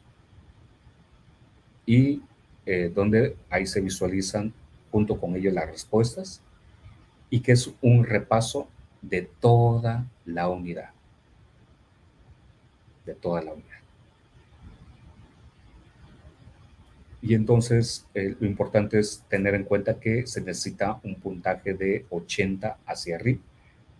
y 1.85 2.21
eh, 2.65 2.91
donde 2.93 3.35
ahí 3.49 3.65
se 3.65 3.81
visualizan 3.81 4.53
junto 4.91 5.19
con 5.19 5.35
ello 5.35 5.51
las 5.51 5.69
respuestas 5.69 6.41
y 7.29 7.39
que 7.39 7.53
es 7.53 7.71
un 7.81 8.03
repaso 8.05 8.67
de 9.01 9.23
toda 9.39 10.05
la 10.25 10.49
unidad, 10.49 10.91
de 13.05 13.15
toda 13.15 13.41
la 13.41 13.53
unidad. 13.53 13.67
Y 17.21 17.35
entonces 17.35 18.05
eh, 18.13 18.35
lo 18.39 18.47
importante 18.47 18.99
es 18.99 19.23
tener 19.29 19.53
en 19.53 19.63
cuenta 19.63 19.99
que 19.99 20.25
se 20.25 20.41
necesita 20.41 20.99
un 21.03 21.15
puntaje 21.15 21.73
de 21.73 22.05
80 22.09 22.77
hacia 22.85 23.15
arriba 23.15 23.41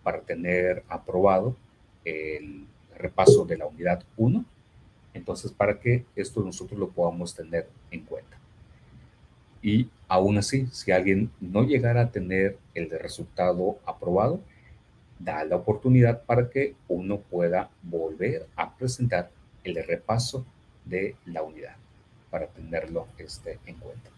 para 0.02 0.20
tener 0.20 0.84
aprobado 0.88 1.56
el 2.04 2.66
repaso 2.96 3.44
de 3.44 3.58
la 3.58 3.66
unidad 3.66 4.04
1. 4.16 4.44
Entonces, 5.14 5.52
para 5.52 5.78
que 5.78 6.04
esto 6.16 6.42
nosotros 6.42 6.78
lo 6.78 6.90
podamos 6.90 7.34
tener 7.34 7.68
en 7.90 8.02
cuenta. 8.02 8.38
Y 9.62 9.88
aún 10.08 10.38
así, 10.38 10.66
si 10.72 10.90
alguien 10.90 11.30
no 11.40 11.62
llegara 11.64 12.02
a 12.02 12.10
tener 12.10 12.58
el 12.74 12.90
resultado 12.90 13.78
aprobado, 13.86 14.40
da 15.18 15.44
la 15.44 15.56
oportunidad 15.56 16.22
para 16.24 16.50
que 16.50 16.74
uno 16.88 17.18
pueda 17.18 17.70
volver 17.82 18.46
a 18.56 18.74
presentar 18.76 19.30
el 19.62 19.76
repaso 19.84 20.44
de 20.84 21.14
la 21.26 21.42
unidad 21.42 21.76
para 22.30 22.46
tenerlo 22.46 23.06
este, 23.18 23.58
en 23.66 23.76
cuenta. 23.76 24.10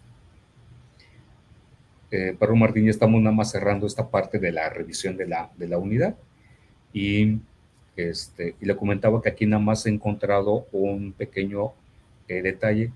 Eh, 2.10 2.36
Perro 2.38 2.56
Martín, 2.56 2.84
ya 2.84 2.90
estamos 2.90 3.20
nada 3.20 3.34
más 3.34 3.50
cerrando 3.50 3.86
esta 3.86 4.08
parte 4.08 4.38
de 4.38 4.52
la 4.52 4.70
revisión 4.70 5.16
de 5.16 5.26
la, 5.26 5.50
de 5.56 5.68
la 5.68 5.78
unidad 5.78 6.14
y, 6.92 7.40
este, 7.96 8.56
y 8.60 8.66
le 8.66 8.76
comentaba 8.76 9.22
que 9.22 9.28
aquí 9.28 9.46
nada 9.46 9.62
más 9.62 9.86
he 9.86 9.90
encontrado 9.90 10.66
un 10.72 11.12
pequeño 11.12 11.72
eh, 12.28 12.42
detalle 12.42 12.90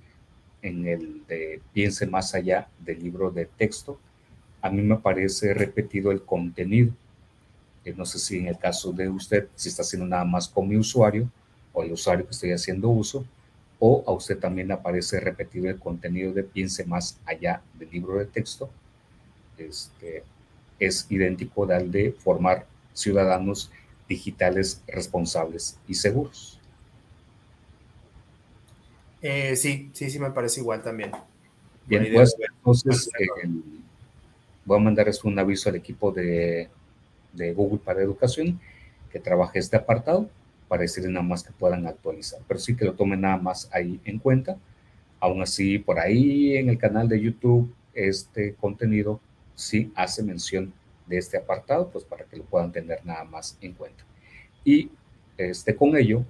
en 0.62 0.86
el 0.86 1.26
de 1.26 1.60
piense 1.72 2.06
más 2.06 2.34
allá 2.34 2.68
del 2.80 3.02
libro 3.02 3.30
de 3.30 3.46
texto. 3.46 3.98
A 4.60 4.70
mí 4.70 4.82
me 4.82 4.96
parece 4.96 5.54
repetido 5.54 6.10
el 6.10 6.22
contenido. 6.22 6.92
Eh, 7.84 7.94
no 7.96 8.04
sé 8.04 8.18
si 8.18 8.38
en 8.38 8.48
el 8.48 8.58
caso 8.58 8.92
de 8.92 9.08
usted, 9.08 9.48
si 9.54 9.68
está 9.68 9.82
haciendo 9.82 10.06
nada 10.06 10.24
más 10.24 10.48
con 10.48 10.68
mi 10.68 10.76
usuario 10.76 11.30
o 11.72 11.82
el 11.82 11.92
usuario 11.92 12.24
que 12.24 12.32
estoy 12.32 12.52
haciendo 12.52 12.88
uso, 12.88 13.24
o 13.78 14.02
a 14.06 14.12
usted 14.12 14.38
también 14.38 14.72
aparece 14.72 15.20
repetido 15.20 15.68
el 15.68 15.78
contenido 15.78 16.32
de 16.32 16.42
piense 16.42 16.84
más 16.84 17.20
allá 17.24 17.62
del 17.78 17.90
libro 17.90 18.18
de 18.18 18.26
texto. 18.26 18.68
Este, 19.56 20.24
es 20.78 21.06
idéntico 21.08 21.70
al 21.70 21.90
de 21.90 22.12
formar 22.12 22.66
ciudadanos 22.92 23.70
digitales 24.08 24.82
responsables 24.86 25.78
y 25.86 25.94
seguros. 25.94 26.58
Eh, 29.20 29.56
sí, 29.56 29.90
sí, 29.92 30.10
sí 30.10 30.18
me 30.18 30.30
parece 30.30 30.60
igual 30.60 30.82
también. 30.82 31.10
Bien, 31.86 32.06
pues 32.12 32.36
entonces 32.56 33.10
eh, 33.18 33.48
voy 34.64 34.78
a 34.78 34.80
mandar 34.80 35.10
un 35.24 35.38
aviso 35.38 35.68
al 35.68 35.76
equipo 35.76 36.12
de, 36.12 36.68
de, 37.32 37.52
Google 37.54 37.80
para 37.82 38.02
Educación 38.02 38.60
que 39.10 39.18
trabaje 39.18 39.58
este 39.58 39.76
apartado 39.76 40.28
para 40.68 40.82
decirles 40.82 41.10
nada 41.10 41.24
más 41.24 41.42
que 41.42 41.52
puedan 41.52 41.86
actualizar, 41.86 42.40
pero 42.46 42.60
sí 42.60 42.76
que 42.76 42.84
lo 42.84 42.92
tomen 42.92 43.22
nada 43.22 43.38
más 43.38 43.70
ahí 43.72 44.00
en 44.04 44.18
cuenta. 44.18 44.58
Aún 45.18 45.42
así, 45.42 45.78
por 45.78 45.98
ahí 45.98 46.56
en 46.56 46.68
el 46.68 46.78
canal 46.78 47.08
de 47.08 47.20
YouTube, 47.20 47.74
este 47.94 48.54
contenido 48.54 49.20
sí 49.54 49.90
hace 49.96 50.22
mención 50.22 50.72
de 51.08 51.18
este 51.18 51.36
apartado, 51.36 51.88
pues 51.90 52.04
para 52.04 52.24
que 52.24 52.36
lo 52.36 52.44
puedan 52.44 52.72
tener 52.72 53.04
nada 53.04 53.24
más 53.24 53.56
en 53.60 53.72
cuenta. 53.72 54.04
Y 54.64 54.90
este, 55.36 55.74
con 55.74 55.96
ello, 55.96 56.24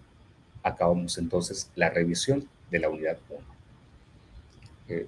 acabamos 0.62 1.18
entonces 1.18 1.70
la 1.74 1.90
revisión 1.90 2.48
de 2.70 2.78
la 2.78 2.88
unidad 2.88 3.18
1. 3.28 3.40
Eh, 4.88 5.06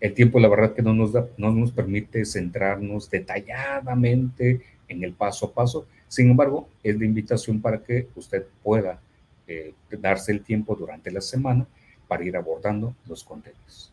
el 0.00 0.14
tiempo, 0.14 0.40
la 0.40 0.48
verdad, 0.48 0.74
que 0.74 0.82
no 0.82 0.92
nos, 0.92 1.12
da, 1.12 1.28
no 1.36 1.52
nos 1.52 1.70
permite 1.70 2.24
centrarnos 2.24 3.08
detalladamente 3.08 4.60
en 4.88 5.04
el 5.04 5.12
paso 5.12 5.46
a 5.46 5.52
paso. 5.52 5.86
Sin 6.08 6.30
embargo, 6.30 6.68
es 6.82 6.98
la 6.98 7.04
invitación 7.04 7.60
para 7.60 7.82
que 7.82 8.08
usted 8.16 8.44
pueda 8.62 9.00
eh, 9.46 9.74
darse 9.90 10.32
el 10.32 10.42
tiempo 10.42 10.74
durante 10.74 11.10
la 11.10 11.20
semana 11.20 11.66
para 12.08 12.24
ir 12.24 12.36
abordando 12.36 12.94
los 13.06 13.22
contenidos. 13.22 13.92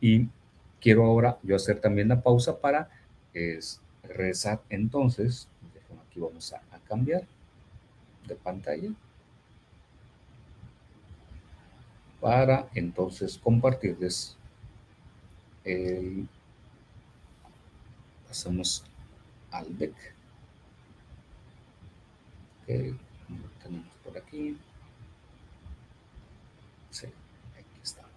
Y 0.00 0.26
quiero 0.80 1.04
ahora 1.04 1.38
yo 1.42 1.56
hacer 1.56 1.80
también 1.80 2.08
la 2.08 2.20
pausa 2.20 2.58
para 2.60 2.90
rezar 4.08 4.62
entonces. 4.70 5.48
Aquí 6.08 6.20
vamos 6.20 6.52
a, 6.52 6.60
cambiar 6.88 7.22
de 8.26 8.34
pantalla 8.34 8.90
para 12.20 12.68
entonces 12.74 13.38
compartirles 13.38 14.36
el 15.64 16.26
pasamos 18.26 18.84
al 19.50 19.76
deck 19.76 19.94
que 22.66 22.94
tenemos 23.62 23.94
por 24.04 24.16
aquí 24.16 24.58
sí, 26.90 27.06
aquí 27.52 27.80
estamos 27.82 28.12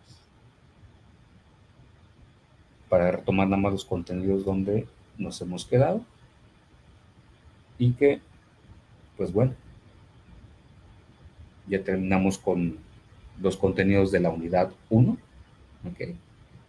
para 2.90 3.12
retomar 3.12 3.48
nada 3.48 3.62
más 3.62 3.74
los 3.74 3.86
contenidos 3.86 4.44
donde 4.44 4.88
nos 5.22 5.42
hemos 5.42 5.66
quedado 5.66 6.04
y 7.78 7.94
que 7.94 8.20
pues 9.18 9.32
bueno 9.32 9.54
ya 11.68 11.84
terminamos 11.84 12.38
con 12.38 12.78
los 13.40 13.58
contenidos 13.58 14.12
de 14.12 14.20
la 14.20 14.30
unidad 14.30 14.72
1. 14.90 15.18
¿ok? 15.90 16.16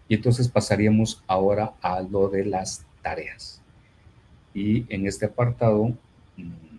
Y 0.08 0.14
entonces 0.14 0.48
pasaríamos 0.48 1.22
ahora 1.26 1.72
a 1.82 2.00
lo 2.00 2.28
de 2.28 2.44
las 2.44 2.84
tareas. 3.02 3.60
Y 4.54 4.84
en 4.94 5.06
este 5.06 5.26
apartado, 5.26 5.88
mm, 6.36 6.76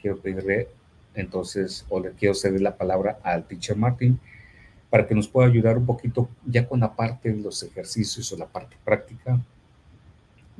quiero 0.00 0.18
pedirle 0.18 0.68
entonces, 1.14 1.84
o 1.90 2.00
le 2.00 2.12
quiero 2.12 2.34
ceder 2.34 2.62
la 2.62 2.76
palabra 2.76 3.18
al 3.22 3.44
teacher 3.46 3.76
Martin 3.76 4.18
para 4.88 5.06
que 5.06 5.14
nos 5.14 5.28
pueda 5.28 5.46
ayudar 5.46 5.76
un 5.76 5.84
poquito 5.84 6.28
ya 6.46 6.66
con 6.66 6.80
la 6.80 6.94
parte 6.94 7.32
de 7.32 7.42
los 7.42 7.62
ejercicios 7.62 8.32
o 8.32 8.36
la 8.36 8.46
parte 8.46 8.76
práctica. 8.84 9.38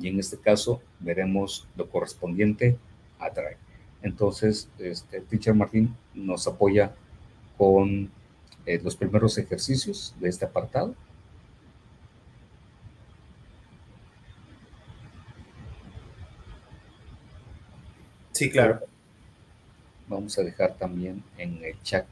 Y 0.02 0.08
en 0.08 0.18
este 0.18 0.36
caso 0.36 0.82
veremos 0.98 1.68
lo 1.76 1.88
correspondiente 1.88 2.76
a 3.20 3.30
Drive. 3.30 3.56
Entonces, 4.02 4.68
este, 4.78 5.20
teacher 5.20 5.54
Martin 5.54 5.96
nos 6.12 6.48
apoya 6.48 6.92
con 7.56 8.10
eh, 8.66 8.80
los 8.82 8.96
primeros 8.96 9.38
ejercicios 9.38 10.12
de 10.18 10.28
este 10.28 10.44
apartado. 10.44 10.96
Sí, 18.32 18.50
claro. 18.50 18.80
Vamos 20.08 20.36
a 20.36 20.42
dejar 20.42 20.76
también 20.76 21.22
en 21.38 21.62
el 21.64 21.80
chat 21.82 22.06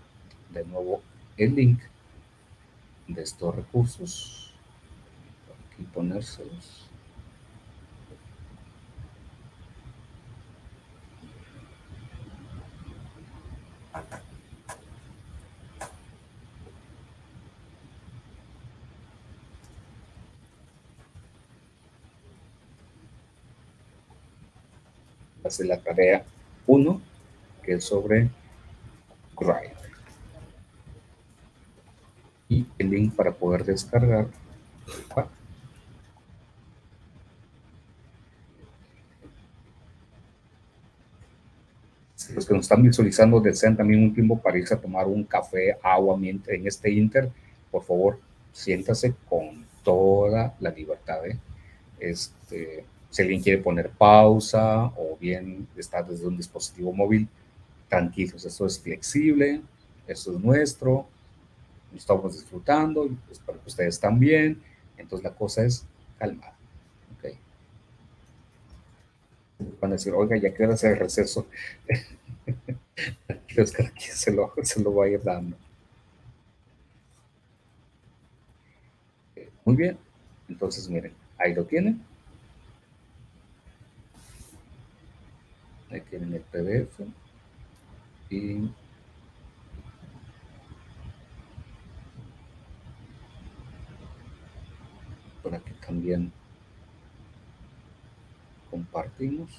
de 0.50 0.64
nuevo 0.64 1.02
el 1.36 1.56
link 1.56 1.80
de 3.08 3.22
estos 3.22 3.56
recursos. 3.56 4.54
Aquí 5.72 5.82
ponérselos. 5.92 6.89
Hacer 25.51 25.66
la 25.66 25.78
tarea 25.78 26.24
1, 26.66 27.01
que 27.62 27.74
es 27.74 27.85
sobre 27.85 28.31
Drive. 29.39 29.74
Y 32.48 32.66
el 32.78 32.90
link 32.90 33.14
para 33.14 33.32
poder 33.32 33.64
descargar. 33.64 34.27
Los 42.35 42.47
que 42.47 42.55
nos 42.55 42.62
están 42.62 42.82
visualizando 42.82 43.40
desean 43.40 43.77
también 43.77 44.05
un 44.05 44.14
tiempo 44.14 44.39
para 44.39 44.59
irse 44.59 44.74
a 44.74 44.81
tomar 44.81 45.06
un 45.06 45.24
café, 45.24 45.77
agua 45.82 46.16
en 46.22 46.66
este 46.66 46.90
inter, 46.90 47.28
por 47.70 47.82
favor, 47.82 48.20
siéntase 48.52 49.14
con 49.28 49.64
toda 49.82 50.55
la 50.60 50.70
libertad. 50.70 51.27
¿eh? 51.27 51.39
Este, 51.98 52.85
si 53.11 53.23
alguien 53.23 53.43
quiere 53.43 53.62
poner 53.62 53.91
pausa 53.91 54.87
o 54.97 55.16
bien 55.20 55.66
está 55.77 56.03
desde 56.03 56.27
un 56.27 56.37
dispositivo 56.37 56.93
móvil, 56.93 57.28
tranquilos, 57.89 58.45
esto 58.45 58.66
es 58.66 58.78
flexible, 58.78 59.61
esto 60.07 60.32
es 60.32 60.41
nuestro, 60.41 61.07
estamos 61.95 62.35
disfrutando, 62.35 63.09
espero 63.31 63.61
que 63.61 63.69
ustedes 63.69 63.99
también. 63.99 64.61
Entonces 64.97 65.24
la 65.24 65.35
cosa 65.35 65.65
es 65.65 65.85
calmada. 66.19 66.55
Okay. 67.19 67.37
Van 69.81 69.91
a 69.91 69.95
decir, 69.95 70.12
oiga, 70.12 70.37
ya 70.37 70.55
quiero 70.55 70.74
hacer 70.74 70.93
el 70.93 70.99
receso. 70.99 71.47
Tranquilos 73.27 73.73
que 73.73 73.82
aquí 73.82 74.07
se 74.07 74.32
lo, 74.32 74.53
se 74.62 74.81
lo 74.81 74.95
va 74.95 75.07
a 75.07 75.09
ir 75.09 75.23
dando. 75.23 75.57
Muy 79.65 79.77
bien, 79.77 79.99
entonces 80.49 80.89
miren, 80.89 81.12
ahí 81.39 81.55
lo 81.55 81.65
tienen. 81.65 82.10
Ahí 85.90 86.00
tienen 86.02 86.34
el 86.34 86.42
PDF. 86.42 87.00
Y 88.30 88.70
por 95.42 95.54
aquí 95.54 95.72
también 95.84 96.32
compartimos. 98.70 99.50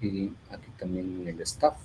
y 0.00 0.32
aquí 0.50 0.70
también 0.78 1.27
el 1.38 1.42
staff. 1.42 1.76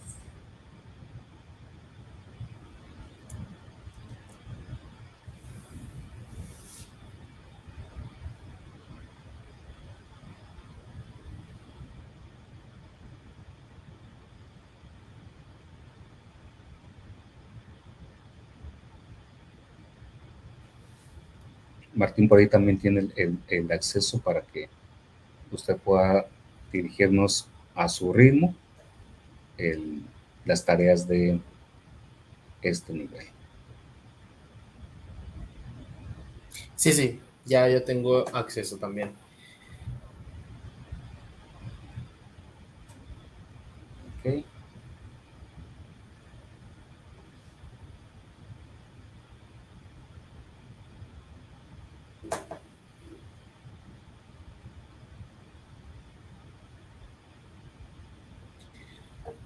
Martín 21.95 22.27
por 22.27 22.39
ahí 22.39 22.47
también 22.47 22.80
tiene 22.80 23.07
el, 23.15 23.38
el 23.47 23.71
acceso 23.71 24.19
para 24.19 24.41
que 24.41 24.67
usted 25.51 25.77
pueda 25.77 26.25
dirigirnos 26.71 27.47
a 27.75 27.88
su 27.88 28.11
ritmo 28.11 28.55
el, 29.57 30.03
las 30.45 30.65
tareas 30.65 31.07
de 31.07 31.39
este 32.61 32.93
nivel. 32.93 33.25
Sí, 36.75 36.91
sí, 36.93 37.19
ya, 37.45 37.67
ya 37.67 37.84
tengo 37.84 38.25
acceso 38.35 38.77
también. 38.77 39.11
Ok. 44.25 44.43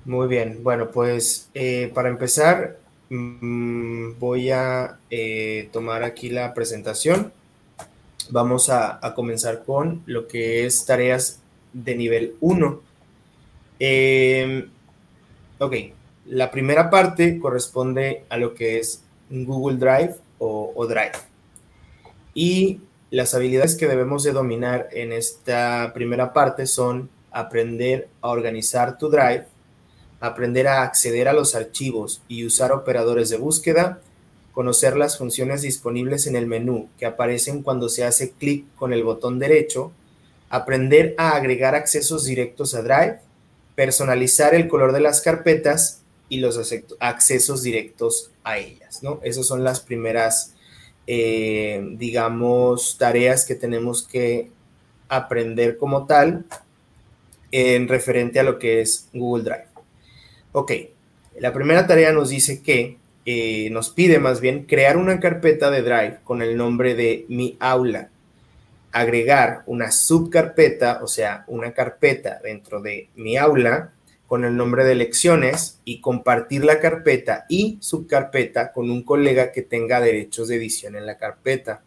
Muy 0.07 0.29
bien, 0.29 0.63
bueno, 0.63 0.89
pues 0.89 1.49
eh, 1.53 1.91
para 1.93 2.07
empezar, 2.07 2.77
mm, 3.09 4.17
voy 4.17 4.51
a 4.51 4.99
eh, 5.09 5.67
tomar 5.73 6.03
aquí 6.03 6.29
la 6.29 6.53
presentación. 6.53 7.33
Vamos 8.29 8.69
a, 8.69 9.01
comenzar 9.15 9.65
con 9.65 10.03
lo 10.05 10.29
que 10.29 10.65
es 10.65 10.85
tareas 10.85 11.41
de 11.73 11.95
nivel 11.97 12.35
1. 12.39 12.81
Eh, 13.81 14.69
ok, 15.59 15.75
la 16.27 16.51
primera 16.51 16.89
parte 16.89 17.37
corresponde 17.37 18.23
a 18.29 18.37
lo 18.37 18.53
que 18.53 18.79
es 18.79 19.03
Google 19.29 19.77
Drive 19.77 20.15
o, 20.39 20.71
o 20.73 20.87
Drive. 20.87 21.17
Y 22.33 22.79
las 23.11 23.33
habilidades 23.33 23.75
que 23.75 23.87
debemos 23.87 24.23
de 24.23 24.31
dominar 24.31 24.87
en 24.93 25.11
esta 25.11 25.91
primera 25.93 26.31
parte 26.31 26.65
son 26.65 27.09
aprender 27.29 28.07
a 28.21 28.29
organizar 28.29 28.97
tu 28.97 29.09
Drive, 29.09 29.47
aprender 30.19 30.67
a 30.67 30.83
acceder 30.83 31.27
a 31.27 31.33
los 31.33 31.55
archivos 31.55 32.21
y 32.27 32.45
usar 32.45 32.71
operadores 32.71 33.29
de 33.29 33.37
búsqueda, 33.37 34.01
conocer 34.53 34.97
las 34.97 35.17
funciones 35.17 35.61
disponibles 35.61 36.25
en 36.25 36.35
el 36.35 36.47
menú 36.47 36.89
que 36.97 37.05
aparecen 37.05 37.61
cuando 37.61 37.89
se 37.89 38.03
hace 38.03 38.31
clic 38.31 38.65
con 38.75 38.93
el 38.93 39.03
botón 39.03 39.37
derecho, 39.37 39.91
aprender 40.49 41.13
a 41.17 41.35
agregar 41.35 41.75
accesos 41.75 42.25
directos 42.25 42.73
a 42.73 42.81
Drive, 42.81 43.19
personalizar 43.75 44.55
el 44.55 44.67
color 44.67 44.93
de 44.93 45.01
las 45.01 45.21
carpetas 45.21 46.01
y 46.29 46.39
los 46.39 46.59
accesos 46.99 47.61
directos 47.61 48.31
a 48.43 48.57
ellas, 48.57 49.03
¿no? 49.03 49.19
Esas 49.23 49.45
son 49.45 49.63
las 49.63 49.79
primeras, 49.79 50.53
eh, 51.05 51.87
digamos, 51.91 52.97
tareas 52.97 53.45
que 53.45 53.55
tenemos 53.55 54.01
que 54.01 54.49
aprender 55.07 55.77
como 55.77 56.05
tal 56.05 56.45
en 57.51 57.87
referente 57.87 58.39
a 58.39 58.43
lo 58.43 58.59
que 58.59 58.81
es 58.81 59.07
Google 59.13 59.43
Drive. 59.43 59.76
Ok, 60.59 60.71
la 61.37 61.53
primera 61.53 61.85
tarea 61.85 62.11
nos 62.11 62.29
dice 62.29 62.63
que 62.63 62.97
eh, 63.27 63.69
nos 63.69 63.91
pide 63.91 64.17
más 64.17 64.41
bien 64.41 64.63
crear 64.65 64.97
una 64.97 65.19
carpeta 65.19 65.69
de 65.69 65.83
Drive 65.83 66.17
con 66.23 66.41
el 66.41 66.57
nombre 66.57 66.95
de 66.95 67.27
mi 67.29 67.55
aula, 67.59 68.09
agregar 68.91 69.61
una 69.67 69.91
subcarpeta, 69.91 71.01
o 71.03 71.07
sea, 71.07 71.45
una 71.45 71.73
carpeta 71.73 72.39
dentro 72.41 72.81
de 72.81 73.09
mi 73.13 73.37
aula 73.37 73.93
con 74.25 74.45
el 74.45 74.57
nombre 74.57 74.83
de 74.83 74.95
lecciones 74.95 75.79
y 75.85 76.01
compartir 76.01 76.65
la 76.65 76.79
carpeta 76.79 77.45
y 77.49 77.77
subcarpeta 77.79 78.71
con 78.71 78.89
un 78.89 79.03
colega 79.03 79.51
que 79.51 79.61
tenga 79.61 80.01
derechos 80.01 80.47
de 80.47 80.55
edición 80.55 80.95
en 80.95 81.05
la 81.05 81.19
carpeta. 81.19 81.83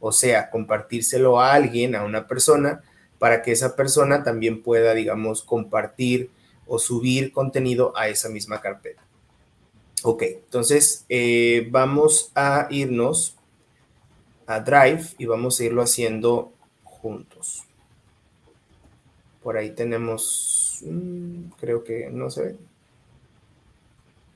O 0.00 0.10
sea, 0.10 0.48
compartírselo 0.48 1.38
a 1.38 1.52
alguien, 1.52 1.94
a 1.94 2.02
una 2.02 2.26
persona, 2.26 2.80
para 3.18 3.42
que 3.42 3.52
esa 3.52 3.76
persona 3.76 4.22
también 4.22 4.62
pueda, 4.62 4.94
digamos, 4.94 5.42
compartir 5.42 6.30
o 6.66 6.78
subir 6.78 7.32
contenido 7.32 7.92
a 7.96 8.08
esa 8.08 8.28
misma 8.28 8.60
carpeta. 8.60 9.02
Ok, 10.02 10.22
entonces 10.22 11.04
eh, 11.08 11.68
vamos 11.70 12.30
a 12.34 12.68
irnos 12.70 13.36
a 14.46 14.60
Drive 14.60 15.14
y 15.18 15.26
vamos 15.26 15.58
a 15.58 15.64
irlo 15.64 15.82
haciendo 15.82 16.52
juntos. 16.84 17.64
Por 19.42 19.56
ahí 19.56 19.70
tenemos, 19.70 20.82
mm, 20.84 21.50
creo 21.58 21.82
que 21.82 22.10
no 22.10 22.30
se 22.30 22.42
ve. 22.42 22.56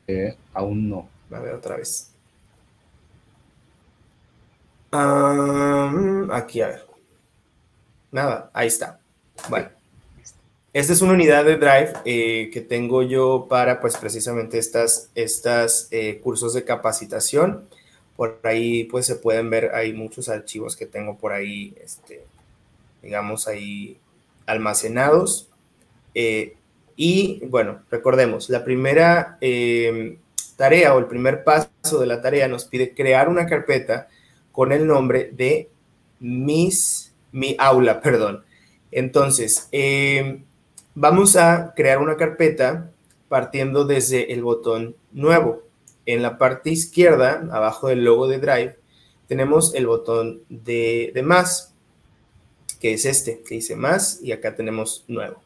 Eh, 0.06 0.36
aún 0.54 0.88
no. 0.88 1.08
A 1.30 1.38
ver 1.38 1.54
otra 1.54 1.76
vez. 1.76 2.10
Um, 4.92 6.30
aquí, 6.32 6.60
a 6.60 6.68
ver. 6.68 6.86
Nada, 8.10 8.50
ahí 8.52 8.66
está. 8.66 8.98
Bueno. 9.48 9.79
Esta 10.72 10.92
es 10.92 11.02
una 11.02 11.14
unidad 11.14 11.44
de 11.44 11.56
Drive 11.56 11.94
eh, 12.04 12.48
que 12.52 12.60
tengo 12.60 13.02
yo 13.02 13.46
para, 13.48 13.80
pues, 13.80 13.96
precisamente 13.96 14.56
estas, 14.56 15.10
estas 15.16 15.88
eh, 15.90 16.20
cursos 16.22 16.54
de 16.54 16.62
capacitación. 16.62 17.68
Por 18.14 18.38
ahí, 18.44 18.84
pues, 18.84 19.04
se 19.04 19.16
pueden 19.16 19.50
ver, 19.50 19.74
hay 19.74 19.92
muchos 19.92 20.28
archivos 20.28 20.76
que 20.76 20.86
tengo 20.86 21.18
por 21.18 21.32
ahí, 21.32 21.74
este, 21.82 22.24
digamos, 23.02 23.48
ahí 23.48 23.98
almacenados. 24.46 25.48
Eh, 26.14 26.54
y, 26.94 27.44
bueno, 27.46 27.82
recordemos, 27.90 28.48
la 28.48 28.64
primera 28.64 29.38
tarea 30.56 30.94
o 30.94 31.00
el 31.00 31.06
primer 31.06 31.42
paso 31.42 31.98
de 31.98 32.06
la 32.06 32.22
tarea 32.22 32.46
nos 32.46 32.64
pide 32.66 32.94
crear 32.94 33.28
una 33.28 33.46
carpeta 33.46 34.06
con 34.52 34.70
el 34.70 34.86
nombre 34.86 35.30
de 35.32 35.68
mis, 36.20 37.12
mi 37.32 37.56
aula, 37.58 38.00
perdón. 38.02 38.44
Entonces, 38.92 39.68
Vamos 41.02 41.34
a 41.36 41.72
crear 41.74 41.96
una 41.96 42.18
carpeta 42.18 42.90
partiendo 43.30 43.86
desde 43.86 44.34
el 44.34 44.42
botón 44.42 44.96
nuevo. 45.12 45.62
En 46.04 46.20
la 46.20 46.36
parte 46.36 46.68
izquierda, 46.68 47.48
abajo 47.52 47.88
del 47.88 48.04
logo 48.04 48.28
de 48.28 48.38
Drive, 48.38 48.76
tenemos 49.26 49.74
el 49.74 49.86
botón 49.86 50.42
de, 50.50 51.18
más, 51.24 51.72
que 52.80 52.92
es 52.92 53.06
este, 53.06 53.40
que 53.40 53.54
dice 53.54 53.76
más, 53.76 54.20
y 54.22 54.32
acá 54.32 54.54
tenemos 54.54 55.06
nuevo. 55.08 55.40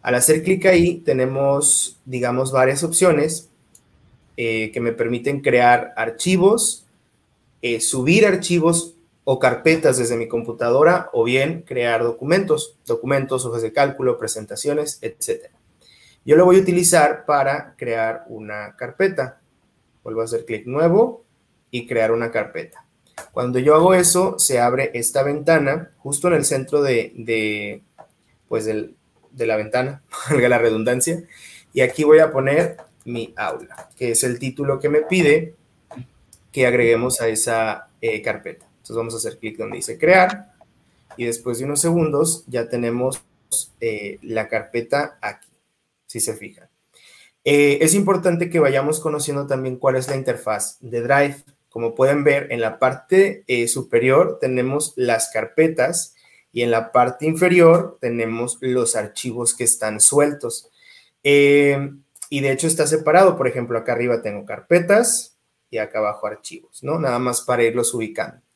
Al 0.00 0.14
hacer 0.14 0.44
clic 0.44 0.64
ahí, 0.66 0.98
tenemos, 0.98 1.98
digamos, 2.04 2.52
varias 2.52 2.84
opciones 2.84 3.50
eh, 4.36 4.70
que 4.70 4.80
me 4.80 4.92
permiten 4.92 5.40
crear 5.40 5.92
archivos, 5.96 6.86
eh, 7.62 7.80
subir 7.80 8.24
archivos 8.24 8.94
o 9.30 9.38
carpetas 9.38 9.98
desde 9.98 10.16
mi 10.16 10.26
computadora 10.26 11.10
o 11.12 11.22
bien 11.22 11.60
crear 11.60 12.02
documentos, 12.02 12.78
documentos, 12.86 13.44
hojas 13.44 13.60
de 13.60 13.74
cálculo, 13.74 14.16
presentaciones, 14.16 14.98
etc. 15.02 15.50
Yo 16.24 16.34
lo 16.36 16.46
voy 16.46 16.56
a 16.56 16.60
utilizar 16.60 17.26
para 17.26 17.74
crear 17.76 18.24
una 18.28 18.74
carpeta. 18.74 19.42
Vuelvo 20.02 20.22
a 20.22 20.24
hacer 20.24 20.46
clic 20.46 20.64
nuevo 20.64 21.26
y 21.70 21.86
crear 21.86 22.10
una 22.10 22.30
carpeta. 22.30 22.86
Cuando 23.30 23.58
yo 23.58 23.74
hago 23.74 23.92
eso, 23.92 24.38
se 24.38 24.60
abre 24.60 24.92
esta 24.94 25.22
ventana 25.22 25.90
justo 25.98 26.28
en 26.28 26.32
el 26.32 26.46
centro 26.46 26.80
de, 26.80 27.82
pues 28.48 28.64
de 28.64 29.46
la 29.46 29.56
ventana, 29.56 30.00
valga 30.30 30.48
la 30.48 30.56
redundancia, 30.56 31.22
y 31.74 31.82
aquí 31.82 32.02
voy 32.02 32.20
a 32.20 32.32
poner 32.32 32.78
mi 33.04 33.34
aula, 33.36 33.90
que 33.94 34.12
es 34.12 34.24
el 34.24 34.38
título 34.38 34.80
que 34.80 34.88
me 34.88 35.02
pide 35.02 35.54
que 36.50 36.66
agreguemos 36.66 37.20
a 37.20 37.28
esa 37.28 37.88
eh, 38.00 38.22
carpeta. 38.22 38.67
Entonces 38.88 39.00
vamos 39.00 39.14
a 39.14 39.16
hacer 39.18 39.38
clic 39.38 39.58
donde 39.58 39.76
dice 39.76 39.98
crear 39.98 40.54
y 41.18 41.26
después 41.26 41.58
de 41.58 41.66
unos 41.66 41.82
segundos 41.82 42.44
ya 42.46 42.70
tenemos 42.70 43.22
eh, 43.80 44.18
la 44.22 44.48
carpeta 44.48 45.18
aquí, 45.20 45.50
si 46.06 46.20
se 46.20 46.32
fijan. 46.32 46.70
Eh, 47.44 47.80
es 47.82 47.92
importante 47.92 48.48
que 48.48 48.60
vayamos 48.60 48.98
conociendo 49.00 49.46
también 49.46 49.76
cuál 49.76 49.96
es 49.96 50.08
la 50.08 50.16
interfaz 50.16 50.78
de 50.80 51.02
Drive. 51.02 51.36
Como 51.68 51.94
pueden 51.94 52.24
ver, 52.24 52.50
en 52.50 52.62
la 52.62 52.78
parte 52.78 53.44
eh, 53.46 53.68
superior 53.68 54.38
tenemos 54.40 54.94
las 54.96 55.30
carpetas 55.32 56.14
y 56.50 56.62
en 56.62 56.70
la 56.70 56.90
parte 56.90 57.26
inferior 57.26 57.98
tenemos 58.00 58.56
los 58.62 58.96
archivos 58.96 59.54
que 59.54 59.64
están 59.64 60.00
sueltos. 60.00 60.70
y 61.22 62.40
de 62.40 62.52
hecho 62.52 62.66
está 62.66 62.86
separado, 62.86 63.36
por 63.36 63.48
ejemplo, 63.48 63.78
acá 63.78 63.92
arriba 63.92 64.22
tengo 64.22 64.46
carpetas 64.46 65.36
y 65.68 65.76
acá 65.76 65.98
abajo 65.98 66.26
archivos, 66.26 66.82
¿no? 66.82 66.98
Nada 66.98 67.18
más 67.18 67.42
para 67.42 67.64
irlos 67.64 67.92
ubicando. 67.92 68.47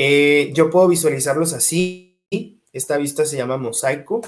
Eh, 0.00 0.52
yo 0.54 0.70
puedo 0.70 0.88
visualizarlos 0.88 1.52
así. 1.52 2.04
Esta 2.72 2.96
vista 2.96 3.24
se 3.24 3.36
llama 3.36 3.56
mosaico 3.56 4.20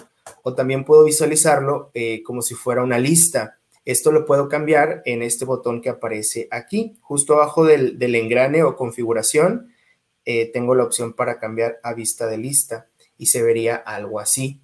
o 0.42 0.54
también 0.54 0.84
puedo 0.84 1.04
visualizarlo 1.04 1.90
eh, 1.94 2.22
como 2.24 2.42
si 2.42 2.54
fuera 2.54 2.82
una 2.82 2.98
lista. 2.98 3.58
Esto 3.84 4.12
lo 4.12 4.26
puedo 4.26 4.48
cambiar 4.48 5.02
en 5.04 5.22
este 5.22 5.44
botón 5.44 5.80
que 5.80 5.88
aparece 5.88 6.48
aquí, 6.50 6.98
justo 7.00 7.34
abajo 7.34 7.64
del, 7.64 8.14
engrane 8.14 8.62
o 8.64 8.76
configuración. 8.76 9.72
Eh, 10.24 10.50
tengo 10.52 10.74
la 10.74 10.84
opción 10.84 11.12
para 11.12 11.38
cambiar 11.38 11.78
a 11.82 11.94
vista 11.94 12.26
de 12.26 12.38
lista 12.38 12.88
y 13.16 13.26
se 13.26 13.42
vería 13.42 13.76
algo 13.76 14.20
así. 14.20 14.60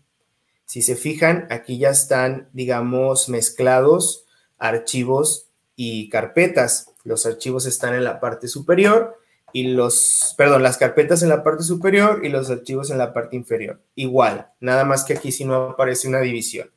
Si 0.64 0.82
se 0.82 0.96
fijan, 0.96 1.46
aquí 1.50 1.78
ya 1.78 1.90
están, 1.90 2.48
digamos, 2.52 3.28
mezclados 3.28 4.26
archivos 4.58 5.48
y 5.76 6.08
carpetas. 6.08 6.92
Los 7.04 7.24
archivos 7.24 7.66
están 7.66 7.94
en 7.94 8.04
la 8.04 8.18
parte 8.20 8.48
superior 8.48 9.16
y 9.56 9.68
los, 9.68 10.34
perdón, 10.36 10.62
las 10.62 10.76
carpetas 10.76 11.22
en 11.22 11.30
la 11.30 11.42
parte 11.42 11.62
superior 11.62 12.20
y 12.22 12.28
los 12.28 12.50
archivos 12.50 12.90
en 12.90 12.98
la 12.98 13.14
parte 13.14 13.36
inferior. 13.36 13.80
Igual, 13.94 14.48
nada 14.60 14.84
más 14.84 15.02
que 15.02 15.14
aquí 15.14 15.32
si 15.32 15.46
no 15.46 15.70
aparece 15.70 16.08
una 16.08 16.20
división. 16.20 16.70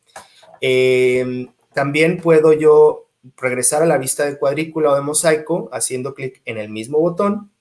Em, 0.62 1.52
también 1.74 2.22
puedo 2.22 2.54
yo 2.54 3.10
regresar 3.36 3.82
a 3.82 3.86
la 3.86 3.98
vista 3.98 4.24
de 4.24 4.38
cuadrícula 4.38 4.92
o 4.92 4.96
de 4.96 5.02
mosaico 5.02 5.70
haciendo 5.74 6.14
clic 6.14 6.42
en 6.46 6.58
el 6.58 6.70
mismo 6.70 7.00
botón. 7.00 7.52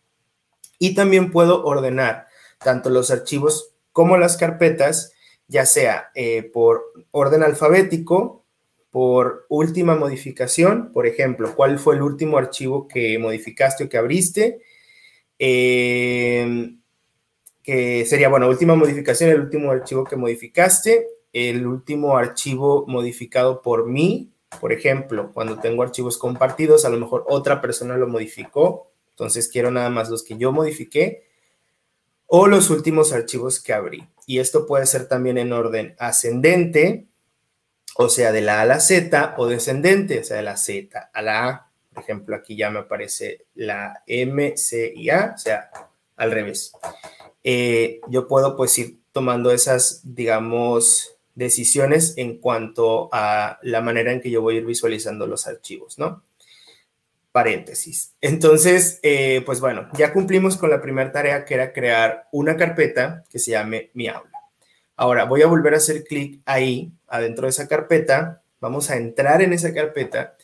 Y 0.78 0.94
también 0.94 1.32
puedo 1.32 1.64
ordenar 1.64 2.28
tanto 2.60 2.88
los 2.88 3.10
archivos 3.10 3.72
como 3.90 4.18
las 4.18 4.36
carpetas, 4.36 5.14
ya 5.48 5.66
sea 5.66 6.12
eh, 6.14 6.44
por 6.44 6.92
orden 7.10 7.42
alfabético, 7.42 8.44
por 8.92 9.46
última 9.48 9.96
modificación, 9.96 10.92
por 10.92 11.08
ejemplo, 11.08 11.56
cuál 11.56 11.80
fue 11.80 11.96
el 11.96 12.02
último 12.02 12.38
archivo 12.38 12.86
que 12.86 13.18
modificaste 13.18 13.82
o 13.82 13.88
que 13.88 13.98
abriste, 13.98 14.62
eh, 15.38 16.74
que 17.62 18.06
sería, 18.06 18.28
bueno, 18.28 18.48
última 18.48 18.74
modificación, 18.74 19.30
el 19.30 19.40
último 19.40 19.70
archivo 19.70 20.04
que 20.04 20.16
modificaste, 20.16 21.06
el 21.32 21.66
último 21.66 22.16
archivo 22.16 22.86
modificado 22.86 23.62
por 23.62 23.86
mí, 23.86 24.32
por 24.60 24.72
ejemplo, 24.72 25.32
cuando 25.32 25.58
tengo 25.58 25.82
archivos 25.82 26.16
compartidos, 26.16 26.84
a 26.84 26.88
lo 26.88 26.98
mejor 26.98 27.24
otra 27.28 27.60
persona 27.60 27.96
lo 27.96 28.08
modificó, 28.08 28.90
entonces 29.10 29.48
quiero 29.48 29.70
nada 29.70 29.90
más 29.90 30.08
los 30.08 30.22
que 30.22 30.38
yo 30.38 30.52
modifiqué, 30.52 31.28
o 32.26 32.46
los 32.46 32.70
últimos 32.70 33.12
archivos 33.12 33.60
que 33.60 33.72
abrí. 33.72 34.08
Y 34.26 34.38
esto 34.38 34.66
puede 34.66 34.86
ser 34.86 35.08
también 35.08 35.38
en 35.38 35.52
orden 35.52 35.94
ascendente, 35.98 37.08
o 37.96 38.08
sea, 38.08 38.32
de 38.32 38.42
la 38.42 38.58
A 38.58 38.62
a 38.62 38.66
la 38.66 38.80
Z, 38.80 39.34
o 39.38 39.46
descendente, 39.46 40.20
o 40.20 40.24
sea, 40.24 40.36
de 40.36 40.42
la 40.42 40.56
Z 40.56 41.10
a 41.12 41.22
la 41.22 41.48
A. 41.48 41.67
Ejemplo, 41.98 42.36
aquí 42.36 42.56
ya 42.56 42.70
me 42.70 42.80
aparece 42.80 43.46
la 43.54 44.02
M, 44.06 44.56
C 44.56 44.92
y 44.94 45.10
A, 45.10 45.32
o 45.34 45.38
sea, 45.38 45.70
al 46.16 46.30
revés. 46.30 46.72
Eh, 47.44 48.00
yo 48.08 48.28
puedo 48.28 48.56
pues 48.56 48.76
ir 48.78 48.98
tomando 49.12 49.50
esas, 49.50 50.02
digamos, 50.04 51.16
decisiones 51.34 52.14
en 52.16 52.38
cuanto 52.38 53.08
a 53.12 53.58
la 53.62 53.80
manera 53.80 54.12
en 54.12 54.20
que 54.20 54.30
yo 54.30 54.42
voy 54.42 54.56
a 54.56 54.58
ir 54.58 54.66
visualizando 54.66 55.26
los 55.26 55.46
archivos, 55.46 55.98
¿no? 55.98 56.22
Paréntesis. 57.30 58.14
Entonces, 58.20 58.98
eh, 59.02 59.42
pues 59.46 59.60
bueno, 59.60 59.88
ya 59.94 60.12
cumplimos 60.12 60.56
con 60.56 60.70
la 60.70 60.82
primera 60.82 61.12
tarea 61.12 61.44
que 61.44 61.54
era 61.54 61.72
crear 61.72 62.26
una 62.32 62.56
carpeta 62.56 63.24
que 63.30 63.38
se 63.38 63.52
llame 63.52 63.90
mi 63.94 64.08
aula. 64.08 64.30
Ahora 64.96 65.24
voy 65.24 65.42
a 65.42 65.46
volver 65.46 65.74
a 65.74 65.76
hacer 65.76 66.02
clic 66.02 66.40
ahí, 66.44 66.90
adentro 67.06 67.44
de 67.44 67.50
esa 67.50 67.68
carpeta. 67.68 68.42
Vamos 68.60 68.90
a 68.90 68.96
entrar 68.96 69.40
en 69.40 69.52
esa 69.52 69.72
carpeta 69.72 70.36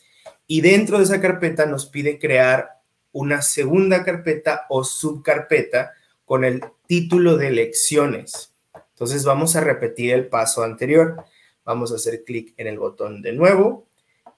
y 0.47 0.61
dentro 0.61 0.97
de 0.97 1.05
esa 1.05 1.21
carpeta 1.21 1.65
nos 1.65 1.85
pide 1.87 2.19
crear 2.19 2.81
una 3.11 3.41
segunda 3.41 4.03
carpeta 4.03 4.65
o 4.69 4.83
subcarpeta 4.83 5.93
con 6.25 6.43
el 6.43 6.63
título 6.87 7.37
de 7.37 7.51
lecciones. 7.51 8.53
Entonces 8.91 9.23
vamos 9.25 9.55
a 9.55 9.61
repetir 9.61 10.13
el 10.13 10.27
paso 10.27 10.63
anterior. 10.63 11.23
Vamos 11.63 11.91
a 11.91 11.95
hacer 11.95 12.23
clic 12.23 12.53
en 12.57 12.67
el 12.67 12.77
botón 12.77 13.21
de 13.21 13.33
nuevo 13.33 13.87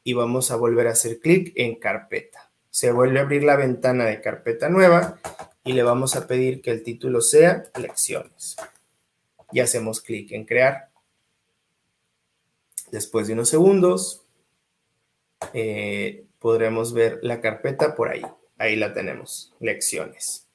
y 0.04 0.14
vamos 0.14 0.52
a 0.52 0.56
volver 0.56 0.88
a 0.88 0.92
hacer 0.92 1.20
clic 1.20 1.54
en 1.56 1.76
carpeta. 1.76 2.52
Se 2.70 2.92
vuelve 2.92 3.20
a 3.20 3.24
abrir 3.24 3.44
la 3.44 3.56
ventana 3.56 4.06
de 4.06 4.22
carpeta 4.22 4.70
nueva 4.70 5.20
y 5.64 5.74
le 5.74 5.84
vamos 5.84 6.16
a 6.16 6.28
pedir 6.28 6.62
que 6.62 6.72
el 6.72 6.84
título 6.84 7.20
sea 7.22 7.64
lecciones. 7.80 8.56
Y 9.52 9.60
hacemos 9.60 10.02
clic 10.02 10.32
en 10.32 10.46
crear. 10.46 10.90
Después 12.92 13.28
de 13.28 13.34
unos 13.34 13.50
segundos, 13.50 14.27
eh, 15.54 16.26
podremos 16.40 16.94
ver 16.94 17.20
la 17.22 17.42
carpeta 17.42 17.96
por 17.96 18.10
ahí. 18.10 18.24
Ahí 18.58 18.76
la 18.76 18.94
tenemos, 18.94 19.54
lecciones. 19.60 20.48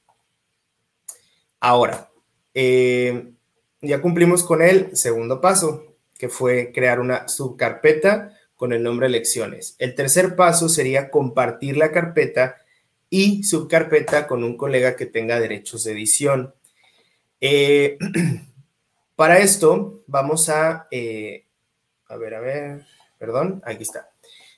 Ahora, 1.59 2.11
eh, 2.53 3.31
ya 3.81 4.01
cumplimos 4.01 4.43
con 4.43 4.61
el 4.61 4.95
segundo 4.95 5.39
paso, 5.39 5.95
que 6.17 6.29
fue 6.29 6.71
crear 6.73 6.99
una 6.99 7.27
subcarpeta 7.27 8.37
con 8.55 8.73
el 8.73 8.83
nombre 8.83 9.09
lecciones. 9.09 9.75
El 9.79 9.95
tercer 9.95 10.35
paso 10.35 10.69
sería 10.69 11.09
compartir 11.09 11.77
la 11.77 11.91
carpeta 11.91 12.57
y 13.09 13.43
subcarpeta 13.43 14.27
con 14.27 14.43
un 14.43 14.57
colega 14.57 14.95
que 14.95 15.05
tenga 15.05 15.39
derechos 15.39 15.83
de 15.83 15.93
edición. 15.93 16.53
Eh, 17.39 17.97
para 19.15 19.39
esto 19.39 20.03
vamos 20.07 20.49
a, 20.49 20.87
a 22.07 22.17
ver, 22.17 22.35
a 22.35 22.39
ver, 22.39 22.85
perdón, 23.17 23.61
aquí 23.65 23.83
está. 23.83 24.12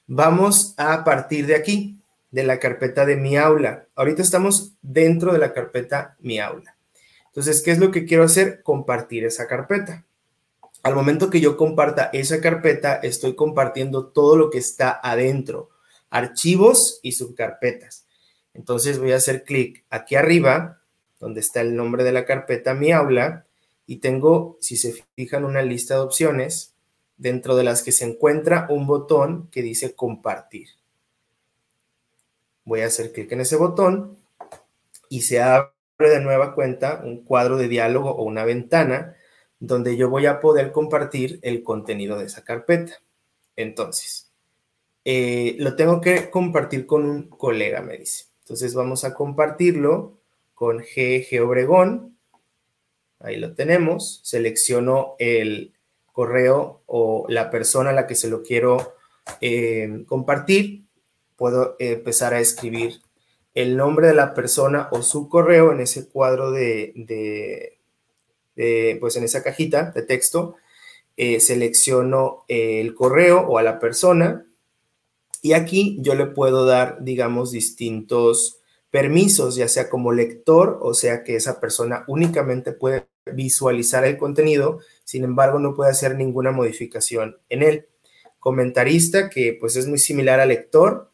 Vamos 0.07 0.75
a 0.77 1.03
partir 1.03 1.47
de 1.47 1.55
aquí, 1.55 1.99
de 2.29 2.43
la 2.43 2.59
carpeta 2.59 3.05
de 3.05 3.15
mi 3.15 3.37
aula. 3.37 3.87
Ahorita 3.95 4.21
estamos 4.21 4.73
dentro 4.83 5.33
de 5.33 5.39
la 5.39 5.51
carpeta 5.51 6.15
mi 6.19 6.39
aula. 6.39 6.75
Entonces, 7.25 7.63
¿qué 7.63 7.71
es 7.71 7.79
lo 7.79 7.89
que 7.89 8.05
quiero 8.05 8.23
hacer? 8.23 8.61
Compartir 8.61 9.25
esa 9.25 9.47
carpeta. 9.47 10.05
Al 10.83 10.93
momento 10.93 11.31
que 11.31 11.41
yo 11.41 11.57
comparta 11.57 12.11
esa 12.13 12.39
carpeta, 12.39 12.97
estoy 12.97 13.33
compartiendo 13.33 14.05
todo 14.05 14.35
lo 14.35 14.51
que 14.51 14.59
está 14.59 14.99
adentro, 15.01 15.71
archivos 16.11 16.99
y 17.01 17.13
subcarpetas. 17.13 18.05
Entonces 18.53 18.99
voy 18.99 19.11
a 19.13 19.17
hacer 19.17 19.43
clic 19.43 19.83
aquí 19.89 20.13
arriba, 20.13 20.81
donde 21.19 21.39
está 21.39 21.61
el 21.61 21.75
nombre 21.75 22.03
de 22.03 22.11
la 22.11 22.25
carpeta, 22.25 22.75
mi 22.75 22.91
aula, 22.91 23.47
y 23.87 23.95
tengo, 23.95 24.57
si 24.61 24.77
se 24.77 25.03
fijan, 25.15 25.45
una 25.45 25.63
lista 25.63 25.95
de 25.95 26.01
opciones, 26.01 26.74
dentro 27.17 27.55
de 27.55 27.63
las 27.63 27.83
que 27.83 27.91
se 27.91 28.05
encuentra 28.05 28.67
un 28.69 28.87
botón 28.87 29.47
que 29.51 29.61
dice 29.61 29.95
compartir. 29.95 30.69
Voy 32.63 32.81
a 32.81 32.87
hacer 32.87 33.11
clic 33.11 33.31
en 33.31 33.41
ese 33.41 33.55
botón 33.55 34.17
y 35.09 35.21
se 35.21 35.41
abre 35.41 35.69
de 35.99 36.19
nueva 36.19 36.55
cuenta 36.55 37.01
un 37.03 37.23
cuadro 37.23 37.57
de 37.57 37.67
diálogo 37.67 38.11
o 38.11 38.23
una 38.23 38.43
ventana 38.43 39.15
donde 39.59 39.95
yo 39.95 40.09
voy 40.09 40.25
a 40.25 40.39
poder 40.39 40.71
compartir 40.71 41.39
el 41.41 41.63
contenido 41.63 42.17
de 42.17 42.25
esa 42.25 42.43
carpeta. 42.43 43.01
Entonces, 43.55 44.31
eh, 45.05 45.55
lo 45.59 45.75
tengo 45.75 46.01
que 46.01 46.29
compartir 46.29 46.85
con 46.85 47.05
un 47.05 47.29
colega, 47.29 47.81
me 47.81 47.97
dice. 47.97 48.25
Entonces 48.39 48.73
vamos 48.73 49.03
a 49.03 49.13
compartirlo 49.13 50.17
con 50.53 50.79
GG 50.79 51.41
Obregón. 51.41 52.17
Ahí 53.19 53.37
lo 53.37 53.53
tenemos. 53.53 54.21
Selecciono 54.23 55.15
el 55.19 55.74
correo 56.15 56.81
o 56.87 57.25
la 57.29 57.51
persona 57.51 57.91
a 57.91 57.93
la 57.93 58.07
que 58.07 58.15
se 58.15 58.29
lo 58.29 58.41
quiero 58.41 58.95
eh, 59.41 60.05
compartir. 60.07 60.85
Puedo 61.35 61.75
empezar 61.77 62.33
a 62.33 62.39
escribir 62.39 63.01
el 63.53 63.77
nombre 63.77 64.07
de 64.07 64.15
la 64.15 64.33
persona 64.33 64.87
o 64.91 65.01
su 65.01 65.29
correo 65.29 65.71
en 65.71 65.81
ese 65.81 66.07
cuadro 66.07 66.51
de, 66.51 67.77
pues 68.99 69.15
en 69.17 69.23
esa 69.25 69.43
cajita 69.43 69.91
de 69.91 70.01
texto, 70.01 70.55
eh, 71.17 71.39
selecciono 71.39 72.45
el 72.47 72.95
correo 72.95 73.41
o 73.41 73.57
a 73.57 73.63
la 73.63 73.79
persona 73.79 74.45
y 75.45 75.53
aquí 75.53 75.99
yo 76.01 76.15
le 76.15 76.25
puedo 76.25 76.65
dar, 76.65 77.03
digamos, 77.03 77.51
distintos 77.51 78.61
permisos, 78.89 79.55
ya 79.55 79.67
sea 79.67 79.91
como 79.91 80.11
lector, 80.11 80.79
o 80.81 80.95
sea 80.95 81.23
que 81.23 81.35
esa 81.35 81.59
persona 81.59 82.03
únicamente 82.07 82.71
puede 82.71 83.09
visualizar 83.31 84.05
el 84.05 84.17
contenido, 84.17 84.79
sin 85.05 85.23
embargo 85.23 85.59
no 85.59 85.73
puede 85.73 85.91
hacer 85.91 86.15
ninguna 86.15 86.51
modificación 86.51 87.37
en 87.47 87.63
él. 87.63 87.87
Comentarista, 88.39 89.29
que 89.29 89.57
pues 89.57 89.77
es 89.77 89.87
muy 89.87 89.97
similar 89.97 90.41
al 90.41 90.49
lector, 90.49 91.11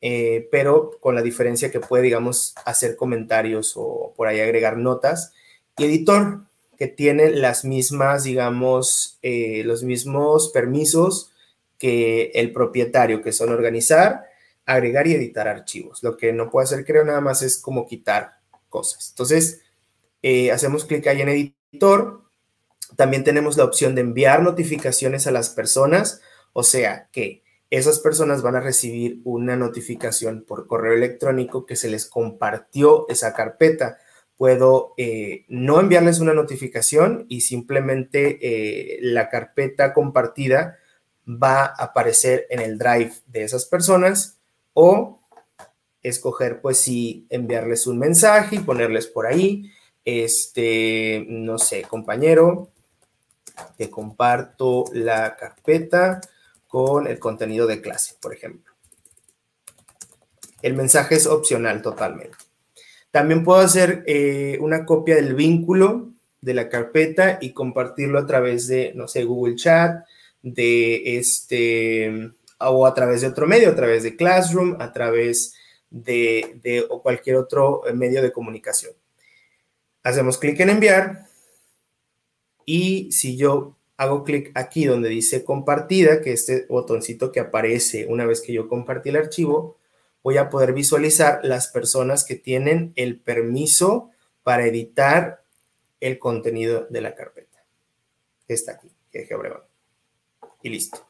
eh, 0.00 0.48
pero 0.50 0.92
con 1.00 1.14
la 1.14 1.22
diferencia 1.22 1.70
que 1.70 1.80
puede, 1.80 2.04
digamos, 2.04 2.54
hacer 2.64 2.96
comentarios 2.96 3.74
o 3.76 4.14
por 4.16 4.28
ahí 4.28 4.40
agregar 4.40 4.78
notas. 4.78 5.34
Y 5.76 5.84
editor, 5.84 6.46
que 6.78 6.88
tiene 6.88 7.30
las 7.30 7.64
mismas, 7.64 8.24
digamos, 8.24 9.18
eh, 9.22 9.62
los 9.64 9.82
mismos 9.82 10.48
permisos 10.48 11.32
que 11.78 12.32
el 12.34 12.52
propietario, 12.52 13.22
que 13.22 13.32
son 13.32 13.50
organizar, 13.50 14.24
agregar 14.66 15.06
y 15.06 15.14
editar 15.14 15.48
archivos. 15.48 16.02
Lo 16.02 16.16
que 16.16 16.32
no 16.32 16.50
puede 16.50 16.64
hacer, 16.64 16.84
creo, 16.84 17.04
nada 17.04 17.20
más 17.20 17.42
es 17.42 17.58
como 17.58 17.86
quitar 17.86 18.38
cosas. 18.68 19.10
Entonces, 19.10 19.62
eh, 20.22 20.50
hacemos 20.50 20.84
clic 20.84 21.06
ahí 21.06 21.20
en 21.20 21.28
editor. 21.28 22.21
También 22.96 23.24
tenemos 23.24 23.56
la 23.56 23.64
opción 23.64 23.94
de 23.94 24.02
enviar 24.02 24.42
notificaciones 24.42 25.26
a 25.26 25.30
las 25.32 25.50
personas, 25.50 26.20
o 26.52 26.62
sea 26.62 27.08
que 27.12 27.42
esas 27.70 28.00
personas 28.00 28.42
van 28.42 28.56
a 28.56 28.60
recibir 28.60 29.22
una 29.24 29.56
notificación 29.56 30.44
por 30.46 30.66
correo 30.66 30.92
electrónico 30.92 31.64
que 31.64 31.74
se 31.74 31.88
les 31.88 32.04
compartió 32.04 33.08
esa 33.08 33.32
carpeta. 33.32 33.96
Puedo 34.36 34.92
eh, 34.98 35.46
no 35.48 35.80
enviarles 35.80 36.20
una 36.20 36.34
notificación 36.34 37.24
y 37.30 37.40
simplemente 37.40 38.38
eh, 38.42 38.98
la 39.00 39.30
carpeta 39.30 39.94
compartida 39.94 40.76
va 41.26 41.62
a 41.64 41.84
aparecer 41.84 42.46
en 42.50 42.60
el 42.60 42.76
drive 42.76 43.12
de 43.26 43.44
esas 43.44 43.64
personas 43.64 44.38
o 44.74 45.22
escoger 46.02 46.60
pues 46.60 46.78
si 46.78 47.26
enviarles 47.30 47.86
un 47.86 47.98
mensaje 47.98 48.56
y 48.56 48.60
ponerles 48.60 49.06
por 49.06 49.26
ahí, 49.26 49.70
este, 50.04 51.24
no 51.28 51.58
sé, 51.58 51.82
compañero, 51.82 52.71
te 53.76 53.90
comparto 53.90 54.84
la 54.92 55.36
carpeta 55.36 56.20
con 56.66 57.06
el 57.06 57.18
contenido 57.18 57.66
de 57.66 57.80
clase, 57.80 58.16
por 58.20 58.34
ejemplo. 58.34 58.72
El 60.62 60.74
mensaje 60.74 61.16
es 61.16 61.26
opcional 61.26 61.82
totalmente. 61.82 62.36
También 63.10 63.44
puedo 63.44 63.60
hacer 63.60 64.04
eh, 64.06 64.56
una 64.60 64.86
copia 64.86 65.16
del 65.16 65.34
vínculo 65.34 66.12
de 66.40 66.54
la 66.54 66.68
carpeta 66.68 67.38
y 67.40 67.52
compartirlo 67.52 68.18
a 68.18 68.26
través 68.26 68.68
de, 68.68 68.92
no 68.94 69.06
sé, 69.06 69.24
Google 69.24 69.56
Chat, 69.56 70.04
de 70.42 71.18
este 71.18 72.32
o 72.58 72.86
a 72.86 72.94
través 72.94 73.20
de 73.20 73.28
otro 73.28 73.46
medio, 73.46 73.70
a 73.70 73.76
través 73.76 74.02
de 74.02 74.16
Classroom, 74.16 74.76
a 74.80 74.92
través 74.92 75.54
de, 75.90 76.58
de 76.62 76.84
o 76.88 77.02
cualquier 77.02 77.36
otro 77.36 77.82
medio 77.94 78.22
de 78.22 78.32
comunicación. 78.32 78.92
Hacemos 80.02 80.38
clic 80.38 80.58
en 80.60 80.70
enviar 80.70 81.26
y 82.66 83.10
si 83.12 83.36
yo 83.36 83.76
hago 83.96 84.24
clic 84.24 84.50
aquí 84.54 84.84
donde 84.84 85.08
dice 85.08 85.44
compartida, 85.44 86.20
que 86.20 86.32
este 86.32 86.66
botoncito 86.68 87.32
que 87.32 87.40
aparece 87.40 88.06
una 88.06 88.26
vez 88.26 88.40
que 88.40 88.52
yo 88.52 88.68
compartí 88.68 89.10
el 89.10 89.16
archivo, 89.16 89.78
voy 90.22 90.38
a 90.38 90.50
poder 90.50 90.72
visualizar 90.72 91.40
las 91.42 91.68
personas 91.68 92.24
que 92.24 92.36
tienen 92.36 92.92
el 92.96 93.20
permiso 93.20 94.10
para 94.42 94.66
editar 94.66 95.44
el 96.00 96.18
contenido 96.18 96.86
de 96.90 97.00
la 97.00 97.14
carpeta. 97.14 97.64
Está 98.48 98.72
aquí, 98.72 98.88
que 99.10 99.28
Y 100.62 100.68
listo. 100.68 101.06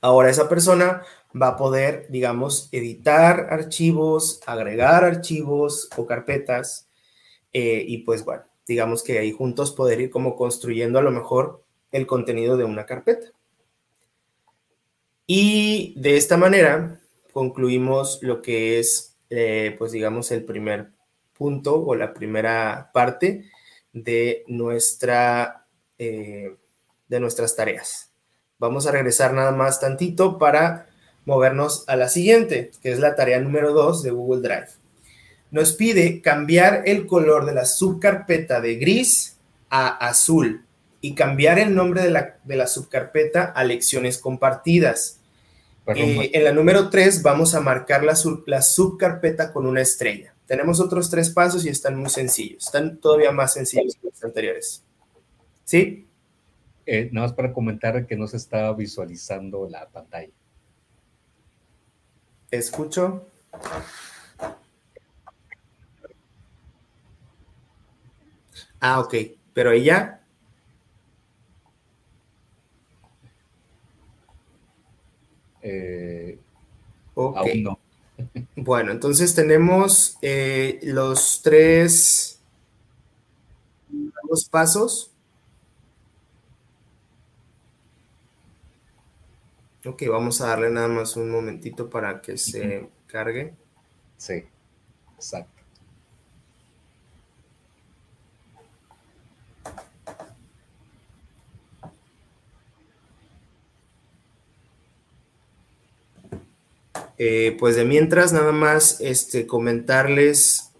Ahora 0.00 0.30
esa 0.30 0.48
persona 0.48 1.02
va 1.40 1.48
a 1.48 1.56
poder, 1.56 2.06
digamos, 2.08 2.68
editar 2.72 3.48
archivos, 3.50 4.40
agregar 4.46 5.04
archivos 5.04 5.88
o 5.96 6.06
carpetas. 6.06 6.88
Eh, 7.52 7.84
y 7.86 7.98
pues 7.98 8.24
bueno, 8.24 8.44
digamos 8.70 9.02
que 9.02 9.18
ahí 9.18 9.32
juntos 9.32 9.72
poder 9.72 10.00
ir 10.00 10.10
como 10.10 10.36
construyendo 10.36 11.00
a 11.00 11.02
lo 11.02 11.10
mejor 11.10 11.64
el 11.90 12.06
contenido 12.06 12.56
de 12.56 12.62
una 12.62 12.86
carpeta. 12.86 13.32
Y 15.26 15.92
de 16.00 16.16
esta 16.16 16.36
manera 16.36 17.00
concluimos 17.32 18.20
lo 18.22 18.42
que 18.42 18.78
es, 18.78 19.16
eh, 19.28 19.74
pues 19.76 19.90
digamos, 19.90 20.30
el 20.30 20.44
primer 20.44 20.92
punto 21.32 21.84
o 21.84 21.96
la 21.96 22.14
primera 22.14 22.92
parte 22.94 23.50
de, 23.92 24.44
nuestra, 24.46 25.66
eh, 25.98 26.54
de 27.08 27.18
nuestras 27.18 27.56
tareas. 27.56 28.12
Vamos 28.60 28.86
a 28.86 28.92
regresar 28.92 29.34
nada 29.34 29.50
más 29.50 29.80
tantito 29.80 30.38
para 30.38 30.86
movernos 31.24 31.82
a 31.88 31.96
la 31.96 32.08
siguiente, 32.08 32.70
que 32.80 32.92
es 32.92 33.00
la 33.00 33.16
tarea 33.16 33.40
número 33.40 33.72
2 33.72 34.04
de 34.04 34.10
Google 34.12 34.42
Drive. 34.42 34.79
Nos 35.50 35.72
pide 35.72 36.20
cambiar 36.20 36.82
el 36.86 37.06
color 37.06 37.46
de 37.46 37.54
la 37.54 37.64
subcarpeta 37.64 38.60
de 38.60 38.76
gris 38.76 39.36
a 39.68 39.88
azul 39.88 40.64
y 41.00 41.14
cambiar 41.14 41.58
el 41.58 41.74
nombre 41.74 42.02
de 42.02 42.10
la, 42.10 42.36
de 42.44 42.56
la 42.56 42.66
subcarpeta 42.66 43.44
a 43.44 43.64
lecciones 43.64 44.18
compartidas. 44.18 45.18
Eh, 45.86 46.30
en 46.34 46.44
la 46.44 46.52
número 46.52 46.90
3 46.90 47.22
vamos 47.22 47.54
a 47.54 47.60
marcar 47.60 48.04
la, 48.04 48.14
la 48.46 48.62
subcarpeta 48.62 49.52
con 49.52 49.66
una 49.66 49.80
estrella. 49.80 50.34
Tenemos 50.46 50.80
otros 50.80 51.08
tres 51.10 51.30
pasos 51.30 51.64
y 51.64 51.68
están 51.68 51.96
muy 51.96 52.10
sencillos. 52.10 52.66
Están 52.66 52.98
todavía 52.98 53.30
más 53.30 53.54
sencillos 53.54 53.94
que 53.94 54.08
los 54.08 54.24
anteriores. 54.24 54.82
¿Sí? 55.64 56.08
Eh, 56.86 57.08
nada 57.12 57.28
más 57.28 57.36
para 57.36 57.52
comentar 57.52 58.04
que 58.04 58.16
no 58.16 58.26
se 58.26 58.36
estaba 58.36 58.74
visualizando 58.74 59.68
la 59.68 59.88
pantalla. 59.88 60.32
Escucho. 62.50 63.26
Ah, 68.80 69.00
ok. 69.00 69.14
Pero 69.54 69.70
ella 69.72 70.20
Eh, 75.62 76.38
Aún 77.14 77.62
no. 77.62 77.78
Bueno, 78.56 78.92
entonces 78.92 79.34
tenemos 79.34 80.18
eh, 80.22 80.78
los 80.82 81.40
tres 81.42 82.40
los 84.28 84.44
pasos. 84.44 85.10
Ok, 89.84 90.02
vamos 90.10 90.40
a 90.40 90.48
darle 90.48 90.70
nada 90.70 90.88
más 90.88 91.16
un 91.16 91.30
momentito 91.30 91.88
para 91.88 92.20
que 92.20 92.36
se 92.36 92.90
cargue. 93.06 93.54
Sí, 94.18 94.44
exacto. 95.16 95.59
Eh, 107.22 107.54
pues 107.58 107.76
de 107.76 107.84
mientras, 107.84 108.32
nada 108.32 108.50
más 108.50 108.98
este, 109.02 109.46
comentarles 109.46 110.70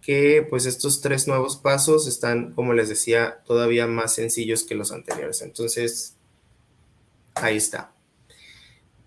que 0.00 0.46
pues 0.48 0.64
estos 0.64 1.00
tres 1.00 1.26
nuevos 1.26 1.56
pasos 1.56 2.06
están, 2.06 2.52
como 2.52 2.72
les 2.72 2.88
decía, 2.88 3.40
todavía 3.44 3.88
más 3.88 4.14
sencillos 4.14 4.62
que 4.62 4.76
los 4.76 4.92
anteriores. 4.92 5.42
Entonces, 5.42 6.14
ahí 7.34 7.56
está. 7.56 7.90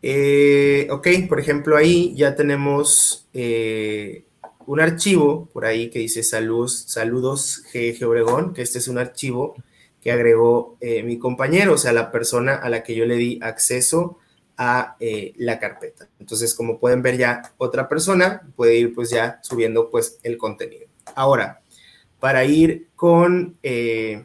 Eh, 0.02 0.90
ok, 0.92 1.08
por 1.30 1.40
ejemplo, 1.40 1.78
ahí 1.78 2.14
ya 2.14 2.36
tenemos 2.36 3.26
eh, 3.34 4.26
un 4.66 4.82
archivo 4.82 5.48
por 5.54 5.64
ahí 5.64 5.90
que 5.92 6.00
dice 6.00 6.24
saludos, 6.24 6.84
saludos 6.88 7.64
GG 7.74 8.04
Obregón, 8.06 8.54
que 8.54 8.64
este 8.64 8.80
es 8.80 8.90
un 8.90 8.98
archivo 8.98 9.56
que 10.02 10.12
agregó 10.12 10.78
mi 11.06 11.18
compañero, 11.20 11.74
o 11.74 11.78
sea, 11.78 11.94
la 11.94 12.12
persona 12.12 12.56
a 12.56 12.70
la 12.70 12.84
que 12.84 12.96
yo 12.96 13.06
le 13.06 13.16
di 13.16 13.40
acceso 13.42 14.18
a 14.64 14.96
eh, 15.00 15.34
la 15.38 15.58
carpeta. 15.58 16.08
Entonces, 16.20 16.54
como 16.54 16.80
pueden 16.80 17.02
ver 17.02 17.18
ya, 17.18 17.52
otra 17.58 17.90
persona 17.90 18.48
puede 18.56 18.76
ir 18.76 18.94
pues 18.94 19.10
ya 19.10 19.40
subiendo 19.42 19.90
pues 19.90 20.20
el 20.22 20.38
contenido. 20.38 20.86
Ahora, 21.16 21.64
para 22.20 22.46
ir 22.46 22.90
con 22.96 23.58
eh, 23.64 24.24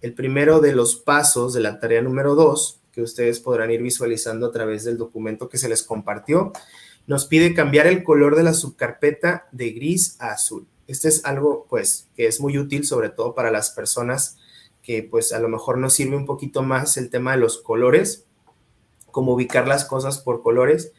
el 0.00 0.12
primero 0.12 0.58
de 0.58 0.72
los 0.72 0.96
pasos 0.96 1.54
de 1.54 1.60
la 1.60 1.78
tarea 1.78 2.02
número 2.02 2.34
dos, 2.34 2.80
que 2.90 3.00
ustedes 3.00 3.38
podrán 3.38 3.70
ir 3.70 3.80
visualizando 3.80 4.46
a 4.46 4.50
través 4.50 4.82
del 4.82 4.98
documento 4.98 5.48
que 5.48 5.56
se 5.56 5.68
les 5.68 5.84
compartió, 5.84 6.52
nos 7.06 7.26
pide 7.26 7.54
cambiar 7.54 7.86
el 7.86 8.02
color 8.02 8.34
de 8.34 8.42
la 8.42 8.54
subcarpeta 8.54 9.46
de 9.52 9.70
gris 9.70 10.16
a 10.18 10.32
azul. 10.32 10.66
Este 10.88 11.06
es 11.06 11.24
algo 11.24 11.64
pues 11.70 12.08
que 12.16 12.26
es 12.26 12.40
muy 12.40 12.58
útil 12.58 12.84
sobre 12.84 13.10
todo 13.10 13.36
para 13.36 13.52
las 13.52 13.70
personas 13.70 14.36
que 14.82 15.04
pues 15.04 15.32
a 15.32 15.38
lo 15.38 15.48
mejor 15.48 15.78
nos 15.78 15.94
sirve 15.94 16.16
un 16.16 16.26
poquito 16.26 16.64
más 16.64 16.96
el 16.96 17.08
tema 17.08 17.32
de 17.32 17.38
los 17.38 17.58
colores 17.58 18.25
como 19.16 19.32
ubicar 19.32 19.66
las 19.66 19.86
cosas 19.86 20.18
por 20.18 20.42
colores. 20.42 20.92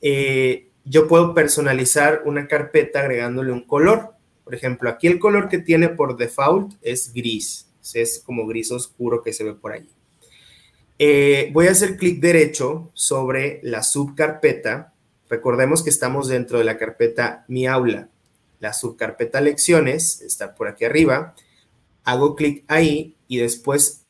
Eh, 0.00 0.68
yo 0.84 1.08
puedo 1.08 1.34
personalizar 1.34 2.22
una 2.24 2.46
carpeta 2.46 3.00
agregándole 3.00 3.50
un 3.50 3.66
color. 3.66 4.14
Por 4.44 4.54
ejemplo, 4.54 4.88
aquí 4.88 5.08
el 5.08 5.18
color 5.18 5.48
que 5.48 5.58
tiene 5.58 5.88
por 5.88 6.16
default 6.16 6.74
es 6.82 7.12
gris. 7.12 7.66
Es 7.92 8.22
como 8.24 8.46
gris 8.46 8.70
oscuro 8.70 9.24
que 9.24 9.32
se 9.32 9.42
ve 9.42 9.54
por 9.54 9.72
allí. 9.72 9.90
Eh, 11.00 11.50
voy 11.52 11.66
a 11.66 11.72
hacer 11.72 11.96
clic 11.96 12.20
derecho 12.20 12.92
sobre 12.94 13.58
la 13.64 13.82
subcarpeta. 13.82 14.92
Recordemos 15.28 15.82
que 15.82 15.90
estamos 15.90 16.28
dentro 16.28 16.58
de 16.58 16.64
la 16.64 16.78
carpeta 16.78 17.44
Mi 17.48 17.66
Aula. 17.66 18.08
La 18.60 18.72
subcarpeta 18.72 19.40
Lecciones 19.40 20.22
está 20.22 20.54
por 20.54 20.68
aquí 20.68 20.84
arriba. 20.84 21.34
Hago 22.04 22.36
clic 22.36 22.62
ahí 22.68 23.16
y 23.26 23.38
después 23.38 24.03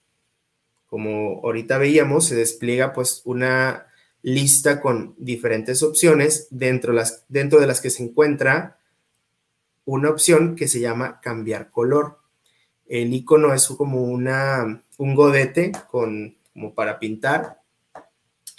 como 0.95 1.41
ahorita 1.43 1.77
veíamos, 1.79 2.27
se 2.27 2.37
despliega 2.37 2.93
pues 2.93 3.23
una 3.25 3.89
lista 4.23 4.81
con 4.81 5.17
diferentes 5.19 5.83
opciones 5.83 6.47
dentro, 6.53 6.93
las, 6.93 7.25
dentro 7.29 7.59
de 7.59 7.67
las 7.67 7.81
que 7.81 7.91
se 7.91 8.05
encuentra 8.05 8.79
una 9.85 10.11
opción 10.11 10.55
que 10.55 10.69
se 10.69 10.79
llama 10.79 11.19
cambiar 11.21 11.73
color. 11.73 12.21
El 12.87 13.13
icono 13.13 13.53
es 13.53 13.67
como 13.67 14.05
una, 14.05 14.85
un 14.97 15.17
godete 15.17 15.73
con, 15.91 16.37
como 16.53 16.77
para 16.77 17.01
pintar. 17.01 17.61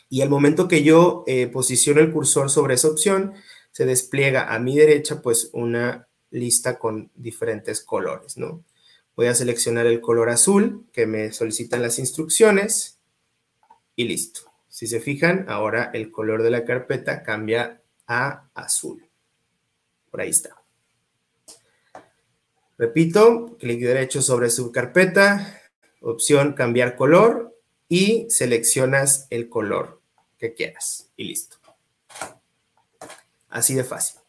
Y 0.09 0.21
al 0.21 0.27
momento 0.27 0.67
que 0.67 0.83
yo 0.83 1.23
eh, 1.27 1.47
posiciono 1.47 2.01
el 2.01 2.11
cursor 2.11 2.49
sobre 2.49 2.73
esa 2.73 2.89
opción, 2.89 3.31
se 3.71 3.85
despliega 3.85 4.53
a 4.53 4.59
mi 4.59 4.75
derecha 4.75 5.21
pues 5.21 5.51
una 5.53 6.09
lista 6.31 6.79
con 6.79 7.09
diferentes 7.15 7.79
colores, 7.79 8.37
¿no? 8.37 8.65
Voy 9.15 9.27
a 9.27 9.35
seleccionar 9.35 9.85
el 9.85 10.01
color 10.01 10.29
azul 10.29 10.87
que 10.91 11.05
me 11.05 11.31
solicitan 11.31 11.81
las 11.81 11.99
instrucciones 11.99 12.99
y 13.95 14.05
listo. 14.05 14.41
Si 14.67 14.87
se 14.87 14.99
fijan, 14.99 15.45
ahora 15.47 15.89
el 15.93 16.11
color 16.11 16.43
de 16.43 16.49
la 16.49 16.65
carpeta 16.65 17.23
cambia 17.23 17.81
a 18.07 18.49
azul. 18.53 19.07
Por 20.11 20.21
ahí 20.21 20.31
está. 20.31 20.61
Repito, 22.77 23.55
clic 23.57 23.79
derecho 23.79 24.21
sobre 24.21 24.49
su 24.49 24.73
carpeta, 24.73 25.61
opción 26.01 26.53
cambiar 26.53 26.97
color 26.97 27.57
y 27.87 28.27
seleccionas 28.29 29.27
el 29.29 29.47
color 29.47 30.01
que 30.37 30.53
quieras 30.53 31.09
y 31.15 31.23
listo. 31.23 31.57
Así 33.47 33.75
de 33.75 33.85
fácil. 33.85 34.19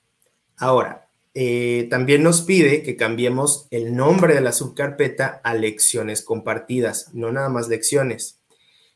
Ahora, 0.57 1.06
eh, 1.39 1.87
también 1.91 2.23
nos 2.23 2.41
pide 2.41 2.83
que 2.83 2.97
cambiemos 2.97 3.69
el 3.71 3.95
nombre 3.95 4.33
de 4.33 4.41
la 4.41 4.53
subcarpeta 4.53 5.43
a 5.45 5.53
lecciones 5.53 6.23
compartidas, 6.23 7.13
no 7.13 7.31
nada 7.31 7.51
más 7.51 7.69
lecciones. 7.69 8.41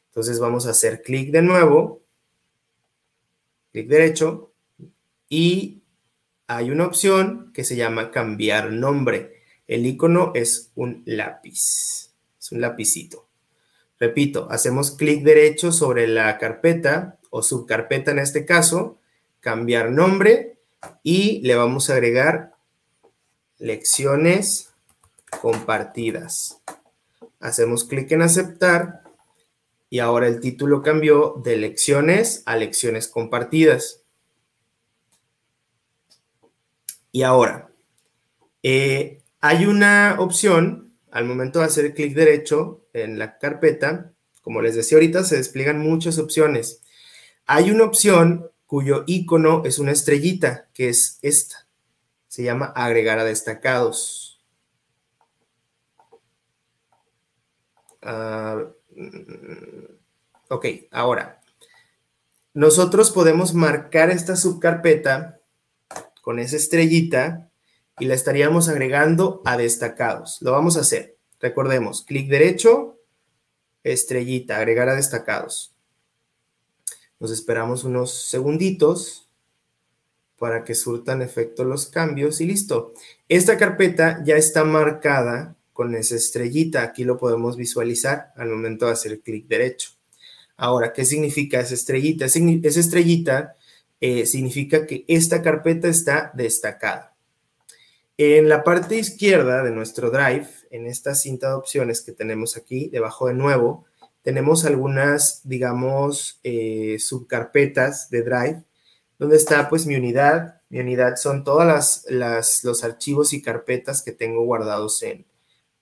Entonces 0.07 0.39
vamos 0.39 0.67
a 0.67 0.71
hacer 0.71 1.03
clic 1.03 1.33
de 1.33 1.43
nuevo, 1.43 2.01
clic 3.73 3.89
derecho, 3.89 4.55
y 5.29 5.83
hay 6.47 6.71
una 6.71 6.87
opción 6.87 7.53
que 7.53 7.63
se 7.63 7.77
llama 7.77 8.11
cambiar 8.11 8.73
nombre. 8.73 9.43
El 9.69 9.85
icono 9.85 10.33
es 10.35 10.73
un 10.77 11.03
lápiz, 11.05 12.15
es 12.39 12.53
un 12.53 12.63
lapicito. 12.63 13.29
Repito, 13.99 14.51
hacemos 14.51 14.93
clic 14.93 15.23
derecho 15.25 15.73
sobre 15.73 16.07
la 16.07 16.39
carpeta, 16.39 17.19
o 17.29 17.43
subcarpeta 17.43 18.13
en 18.13 18.19
este 18.21 18.47
caso, 18.47 18.99
cambiar 19.41 19.91
nombre 19.91 20.57
y 21.03 21.41
le 21.43 21.55
vamos 21.55 21.91
a 21.91 21.95
agregar 21.95 22.55
lecciones 23.59 24.73
compartidas. 25.41 26.61
Hacemos 27.41 27.85
clic 27.85 28.11
en 28.13 28.23
aceptar 28.23 29.03
y 29.89 29.99
ahora 29.99 30.29
el 30.29 30.41
título 30.41 30.83
cambió 30.83 31.41
de 31.45 31.57
lecciones 31.57 32.43
a 32.47 32.57
lecciones 32.57 33.09
compartidas. 33.09 34.03
Y 37.13 37.23
ahora, 37.23 37.71
eh, 38.63 39.23
hay 39.41 39.67
una 39.67 40.17
opción 40.19 40.93
al 41.11 41.25
momento 41.25 41.59
de 41.59 41.65
hacer 41.65 41.95
clic 41.95 42.15
derecho 42.15 42.87
en 42.93 43.19
la 43.19 43.39
carpeta. 43.39 44.13
Como 44.43 44.63
les 44.63 44.77
decía 44.77 44.97
ahorita, 44.97 45.25
se 45.25 45.37
despliegan 45.37 45.81
muchas 45.81 46.19
opciones. 46.19 46.83
Hay 47.47 47.71
una 47.71 47.85
opción 47.85 48.50
cuyo 48.71 49.03
icono 49.09 49.65
es 49.65 49.81
una 49.81 49.91
estrellita, 49.91 50.69
que 50.73 50.91
es 50.91 51.19
esta. 51.23 51.67
Se 52.29 52.45
llama 52.45 52.67
agregar 52.67 53.19
a 53.19 53.25
destacados. 53.25 54.41
Ah, 58.01 58.63
mm, 58.95 59.87
ok, 60.51 60.67
ahora. 60.93 61.41
Nosotros 62.55 63.11
podemos 63.11 63.55
marcar 63.55 64.09
esta 64.11 64.37
subcarpeta 64.37 65.41
con 66.23 66.39
esa 66.39 66.55
estrellita 66.55 67.51
y 67.99 68.05
la 68.05 68.15
estaríamos 68.15 68.69
agregando 68.69 69.43
a 69.47 69.57
destacados. 69.57 70.39
Lo 70.43 70.53
vamos 70.53 70.77
a 70.77 70.83
hacer. 70.83 71.17
Recordemos, 71.41 72.05
clic 72.05 72.29
derecho, 72.29 73.01
estrellita, 73.83 74.59
agregar 74.59 74.89
a 74.89 74.95
destacados. 74.95 75.75
Nos 77.21 77.31
esperamos 77.31 77.85
unos 77.85 78.29
segunditos 78.29 79.29
para 80.39 80.65
que 80.65 80.75
surtan 80.75 81.21
efecto 81.21 81.65
los 81.65 81.87
cambios 81.87 82.41
y 82.41 82.47
listo. 82.47 82.95
Esta 83.29 83.59
carpeta 83.59 84.23
ya 84.25 84.37
está 84.37 84.65
marcada 84.65 85.55
con 85.75 85.95
esa 85.95 86.17
estrellita. 86.17 86.83
Aquí 86.83 87.05
lo 87.05 87.19
podemos 87.19 87.59
visualizar 87.59 88.33
al 88.37 88.49
momento 88.49 88.87
de 88.87 88.93
hacer 88.93 89.21
clic 89.21 89.47
derecho. 89.47 89.91
Ahora, 90.57 90.95
¿qué 90.95 91.05
significa 91.05 91.61
esa 91.61 91.75
estrellita? 91.75 92.25
Esa 92.25 92.81
estrellita 92.81 93.55
eh, 94.01 94.25
significa 94.25 94.87
que 94.87 95.05
esta 95.07 95.43
carpeta 95.43 95.89
está 95.89 96.33
destacada. 96.35 97.15
En 98.17 98.49
la 98.49 98.65
parte 98.65 98.99
izquierda 98.99 99.63
de 99.63 99.71
nuestro 99.71 100.11
Drive, 100.11 100.49
en 100.71 100.87
esta 100.87 101.15
cinta 101.15 101.49
de 101.49 101.55
opciones 101.55 102.01
que 102.01 102.13
tenemos 102.13 102.57
aquí, 102.57 102.89
debajo 102.89 103.29
de 103.29 103.35
nuevo, 103.35 103.85
tenemos 104.23 104.65
algunas, 104.65 105.41
digamos, 105.45 106.41
eh, 106.43 106.99
subcarpetas 106.99 108.11
de 108.11 108.23
Drive, 108.23 108.63
donde 109.19 109.37
está 109.37 109.69
pues 109.69 109.87
mi 109.87 109.97
unidad. 109.97 110.61
Mi 110.69 110.81
unidad 110.81 111.17
son 111.17 111.43
todas 111.43 112.05
las, 112.09 112.65
los 112.65 112.85
archivos 112.85 113.33
y 113.33 113.43
carpetas 113.43 114.03
que 114.03 114.13
tengo 114.13 114.45
guardados 114.45 115.03
en, 115.03 115.27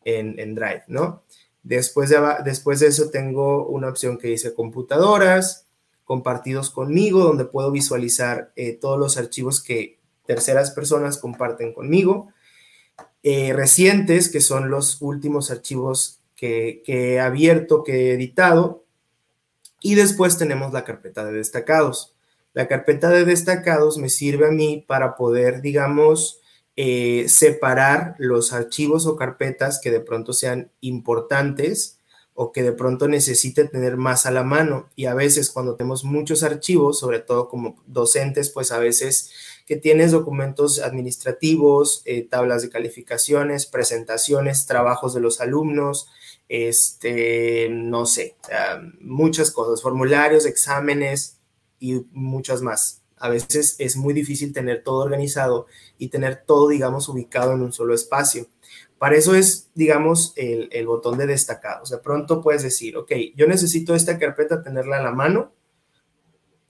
en, 0.05 0.55
Drive, 0.55 0.85
¿no? 0.87 1.25
Después 1.63 2.09
de, 2.09 2.19
después 2.45 2.81
de 2.81 2.87
eso 2.87 3.11
tengo 3.11 3.67
una 3.67 3.89
opción 3.89 4.17
que 4.17 4.29
dice 4.29 4.55
computadoras, 4.55 5.67
compartidos 6.05 6.71
conmigo, 6.71 7.25
donde 7.25 7.45
puedo 7.45 7.71
visualizar 7.71 8.53
eh, 8.57 8.73
todos 8.73 8.99
los 8.99 9.19
archivos 9.19 9.63
que 9.63 9.99
terceras 10.25 10.71
personas 10.71 11.19
comparten 11.19 11.75
conmigo. 11.75 12.33
Eh, 13.23 13.53
recientes, 13.53 14.31
que 14.31 14.41
son 14.41 14.71
los 14.71 15.03
últimos 15.03 15.51
archivos 15.51 16.18
que, 16.39 16.83
he 16.87 17.19
abierto, 17.19 17.83
que 17.83 17.93
he 17.93 18.13
editado. 18.15 18.85
Y 19.81 19.97
después 19.97 20.39
tenemos 20.39 20.73
la 20.73 20.85
carpeta 20.85 21.25
de 21.25 21.33
destacados. 21.33 22.15
La 22.55 22.69
carpeta 22.69 23.11
de 23.11 23.25
destacados 23.25 23.99
me 23.99 24.09
sirve 24.09 24.47
a 24.47 24.53
mí 24.53 24.85
para 24.87 25.17
poder, 25.17 25.61
digamos, 25.61 26.41
eh, 26.77 27.27
separar 27.29 28.15
los 28.19 28.53
archivos 28.53 29.07
o 29.07 29.17
carpetas 29.17 29.81
que 29.83 29.91
de 29.91 30.01
pronto 30.01 30.33
sean 30.33 30.71
importantes 30.81 31.99
o 32.35 32.53
que 32.53 32.63
de 32.63 32.73
pronto 32.73 33.09
necesite 33.09 33.65
tener 33.67 33.97
más 33.97 34.25
a 34.25 34.31
la 34.31 34.45
mano. 34.45 34.89
Y 34.95 35.07
a 35.07 35.15
veces 35.15 35.51
cuando 35.51 35.75
tenemos 35.75 36.05
muchos 36.05 36.45
archivos, 36.45 37.01
sobre 37.01 37.19
todo 37.19 37.49
como 37.49 37.83
docentes, 37.87 38.51
pues 38.51 38.71
a 38.71 38.79
veces 38.79 39.33
que 39.69 39.77
tienes 39.77 40.13
documentos 40.13 40.81
administrativos, 40.81 42.01
eh, 42.07 42.27
tablas 42.27 42.63
de 42.63 42.71
calificaciones, 42.71 43.67
presentaciones, 43.67 44.65
trabajos 44.65 45.13
de 45.13 45.21
los 45.21 45.43
alumnos, 45.43 46.09
este, 46.49 47.69
no 47.71 48.07
sé, 48.07 48.37
muchas 48.99 49.51
cosas, 49.51 49.83
formularios, 49.83 50.47
exámenes 50.47 51.39
y 51.79 52.07
muchas 52.13 52.63
más. 52.63 53.03
A 53.19 53.29
veces 53.29 53.77
es 53.79 53.97
muy 53.97 54.15
difícil 54.15 54.55
tener 54.55 54.83
todo 54.83 55.05
organizado 55.05 55.67
y 55.99 56.09
tener 56.09 56.45
todo, 56.47 56.69
digamos, 56.69 57.07
ubicado 57.11 57.53
en 57.53 57.61
un 57.61 57.75
solo 57.75 57.93
espacio. 57.95 58.47
Para 58.97 59.17
eso 59.17 59.35
es, 59.35 59.69
digamos, 59.75 60.33
el, 60.37 60.71
el 60.73 60.87
botón 60.87 61.19
de 61.19 61.27
destacados. 61.27 61.91
De 61.91 61.99
pronto 61.99 62.41
puedes 62.41 62.63
decir, 62.63 62.97
ok, 62.97 63.13
yo 63.37 63.47
necesito 63.47 63.95
esta 63.95 64.19
carpeta 64.19 64.63
tenerla 64.63 64.97
a 64.97 65.03
la 65.03 65.13
mano, 65.13 65.53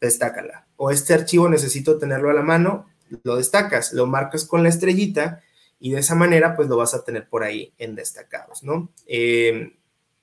destácala. 0.00 0.66
O 0.76 0.90
este 0.90 1.14
archivo 1.14 1.48
necesito 1.48 1.98
tenerlo 1.98 2.30
a 2.30 2.34
la 2.34 2.42
mano, 2.42 2.86
lo 3.22 3.36
destacas, 3.36 3.92
lo 3.92 4.06
marcas 4.06 4.44
con 4.44 4.62
la 4.62 4.68
estrellita 4.68 5.42
y 5.80 5.92
de 5.92 6.00
esa 6.00 6.14
manera 6.14 6.56
pues 6.56 6.68
lo 6.68 6.76
vas 6.76 6.94
a 6.94 7.04
tener 7.04 7.28
por 7.28 7.42
ahí 7.42 7.72
en 7.78 7.94
destacados, 7.94 8.62
¿no? 8.62 8.90
Eh, 9.06 9.76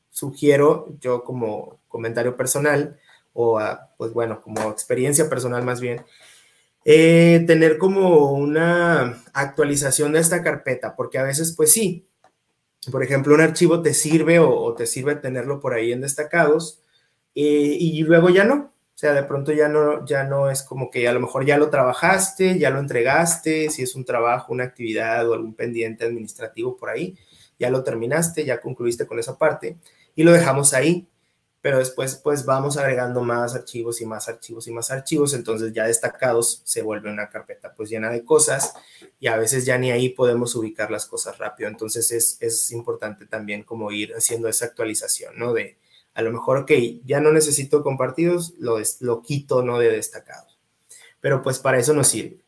sugiero 0.09 0.95
yo 0.99 1.23
como 1.23 1.79
comentario 1.87 2.37
personal 2.37 2.99
o 3.33 3.59
pues 3.97 4.13
bueno, 4.13 4.41
como 4.41 4.69
experiencia 4.69 5.29
personal 5.29 5.63
más 5.63 5.81
bien, 5.81 6.05
eh, 6.85 7.43
tener 7.47 7.77
como 7.77 8.31
una 8.31 9.21
actualización 9.33 10.13
de 10.13 10.19
esta 10.19 10.41
carpeta, 10.41 10.95
porque 10.95 11.17
a 11.17 11.23
veces 11.23 11.53
pues 11.55 11.71
sí, 11.71 12.07
por 12.91 13.03
ejemplo, 13.03 13.33
un 13.33 13.41
archivo 13.41 13.81
te 13.81 13.93
sirve 13.93 14.39
o, 14.39 14.73
te 14.75 14.85
sirve 14.85 15.15
tenerlo 15.15 15.59
por 15.59 15.73
ahí 15.73 15.91
en 15.91 16.01
destacados 16.01 16.79
eh, 17.33 17.75
y 17.79 18.03
luego 18.03 18.29
ya 18.29 18.45
no, 18.45 18.74
o 18.95 18.97
sea, 18.97 19.11
de 19.11 19.23
pronto 19.23 19.51
ya 19.51 19.67
no, 19.67 20.05
ya 20.05 20.23
no 20.23 20.49
es 20.49 20.63
como 20.63 20.89
que 20.89 21.05
a 21.05 21.11
lo 21.11 21.19
mejor 21.19 21.45
ya 21.45 21.57
lo 21.57 21.69
trabajaste, 21.69 22.57
ya 22.57 22.69
lo 22.69 22.79
entregaste, 22.79 23.69
si 23.69 23.83
es 23.83 23.93
un 23.93 24.05
trabajo, 24.05 24.53
una 24.53 24.63
actividad 24.63 25.29
o 25.29 25.33
algún 25.33 25.53
pendiente 25.53 26.05
administrativo 26.05 26.77
por 26.77 26.89
ahí, 26.89 27.17
ya 27.59 27.69
lo 27.69 27.83
terminaste, 27.83 28.45
ya 28.45 28.61
concluiste 28.61 29.05
con 29.05 29.19
esa 29.19 29.37
parte 29.37 29.77
y 30.15 30.23
lo 30.23 30.31
dejamos 30.31 30.73
ahí. 30.73 31.09
Pero 31.59 31.79
después, 31.79 32.15
pues 32.23 32.45
vamos 32.45 32.77
agregando 32.77 33.21
más 33.21 33.55
archivos 33.55 33.99
y 33.99 34.05
más 34.05 34.29
archivos 34.29 34.67
y 34.67 34.71
más 34.71 34.91
archivos. 34.91 35.33
Entonces, 35.33 35.73
ya 35.73 35.87
destacados 35.87 36.61
se 36.63 36.83
vuelve 36.83 37.11
una 37.11 37.27
carpeta 37.29 37.73
pues 37.73 37.89
llena 37.89 38.11
de 38.11 38.23
cosas 38.23 38.75
y 39.19 39.27
a 39.27 39.35
veces 39.35 39.65
ya 39.65 39.77
ni 39.79 39.91
ahí 39.91 40.09
podemos 40.09 40.55
ubicar 40.55 40.91
las 40.91 41.07
cosas 41.07 41.39
rápido. 41.39 41.67
Entonces, 41.67 42.11
es, 42.11 42.37
es 42.39 42.71
importante 42.71 43.25
también 43.25 43.63
como 43.63 43.91
ir 43.91 44.13
haciendo 44.13 44.47
esa 44.47 44.65
actualización, 44.65 45.37
¿no? 45.39 45.53
De, 45.53 45.77
a 46.15 46.21
lo 46.21 46.31
mejor, 46.31 46.57
ok, 46.57 46.71
ya 47.05 47.19
no 47.19 47.31
necesito 47.31 47.83
compartidos, 47.83 48.53
lo, 48.57 48.77
lo 49.01 49.21
quito, 49.21 49.61
no 49.63 49.77
de 49.77 49.91
destacados. 49.91 50.57
Pero 51.19 51.41
pues 51.41 51.59
para 51.59 51.77
eso 51.77 51.93
nos 51.93 52.07
sirve. 52.07 52.41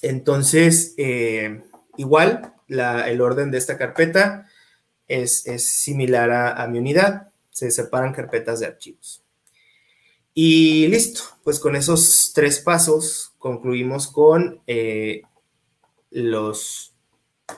Entonces, 0.00 0.94
eh, 0.96 1.62
igual, 1.98 2.54
el 2.68 3.20
orden 3.20 3.50
de 3.50 3.58
esta 3.58 3.76
carpeta 3.76 4.46
es, 5.06 5.44
similar 5.58 6.30
a, 6.30 6.66
mi 6.68 6.78
unidad. 6.78 7.28
Se 7.50 7.70
separan 7.70 8.12
carpetas 8.12 8.60
de 8.60 8.66
archivos. 8.66 9.22
Y 10.32 10.88
listo, 10.88 11.22
pues 11.44 11.60
con 11.60 11.76
esos 11.76 12.32
tres 12.34 12.58
pasos 12.60 13.34
concluimos 13.38 14.08
con 14.08 14.62
eh, 14.66 15.22
los 16.10 16.94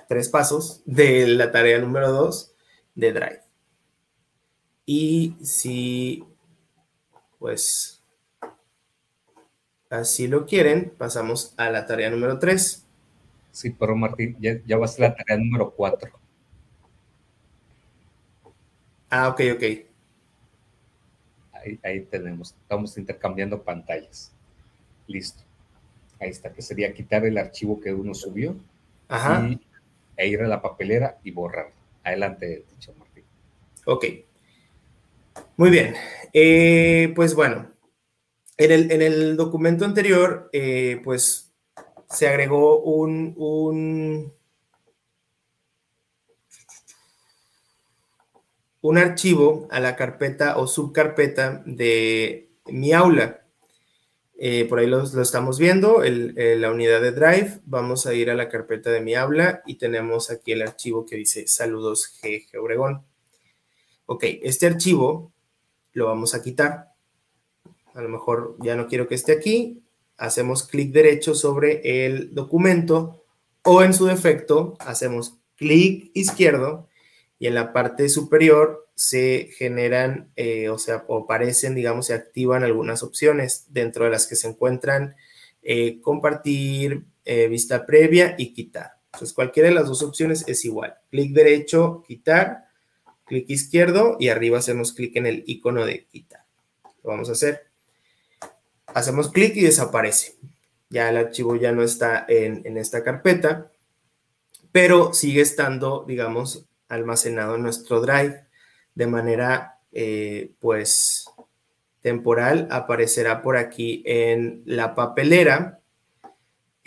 tres 0.08 0.28
pasos 0.28 0.82
de 0.84 1.26
la 1.28 1.52
tarea 1.52 1.78
número 1.78 2.10
dos 2.12 2.54
de 2.94 3.12
Drive. 3.12 3.45
Y 4.86 5.34
si, 5.42 6.24
pues, 7.40 8.00
así 9.90 10.28
lo 10.28 10.46
quieren, 10.46 10.92
pasamos 10.96 11.54
a 11.56 11.70
la 11.70 11.86
tarea 11.86 12.08
número 12.08 12.38
3. 12.38 12.84
Sí, 13.50 13.70
pero 13.70 13.96
Martín, 13.96 14.36
ya, 14.38 14.78
va 14.78 14.84
a 14.84 14.88
ser 14.88 15.08
la 15.08 15.16
tarea 15.16 15.36
número 15.38 15.72
4. 15.72 16.12
Ah, 19.10 19.28
ok, 19.28 19.40
ok. 19.56 19.62
Ahí, 21.52 21.80
ahí, 21.82 22.00
tenemos, 22.02 22.54
estamos 22.62 22.96
intercambiando 22.96 23.60
pantallas. 23.60 24.30
Listo. 25.08 25.42
Ahí 26.20 26.30
está, 26.30 26.52
que 26.52 26.62
sería 26.62 26.94
quitar 26.94 27.24
el 27.24 27.38
archivo 27.38 27.80
que 27.80 27.92
uno 27.92 28.14
subió 28.14 28.56
Ajá. 29.08 29.48
Y, 29.48 29.60
e 30.16 30.28
ir 30.28 30.42
a 30.42 30.48
la 30.48 30.62
papelera 30.62 31.18
y 31.24 31.30
borrar. 31.30 31.70
Adelante, 32.04 32.64
dicho 32.70 32.94
Martín. 32.98 33.24
Ok. 33.84 34.04
Muy 35.58 35.70
bien, 35.70 35.94
eh, 36.34 37.12
pues 37.16 37.34
bueno, 37.34 37.72
en 38.58 39.02
el, 39.02 39.36
documento 39.38 39.86
anterior, 39.86 40.50
eh, 40.52 41.00
pues 41.02 41.50
se 42.10 42.28
agregó 42.28 42.80
un, 42.80 43.32
un, 43.38 44.34
un, 48.82 48.98
archivo 48.98 49.66
a 49.70 49.80
la 49.80 49.96
carpeta 49.96 50.58
o 50.58 50.66
subcarpeta 50.66 51.62
de 51.64 52.50
mi 52.66 52.92
aula. 52.92 53.46
Eh, 54.38 54.66
por 54.66 54.80
ahí 54.80 54.86
lo, 54.86 55.02
estamos 55.04 55.58
viendo, 55.58 56.02
la 56.04 56.70
unidad 56.70 57.00
de 57.00 57.12
Drive. 57.12 57.60
Vamos 57.64 58.04
a 58.06 58.12
ir 58.12 58.30
a 58.30 58.34
la 58.34 58.50
carpeta 58.50 58.90
de 58.90 59.00
mi 59.00 59.14
aula 59.14 59.62
y 59.66 59.76
tenemos 59.76 60.30
aquí 60.30 60.52
el 60.52 60.60
archivo 60.60 61.06
que 61.06 61.16
dice 61.16 61.46
saludos 61.46 62.20
GG 62.22 62.58
Obregón. 62.60 63.06
Ok, 64.04 64.24
este 64.42 64.66
archivo 64.66 65.32
lo 65.96 66.06
vamos 66.06 66.34
a 66.34 66.42
quitar. 66.42 66.92
A 67.94 68.02
lo 68.02 68.08
mejor 68.08 68.56
ya 68.60 68.76
no 68.76 68.86
quiero 68.86 69.08
que 69.08 69.14
esté 69.14 69.32
aquí. 69.32 69.82
Hacemos 70.18 70.62
clic 70.62 70.92
derecho 70.92 71.34
sobre 71.34 72.06
el 72.06 72.34
documento 72.34 73.24
o 73.62 73.82
en 73.82 73.92
su 73.92 74.06
defecto 74.06 74.76
hacemos 74.78 75.38
clic 75.56 76.10
izquierdo 76.14 76.88
y 77.38 77.46
en 77.46 77.54
la 77.54 77.72
parte 77.72 78.08
superior 78.08 78.88
se 78.94 79.50
generan, 79.56 80.30
eh, 80.36 80.68
o 80.68 80.78
sea, 80.78 81.04
o 81.08 81.24
aparecen, 81.24 81.74
digamos, 81.74 82.06
se 82.06 82.14
activan 82.14 82.62
algunas 82.62 83.02
opciones 83.02 83.66
dentro 83.70 84.04
de 84.04 84.10
las 84.10 84.26
que 84.26 84.36
se 84.36 84.48
encuentran 84.48 85.16
eh, 85.62 86.00
compartir, 86.00 87.06
eh, 87.24 87.48
vista 87.48 87.84
previa 87.84 88.36
y 88.38 88.52
quitar. 88.52 88.92
Entonces, 89.12 89.34
cualquiera 89.34 89.68
de 89.68 89.74
las 89.74 89.88
dos 89.88 90.02
opciones 90.02 90.44
es 90.46 90.64
igual. 90.64 90.94
Clic 91.10 91.32
derecho, 91.32 92.04
quitar, 92.06 92.65
clic 93.26 93.50
izquierdo 93.50 94.16
y 94.18 94.28
arriba 94.28 94.58
hacemos 94.58 94.92
clic 94.92 95.16
en 95.16 95.26
el 95.26 95.44
icono 95.46 95.84
de 95.84 96.06
quitar. 96.06 96.44
Lo 97.04 97.10
vamos 97.10 97.28
a 97.28 97.32
hacer. 97.32 97.66
Hacemos 98.86 99.30
clic 99.30 99.54
y 99.56 99.62
desaparece. 99.62 100.36
Ya 100.88 101.10
el 101.10 101.16
archivo 101.16 101.56
ya 101.56 101.72
no 101.72 101.82
está 101.82 102.24
en, 102.28 102.62
en 102.64 102.78
esta 102.78 103.02
carpeta, 103.02 103.70
pero 104.72 105.12
sigue 105.12 105.40
estando, 105.40 106.04
digamos, 106.06 106.66
almacenado 106.88 107.56
en 107.56 107.62
nuestro 107.62 108.00
drive 108.00 108.46
de 108.94 109.06
manera, 109.06 109.80
eh, 109.92 110.52
pues, 110.60 111.26
temporal. 112.00 112.68
Aparecerá 112.70 113.42
por 113.42 113.56
aquí 113.56 114.02
en 114.06 114.62
la 114.64 114.94
papelera. 114.94 115.80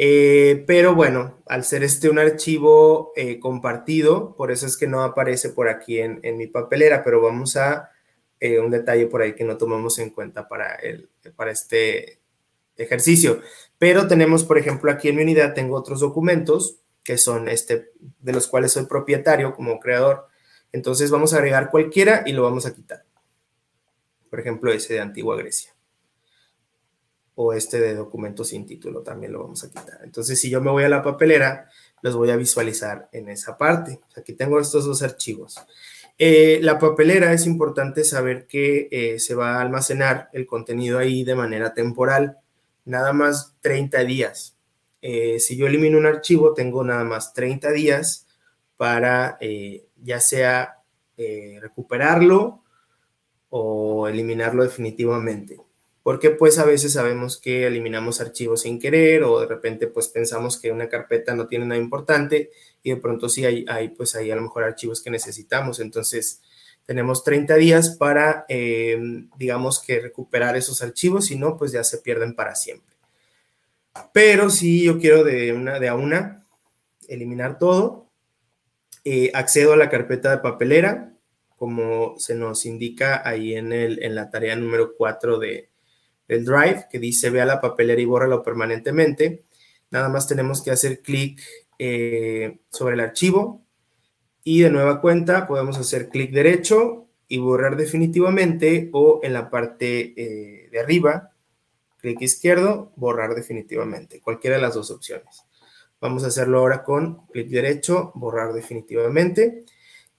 Eh, 0.02 0.64
pero 0.66 0.96
bueno, 0.96 1.44
al 1.46 1.66
ser 1.66 1.84
este 1.84 2.10
un 2.10 2.20
archivo 2.20 3.12
eh, 3.18 3.38
compartido, 3.38 4.34
por 4.38 4.50
eso 4.50 4.66
es 4.66 4.78
que 4.78 4.88
no 4.88 5.04
aparece 5.04 5.50
por 5.50 5.68
aquí 5.68 6.00
en, 6.00 6.22
mi 6.38 6.48
papelera, 6.48 7.04
pero 7.04 7.22
vamos 7.22 7.58
a 7.58 7.92
un 8.64 8.72
detalle 8.72 9.08
por 9.08 9.22
ahí 9.22 9.36
que 9.36 9.44
no 9.44 9.58
tomamos 9.58 10.00
en 10.00 10.12
cuenta 10.12 10.48
para, 10.48 10.76
el, 10.76 11.10
para 11.36 11.52
este 11.52 12.22
ejercicio. 12.78 13.42
Pero 13.78 14.08
tenemos, 14.08 14.46
por 14.46 14.58
ejemplo, 14.58 14.90
aquí 14.90 15.10
en 15.10 15.18
mi 15.18 15.24
unidad 15.24 15.54
tengo 15.54 15.76
otros 15.76 16.00
documentos 16.00 16.80
que 17.04 17.18
son 17.18 17.50
este, 17.50 17.92
de 18.20 18.34
los 18.34 18.48
cuales 18.48 18.72
soy 18.72 18.86
propietario 18.86 19.54
como 19.54 19.80
creador. 19.80 20.28
Entonces 20.72 21.12
vamos 21.12 21.34
a 21.34 21.38
agregar 21.38 21.72
cualquiera 21.72 22.24
y 22.26 22.34
lo 22.34 22.44
vamos 22.44 22.66
a 22.66 22.74
quitar. 22.74 23.04
Por 24.30 24.40
ejemplo, 24.40 24.72
ese 24.72 24.94
de 24.94 25.00
Antigua 25.00 25.36
Grecia. 25.36 25.74
O 27.42 27.54
este 27.54 27.80
de 27.80 27.96
documento 27.96 28.44
sin 28.44 28.66
título 28.66 29.02
también 29.02 29.32
lo 29.32 29.44
vamos 29.44 29.64
a 29.64 29.70
quitar. 29.70 30.02
Entonces, 30.04 30.38
si 30.38 30.50
yo 30.50 30.60
me 30.60 30.72
voy 30.72 30.84
a 30.84 30.90
la 30.90 31.02
papelera, 31.02 31.70
los 32.02 32.14
voy 32.16 32.32
a 32.32 32.36
visualizar 32.36 33.08
en 33.14 33.30
esa 33.30 33.58
parte. 33.58 34.02
Aquí 34.18 34.34
tengo 34.34 34.60
estos 34.60 34.84
dos 34.84 35.02
archivos. 35.04 35.58
Eh, 36.18 36.60
la 36.62 36.78
papelera 36.78 37.32
es 37.32 37.46
importante 37.46 38.04
saber 38.04 38.46
que 38.46 38.90
eh, 38.92 39.20
se 39.20 39.36
va 39.36 39.56
a 39.56 39.62
almacenar 39.62 40.30
el 40.34 40.46
contenido 40.46 41.00
ahí 41.00 41.24
de 41.24 41.34
manera 41.34 41.74
temporal, 41.74 42.40
nada 42.84 43.14
más 43.14 43.56
30 43.62 44.04
días. 44.04 44.58
Eh, 45.02 45.40
si 45.40 45.56
yo 45.56 45.66
elimino 45.66 45.98
un 45.98 46.06
archivo, 46.06 46.54
tengo 46.54 46.84
nada 46.84 47.06
más 47.06 47.34
30 47.34 47.72
días 47.72 48.28
para 48.76 49.38
ya 50.02 50.20
sea 50.20 50.76
recuperarlo 51.62 52.64
o 53.50 54.08
eliminarlo 54.08 54.64
definitivamente. 54.64 55.58
Porque 56.04 56.30
pues 56.30 56.58
a 56.60 56.66
veces 56.66 56.94
sabemos 56.94 57.38
que 57.38 57.68
eliminamos 57.68 58.22
archivos 58.22 58.62
sin 58.62 58.80
querer 58.80 59.24
o 59.24 59.40
de 59.40 59.48
repente 59.48 59.88
pues 59.88 60.08
pensamos 60.08 60.60
que 60.60 60.72
una 60.72 60.88
carpeta 60.88 61.36
no 61.36 61.48
tiene 61.48 61.66
nada 61.66 61.80
importante 61.80 62.52
y 62.82 62.92
de 62.92 62.98
pronto 62.98 63.28
sí 63.28 63.46
hay, 63.46 63.66
hay 63.68 63.90
pues 63.90 64.16
hay 64.16 64.32
a 64.32 64.36
lo 64.36 64.42
mejor 64.44 64.64
archivos 64.64 65.04
que 65.04 65.10
necesitamos. 65.10 65.80
Entonces 65.80 66.42
tenemos 66.86 67.24
30 67.24 67.56
días 67.56 67.90
para 67.92 68.46
em, 68.48 69.30
digamos 69.38 69.80
que 69.80 70.00
recuperar 70.00 70.56
esos 70.56 70.82
archivos, 70.82 71.26
si 71.26 71.36
no 71.38 71.58
pues 71.58 71.72
ya 71.72 71.84
se 71.84 72.00
pierden 72.00 72.34
para 72.34 72.56
siempre. 72.56 72.96
Pero 74.14 74.50
si 74.50 74.84
yo 74.84 75.00
quiero 75.00 75.24
de 75.24 75.54
una 75.54 75.80
de 75.80 75.90
a 75.90 75.96
una 75.96 76.48
eliminar 77.08 77.60
todo, 77.60 78.10
eh, 79.04 79.32
accedo 79.34 79.74
a 79.74 79.78
la 79.78 79.90
carpeta 79.90 80.32
de 80.32 80.38
papelera, 80.40 81.14
como 81.58 82.18
se 82.18 82.36
nos 82.36 82.66
indica 82.66 83.28
ahí 83.28 83.56
en, 83.56 83.74
el, 83.74 84.02
en 84.04 84.16
la 84.16 84.30
tarea 84.30 84.56
número 84.56 84.96
4 84.96 85.40
de, 85.40 85.69
del 86.30 86.46
Drive, 86.46 86.86
que 86.90 87.00
dice 87.00 87.32
ve 87.32 87.42
a 87.42 87.46
la 87.46 87.60
papelera 87.60 88.00
y 88.00 88.06
bórralo 88.06 88.44
permanentemente. 88.44 89.44
Nada 89.90 90.08
más 90.08 90.28
tenemos 90.28 90.62
que 90.62 90.72
hacer 90.72 91.02
clic 91.02 91.42
eh, 91.80 92.60
sobre 92.70 92.94
el 92.94 93.00
archivo 93.00 93.66
y 94.44 94.62
de 94.62 94.70
nueva 94.70 95.02
cuenta 95.02 95.48
podemos 95.48 95.78
hacer 95.78 96.10
clic 96.10 96.32
derecho 96.32 97.08
y 97.28 97.40
borrar 97.40 97.76
definitivamente 97.76 98.90
o 98.94 99.20
en 99.24 99.34
la 99.34 99.50
parte 99.50 100.14
eh, 100.16 100.70
de 100.70 100.80
arriba, 100.80 101.32
clic 101.98 102.22
izquierdo, 102.22 102.94
borrar 102.96 103.34
definitivamente, 103.34 104.22
cualquiera 104.22 104.58
de 104.58 104.62
las 104.62 104.76
dos 104.76 104.92
opciones. 104.92 105.44
Vamos 106.00 106.24
a 106.24 106.28
hacerlo 106.28 106.60
ahora 106.60 106.84
con 106.84 107.26
clic 107.28 107.50
derecho, 107.50 108.12
borrar 108.16 108.54
definitivamente. 108.54 109.66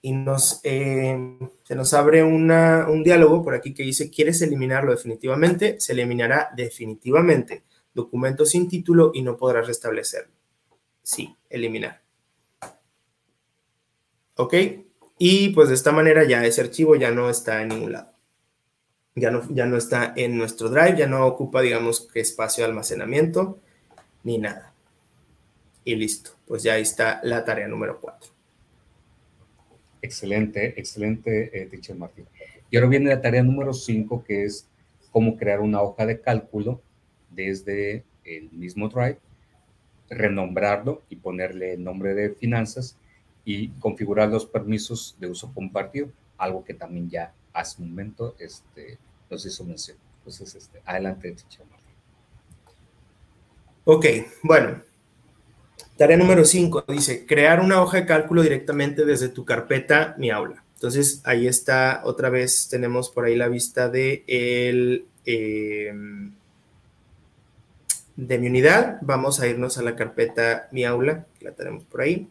Y 0.03 0.13
nos, 0.13 0.61
eh, 0.65 1.39
se 1.63 1.75
nos 1.75 1.93
abre 1.93 2.23
un 2.23 3.03
diálogo 3.05 3.43
por 3.43 3.55
aquí 3.55 3.75
que 3.75 3.83
dice, 3.83 4.11
¿quieres 4.11 4.41
eliminarlo 4.41 4.93
definitivamente? 4.93 5.79
Se 5.79 5.93
eliminará 5.93 6.51
definitivamente. 6.57 7.65
Documento 7.93 8.47
sin 8.47 8.69
título 8.69 9.11
y 9.15 9.23
no 9.23 9.37
podrás 9.37 9.67
restablecerlo. 9.67 10.33
Sí, 11.03 11.37
eliminar. 11.51 12.03
¿Ok? 14.37 14.55
Y 15.19 15.51
pues 15.51 15.69
de 15.69 15.75
esta 15.75 15.93
manera 15.93 16.25
ya 16.25 16.47
ese 16.47 16.63
archivo 16.63 16.97
ya 16.97 17.11
no 17.11 17.29
está 17.29 17.61
en 17.63 17.69
ningún 17.69 17.93
lado. 17.93 18.13
Ya 19.15 19.31
no, 19.31 19.43
ya 19.51 19.67
no 19.67 19.77
está 19.77 20.15
en 20.17 20.39
nuestro 20.39 20.71
drive, 20.71 20.97
ya 20.97 21.07
no 21.07 21.27
ocupa, 21.27 21.61
digamos, 21.61 22.09
espacio 22.15 22.65
de 22.65 22.71
almacenamiento 22.71 23.59
ni 24.23 24.39
nada 24.39 24.71
y 25.85 25.95
listo. 25.97 26.31
Pues 26.47 26.63
ya 26.63 26.75
ahí 26.75 26.83
está 26.83 27.21
la 27.23 27.45
tarea 27.45 27.69
número 27.69 28.01
4. 28.01 28.31
Excelente, 30.03 30.79
excelente, 30.81 31.63
eh, 31.63 31.67
teacher 31.67 31.97
Martín. 31.97 32.27
Y 32.71 32.77
ahora 32.77 32.89
viene 32.89 33.11
la 33.11 33.21
tarea 33.21 33.43
número 33.43 33.73
5, 33.73 34.25
que 34.25 34.45
es 34.45 34.67
cómo 35.11 35.37
crear 35.37 35.61
una 35.61 35.83
hoja 35.83 36.07
de 36.07 36.21
cálculo 36.21 36.81
desde 37.31 38.05
el 38.25 38.51
mismo 38.53 38.89
Drive, 38.89 39.19
renombrarlo 40.09 41.03
y 41.09 41.17
ponerle 41.17 41.75
el 41.75 41.85
nombre 41.85 42.15
de 42.15 42.31
finanzas 42.31 42.97
y 43.45 43.69
configurar 43.81 44.29
los 44.29 44.47
permisos 44.47 45.17
de 45.19 45.29
uso 45.29 45.53
compartido, 45.53 46.11
algo 46.39 46.65
que 46.65 46.75
también 46.75 47.11
ya 47.11 47.33
hace 47.53 47.83
un 47.83 47.91
momento 47.91 48.35
este, 48.39 48.99
nos 49.29 49.45
hizo 49.45 49.65
mención. 49.65 49.97
Entonces, 50.19 50.55
este, 50.55 50.81
adelante, 50.85 51.33
teacher 51.33 51.67
Martín. 51.67 51.91
Ok, 53.85 54.07
bueno, 54.43 54.83
Tarea 56.01 56.17
número 56.17 56.47
5 56.47 56.87
dice, 56.89 57.27
crear 57.27 57.61
una 57.61 57.83
hoja 57.83 57.99
de 57.99 58.07
cálculo 58.07 58.41
directamente 58.41 59.05
desde 59.05 59.29
tu 59.29 59.45
carpeta 59.45 60.15
Mi 60.17 60.31
Aula. 60.31 60.65
Entonces, 60.77 61.21
ahí 61.25 61.47
está, 61.47 62.01
otra 62.05 62.31
vez 62.31 62.71
tenemos 62.71 63.11
por 63.11 63.27
ahí 63.27 63.37
la 63.37 63.49
vista 63.49 63.91
de, 63.91 64.25
el, 64.27 65.05
em, 65.27 66.33
de 68.17 68.39
mi 68.39 68.47
unidad. 68.47 68.97
Vamos 69.03 69.41
a 69.41 69.47
irnos 69.47 69.77
a 69.77 69.83
la 69.83 69.95
carpeta 69.95 70.69
Mi 70.73 70.87
Aula, 70.87 71.27
la 71.43 71.53
tenemos 71.53 71.85
por 71.85 72.01
ahí. 72.01 72.31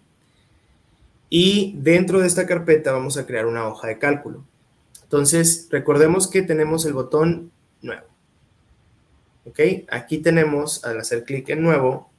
Y 1.29 1.75
dentro 1.77 2.21
de 2.21 2.25
esta 2.25 2.47
carpeta 2.47 2.91
vamos 2.91 3.17
a 3.17 3.27
crear 3.27 3.45
una 3.45 3.67
hoja 3.67 3.87
de 3.87 3.99
cálculo. 3.99 4.43
Entonces, 5.03 5.67
recordemos 5.69 6.27
que 6.27 6.41
tenemos 6.41 6.85
el 6.85 6.93
botón 6.93 7.51
nuevo. 7.83 8.07
¿Ok? 9.45 9.59
Aquí 9.91 10.17
tenemos, 10.17 10.83
al 10.85 10.99
hacer 10.99 11.23
clic 11.23 11.49
en 11.49 11.61
nuevo, 11.61 12.09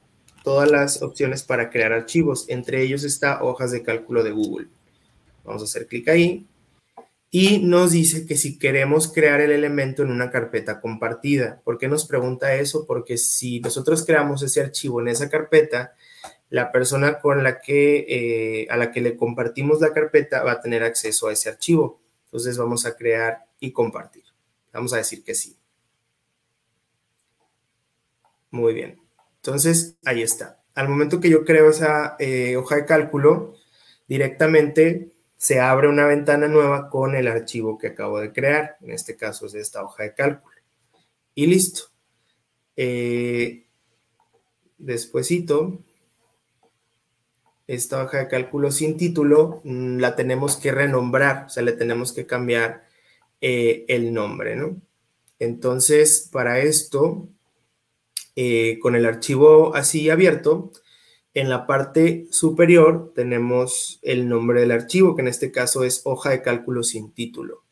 todas 0.43 0.71
las 0.71 1.03
opciones 1.03 1.43
para 1.43 1.71
crear 1.71 1.93
archivos. 1.93 2.47
Entre 2.49 2.83
ellos 2.83 3.05
está 3.05 3.43
hojas 3.43 3.71
de 3.71 3.83
cálculo 3.83 4.23
de 4.23 4.31
Google. 4.31 4.69
Vamos 5.45 5.63
a 5.63 5.65
hacer 5.65 5.87
clic 5.87 6.09
ahí. 6.09 6.47
Y 7.33 7.59
nos 7.59 7.93
dice 7.93 8.27
que 8.27 8.37
si 8.37 8.59
queremos 8.59 9.13
crear 9.13 9.41
el 9.41 9.53
elemento 9.53 10.03
en 10.03 10.11
una 10.11 10.31
carpeta 10.31 10.81
compartida. 10.81 11.61
¿Por 11.65 11.79
qué 11.79 11.87
nos 11.87 12.07
pregunta 12.07 12.55
eso? 12.55 12.87
Porque 12.87 13.17
si 13.19 13.61
nosotros 13.61 14.05
creamos 14.05 14.43
ese 14.43 14.61
archivo 14.61 15.01
en 15.01 15.09
esa 15.09 15.29
carpeta, 15.29 15.95
la 16.49 16.73
persona 16.73 17.21
con 17.21 17.45
la 17.45 17.61
que, 17.61 18.07
eh, 18.09 18.67
a 18.69 18.77
la 18.77 18.91
que 18.91 19.01
le 19.01 19.17
compartimos 19.17 19.81
la 19.81 19.93
carpeta 19.93 20.43
va 20.43 20.53
a 20.53 20.61
tener 20.61 20.83
acceso 20.83 21.29
a 21.29 21.33
ese 21.33 21.49
archivo. 21.49 22.01
Entonces 22.25 22.59
vamos 22.59 22.85
a 22.85 22.97
crear 22.97 23.47
y 23.61 23.71
compartir. 23.71 24.25
Vamos 24.73 24.93
a 24.93 24.97
decir 24.97 25.23
que 25.23 25.35
sí. 25.35 25.57
Muy 28.51 28.75
bien. 28.75 29.00
Entonces, 29.43 29.97
ahí 30.05 30.23
está. 30.23 30.63
Al 30.75 30.89
momento 30.89 31.21
que 31.21 31.31
yo 31.31 31.45
creo 31.45 31.71
esa 31.71 32.17
eh, 32.19 32.57
hoja 32.57 32.77
de 32.77 32.85
cálculo, 32.85 33.55
directamente 34.07 35.17
se 35.37 35.61
abre 35.61 35.89
una 35.89 36.07
ventana 36.07 36.49
nueva 36.49 36.91
con 36.91 37.15
el 37.15 37.27
archivo 37.27 37.79
que 37.79 37.89
acabo 37.89 38.21
de 38.21 38.33
crear. 38.33 38.77
En 38.83 38.91
este 38.91 39.17
caso 39.17 39.47
es 39.47 39.55
esta 39.55 39.83
hoja 39.83 40.05
de 40.05 40.15
cálculo. 40.15 40.55
y 41.35 41.47
listo. 41.47 41.85
Eh, 42.77 43.67
despuésito, 44.79 45.83
esta 47.67 48.03
hoja 48.03 48.19
de 48.19 48.29
cálculo 48.29 48.71
sin 48.71 48.97
título 48.97 49.61
mm, 49.65 49.99
la 49.99 50.17
tenemos 50.17 50.57
que 50.57 50.73
renombrar, 50.73 51.47
o 51.47 51.49
sea, 51.49 51.63
le 51.63 51.73
tenemos 51.73 52.13
que 52.13 52.27
cambiar 52.27 52.85
eh, 53.41 53.85
el 53.89 54.13
nombre, 54.13 54.57
¿no? 54.57 54.81
Entonces, 55.39 56.29
para 56.33 56.59
esto, 56.59 57.29
eh, 58.43 58.79
con 58.79 58.95
el 58.95 59.05
archivo 59.05 59.75
así 59.77 60.09
abierto, 60.09 60.73
en 61.35 61.51
la 61.51 61.67
parte 61.67 62.27
superior 62.31 63.13
tenemos 63.15 63.99
el 64.01 64.31
nombre 64.31 64.61
del 64.63 64.71
archivo, 64.71 65.15
que 65.15 65.21
en 65.21 65.29
este 65.29 65.53
caso 65.53 65.85
es 65.85 66.01
hoja 66.05 66.31
de 66.31 66.41
cálculo 66.41 66.83
sin 66.83 67.13
título. 67.13 67.65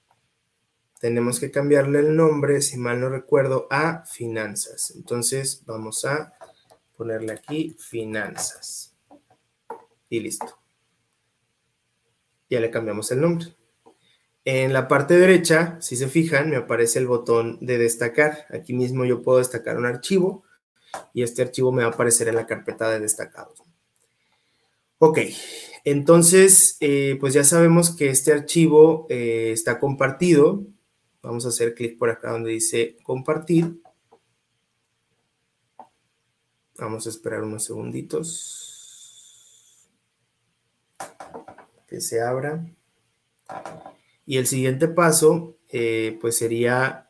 Tenemos 1.01 1.41
que 1.41 1.51
cambiarle 1.51 2.01
el 2.01 2.15
nombre, 2.15 2.61
si 2.61 2.77
mal 2.77 3.01
no 3.01 3.09
recuerdo, 3.09 3.67
a 3.71 4.05
finanzas. 4.05 4.93
Entonces, 4.95 5.63
vamos 5.65 6.05
a 6.05 6.35
ponerle 6.99 7.33
aquí 7.33 7.75
finanzas. 7.79 8.95
Y 10.11 10.21
listo. 10.21 10.59
Ya 12.51 12.61
le 12.61 12.71
cambiamos 12.71 13.11
el 13.11 13.23
nombre. 13.23 13.57
En 14.45 14.75
la 14.75 14.87
parte 14.87 15.17
derecha, 15.17 15.79
si 15.81 15.97
se 15.97 16.09
fijan, 16.09 16.51
me 16.51 16.57
aparece 16.57 16.99
el 16.99 17.07
botón 17.07 17.57
de 17.63 17.79
destacar. 17.79 18.45
Aquí 18.51 18.75
mismo 18.75 19.07
yo 19.07 19.23
puedo 19.23 19.39
destacar 19.39 19.79
un 19.79 19.87
archivo 19.87 20.45
y 21.13 21.23
este 21.23 21.43
archivo 21.43 21.73
me 21.73 21.83
va 21.83 21.91
a 21.91 21.93
aparecer 21.93 22.29
en 22.29 22.37
la 22.37 22.47
carpeta 22.47 22.91
de 22.91 23.01
destacados. 23.01 23.63
Ok, 24.99 25.19
entonces, 25.85 26.77
eh, 26.81 27.17
pues 27.21 27.35
ya 27.35 27.45
sabemos 27.45 27.95
que 27.95 28.11
este 28.11 28.33
archivo 28.33 29.07
eh, 29.09 29.53
está 29.53 29.79
compartido. 29.79 30.65
Vamos 31.23 31.47
a 31.47 31.51
hacer 31.51 31.75
clic 31.75 31.97
por 31.99 32.11
acá 32.11 32.33
donde 32.33 32.51
dice 32.51 32.97
compartir. 33.05 33.81
Vamos 36.77 37.07
a 37.07 37.11
esperar 37.11 37.43
unos 37.43 37.65
segunditos. 37.65 38.69
Que 41.87 42.01
se 42.01 42.21
abra. 42.21 42.67
Y 44.27 44.37
el 44.37 44.47
siguiente 44.47 44.89
paso, 44.89 45.57
eh, 45.71 46.19
pues 46.21 46.37
sería 46.37 47.09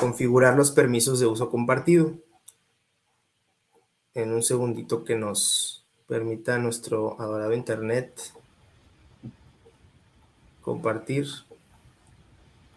configurar 0.00 0.56
los 0.56 0.70
permisos 0.70 1.20
de 1.20 1.26
uso 1.26 1.50
compartido. 1.50 2.14
En 4.14 4.32
un 4.32 4.42
segundito 4.42 5.04
que 5.04 5.14
nos 5.14 5.86
permita 6.08 6.58
nuestro 6.58 7.20
adorado 7.20 7.52
internet 7.52 8.18
compartir. 10.62 11.26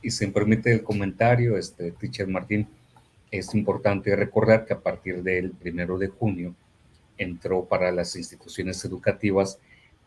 Y 0.02 0.12
si 0.12 0.28
me 0.28 0.34
permite 0.34 0.74
el 0.74 0.84
comentario, 0.84 1.58
este, 1.58 1.92
teacher 1.92 2.28
Martín, 2.28 2.68
es 3.32 3.56
importante 3.56 4.16
recordar 4.16 4.66
que 4.66 4.74
a 4.74 4.80
partir 4.80 5.24
del 5.24 5.52
primero 5.52 5.98
de 5.98 6.10
junio 6.10 6.54
entró 7.18 7.66
para 7.66 7.92
las 7.92 8.16
instituciones 8.16 8.84
educativas 8.86 9.58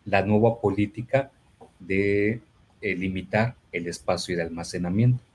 la 0.04 0.22
nueva 0.22 0.60
política 0.60 1.32
de 1.80 2.40
eh, 2.80 2.94
limitar 2.94 3.56
el 3.72 3.88
espacio 3.88 4.36
de 4.36 4.42
almacenamiento. 4.42 5.25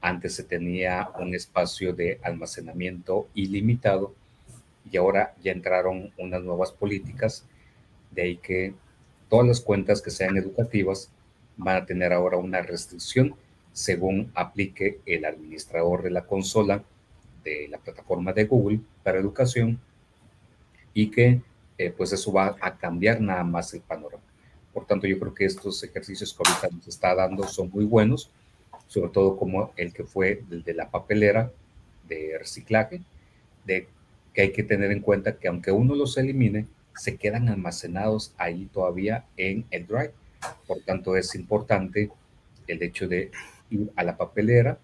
Antes 0.00 0.34
se 0.34 0.44
tenía 0.44 1.10
un 1.18 1.34
espacio 1.34 1.92
de 1.92 2.20
almacenamiento 2.22 3.28
ilimitado 3.34 4.14
y 4.90 4.96
ahora 4.96 5.34
ya 5.42 5.52
entraron 5.52 6.12
unas 6.16 6.42
nuevas 6.42 6.72
políticas, 6.72 7.44
de 8.10 8.22
ahí 8.22 8.36
que 8.36 8.74
todas 9.28 9.46
las 9.46 9.60
cuentas 9.60 10.00
que 10.00 10.10
sean 10.10 10.36
educativas 10.36 11.10
van 11.56 11.76
a 11.76 11.86
tener 11.86 12.12
ahora 12.12 12.36
una 12.36 12.62
restricción 12.62 13.34
según 13.72 14.30
aplique 14.34 15.00
el 15.06 15.24
administrador 15.24 16.02
de 16.02 16.10
la 16.10 16.24
consola 16.24 16.82
de 17.44 17.68
la 17.68 17.78
plataforma 17.78 18.32
de 18.32 18.44
Google 18.44 18.80
para 19.02 19.18
educación 19.18 19.80
y 20.94 21.10
que 21.10 21.40
eh, 21.76 21.94
pues 21.96 22.12
eso 22.12 22.32
va 22.32 22.56
a 22.60 22.76
cambiar 22.76 23.20
nada 23.20 23.44
más 23.44 23.72
el 23.74 23.80
panorama. 23.80 24.22
Por 24.72 24.84
tanto, 24.84 25.06
yo 25.06 25.18
creo 25.18 25.34
que 25.34 25.44
estos 25.44 25.82
ejercicios 25.84 26.34
que 26.34 26.42
ahorita 26.44 26.74
nos 26.74 26.88
está 26.88 27.14
dando 27.14 27.46
son 27.46 27.70
muy 27.72 27.84
buenos, 27.84 28.30
sobre 28.88 29.10
todo 29.10 29.36
como 29.36 29.72
el 29.76 29.92
que 29.92 30.04
fue 30.04 30.42
el 30.50 30.64
de 30.64 30.74
la 30.74 30.90
papelera 30.90 31.52
de 32.08 32.36
reciclaje, 32.38 33.02
de 33.64 33.86
que 34.34 34.42
hay 34.42 34.52
que 34.52 34.62
tener 34.64 34.90
en 34.90 35.00
cuenta 35.00 35.36
que 35.36 35.48
aunque 35.48 35.70
uno 35.70 35.94
los 35.94 36.16
elimine, 36.16 36.66
se 36.96 37.16
quedan 37.16 37.48
almacenados 37.48 38.34
ahí 38.38 38.68
todavía 38.72 39.24
en 39.36 39.64
el 39.70 39.86
drive. 39.86 40.12
Por 40.66 40.80
tanto, 40.80 41.16
es 41.16 41.34
importante 41.34 42.10
el 42.66 42.82
hecho 42.82 43.06
de 43.06 43.30
ir 43.70 43.90
a 43.94 44.02
la 44.02 44.16
papelera 44.16 44.78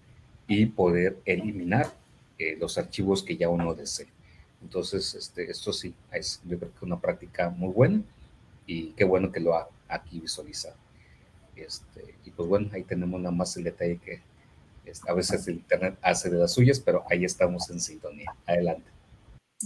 y 0.47 0.67
poder 0.67 1.17
eliminar 1.25 1.91
eh, 2.37 2.57
los 2.59 2.77
archivos 2.77 3.23
que 3.23 3.35
ya 3.35 3.49
uno 3.49 3.73
desee. 3.73 4.07
Entonces, 4.61 5.13
este, 5.15 5.49
esto 5.49 5.73
sí, 5.73 5.93
es 6.11 6.41
yo 6.45 6.57
creo 6.57 6.71
que 6.77 6.85
una 6.85 6.99
práctica 6.99 7.49
muy 7.49 7.73
buena 7.73 8.01
y 8.67 8.91
qué 8.91 9.03
bueno 9.03 9.31
que 9.31 9.39
lo 9.39 9.55
ha 9.55 9.67
aquí 9.87 10.19
visualizado. 10.19 10.84
Este, 11.55 12.15
y 12.25 12.31
pues 12.31 12.47
bueno, 12.49 12.69
ahí 12.73 12.83
tenemos 12.83 13.19
nada 13.19 13.35
más 13.35 13.55
el 13.57 13.63
detalle 13.63 13.97
que 13.97 14.21
a 15.07 15.13
veces 15.13 15.47
el 15.47 15.55
Internet 15.55 15.97
hace 16.01 16.29
de 16.29 16.37
las 16.37 16.53
suyas, 16.53 16.79
pero 16.79 17.03
ahí 17.09 17.25
estamos 17.25 17.69
en 17.69 17.79
sintonía. 17.79 18.33
Adelante. 18.45 18.89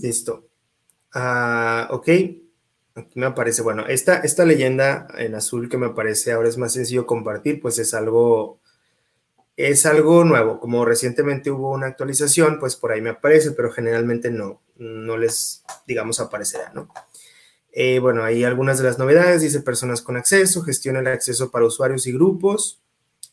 Listo. 0.01 0.47
Ah, 1.13 1.87
ok. 1.91 2.07
Aquí 2.95 3.19
me 3.19 3.25
aparece, 3.25 3.61
bueno, 3.61 3.85
esta, 3.87 4.17
esta 4.17 4.45
leyenda 4.45 5.07
en 5.17 5.35
azul 5.35 5.69
que 5.69 5.77
me 5.77 5.87
aparece 5.87 6.31
ahora 6.31 6.49
es 6.49 6.57
más 6.57 6.73
sencillo 6.73 7.05
compartir, 7.05 7.61
pues 7.61 7.79
es 7.79 7.93
algo 7.93 8.59
es 9.59 9.85
algo 9.85 10.23
nuevo. 10.23 10.59
Como 10.59 10.85
recientemente 10.85 11.51
hubo 11.51 11.71
una 11.71 11.87
actualización, 11.87 12.59
pues 12.59 12.77
por 12.77 12.93
ahí 12.93 13.01
me 13.01 13.09
aparece, 13.09 13.51
pero 13.51 13.71
generalmente 13.71 14.31
no, 14.31 14.61
no 14.77 15.17
les, 15.17 15.65
digamos, 15.85 16.21
aparecerá, 16.21 16.71
¿no? 16.73 16.89
Eh, 17.71 17.99
bueno, 17.99 18.23
hay 18.23 18.43
algunas 18.43 18.79
de 18.79 18.85
las 18.85 18.97
novedades, 18.97 19.41
dice 19.41 19.61
personas 19.61 20.01
con 20.01 20.17
acceso, 20.17 20.63
gestiona 20.63 20.99
el 20.99 21.07
acceso 21.07 21.51
para 21.51 21.65
usuarios 21.65 22.07
y 22.07 22.11
grupos, 22.11 22.81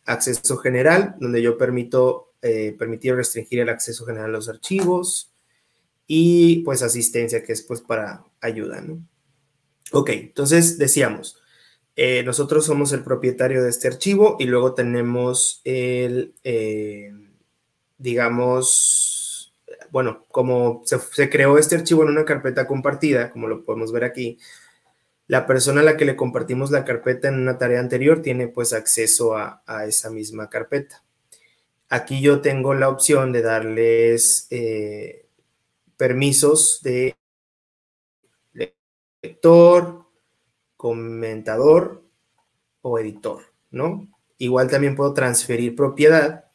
acceso 0.05 0.57
general, 0.59 1.17
donde 1.21 1.43
yo 1.43 1.57
permito 1.57 2.35
eh, 2.43 2.75
permitir 2.79 3.15
restringir 3.15 3.61
el 3.61 3.69
acceso 3.69 4.05
general 4.05 4.31
a 4.31 4.33
los 4.33 4.49
archivos 4.49 5.33
y 6.07 6.63
pues 6.65 6.83
asistencia, 6.83 7.43
que 7.43 7.53
es 7.53 7.63
pues 7.63 7.81
para 7.81 8.25
ayuda, 8.41 8.81
¿no? 8.81 9.01
Ok, 9.93 10.11
entonces 10.11 10.79
decíamos, 10.79 11.41
eh, 11.97 12.23
nosotros 12.25 12.67
somos 12.67 12.93
el 12.93 13.03
propietario 13.03 13.63
de 13.63 13.71
este 13.71 13.89
archivo 13.89 14.37
y 14.39 14.45
luego 14.45 14.75
tenemos 14.75 15.63
el, 15.65 16.35
digamos, 17.97 19.06
bueno, 19.97 20.27
como 20.31 20.83
se, 20.85 21.31
creó 21.31 21.57
este 21.57 21.75
archivo 21.75 22.03
en 22.03 22.11
una 22.11 22.27
carpeta 22.27 22.67
compartida, 22.67 23.33
como 23.33 23.49
lo 23.49 23.65
podemos 23.65 23.93
ver 23.93 24.05
aquí, 24.05 24.39
la 25.27 25.47
persona 25.47 25.81
a 25.81 25.85
la 25.85 25.97
que 25.97 26.05
le 26.05 26.17
compartimos 26.17 26.71
la 26.71 26.85
carpeta 26.85 27.29
en 27.29 27.37
una 27.37 27.57
tarea 27.57 27.81
anterior 27.81 28.21
tiene 28.21 28.47
pues 28.47 28.75
acceso 28.75 29.35
a, 29.35 29.63
esa 29.87 30.11
misma 30.11 30.51
carpeta. 30.51 31.03
Aquí 31.89 32.21
yo 32.21 32.43
tengo 32.43 32.75
la 32.75 32.91
opción 32.91 33.33
de 33.33 33.41
darles 33.41 34.49
eh, 34.51 35.31
permisos 35.97 36.83
de 36.83 37.17
lector, 39.23 40.05
comentador 40.77 42.05
o 42.83 42.99
editor, 42.99 43.45
¿no? 43.71 44.07
Igual 44.37 44.69
también 44.69 44.95
puedo 44.95 45.15
transferir 45.15 45.75
propiedad 45.75 46.51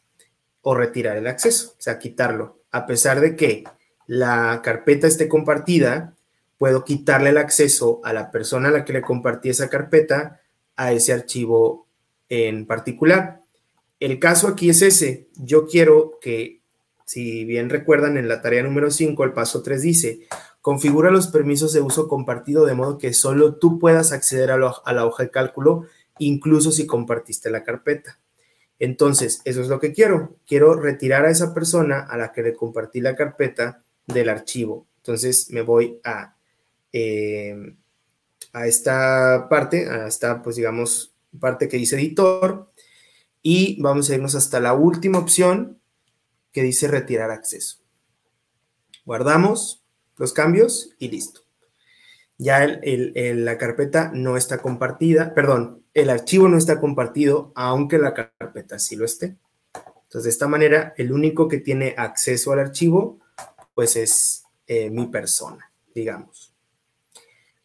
o 0.62 0.76
retirar 0.76 1.18
el 1.18 1.26
acceso, 1.26 1.74
o 1.76 1.82
sea, 1.82 1.98
quitarlo. 1.98 2.61
A 2.72 2.86
pesar 2.86 3.20
de 3.20 3.36
que 3.36 3.64
la 4.08 4.62
carpeta 4.64 5.08
esté 5.08 5.28
compartida, 5.28 6.16
puedo 6.58 6.84
quitarle 6.84 7.30
el 7.30 7.38
acceso 7.38 8.02
a 8.04 8.14
la 8.14 8.32
persona 8.32 8.70
a 8.70 8.72
la 8.72 8.86
que 8.86 8.94
le 8.94 9.02
compartí 9.02 9.50
esa 9.50 9.70
carpeta 9.70 10.42
a 10.76 10.92
ese 10.94 11.14
archivo 11.14 11.88
en 12.30 12.66
particular. 12.66 13.42
El 14.00 14.20
caso 14.20 14.48
aquí 14.48 14.70
es 14.70 14.82
ese. 14.82 15.28
Yo 15.36 15.68
quiero 15.68 16.20
que, 16.22 16.62
si 17.06 17.46
bien 17.46 17.70
recuerdan 17.70 18.18
en 18.18 18.28
la 18.28 18.42
tarea 18.42 18.64
número 18.64 18.90
5, 18.90 19.24
el 19.24 19.34
paso 19.34 19.62
3 19.62 19.82
dice, 19.82 20.28
Configura 20.62 21.10
los 21.10 21.28
permisos 21.28 21.74
de 21.74 21.82
uso 21.82 22.08
compartido 22.08 22.66
de 22.66 22.76
modo 22.76 23.00
que 23.00 23.14
solo 23.14 23.56
tú 23.56 23.80
puedas 23.80 24.12
acceder 24.12 24.52
a, 24.52 24.58
la 24.58 25.06
hoja 25.06 25.24
de 25.24 25.32
cálculo, 25.32 25.86
incluso 26.20 26.72
si 26.72 26.86
compartiste 26.86 27.50
la 27.50 27.64
carpeta. 27.64 28.20
Entonces, 28.82 29.44
eso 29.46 29.62
es 29.62 29.68
lo 29.68 29.80
que 29.80 29.94
quiero. 29.94 30.38
Quiero 30.48 30.74
retirar 30.74 31.24
a 31.24 31.30
esa 31.30 31.54
persona 31.54 32.00
a 32.00 32.18
la 32.18 32.32
que 32.32 32.42
le 32.42 32.56
compartí 32.56 33.00
la 33.00 33.16
carpeta 33.16 33.84
del 34.08 34.28
archivo. 34.28 34.88
Entonces, 34.98 35.52
me 35.52 35.62
voy 35.62 36.00
a, 36.04 36.36
eh, 36.92 37.76
a 38.54 38.66
esta 38.66 39.48
parte, 39.52 39.88
a 39.88 40.08
esta, 40.08 40.42
pues 40.42 40.56
digamos, 40.56 41.14
parte 41.40 41.68
que 41.68 41.78
dice 41.78 41.96
editor, 41.96 42.72
y 43.44 43.80
vamos 43.80 44.10
a 44.10 44.16
irnos 44.16 44.34
hasta 44.34 44.60
la 44.60 44.74
última 44.74 45.20
opción 45.20 45.80
que 46.52 46.64
dice 46.64 46.88
retirar 46.88 47.30
acceso. 47.30 47.78
Guardamos 49.06 49.84
los 50.18 50.34
cambios 50.34 50.96
y 50.98 51.10
listo. 51.10 51.42
Ya 52.40 52.66
la 52.66 53.58
carpeta 53.60 54.10
no 54.12 54.38
está 54.38 54.58
compartida, 54.58 55.36
perdón, 55.36 55.81
el 55.94 56.10
archivo 56.10 56.48
no 56.48 56.58
está 56.58 56.80
compartido, 56.80 57.52
aunque 57.56 57.98
la 57.98 58.14
carpeta 58.14 58.80
sí 58.80 58.96
lo 58.96 59.06
esté. 59.06 59.38
Entonces, 59.76 60.24
de 60.24 60.30
esta 60.30 60.48
manera, 60.48 60.94
el 60.98 61.12
único 61.12 61.48
que 61.48 61.60
tiene 61.60 61.96
acceso 61.98 62.52
al 62.52 62.60
archivo, 62.60 63.20
pues 63.74 63.96
es 63.96 64.44
eh, 64.68 64.90
mi 64.90 65.08
persona, 65.08 65.72
digamos. 65.94 66.54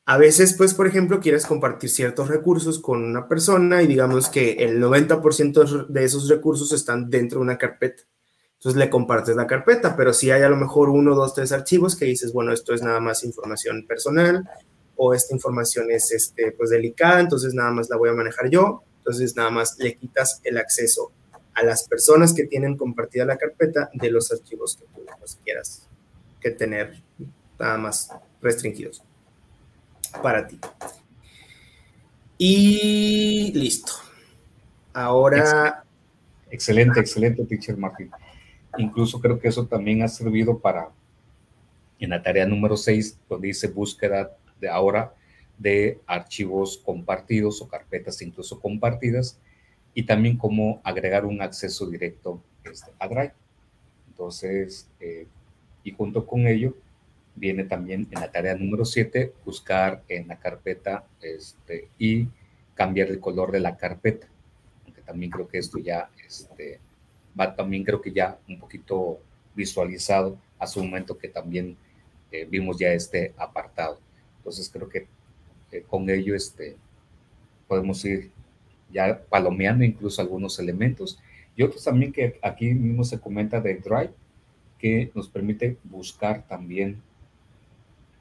A 0.04 0.18
veces, 0.18 0.54
pues, 0.56 0.72
por 0.72 0.86
ejemplo, 0.86 1.18
quieres 1.18 1.46
compartir 1.46 1.90
ciertos 1.90 2.28
recursos 2.28 2.78
con 2.78 3.02
una 3.02 3.26
persona 3.26 3.82
y 3.82 3.88
digamos 3.88 4.28
que 4.28 4.52
el 4.52 4.80
90% 4.80 5.88
de 5.88 6.04
esos 6.04 6.28
recursos 6.28 6.72
están 6.72 7.10
dentro 7.10 7.40
de 7.40 7.44
una 7.44 7.58
carpeta. 7.58 8.04
Entonces 8.54 8.78
le 8.78 8.88
compartes 8.88 9.36
la 9.36 9.46
carpeta, 9.46 9.96
pero 9.96 10.12
si 10.12 10.30
hay 10.30 10.42
a 10.42 10.48
lo 10.48 10.56
mejor 10.56 10.88
uno, 10.88 11.14
dos, 11.14 11.34
tres 11.34 11.52
archivos 11.52 11.96
que 11.96 12.04
dices, 12.06 12.32
bueno, 12.32 12.52
esto 12.52 12.72
es 12.72 12.82
nada 12.82 13.00
más 13.00 13.24
información 13.24 13.86
personal 13.86 14.48
o 14.96 15.14
esta 15.14 15.34
información 15.34 15.90
es 15.90 16.10
este, 16.12 16.52
pues 16.52 16.70
delicada, 16.70 17.20
entonces 17.20 17.54
nada 17.54 17.70
más 17.70 17.88
la 17.88 17.96
voy 17.96 18.08
a 18.08 18.14
manejar 18.14 18.48
yo, 18.50 18.82
entonces 18.98 19.36
nada 19.36 19.50
más 19.50 19.78
le 19.78 19.96
quitas 19.96 20.40
el 20.44 20.58
acceso 20.58 21.12
a 21.54 21.62
las 21.62 21.88
personas 21.88 22.34
que 22.34 22.44
tienen 22.44 22.76
compartida 22.76 23.24
la 23.24 23.38
carpeta 23.38 23.90
de 23.94 24.10
los 24.10 24.30
archivos 24.30 24.76
que 24.76 24.84
tú 24.94 25.06
pues, 25.18 25.38
quieras 25.42 25.88
que 26.40 26.50
tener 26.50 27.02
nada 27.58 27.78
más 27.78 28.10
restringidos 28.42 29.02
para 30.22 30.46
ti. 30.46 30.58
Y 32.38 33.52
listo. 33.54 33.92
Ahora... 34.92 35.82
Excelente, 36.50 37.00
excelente, 37.00 37.44
teacher 37.44 37.76
Martín. 37.76 38.10
Incluso 38.78 39.20
creo 39.20 39.38
que 39.38 39.48
eso 39.48 39.66
también 39.66 40.02
ha 40.02 40.08
servido 40.08 40.58
para, 40.58 40.90
en 41.98 42.10
la 42.10 42.22
tarea 42.22 42.46
número 42.46 42.76
6, 42.76 43.18
donde 43.28 43.48
dice 43.48 43.68
búsqueda 43.68 44.35
de 44.60 44.68
ahora 44.68 45.14
de 45.58 46.00
archivos 46.06 46.78
compartidos 46.78 47.62
o 47.62 47.68
carpetas 47.68 48.20
incluso 48.22 48.60
compartidas, 48.60 49.38
y 49.94 50.02
también 50.02 50.36
cómo 50.36 50.80
agregar 50.84 51.24
un 51.24 51.40
acceso 51.40 51.86
directo 51.88 52.42
este, 52.64 52.90
a 52.98 53.08
Drive. 53.08 53.32
Entonces, 54.08 54.88
eh, 55.00 55.26
y 55.82 55.90
junto 55.92 56.26
con 56.26 56.46
ello, 56.46 56.76
viene 57.34 57.64
también 57.64 58.06
en 58.10 58.20
la 58.20 58.30
tarea 58.30 58.54
número 58.54 58.84
7, 58.84 59.32
buscar 59.44 60.02
en 60.08 60.28
la 60.28 60.38
carpeta 60.38 61.06
este, 61.20 61.88
y 61.98 62.28
cambiar 62.74 63.08
el 63.08 63.20
color 63.20 63.52
de 63.52 63.60
la 63.60 63.76
carpeta. 63.76 64.26
Aunque 64.84 65.00
también 65.00 65.30
creo 65.30 65.48
que 65.48 65.58
esto 65.58 65.78
ya 65.78 66.10
este, 66.26 66.80
va 67.38 67.54
también 67.54 67.84
creo 67.84 68.00
que 68.00 68.12
ya 68.12 68.38
un 68.48 68.58
poquito 68.58 69.20
visualizado 69.54 70.38
hace 70.58 70.80
un 70.80 70.88
momento 70.88 71.16
que 71.16 71.28
también 71.28 71.76
eh, 72.32 72.46
vimos 72.48 72.78
ya 72.78 72.92
este 72.92 73.34
apartado. 73.36 73.98
Entonces 74.46 74.70
creo 74.72 74.88
que 74.88 75.08
eh, 75.72 75.82
con 75.88 76.08
ello 76.08 76.36
este, 76.36 76.76
podemos 77.66 78.04
ir 78.04 78.30
ya 78.92 79.20
palomeando 79.28 79.82
incluso 79.82 80.22
algunos 80.22 80.60
elementos. 80.60 81.20
Y 81.56 81.64
otros 81.64 81.82
también 81.82 82.12
que 82.12 82.38
aquí 82.40 82.72
mismo 82.72 83.02
se 83.02 83.18
comenta 83.18 83.60
de 83.60 83.74
Drive, 83.74 84.12
que 84.78 85.10
nos 85.16 85.28
permite 85.28 85.78
buscar 85.82 86.46
también 86.46 87.02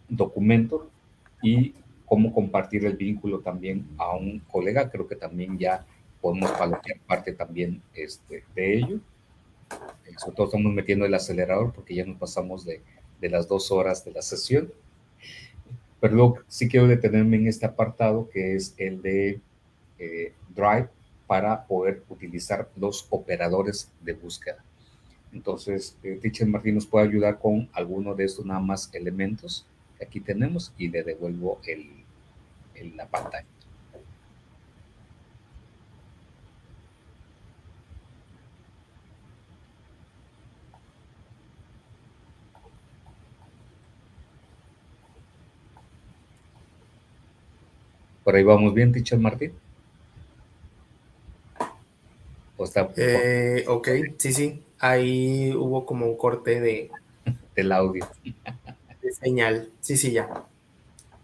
documentos 0.09 0.87
y 1.43 1.75
cómo 2.07 2.33
compartir 2.33 2.85
el 2.85 2.97
vínculo 2.97 3.41
también 3.41 3.85
a 3.99 4.15
un 4.15 4.39
colega. 4.39 4.89
Creo 4.89 5.07
que 5.07 5.15
también 5.15 5.59
ya 5.59 5.85
podemos 6.21 6.49
palomear 6.53 6.99
parte 7.05 7.33
también 7.33 7.83
este, 7.93 8.43
de 8.55 8.77
ello. 8.77 8.99
Eh, 10.07 10.13
sobre 10.17 10.35
todo 10.37 10.47
estamos 10.47 10.73
metiendo 10.73 11.05
el 11.05 11.13
acelerador 11.13 11.71
porque 11.71 11.93
ya 11.93 12.03
nos 12.03 12.17
pasamos 12.17 12.65
de, 12.65 12.81
de 13.21 13.29
las 13.29 13.47
dos 13.47 13.71
horas 13.71 14.03
de 14.03 14.11
la 14.11 14.23
sesión. 14.23 14.73
Pero 16.07 16.35
sí 16.47 16.69
quiero 16.69 16.85
detenerme 16.85 17.37
en 17.37 17.47
este 17.47 17.65
apartado 17.65 18.29
que 18.29 18.55
es 18.55 18.75
el 18.77 19.01
de 19.01 19.41
eh, 19.97 20.33
Drive 20.55 20.87
para 21.25 21.65
poder 21.65 22.03
utilizar 22.09 22.69
los 22.75 23.07
operadores 23.09 23.91
de 24.01 24.13
búsqueda. 24.13 24.63
Entonces, 25.33 25.97
eh, 26.03 26.19
Teacher 26.21 26.47
Martín 26.47 26.75
nos 26.75 26.85
puede 26.85 27.07
ayudar 27.07 27.39
con 27.39 27.67
alguno 27.73 28.13
de 28.13 28.25
estos 28.25 28.45
nada 28.45 28.59
más 28.59 28.87
elementos 28.93 29.65
que 29.97 30.05
aquí 30.05 30.19
tenemos 30.19 30.71
y 30.77 30.89
le 30.89 31.01
devuelvo 31.01 31.59
el, 31.65 31.89
el, 32.75 32.95
la 32.95 33.07
pantalla. 33.07 33.47
Por 48.25 48.35
ahí 48.35 48.43
vamos 48.43 48.73
bien, 48.73 48.91
Teacher 48.91 49.19
Martín. 49.19 49.53
Eh, 52.97 53.63
ok, 53.67 53.87
sí, 54.17 54.33
sí. 54.33 54.63
Ahí 54.79 55.53
hubo 55.55 55.85
como 55.85 56.07
un 56.07 56.17
corte 56.17 56.59
de... 56.59 56.89
Del 57.55 57.71
audio. 57.71 58.07
De 59.03 59.11
señal. 59.11 59.69
Sí, 59.79 59.95
sí, 59.95 60.11
ya. 60.11 60.43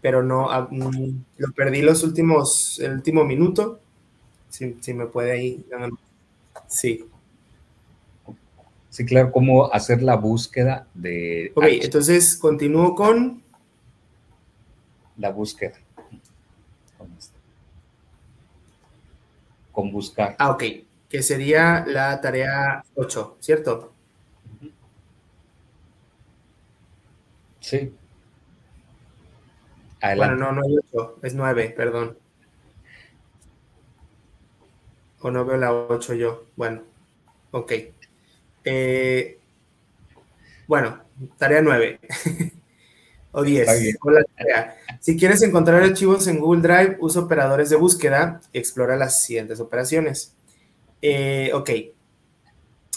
Pero 0.00 0.22
no, 0.22 0.48
ah, 0.48 0.68
mm, 0.70 1.24
lo 1.38 1.52
perdí 1.52 1.82
los 1.82 2.04
últimos, 2.04 2.78
el 2.78 2.92
último 2.92 3.24
minuto. 3.24 3.80
Si, 4.48 4.94
me 4.94 5.06
puede 5.06 5.32
ahí. 5.32 5.66
Sí. 6.68 7.04
Sí, 8.90 9.04
claro, 9.04 9.32
cómo 9.32 9.72
hacer 9.72 10.04
la 10.04 10.14
búsqueda 10.14 10.86
de... 10.94 11.50
Ok, 11.56 11.64
entonces 11.82 12.36
continúo 12.36 12.94
con... 12.94 13.42
La 15.16 15.30
búsqueda. 15.30 15.74
Con 19.72 19.90
buscar. 19.90 20.36
Ah, 20.38 20.50
ok 20.50 20.64
que 21.12 21.22
sería 21.22 21.84
la 21.86 22.18
tarea 22.22 22.82
8, 22.94 23.36
¿cierto? 23.38 23.92
Sí. 27.60 27.94
Bueno, 30.00 30.36
no, 30.36 30.52
no 30.52 30.62
es 30.62 30.86
8, 30.90 31.18
es 31.22 31.34
9, 31.34 31.74
perdón. 31.76 32.16
O 35.20 35.30
no 35.30 35.44
veo 35.44 35.58
la 35.58 35.74
8 35.74 36.14
yo. 36.14 36.46
Bueno, 36.56 36.82
ok. 37.50 37.72
Eh, 38.64 39.38
bueno, 40.66 40.98
tarea 41.36 41.60
9. 41.60 42.00
o 43.32 43.42
10. 43.42 43.96
Si 45.00 45.16
quieres 45.16 45.42
encontrar 45.42 45.82
archivos 45.82 46.26
en 46.28 46.38
Google 46.38 46.62
Drive, 46.62 46.96
usa 47.00 47.22
operadores 47.22 47.70
de 47.70 47.76
búsqueda 47.76 48.40
y 48.52 48.58
explora 48.58 48.96
las 48.96 49.22
siguientes 49.22 49.58
operaciones. 49.58 50.36
Eh, 51.00 51.50
ok, 51.54 51.70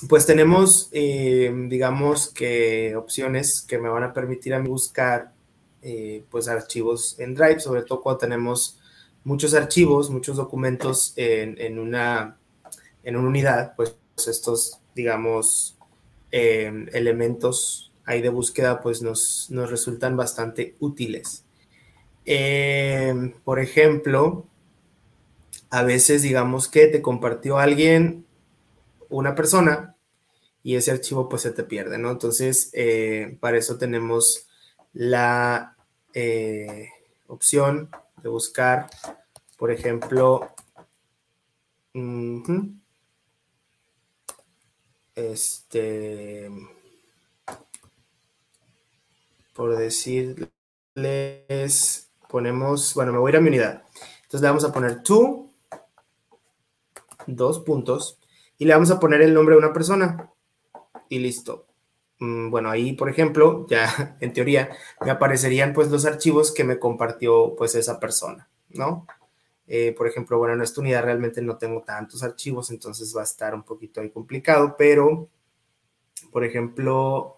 pues 0.07 0.25
tenemos, 0.25 0.89
eh, 0.91 1.51
digamos 1.67 2.29
que 2.29 2.95
opciones 2.95 3.61
que 3.61 3.79
me 3.79 3.89
van 3.89 4.03
a 4.03 4.13
permitir 4.13 4.53
a 4.53 4.59
mí 4.59 4.69
buscar 4.69 5.31
eh, 5.81 6.23
pues 6.29 6.47
archivos 6.47 7.15
en 7.19 7.33
Drive, 7.33 7.61
sobre 7.61 7.83
todo 7.83 8.01
cuando 8.01 8.19
tenemos 8.19 8.79
muchos 9.23 9.53
archivos, 9.55 10.11
muchos 10.11 10.37
documentos 10.37 11.13
en, 11.15 11.79
una, 11.79 12.37
en 13.03 13.15
una 13.15 13.27
unidad, 13.27 13.73
pues 13.75 13.95
estos, 14.27 14.79
digamos, 14.93 15.77
elementos 16.31 17.91
ahí 18.05 18.21
de 18.21 18.29
búsqueda 18.29 18.81
pues 18.81 19.01
nos, 19.01 19.47
nos 19.49 19.69
resultan 19.69 20.15
bastante 20.17 20.75
útiles. 20.79 21.43
por 23.43 23.59
ejemplo, 23.59 24.45
a 25.69 25.83
veces 25.83 26.21
digamos 26.21 26.67
que 26.67 26.87
te 26.87 27.01
compartió 27.01 27.57
alguien, 27.57 28.25
una 29.09 29.35
persona, 29.35 29.95
y 30.65 30.75
ese 30.75 30.91
archivo 30.91 31.29
pues 31.29 31.43
se 31.43 31.51
te 31.51 31.63
pierde, 31.63 31.99
¿no? 31.99 32.09
Entonces, 32.09 32.71
eh, 32.73 33.37
para 33.39 33.57
eso 33.57 33.77
tenemos 33.77 34.47
la 34.93 35.75
eh, 36.13 36.89
opción 37.27 37.91
de 38.23 38.29
buscar, 38.29 38.87
por 39.57 39.69
ejemplo, 39.69 40.55
este, 45.13 46.49
por 49.55 49.77
decirles, 49.77 50.51
ponemos, 52.29 52.93
bueno, 52.93 53.13
me 53.13 53.19
voy 53.19 53.29
a 53.29 53.31
ir 53.31 53.37
a 53.37 53.41
mi 53.41 53.47
unidad. 53.47 53.83
Entonces 54.23 54.41
le 54.41 54.47
vamos 54.47 54.65
a 54.65 54.73
poner 54.73 55.01
to 55.01 55.49
dos 57.27 57.59
puntos, 57.61 58.19
y 58.57 58.65
le 58.65 58.73
vamos 58.73 58.91
a 58.91 58.99
poner 58.99 59.21
el 59.21 59.33
nombre 59.33 59.55
de 59.55 59.59
una 59.59 59.73
persona. 59.73 60.31
Y 61.09 61.19
listo. 61.19 61.67
Mm, 62.19 62.49
bueno, 62.49 62.69
ahí, 62.69 62.93
por 62.93 63.09
ejemplo, 63.09 63.65
ya 63.67 64.17
en 64.19 64.33
teoría 64.33 64.69
me 65.01 65.11
aparecerían 65.11 65.73
pues 65.73 65.89
los 65.89 66.05
archivos 66.05 66.53
que 66.53 66.63
me 66.63 66.79
compartió 66.79 67.55
pues 67.55 67.75
esa 67.75 67.99
persona, 67.99 68.49
¿no? 68.69 69.05
Eh, 69.67 69.93
por 69.97 70.07
ejemplo, 70.07 70.37
bueno, 70.37 70.53
en 70.53 70.61
esta 70.61 70.81
unidad 70.81 71.03
realmente 71.03 71.41
no 71.41 71.57
tengo 71.57 71.81
tantos 71.81 72.23
archivos, 72.23 72.69
entonces 72.69 73.13
va 73.15 73.21
a 73.21 73.25
estar 73.25 73.55
un 73.55 73.63
poquito 73.63 73.99
ahí 73.99 74.11
complicado, 74.11 74.75
pero, 74.77 75.27
por 76.31 76.43
ejemplo, 76.43 77.34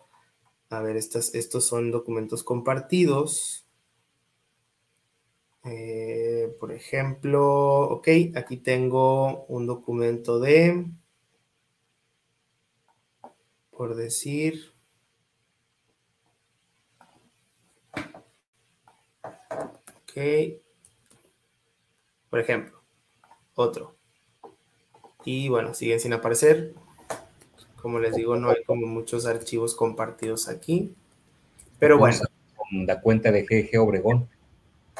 a 0.69 0.81
ver, 0.81 0.98
estas, 0.98 1.34
estos 1.35 1.65
son 1.65 1.91
documentos 1.91 2.44
compartidos. 2.44 3.68
Eh, 5.64 6.56
por 6.60 6.72
ejemplo, 6.72 7.81
ok, 7.89 8.07
aquí 8.35 8.57
tengo 8.57 9.45
un 9.48 9.65
documento 9.68 10.39
de... 10.39 10.88
por 13.77 13.95
decir. 13.95 14.73
Ok. 20.02 20.61
Por 22.30 22.39
ejemplo, 22.39 22.81
otro. 23.53 23.98
Y 25.26 25.48
bueno, 25.49 25.73
siguen 25.76 25.99
sin 25.99 26.14
aparecer. 26.14 26.73
Como 27.88 28.00
les 28.00 28.18
digo, 28.18 28.36
no 28.36 28.50
hay 28.50 28.66
como 28.66 28.86
muchos 28.86 29.26
archivos 29.26 29.74
compartidos 29.74 30.50
aquí. 30.50 30.94
Pero 31.80 31.98
bueno. 31.98 32.18
Con 32.58 32.86
la 32.86 33.00
cuenta 33.00 33.32
de 33.32 33.44
GG 33.44 33.80
Obregón. 33.80 34.28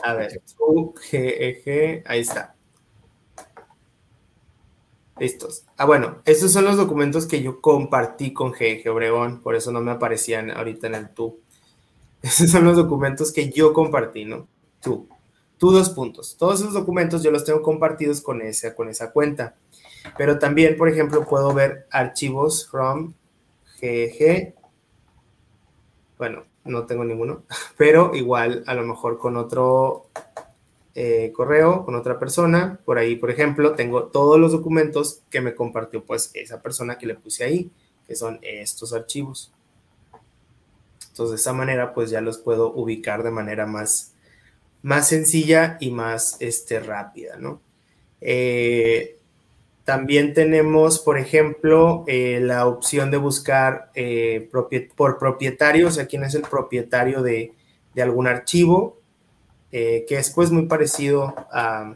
A 0.02 0.14
ver, 0.14 0.42
GG, 0.58 2.04
ahí 2.06 2.22
está. 2.22 2.56
Listos. 5.20 5.66
Ah, 5.76 5.84
bueno, 5.84 6.22
estos 6.24 6.54
son 6.54 6.64
los 6.64 6.78
documentos 6.78 7.26
que 7.26 7.44
yo 7.44 7.60
compartí 7.60 8.32
con 8.32 8.54
GG 8.54 8.90
Obregón, 8.90 9.42
por 9.42 9.56
eso 9.56 9.74
no 9.74 9.82
me 9.82 9.92
aparecían 9.92 10.50
ahorita 10.50 10.88
en 10.88 10.96
el 10.96 11.10
tú. 11.10 11.42
Esos 12.22 12.50
son 12.50 12.64
los 12.64 12.78
documentos 12.78 13.34
que 13.34 13.50
yo 13.50 13.74
compartí, 13.74 14.24
¿no? 14.24 14.48
Tú. 14.82 15.10
Tú 15.58 15.72
dos 15.72 15.90
puntos. 15.90 16.38
Todos 16.40 16.62
esos 16.62 16.74
documentos 16.74 17.22
yo 17.22 17.32
los 17.32 17.44
tengo 17.44 17.62
compartidos 17.62 18.22
con 18.22 18.42
esa, 18.42 18.74
con 18.76 18.88
esa 18.88 19.12
cuenta. 19.12 19.58
Pero 20.18 20.40
también, 20.40 20.78
por 20.78 20.90
ejemplo, 20.90 21.26
puedo 21.26 21.54
ver 21.54 21.88
archivos 21.92 22.68
from 22.70 23.14
GG. 23.82 24.54
Bueno, 26.18 26.46
no 26.66 26.86
tengo 26.86 27.04
ninguno, 27.04 27.44
pero 27.78 28.14
igual 28.16 28.64
a 28.68 28.74
lo 28.74 28.84
mejor 28.84 29.18
con 29.18 29.38
otro 29.38 30.08
eh, 30.96 31.32
correo, 31.34 31.86
con 31.86 31.96
otra 31.96 32.20
persona. 32.20 32.80
Por 32.86 32.98
ahí, 32.98 33.16
por 33.16 33.30
ejemplo, 33.30 33.76
tengo 33.76 34.06
todos 34.06 34.40
los 34.40 34.52
documentos 34.52 35.22
que 35.30 35.42
me 35.42 35.56
compartió 35.56 36.04
pues 36.04 36.32
esa 36.34 36.62
persona 36.62 36.98
que 36.98 37.08
le 37.08 37.16
puse 37.16 37.44
ahí, 37.44 37.72
que 38.06 38.16
son 38.16 38.40
estos 38.42 38.94
archivos. 38.94 39.52
Entonces, 41.10 41.32
de 41.32 41.42
esa 41.42 41.54
manera, 41.54 41.94
pues 41.94 42.10
ya 42.10 42.22
los 42.22 42.38
puedo 42.38 42.72
ubicar 42.74 43.24
de 43.24 43.32
manera 43.32 43.66
más, 43.66 44.14
más 44.84 45.08
sencilla 45.08 45.78
y 45.80 45.92
más 45.92 46.38
este, 46.40 46.80
rápida, 46.80 47.38
¿no? 47.38 47.62
Eh, 48.22 49.17
también 49.88 50.34
tenemos, 50.34 51.00
por 51.00 51.18
ejemplo, 51.18 52.04
eh, 52.08 52.42
la 52.42 52.68
opción 52.68 53.10
de 53.10 53.16
buscar 53.16 53.90
eh, 53.96 54.50
por 54.98 55.18
propietario, 55.18 55.88
o 55.88 55.92
sea, 55.92 56.08
quién 56.08 56.26
es 56.26 56.36
el 56.36 56.42
propietario 56.42 57.22
de, 57.22 57.54
algún 57.98 58.28
archivo, 58.28 59.00
eh, 59.72 60.04
que 60.06 60.18
es 60.18 60.30
pues 60.32 60.52
muy 60.52 60.66
parecido 60.66 61.34
a, 61.54 61.96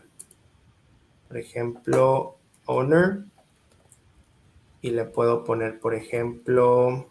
por 1.28 1.38
ejemplo, 1.38 2.38
owner. 2.66 3.26
Y 4.82 4.92
le 4.92 5.04
puedo 5.04 5.44
poner, 5.44 5.78
por 5.78 5.94
ejemplo, 5.94 7.10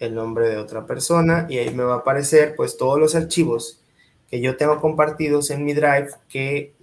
el 0.00 0.12
nombre 0.12 0.48
de 0.48 0.56
otra 0.56 0.86
persona 0.86 1.46
y 1.48 1.58
ahí 1.58 1.72
me 1.72 1.84
va 1.84 1.94
a 1.94 1.98
aparecer 1.98 2.56
pues 2.56 2.76
todos 2.76 2.98
los 2.98 3.14
archivos 3.14 3.80
que 4.28 4.40
yo 4.40 4.56
tengo 4.56 4.80
compartidos 4.80 5.50
en 5.50 5.64
mi 5.64 5.72
drive 5.72 6.10
que 6.28 6.74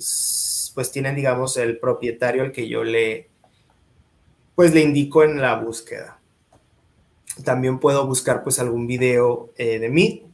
pues 0.76 0.92
tienen, 0.92 1.16
digamos, 1.16 1.58
el 1.58 1.80
propietario 1.80 2.44
al 2.44 2.52
que 2.52 2.68
yo 2.68 2.84
le, 2.84 3.30
pues 4.54 4.74
le 4.74 4.82
indico 4.82 5.24
en 5.24 5.42
la 5.42 5.56
búsqueda. 5.56 6.20
También 7.44 7.80
puedo 7.80 8.06
buscar 8.06 8.44
pues 8.44 8.60
algún 8.60 8.86
video 8.86 9.52
eh, 9.58 9.80
de 9.80 9.90
mí 9.90 10.26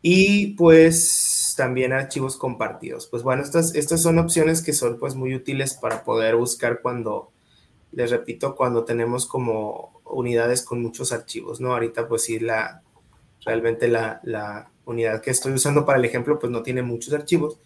y 0.00 0.54
pues 0.54 1.54
también 1.56 1.92
archivos 1.92 2.36
compartidos. 2.36 3.08
Pues 3.08 3.22
bueno, 3.22 3.42
estas, 3.42 3.74
estas 3.74 4.00
son 4.00 4.18
opciones 4.18 4.62
que 4.62 4.72
son 4.72 4.98
pues 4.98 5.16
muy 5.16 5.34
útiles 5.34 5.74
para 5.74 6.04
poder 6.04 6.36
buscar 6.36 6.80
cuando, 6.80 7.32
les 7.92 8.10
repito, 8.10 8.54
cuando 8.54 8.84
tenemos 8.84 9.26
como 9.26 10.00
unidades 10.04 10.62
con 10.62 10.80
muchos 10.80 11.12
archivos, 11.12 11.60
¿no? 11.60 11.72
Ahorita 11.72 12.08
pues 12.08 12.22
sí, 12.22 12.38
la, 12.38 12.82
realmente 13.44 13.88
la, 13.88 14.20
la 14.22 14.70
unidad 14.84 15.20
que 15.20 15.30
estoy 15.30 15.52
usando 15.52 15.84
para 15.84 15.98
el 15.98 16.04
ejemplo 16.04 16.38
pues 16.38 16.50
no 16.50 16.62
tiene 16.62 16.82
muchos 16.82 17.12
archivos, 17.12 17.60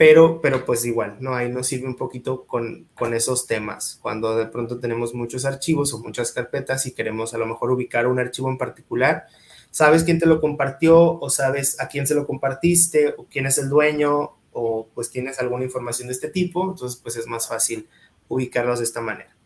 pero, 0.00 0.40
pero 0.40 0.64
pues 0.64 0.86
igual, 0.86 1.18
¿no? 1.20 1.34
Ahí 1.34 1.50
nos 1.50 1.66
sirve 1.66 1.86
un 1.86 1.94
poquito 1.94 2.46
con, 2.46 2.88
con 2.94 3.12
esos 3.12 3.46
temas. 3.46 3.98
Cuando 4.00 4.34
de 4.34 4.46
pronto 4.46 4.80
tenemos 4.80 5.12
muchos 5.12 5.44
archivos 5.44 5.92
o 5.92 5.98
muchas 5.98 6.32
carpetas 6.32 6.86
y 6.86 6.92
queremos 6.92 7.34
a 7.34 7.38
lo 7.38 7.44
mejor 7.44 7.70
ubicar 7.70 8.06
un 8.06 8.18
archivo 8.18 8.48
en 8.48 8.56
particular, 8.56 9.26
sabes 9.70 10.02
quién 10.02 10.18
te 10.18 10.24
lo 10.24 10.40
compartió 10.40 11.20
o 11.20 11.28
sabes 11.28 11.78
a 11.82 11.88
quién 11.88 12.06
se 12.06 12.14
lo 12.14 12.26
compartiste 12.26 13.12
o 13.18 13.26
quién 13.26 13.44
es 13.44 13.58
el 13.58 13.68
dueño 13.68 14.38
o 14.52 14.88
pues 14.94 15.10
tienes 15.10 15.38
alguna 15.38 15.64
información 15.64 16.08
de 16.08 16.14
este 16.14 16.30
tipo, 16.30 16.70
entonces 16.70 16.98
pues 16.98 17.16
es 17.16 17.26
más 17.26 17.46
fácil 17.46 17.86
ubicarlos 18.26 18.78
de 18.78 18.86
esta 18.86 19.02
manera. 19.02 19.36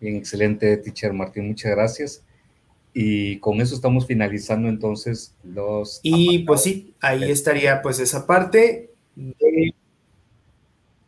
Bien, 0.00 0.16
excelente, 0.16 0.74
teacher 0.78 1.12
Martín, 1.12 1.48
muchas 1.48 1.72
gracias. 1.72 2.24
Y 3.00 3.38
con 3.38 3.60
eso 3.60 3.76
estamos 3.76 4.08
finalizando 4.08 4.68
entonces 4.68 5.32
los... 5.44 6.00
Y 6.02 6.40
pues 6.40 6.64
sí, 6.64 6.96
ahí 7.00 7.30
estaría 7.30 7.80
pues 7.80 8.00
esa 8.00 8.26
parte 8.26 8.90
de... 9.14 9.72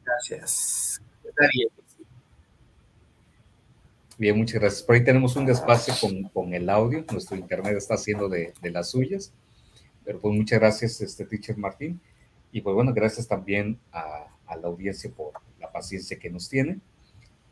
Gracias. 0.05 1.03
Bien, 4.17 4.39
muchas 4.39 4.61
gracias. 4.61 4.85
Por 4.85 4.95
ahí 4.95 5.03
tenemos 5.03 5.35
un 5.35 5.47
despacio 5.47 5.93
con, 6.01 6.23
con 6.29 6.55
el 6.55 6.71
audio. 6.71 7.05
Nuestro 7.11 7.37
internet 7.37 7.77
está 7.77 7.95
haciendo 7.95 8.29
de, 8.29 8.53
de, 8.63 8.71
las 8.71 8.91
suyas. 8.91 9.33
Pero 10.05 10.21
pues 10.21 10.33
muchas 10.33 10.61
gracias, 10.61 11.01
este 11.01 11.25
teacher 11.25 11.57
Martín. 11.57 12.01
Y 12.53 12.61
pues 12.61 12.73
bueno, 12.73 12.95
gracias 12.95 13.27
también 13.27 13.81
a, 13.91 14.29
a 14.47 14.55
la 14.55 14.69
audiencia 14.69 15.11
por 15.11 15.33
la 15.59 15.73
paciencia 15.73 16.21
que 16.21 16.31
nos 16.31 16.49
tiene. 16.49 16.79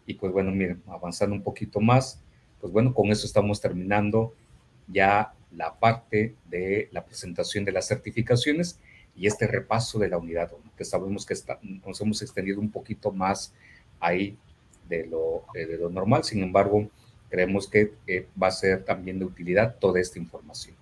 Y 0.07 0.15
pues 0.15 0.33
bueno, 0.33 0.53
miren, 0.53 0.81
avanzando 0.87 1.35
un 1.35 1.43
poquito 1.43 1.81
más, 1.81 2.23
pues 2.61 2.73
bueno, 2.73 2.95
con 2.95 3.11
eso 3.11 3.27
estamos 3.27 3.61
terminando 3.61 4.35
ya 4.87 5.33
la 5.57 5.75
parte 5.75 6.35
de 6.49 6.89
la 6.93 7.05
presentación 7.05 7.65
de 7.65 7.73
las 7.73 7.89
certificaciones 7.89 8.79
y 9.17 9.27
este 9.27 9.47
repaso 9.47 9.99
de 9.99 10.09
la 10.09 10.19
unidad 10.19 10.53
1, 10.53 10.73
que 10.77 10.85
sabemos 10.85 11.27
que 11.27 11.35
está, 11.35 11.59
nos 11.63 12.01
hemos 12.01 12.23
extendido 12.23 12.61
un 12.61 12.71
poquito 12.71 13.11
más 13.11 13.53
ahí 14.01 14.37
de 14.89 15.07
lo, 15.07 15.45
eh, 15.55 15.67
de 15.67 15.77
lo 15.77 15.91
normal, 15.91 16.25
sin 16.25 16.43
embargo, 16.43 16.89
creemos 17.29 17.69
que 17.69 17.93
eh, 18.07 18.27
va 18.41 18.49
a 18.49 18.53
ser 18.53 18.85
también 18.85 19.19
de 19.19 19.25
utilidad 19.25 19.77
toda 19.79 20.01
esta 20.01 20.19
información. 20.19 20.77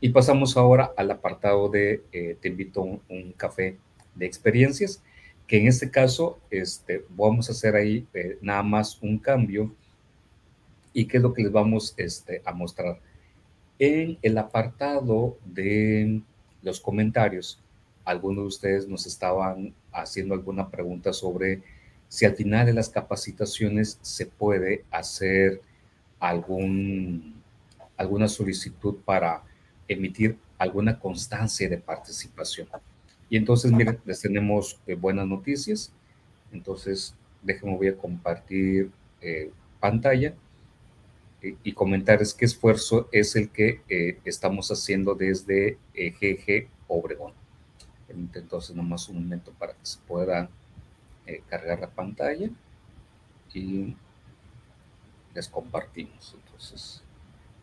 Y 0.00 0.10
pasamos 0.10 0.56
ahora 0.56 0.92
al 0.96 1.10
apartado 1.10 1.68
de 1.68 2.02
eh, 2.12 2.36
Te 2.40 2.48
invito 2.48 2.80
a 2.80 2.84
un, 2.84 3.02
un, 3.08 3.32
café 3.32 3.76
de 4.14 4.26
experiencias, 4.26 5.02
que 5.46 5.58
en 5.58 5.66
este 5.66 5.90
caso 5.90 6.38
este, 6.50 7.04
vamos 7.08 7.48
a 7.48 7.52
hacer 7.52 7.74
ahí 7.74 8.06
eh, 8.14 8.38
nada 8.40 8.62
más 8.62 9.02
un 9.02 9.18
cambio 9.18 9.74
¿Y 10.92 11.06
qué 11.06 11.18
es 11.18 11.22
lo 11.22 11.32
que 11.32 11.42
les 11.42 11.52
vamos 11.52 11.94
este, 11.96 12.42
a 12.44 12.52
mostrar? 12.52 13.00
En 13.78 14.18
el 14.22 14.36
apartado 14.38 15.38
de 15.44 16.20
los 16.62 16.80
comentarios, 16.80 17.60
algunos 18.04 18.42
de 18.44 18.48
ustedes 18.48 18.88
nos 18.88 19.06
estaban 19.06 19.72
haciendo 19.92 20.34
alguna 20.34 20.68
pregunta 20.68 21.12
sobre 21.12 21.62
si 22.08 22.26
al 22.26 22.34
final 22.34 22.66
de 22.66 22.72
las 22.72 22.88
capacitaciones 22.88 23.98
se 24.02 24.26
puede 24.26 24.84
hacer 24.90 25.62
algún, 26.18 27.34
alguna 27.96 28.28
solicitud 28.28 28.96
para 29.04 29.42
emitir 29.86 30.36
alguna 30.58 30.98
constancia 30.98 31.68
de 31.68 31.78
participación. 31.78 32.68
Y 33.30 33.36
entonces, 33.36 33.72
miren, 33.72 33.98
les 34.04 34.20
tenemos 34.20 34.78
eh, 34.86 34.94
buenas 34.94 35.26
noticias. 35.26 35.92
Entonces, 36.52 37.14
déjenme, 37.42 37.76
voy 37.76 37.88
a 37.88 37.96
compartir 37.96 38.90
eh, 39.20 39.50
pantalla 39.78 40.34
y 41.42 41.72
comentarles 41.72 42.34
qué 42.34 42.44
esfuerzo 42.44 43.08
es 43.12 43.34
el 43.34 43.50
que 43.50 43.80
eh, 43.88 44.18
estamos 44.24 44.70
haciendo 44.70 45.14
desde 45.14 45.78
eh, 45.94 46.10
GG 46.10 46.68
Obregón. 46.88 47.32
Entonces, 48.08 48.74
nomás 48.74 49.08
un 49.08 49.22
momento 49.22 49.52
para 49.58 49.72
que 49.72 49.84
se 49.84 49.98
pueda 50.06 50.50
eh, 51.26 51.42
cargar 51.48 51.80
la 51.80 51.88
pantalla 51.88 52.50
y 53.54 53.96
les 55.34 55.48
compartimos. 55.48 56.36
Entonces, 56.44 57.02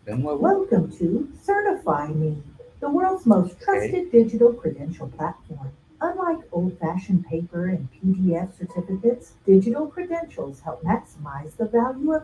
de 0.06 0.16
nuevo. 0.16 0.40
Welcome 0.40 0.90
to 0.98 1.28
Certify 1.44 2.14
Me, 2.14 2.38
the 2.80 2.88
world's 2.88 3.26
most 3.26 3.60
trusted 3.60 4.08
okay. 4.08 4.24
digital 4.24 4.54
credential 4.54 5.10
platform. 5.10 5.70
Unlike 6.00 6.48
old-fashioned 6.52 7.26
paper 7.26 7.70
and 7.70 7.90
PDF 7.92 8.56
certificates, 8.56 9.34
digital 9.46 9.88
credentials 9.88 10.62
help 10.62 10.84
maximize 10.84 11.56
the 11.58 11.66
value 11.66 12.14
of 12.14 12.24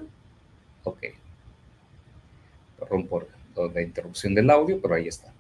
Okay 0.86 1.16
perdón 2.84 3.08
por 3.08 3.28
la 3.74 3.82
interrupción 3.82 4.34
del 4.36 4.50
audio, 4.50 4.82
pero 4.82 4.96
ahí 4.96 5.08
está. 5.08 5.34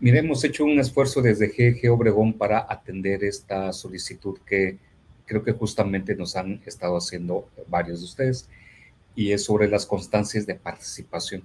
Mire, 0.00 0.20
hemos 0.20 0.44
hecho 0.44 0.64
un 0.64 0.78
esfuerzo 0.78 1.22
desde 1.22 1.48
GG 1.48 1.90
Obregón 1.90 2.32
para 2.32 2.66
atender 2.68 3.24
esta 3.24 3.72
solicitud 3.72 4.38
que 4.46 4.76
creo 5.26 5.42
que 5.42 5.52
justamente 5.52 6.14
nos 6.14 6.36
han 6.36 6.60
estado 6.64 6.96
haciendo 6.96 7.48
varios 7.68 8.00
de 8.00 8.04
ustedes, 8.06 8.48
y 9.14 9.32
es 9.32 9.44
sobre 9.44 9.68
las 9.68 9.84
constancias 9.84 10.46
de 10.46 10.54
participación. 10.54 11.42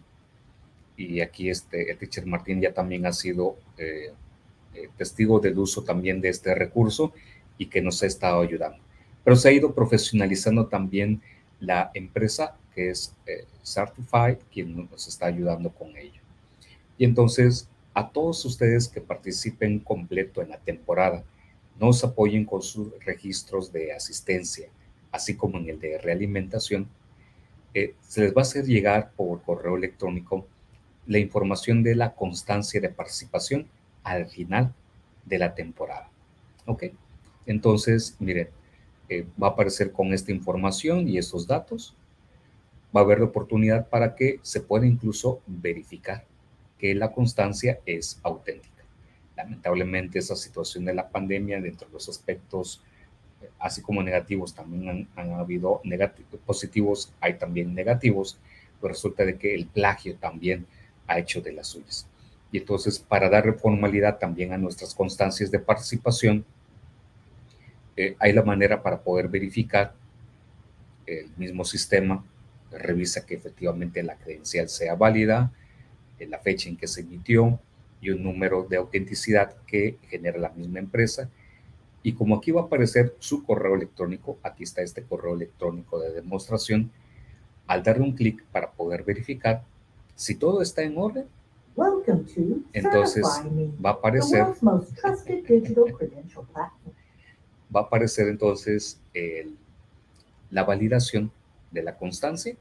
Y 0.95 1.21
aquí 1.21 1.49
este, 1.49 1.91
el 1.91 1.97
teacher 1.97 2.25
Martín 2.25 2.61
ya 2.61 2.73
también 2.73 3.05
ha 3.05 3.13
sido 3.13 3.57
eh, 3.77 4.11
eh, 4.75 4.89
testigo 4.97 5.39
del 5.39 5.57
uso 5.57 5.83
también 5.83 6.21
de 6.21 6.29
este 6.29 6.53
recurso 6.53 7.13
y 7.57 7.65
que 7.65 7.81
nos 7.81 8.01
ha 8.03 8.05
estado 8.05 8.41
ayudando. 8.41 8.77
Pero 9.23 9.35
se 9.35 9.49
ha 9.49 9.51
ido 9.51 9.73
profesionalizando 9.73 10.67
también 10.67 11.21
la 11.59 11.89
empresa 11.93 12.55
que 12.73 12.89
es 12.89 13.15
eh, 13.25 13.45
Certified 13.63 14.37
quien 14.51 14.89
nos 14.89 15.07
está 15.07 15.27
ayudando 15.27 15.69
con 15.69 15.95
ello. 15.95 16.21
Y 16.97 17.05
entonces, 17.05 17.67
a 17.93 18.09
todos 18.09 18.43
ustedes 18.45 18.87
que 18.87 19.01
participen 19.01 19.79
completo 19.79 20.41
en 20.41 20.49
la 20.49 20.57
temporada, 20.57 21.23
nos 21.79 22.03
apoyen 22.03 22.45
con 22.45 22.61
sus 22.61 22.91
registros 23.03 23.71
de 23.71 23.93
asistencia, 23.93 24.69
así 25.11 25.35
como 25.35 25.57
en 25.57 25.69
el 25.69 25.79
de 25.79 25.97
realimentación, 25.97 26.87
eh, 27.73 27.95
se 28.01 28.21
les 28.21 28.35
va 28.35 28.41
a 28.41 28.43
hacer 28.43 28.65
llegar 28.65 29.11
por 29.15 29.41
correo 29.41 29.75
electrónico 29.75 30.45
la 31.07 31.17
información 31.17 31.83
de 31.83 31.95
la 31.95 32.13
constancia 32.13 32.79
de 32.79 32.89
participación 32.89 33.67
al 34.03 34.27
final 34.27 34.73
de 35.25 35.39
la 35.39 35.55
temporada. 35.55 36.09
¿Ok? 36.65 36.85
Entonces, 37.45 38.15
miren, 38.19 38.49
eh, 39.09 39.25
va 39.41 39.47
a 39.47 39.51
aparecer 39.51 39.91
con 39.91 40.13
esta 40.13 40.31
información 40.31 41.07
y 41.07 41.17
estos 41.17 41.47
datos. 41.47 41.95
Va 42.95 43.01
a 43.01 43.03
haber 43.03 43.19
la 43.19 43.25
oportunidad 43.25 43.89
para 43.89 44.15
que 44.15 44.39
se 44.41 44.61
pueda 44.61 44.85
incluso 44.85 45.41
verificar 45.47 46.25
que 46.77 46.93
la 46.93 47.11
constancia 47.11 47.79
es 47.85 48.19
auténtica. 48.23 48.83
Lamentablemente, 49.35 50.19
esa 50.19 50.35
situación 50.35 50.85
de 50.85 50.93
la 50.93 51.09
pandemia, 51.09 51.59
dentro 51.59 51.87
de 51.87 51.93
los 51.93 52.07
aspectos, 52.09 52.81
eh, 53.41 53.49
así 53.59 53.81
como 53.81 54.03
negativos, 54.03 54.53
también 54.53 55.07
han, 55.15 55.31
habido 55.31 55.81
positivos, 56.45 57.11
hay 57.19 57.35
también 57.35 57.73
negativos, 57.73 58.37
pero 58.79 58.93
resulta 58.93 59.25
de 59.25 59.37
que 59.37 59.55
el 59.55 59.65
plagio 59.65 60.15
también 60.17 60.67
ha 61.07 61.17
hecho 61.19 61.41
de 61.41 61.53
las 61.53 61.67
suyas. 61.67 62.05
Y 62.51 62.57
entonces, 62.57 62.99
para 62.99 63.29
darle 63.29 63.53
formalidad 63.53 64.19
también 64.19 64.53
a 64.53 64.57
nuestras 64.57 64.93
constancias 64.93 65.49
de 65.49 65.59
participación, 65.59 66.45
eh, 67.95 68.15
hay 68.19 68.33
la 68.33 68.43
manera 68.43 68.81
para 68.81 69.01
poder 69.01 69.27
verificar 69.27 69.93
el 71.05 71.29
mismo 71.37 71.63
sistema, 71.63 72.23
revisa 72.77 73.25
que 73.25 73.35
efectivamente 73.35 74.03
la 74.03 74.15
credencial 74.17 74.69
sea 74.69 74.95
válida, 74.95 75.51
la 76.19 76.39
fecha 76.39 76.69
en 76.69 76.77
que 76.77 76.87
se 76.87 77.01
emitió 77.01 77.59
y 77.99 78.09
un 78.09 78.23
número 78.23 78.63
de 78.63 78.77
autenticidad 78.77 79.55
que 79.67 79.97
genera 80.09 80.37
la 80.37 80.49
misma 80.49 80.79
empresa. 80.79 81.29
Y 82.01 82.13
como 82.13 82.35
aquí 82.35 82.51
va 82.51 82.61
a 82.61 82.65
aparecer 82.65 83.15
su 83.19 83.43
correo 83.43 83.75
electrónico, 83.75 84.37
aquí 84.43 84.63
está 84.63 84.81
este 84.81 85.03
correo 85.03 85.33
electrónico 85.35 85.99
de 85.99 86.11
demostración, 86.11 86.91
al 87.67 87.83
darle 87.83 88.03
un 88.03 88.13
clic 88.13 88.43
para 88.51 88.71
poder 88.71 89.03
verificar 89.03 89.63
si 90.15 90.35
todo 90.35 90.61
está 90.61 90.83
en 90.83 90.97
orden, 90.97 91.25
entonces 92.73 93.23
va 93.83 93.89
a 93.89 93.93
aparecer 93.93 94.45
va 97.75 97.79
a 97.79 97.83
aparecer 97.83 98.27
entonces 98.27 98.99
la 100.51 100.63
validación 100.63 101.31
de 101.73 101.83
la 101.83 101.97
constancia. 101.97 102.55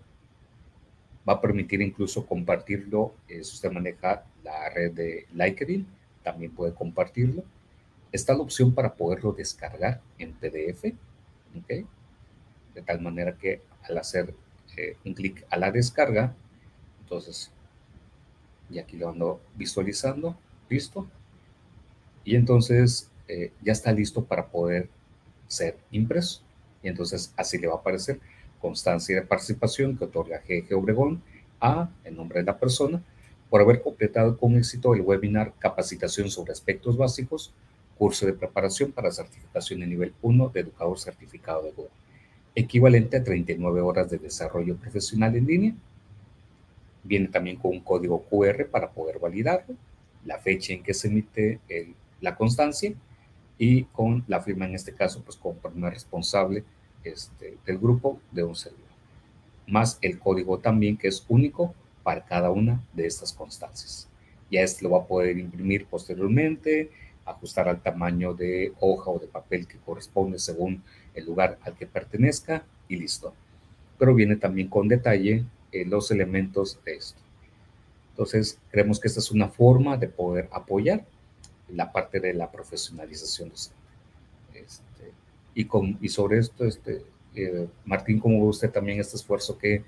Va 1.29 1.35
a 1.35 1.41
permitir 1.41 1.81
incluso 1.81 2.27
compartirlo. 2.27 3.15
Eh, 3.29 3.45
si 3.45 3.55
usted 3.55 3.71
maneja 3.71 4.25
la 4.43 4.69
red 4.71 4.93
de 4.93 5.27
LinkedIn, 5.33 5.87
también 6.25 6.53
puede 6.53 6.75
compartirlo. 6.75 7.45
Está 8.11 8.35
la 8.35 8.41
opción 8.41 8.75
para 8.75 8.95
poderlo 8.95 9.33
descargar 9.33 10.01
en 10.19 10.33
PDF. 10.33 10.93
De 12.75 12.83
tal 12.85 13.01
manera 13.01 13.37
que 13.37 13.61
al 13.85 13.99
hacer 13.99 14.35
eh, 14.77 14.97
un 15.05 15.15
clic 15.15 15.45
a 15.51 15.57
la 15.59 15.71
descarga, 15.71 16.35
entonces, 17.01 17.51
y 18.71 18.79
aquí 18.79 18.97
lo 18.97 19.11
ando 19.11 19.41
visualizando, 19.55 20.37
listo. 20.69 21.07
Y 22.25 22.37
entonces 22.37 23.11
eh, 23.29 23.53
ya 23.63 23.73
está 23.73 23.93
listo 23.93 24.25
para 24.25 24.47
poder 24.47 24.89
ser 25.47 25.77
impreso. 25.91 26.43
Y 26.83 26.89
entonces 26.89 27.33
así 27.37 27.59
le 27.59 27.67
va 27.67 27.75
a 27.75 27.79
aparecer 27.79 28.19
constancia 28.63 29.17
de 29.17 29.27
participación 29.27 29.99
que 29.99 30.05
otorga 30.05 30.41
GG 30.49 30.75
Obregón 30.75 31.23
a, 31.61 31.91
en 32.05 32.17
nombre 32.17 32.39
de 32.39 32.47
la 32.47 32.59
persona, 32.59 33.03
por 33.51 33.61
haber 33.61 33.83
completado 33.83 34.39
con 34.39 34.57
éxito 34.57 34.95
el 34.95 35.03
webinar 35.03 35.53
Capacitación 35.59 36.31
sobre 36.31 36.53
aspectos 36.53 36.97
básicos, 36.97 37.53
curso 37.99 38.25
de 38.25 38.33
preparación 38.33 38.93
para 38.93 39.11
certificación 39.11 39.81
de 39.81 39.87
nivel 39.87 40.15
1 40.23 40.49
de 40.49 40.61
educador 40.61 40.99
certificado 40.99 41.63
de 41.65 41.73
Google, 41.73 41.91
equivalente 42.55 43.19
a 43.19 43.25
39 43.25 43.81
horas 43.81 44.09
de 44.09 44.19
desarrollo 44.19 44.77
profesional 44.77 45.37
en 45.37 45.47
línea. 45.47 45.75
Viene 47.05 47.29
también 47.29 47.57
con 47.57 47.73
un 47.73 47.81
código 47.81 48.23
QR 48.23 48.67
para 48.71 48.91
poder 48.91 49.19
validarlo, 49.19 49.75
la 50.25 50.39
fecha 50.39 50.73
en 50.73 50.83
que 50.83 50.95
se 50.95 51.09
emite 51.09 51.61
la 52.21 52.37
constancia 52.37 52.95
y 53.59 53.85
con 53.85 54.25
la 54.29 54.41
firma 54.41 54.67
en 54.67 54.77
este 54.77 54.95
caso, 54.95 55.23
pues 55.23 55.37
como 55.37 55.57
primer 55.57 55.93
responsable 55.93 56.65
este, 57.05 57.57
del 57.67 57.79
grupo 57.79 58.21
de 58.31 58.45
un 58.45 58.55
servidor. 58.55 58.83
Más 59.67 59.99
el 60.03 60.19
código 60.19 60.59
también 60.59 60.97
que 60.97 61.09
es 61.09 61.25
único 61.29 61.75
para 62.03 62.25
cada 62.25 62.51
una 62.51 62.83
de 62.93 63.07
estas 63.07 63.33
constancias. 63.33 64.09
Ya 64.51 64.61
este 64.61 64.85
lo 64.85 64.91
va 64.91 64.99
a 64.99 65.07
poder 65.07 65.39
imprimir 65.39 65.87
posteriormente, 65.87 66.91
ajustar 67.25 67.69
al 67.69 67.81
tamaño 67.81 68.35
de 68.35 68.73
hoja 68.81 69.11
o 69.11 69.19
de 69.19 69.27
papel 69.27 69.67
que 69.67 69.79
corresponde 69.79 70.39
según 70.39 70.83
el 71.15 71.25
lugar 71.25 71.59
al 71.63 71.75
que 71.75 71.87
pertenezca 71.87 72.65
y 72.89 72.97
listo. 72.97 73.33
Pero 73.99 74.15
viene 74.15 74.37
también 74.37 74.69
con 74.69 74.89
detalle 74.89 75.45
eh, 75.71 75.85
los 75.85 76.11
elementos 76.11 76.79
de 76.85 76.97
esto. 76.97 77.21
Entonces, 78.11 78.59
creemos 78.71 79.01
que 79.01 79.09
esta 79.09 79.21
es 79.21 79.31
una 79.31 79.49
forma 79.49 79.97
de 79.97 80.09
poder 80.09 80.49
apoyar 80.53 81.05
la 81.69 81.93
parte 81.93 82.21
de 82.21 82.35
la 82.35 82.51
profesionalización 82.51 83.49
docente. 83.49 83.81
Este, 84.55 85.13
y, 85.55 85.65
con, 85.65 85.99
y 86.01 86.09
sobre 86.09 86.39
esto, 86.39 86.65
este, 86.65 87.03
eh, 87.35 87.69
Martín, 87.85 88.19
¿cómo 88.19 88.43
ve 88.43 88.49
usted 88.49 88.71
también 88.71 89.01
este 89.01 89.17
esfuerzo 89.17 89.59
que 89.59 89.85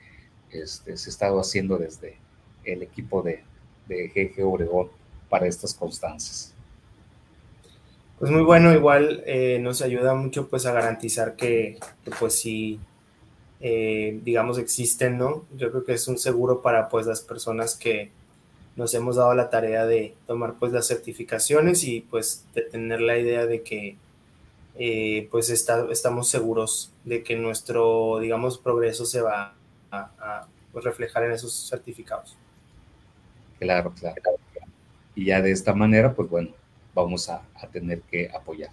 este, 0.51 0.97
se 0.97 1.09
ha 1.09 1.12
estado 1.12 1.41
haciendo 1.41 1.78
desde 1.78 2.17
el 2.65 2.83
equipo 2.83 3.23
de, 3.23 3.43
de 3.86 4.09
GG 4.09 4.44
Oregón 4.47 4.89
para 5.28 5.47
estas 5.47 5.75
constancias? 5.75 6.55
Pues 8.18 8.31
muy 8.31 8.43
bueno, 8.43 8.73
igual 8.73 9.23
eh, 9.26 9.59
nos 9.60 9.83
ayuda 9.83 10.15
mucho 10.15 10.49
pues 10.49 10.67
a 10.67 10.73
garantizar 10.73 11.36
que, 11.36 11.78
pues 12.18 12.39
sí, 12.39 12.78
eh, 13.60 14.20
digamos, 14.23 14.59
existen, 14.59 15.18
¿no? 15.18 15.44
Yo 15.57 15.70
creo 15.70 15.84
que 15.84 15.94
es 15.94 16.07
un 16.09 16.18
seguro 16.18 16.62
para 16.62 16.89
pues 16.89 17.07
las 17.07 17.20
personas 17.20 17.75
que, 17.75 18.10
nos 18.76 18.93
hemos 18.94 19.17
dado 19.17 19.34
la 19.34 19.51
tarea 19.51 19.86
de 19.86 20.15
tomar 20.26 20.55
pues 20.59 20.73
las 20.73 20.86
certificaciones 20.86 21.84
y 21.84 22.01
pues 22.01 22.44
de 22.55 22.62
tener 22.62 23.01
la 23.01 23.18
idea 23.18 23.47
de 23.47 23.62
que 23.62 23.97
eh, 24.77 25.28
pues 25.31 25.51
estamos 25.51 26.28
seguros 26.28 26.93
de 27.05 27.23
que 27.23 27.36
nuestro, 27.36 28.19
digamos, 28.20 28.59
progreso 28.59 29.07
se 29.07 29.20
va 29.20 29.55
a, 29.91 30.47
reflejar 30.75 31.25
en 31.25 31.33
esos 31.33 31.69
certificados. 31.69 32.36
Claro, 33.61 33.93
claro. 33.93 34.20
Y 35.15 35.27
ya 35.27 35.41
de 35.41 35.53
esta 35.53 35.73
manera, 35.73 36.12
pues 36.12 36.28
bueno, 36.28 36.51
vamos 36.93 37.28
a, 37.28 37.43
tener 37.73 38.01
que 38.03 38.28
apoyar. 38.35 38.70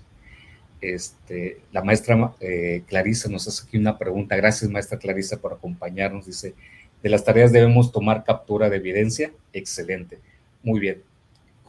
Este, 0.82 1.62
la 1.72 1.84
maestra 1.84 2.34
eh, 2.40 2.84
Clarisa 2.88 3.30
nos 3.30 3.48
hace 3.48 3.68
aquí 3.68 3.78
una 3.78 4.00
pregunta. 4.00 4.36
Gracias, 4.36 4.70
maestra 4.72 4.98
Clarisa, 4.98 5.38
por 5.38 5.54
acompañarnos. 5.54 6.26
Dice, 6.26 6.56
de 7.04 7.10
las 7.10 7.24
tareas 7.24 7.52
debemos 7.52 7.92
tomar 7.92 8.24
captura 8.24 8.68
de 8.70 8.78
evidencia. 8.78 9.32
Excelente. 9.54 10.20
Muy 10.64 10.80
bien. 10.80 11.04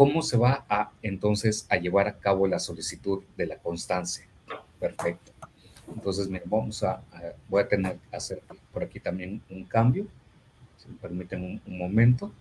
¿Cómo 0.02 0.20
se 0.20 0.36
va 0.36 0.66
a 0.68 0.90
entonces 1.00 1.64
a 1.70 1.76
llevar 1.76 2.08
a 2.08 2.18
cabo 2.18 2.48
la 2.48 2.58
solicitud 2.58 3.22
de 3.36 3.46
la 3.46 3.56
constancia? 3.58 4.26
Perfecto. 4.80 5.30
Entonces, 5.94 6.28
vamos 6.44 6.82
a, 6.82 7.04
voy 7.48 7.62
a 7.62 7.68
tener 7.68 7.98
que 7.98 8.16
hacer 8.16 8.42
por 8.72 8.82
aquí 8.82 8.98
también 8.98 9.40
un 9.48 9.62
cambio, 9.62 10.08
si 10.76 10.88
me 10.88 10.96
permiten 10.96 11.60
un, 11.64 11.78
momento, 11.78 12.32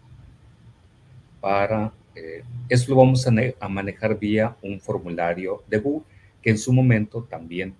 para, 1.39 1.93
eh, 2.15 2.43
esto 2.67 2.93
lo 2.93 2.97
vamos 2.97 3.27
a, 3.27 3.69
manejar 3.69 4.17
vía 4.17 4.57
un 4.63 4.79
formulario 4.79 5.61
de 5.67 5.77
Google, 5.77 6.07
que 6.41 6.49
en 6.49 6.57
su 6.57 6.73
momento 6.73 7.27
también 7.29 7.75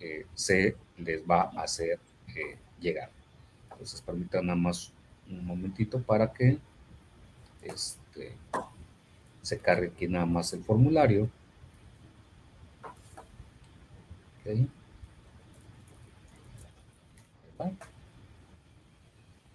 eh, 0.00 0.24
se 0.32 0.76
les 0.96 1.22
va 1.30 1.42
a 1.42 1.60
hacer 1.60 2.00
eh, 2.28 2.56
llegar. 2.80 3.10
Entonces, 3.70 4.00
permítanme 4.00 4.46
nada 4.46 4.58
más 4.58 4.94
un 5.28 5.44
momentito 5.44 6.00
para 6.00 6.32
que 6.32 6.56
este, 7.60 8.34
se 9.42 9.58
cargue 9.58 9.88
aquí 9.88 10.08
nada 10.08 10.26
más 10.26 10.52
el 10.52 10.62
formulario. 10.62 11.28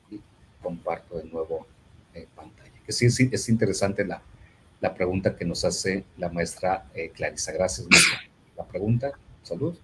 Y 0.09 0.21
comparto 0.61 1.17
de 1.17 1.25
nuevo 1.25 1.67
eh, 2.13 2.27
pantalla. 2.35 2.71
Que 2.85 2.91
sí, 2.91 3.09
sí, 3.09 3.29
es 3.31 3.49
interesante 3.49 4.05
la, 4.05 4.21
la, 4.79 4.93
pregunta 4.93 5.35
que 5.35 5.43
nos 5.43 5.65
hace 5.65 6.05
la 6.17 6.29
maestra 6.29 6.85
eh, 6.93 7.09
Clarisa. 7.09 7.51
Gracias, 7.51 7.87
maestra. 7.89 8.19
La 8.55 8.65
pregunta, 8.65 9.11
salud. 9.43 9.77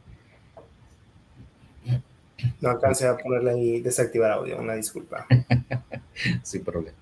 No 2.60 2.70
alcancé 2.70 3.08
a 3.08 3.18
ponerle 3.18 3.52
ahí 3.52 3.82
desactivar 3.82 4.32
audio, 4.32 4.60
una 4.60 4.74
disculpa. 4.74 5.28
Sin 6.44 6.64
problema. 6.64 7.01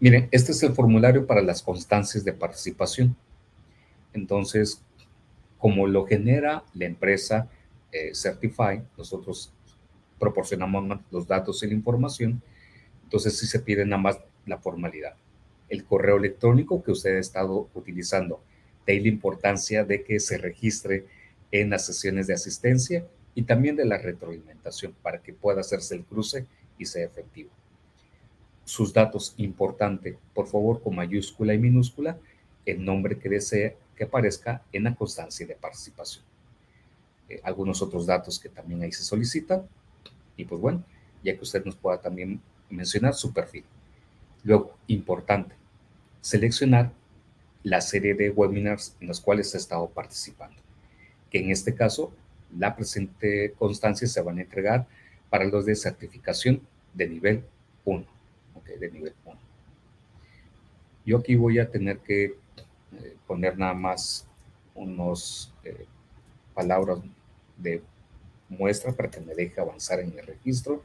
Miren, 0.00 0.28
este 0.30 0.52
es 0.52 0.62
el 0.62 0.72
formulario 0.72 1.26
para 1.26 1.42
las 1.42 1.62
constancias 1.62 2.24
de 2.24 2.32
participación. 2.32 3.14
Entonces, 4.14 4.82
como 5.58 5.86
lo 5.86 6.06
genera 6.06 6.64
la 6.72 6.86
empresa 6.86 7.50
eh, 7.92 8.12
Certify, 8.14 8.82
nosotros 8.96 9.52
proporcionamos 10.18 11.00
los 11.10 11.26
datos 11.28 11.62
y 11.62 11.66
la 11.66 11.74
información, 11.74 12.40
entonces 13.04 13.38
sí 13.38 13.46
se 13.46 13.60
pide 13.60 13.84
nada 13.84 14.00
más 14.00 14.20
la 14.46 14.56
formalidad. 14.56 15.16
El 15.68 15.84
correo 15.84 16.16
electrónico 16.16 16.82
que 16.82 16.92
usted 16.92 17.16
ha 17.16 17.20
estado 17.20 17.68
utilizando, 17.74 18.40
de 18.86 18.94
ahí 18.94 19.00
la 19.00 19.08
importancia 19.08 19.84
de 19.84 20.02
que 20.02 20.18
se 20.18 20.38
registre 20.38 21.04
en 21.52 21.68
las 21.68 21.84
sesiones 21.84 22.26
de 22.26 22.34
asistencia 22.34 23.04
y 23.34 23.42
también 23.42 23.76
de 23.76 23.84
la 23.84 23.98
retroalimentación 23.98 24.94
para 25.02 25.20
que 25.20 25.34
pueda 25.34 25.60
hacerse 25.60 25.94
el 25.94 26.04
cruce 26.04 26.46
y 26.78 26.86
sea 26.86 27.04
efectivo. 27.04 27.50
Sus 28.70 28.92
datos, 28.92 29.34
importante, 29.36 30.16
por 30.32 30.46
favor, 30.46 30.80
con 30.80 30.94
mayúscula 30.94 31.52
y 31.52 31.58
minúscula, 31.58 32.16
el 32.64 32.84
nombre 32.84 33.18
que 33.18 33.28
desee 33.28 33.76
que 33.96 34.04
aparezca 34.04 34.62
en 34.72 34.84
la 34.84 34.94
constancia 34.94 35.44
de 35.44 35.56
participación. 35.56 36.24
Eh, 37.28 37.40
algunos 37.42 37.82
otros 37.82 38.06
datos 38.06 38.38
que 38.38 38.48
también 38.48 38.80
ahí 38.80 38.92
se 38.92 39.02
solicitan. 39.02 39.66
Y 40.36 40.44
pues 40.44 40.60
bueno, 40.60 40.84
ya 41.24 41.34
que 41.34 41.42
usted 41.42 41.64
nos 41.64 41.74
pueda 41.74 42.00
también 42.00 42.40
mencionar 42.68 43.14
su 43.14 43.32
perfil. 43.32 43.64
Luego, 44.44 44.76
importante, 44.86 45.56
seleccionar 46.20 46.92
la 47.64 47.80
serie 47.80 48.14
de 48.14 48.30
webinars 48.30 48.94
en 49.00 49.08
los 49.08 49.20
cuales 49.20 49.52
ha 49.56 49.58
estado 49.58 49.88
participando, 49.88 50.62
que 51.28 51.40
en 51.40 51.50
este 51.50 51.74
caso 51.74 52.12
la 52.56 52.76
presente 52.76 53.52
constancia 53.58 54.06
se 54.06 54.22
van 54.22 54.38
a 54.38 54.42
entregar 54.42 54.86
para 55.28 55.44
los 55.44 55.66
de 55.66 55.74
certificación 55.74 56.62
de 56.94 57.08
nivel 57.08 57.44
1, 57.84 58.19
de 58.64 58.90
nivel 58.90 59.14
1. 59.24 59.38
Yo 61.06 61.18
aquí 61.18 61.34
voy 61.34 61.58
a 61.58 61.70
tener 61.70 61.98
que 61.98 62.24
eh, 62.24 63.16
poner 63.26 63.58
nada 63.58 63.74
más 63.74 64.26
unos 64.74 65.52
eh, 65.64 65.86
palabras 66.54 66.98
de 67.56 67.82
muestra 68.48 68.92
para 68.92 69.10
que 69.10 69.20
me 69.20 69.34
deje 69.34 69.60
avanzar 69.60 70.00
en 70.00 70.18
el 70.18 70.26
registro. 70.26 70.82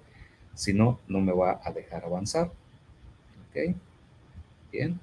Si 0.54 0.74
no, 0.74 1.00
no 1.08 1.20
me 1.20 1.34
va 1.34 1.60
a 1.64 1.72
dejar 1.72 2.06
avanzar. 2.06 2.52
Ok. 3.50 3.76
Bien. 4.72 5.00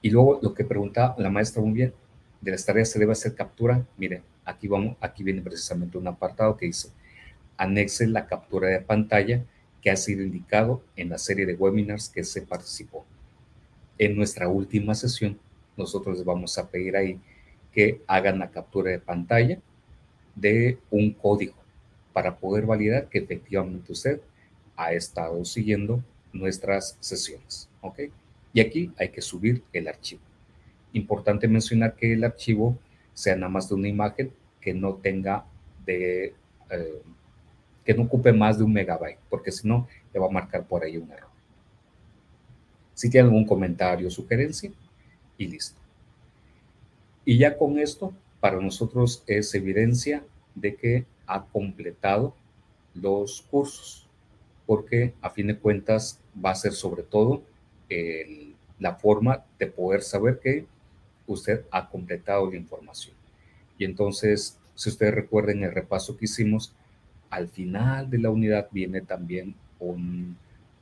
Y 0.00 0.10
luego 0.10 0.38
lo 0.42 0.54
que 0.54 0.64
pregunta 0.64 1.14
la 1.18 1.30
maestra 1.30 1.62
muy 1.62 1.72
bien, 1.72 1.94
de 2.40 2.50
las 2.50 2.64
tareas 2.64 2.90
se 2.90 2.98
debe 2.98 3.12
hacer 3.12 3.34
captura. 3.34 3.86
Miren, 3.96 4.22
aquí 4.44 4.68
vamos, 4.68 4.96
aquí 5.00 5.22
viene 5.22 5.40
precisamente 5.40 5.96
un 5.96 6.06
apartado 6.06 6.56
que 6.56 6.66
dice, 6.66 6.90
anexe 7.56 8.06
la 8.06 8.26
captura 8.26 8.68
de 8.68 8.80
pantalla 8.80 9.44
que 9.84 9.90
ha 9.90 9.96
sido 9.96 10.22
indicado 10.22 10.82
en 10.96 11.10
la 11.10 11.18
serie 11.18 11.44
de 11.44 11.54
webinars 11.54 12.08
que 12.08 12.24
se 12.24 12.40
participó. 12.40 13.04
En 13.98 14.16
nuestra 14.16 14.48
última 14.48 14.94
sesión, 14.94 15.38
nosotros 15.76 16.16
les 16.16 16.24
vamos 16.24 16.56
a 16.56 16.70
pedir 16.70 16.96
ahí 16.96 17.20
que 17.70 18.00
hagan 18.06 18.38
la 18.38 18.50
captura 18.50 18.90
de 18.90 18.98
pantalla 18.98 19.58
de 20.34 20.78
un 20.90 21.12
código 21.12 21.54
para 22.14 22.38
poder 22.38 22.64
validar 22.64 23.10
que 23.10 23.18
efectivamente 23.18 23.92
usted 23.92 24.22
ha 24.74 24.94
estado 24.94 25.44
siguiendo 25.44 26.02
nuestras 26.32 26.96
sesiones. 27.00 27.68
¿Ok? 27.82 28.04
Y 28.54 28.60
aquí 28.60 28.90
hay 28.98 29.10
que 29.10 29.20
subir 29.20 29.62
el 29.74 29.86
archivo. 29.86 30.22
Importante 30.94 31.46
mencionar 31.46 31.94
que 31.94 32.14
el 32.14 32.24
archivo 32.24 32.78
sea 33.12 33.36
nada 33.36 33.50
más 33.50 33.68
de 33.68 33.74
una 33.74 33.88
imagen 33.88 34.32
que 34.62 34.72
no 34.72 34.94
tenga 34.94 35.44
de, 35.84 36.32
eh, 36.70 37.02
que 37.84 37.94
no 37.94 38.04
ocupe 38.04 38.32
más 38.32 38.58
de 38.58 38.64
un 38.64 38.72
megabyte, 38.72 39.18
porque 39.28 39.52
si 39.52 39.68
no, 39.68 39.86
le 40.12 40.20
va 40.20 40.26
a 40.26 40.30
marcar 40.30 40.64
por 40.64 40.82
ahí 40.82 40.96
un 40.96 41.10
error. 41.10 41.30
Si 42.94 43.10
tiene 43.10 43.26
algún 43.26 43.46
comentario 43.46 44.08
o 44.08 44.10
sugerencia, 44.10 44.70
y 45.36 45.48
listo. 45.48 45.78
Y 47.24 47.38
ya 47.38 47.58
con 47.58 47.78
esto 47.78 48.12
para 48.40 48.60
nosotros 48.60 49.24
es 49.26 49.54
evidencia 49.54 50.22
de 50.54 50.76
que 50.76 51.06
ha 51.26 51.44
completado 51.44 52.34
los 52.94 53.42
cursos, 53.42 54.06
porque 54.66 55.12
a 55.20 55.30
fin 55.30 55.48
de 55.48 55.58
cuentas 55.58 56.20
va 56.42 56.50
a 56.50 56.54
ser 56.54 56.72
sobre 56.72 57.02
todo 57.02 57.42
la 58.78 58.94
forma 58.94 59.44
de 59.58 59.66
poder 59.66 60.02
saber 60.02 60.40
que 60.40 60.66
usted 61.26 61.64
ha 61.70 61.88
completado 61.88 62.50
la 62.50 62.56
información. 62.56 63.14
Y 63.78 63.84
entonces, 63.84 64.58
si 64.74 64.88
ustedes 64.90 65.14
recuerden 65.14 65.64
el 65.64 65.72
repaso 65.72 66.16
que 66.16 66.26
hicimos, 66.26 66.72
al 67.34 67.48
final 67.48 68.08
de 68.08 68.18
la 68.18 68.30
unidad 68.30 68.68
viene 68.70 69.00
también 69.00 69.54
un 69.80 70.36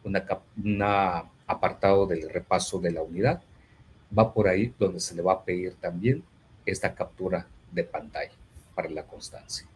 una, 0.05 1.25
apartado 1.47 2.07
del 2.07 2.29
repaso 2.29 2.79
de 2.79 2.91
la 2.91 3.03
unidad. 3.03 3.43
Va 4.17 4.33
por 4.33 4.49
ahí 4.49 4.75
donde 4.79 5.01
se 5.01 5.15
le 5.15 5.23
va 5.23 5.33
a 5.35 5.45
pedir 5.45 5.75
también 5.75 6.23
esta 6.67 6.95
captura 6.95 7.47
de 7.71 7.85
pantalla 7.85 8.33
para 8.75 8.91
la 8.91 9.05
constancia. 9.05 9.67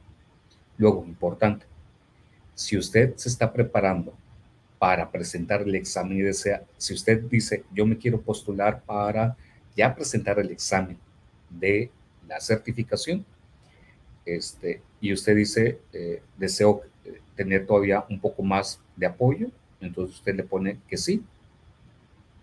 Luego, 0.76 1.04
importante, 1.06 1.64
si 2.54 2.76
usted 2.76 3.16
se 3.16 3.28
está 3.28 3.50
preparando 3.50 4.12
para 4.78 5.10
presentar 5.10 5.62
el 5.62 5.74
examen 5.74 6.18
y 6.18 6.22
desea, 6.22 6.62
si 6.76 6.92
usted 6.92 7.22
dice, 7.22 7.64
yo 7.72 7.86
me 7.86 7.96
quiero 7.96 8.20
postular 8.20 8.82
para 8.82 9.36
ya 9.74 9.94
presentar 9.94 10.38
el 10.38 10.50
examen 10.50 10.98
de 11.48 11.90
la 12.28 12.40
certificación, 12.40 13.24
este, 14.26 14.82
y 15.00 15.12
usted 15.12 15.36
dice, 15.36 15.78
eh, 15.92 16.22
deseo 16.36 16.82
eh, 17.04 17.20
tener 17.34 17.66
todavía 17.66 18.04
un 18.08 18.20
poco 18.20 18.42
más 18.42 18.80
de 18.96 19.06
apoyo, 19.06 19.48
entonces 19.80 20.16
usted 20.16 20.34
le 20.34 20.42
pone 20.42 20.78
que 20.88 20.96
sí 20.96 21.22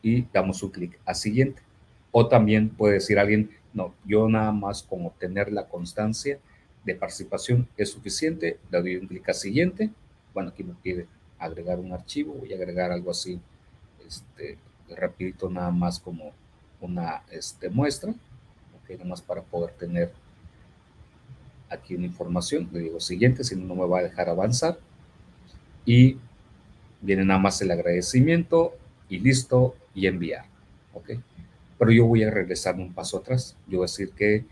y 0.01 0.23
damos 0.33 0.61
un 0.61 0.69
clic 0.69 0.99
a 1.05 1.13
siguiente. 1.13 1.61
O 2.11 2.27
también 2.27 2.69
puede 2.69 2.95
decir 2.95 3.17
alguien, 3.17 3.49
no, 3.73 3.93
yo 4.05 4.29
nada 4.29 4.51
más 4.51 4.83
con 4.83 5.05
obtener 5.05 5.51
la 5.51 5.67
constancia 5.67 6.37
de 6.83 6.95
participación 6.95 7.67
es 7.77 7.89
suficiente, 7.89 8.59
le 8.69 8.81
doy 8.81 8.95
un 8.97 9.07
clic 9.07 9.27
a 9.29 9.33
siguiente. 9.33 9.89
Bueno, 10.33 10.49
aquí 10.49 10.63
me 10.63 10.73
pide 10.73 11.07
agregar 11.39 11.79
un 11.79 11.91
archivo, 11.91 12.33
voy 12.33 12.53
a 12.53 12.55
agregar 12.55 12.91
algo 12.91 13.11
así, 13.11 13.39
este, 14.05 14.57
rapidito 14.95 15.49
nada 15.49 15.71
más 15.71 15.99
como 15.99 16.31
una 16.81 17.23
este, 17.31 17.69
muestra, 17.69 18.11
ok, 18.11 18.89
nada 18.91 19.05
más 19.05 19.21
para 19.21 19.41
poder 19.41 19.71
tener 19.73 20.11
aquí 21.73 21.95
una 21.95 22.05
información, 22.05 22.69
le 22.71 22.79
digo 22.79 22.99
siguiente, 22.99 23.43
si 23.43 23.55
no, 23.55 23.65
no 23.65 23.75
me 23.75 23.87
va 23.87 23.99
a 23.99 24.03
dejar 24.03 24.29
avanzar. 24.29 24.77
Y 25.85 26.17
viene 27.01 27.25
nada 27.25 27.39
más 27.39 27.61
el 27.61 27.71
agradecimiento 27.71 28.73
y 29.09 29.19
listo 29.19 29.75
y 29.93 30.07
enviar, 30.07 30.45
ok. 30.93 31.11
Pero 31.77 31.91
yo 31.91 32.05
voy 32.05 32.23
a 32.23 32.31
regresar 32.31 32.75
un 32.75 32.93
paso 32.93 33.17
atrás. 33.17 33.57
Yo 33.67 33.79
voy 33.79 33.85
a 33.85 33.89
decir 33.91 34.11
que 34.11 34.45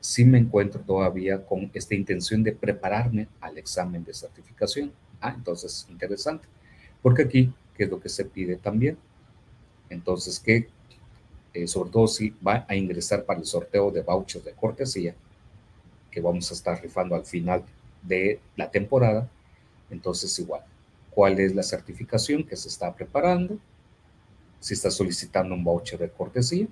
sí 0.00 0.24
me 0.24 0.38
encuentro 0.38 0.80
todavía 0.80 1.44
con 1.44 1.70
esta 1.74 1.94
intención 1.94 2.42
de 2.42 2.52
prepararme 2.52 3.28
al 3.40 3.58
examen 3.58 4.04
de 4.04 4.14
certificación. 4.14 4.92
Ah, 5.20 5.34
entonces, 5.36 5.86
interesante. 5.90 6.46
Porque 7.02 7.22
aquí, 7.22 7.52
¿qué 7.76 7.84
es 7.84 7.90
lo 7.90 8.00
que 8.00 8.08
se 8.08 8.24
pide 8.24 8.56
también? 8.56 8.96
Entonces, 9.88 10.38
que 10.38 10.68
eh, 11.52 11.66
sobre 11.66 11.90
todo 11.90 12.06
si 12.06 12.30
va 12.46 12.64
a 12.68 12.76
ingresar 12.76 13.24
para 13.24 13.40
el 13.40 13.46
sorteo 13.46 13.90
de 13.90 14.02
vouchers 14.02 14.44
de 14.44 14.52
cortesía, 14.52 15.14
que 16.10 16.20
vamos 16.20 16.50
a 16.50 16.54
estar 16.54 16.80
rifando 16.82 17.14
al 17.14 17.24
final 17.24 17.64
de 18.02 18.40
la 18.56 18.70
temporada, 18.70 19.28
entonces 19.90 20.38
igual, 20.38 20.62
¿cuál 21.10 21.38
es 21.40 21.54
la 21.54 21.62
certificación 21.62 22.44
que 22.44 22.56
se 22.56 22.68
está 22.68 22.94
preparando? 22.94 23.58
Si 24.58 24.74
está 24.74 24.90
solicitando 24.90 25.54
un 25.54 25.64
voucher 25.64 25.98
de 25.98 26.10
cortesía, 26.10 26.66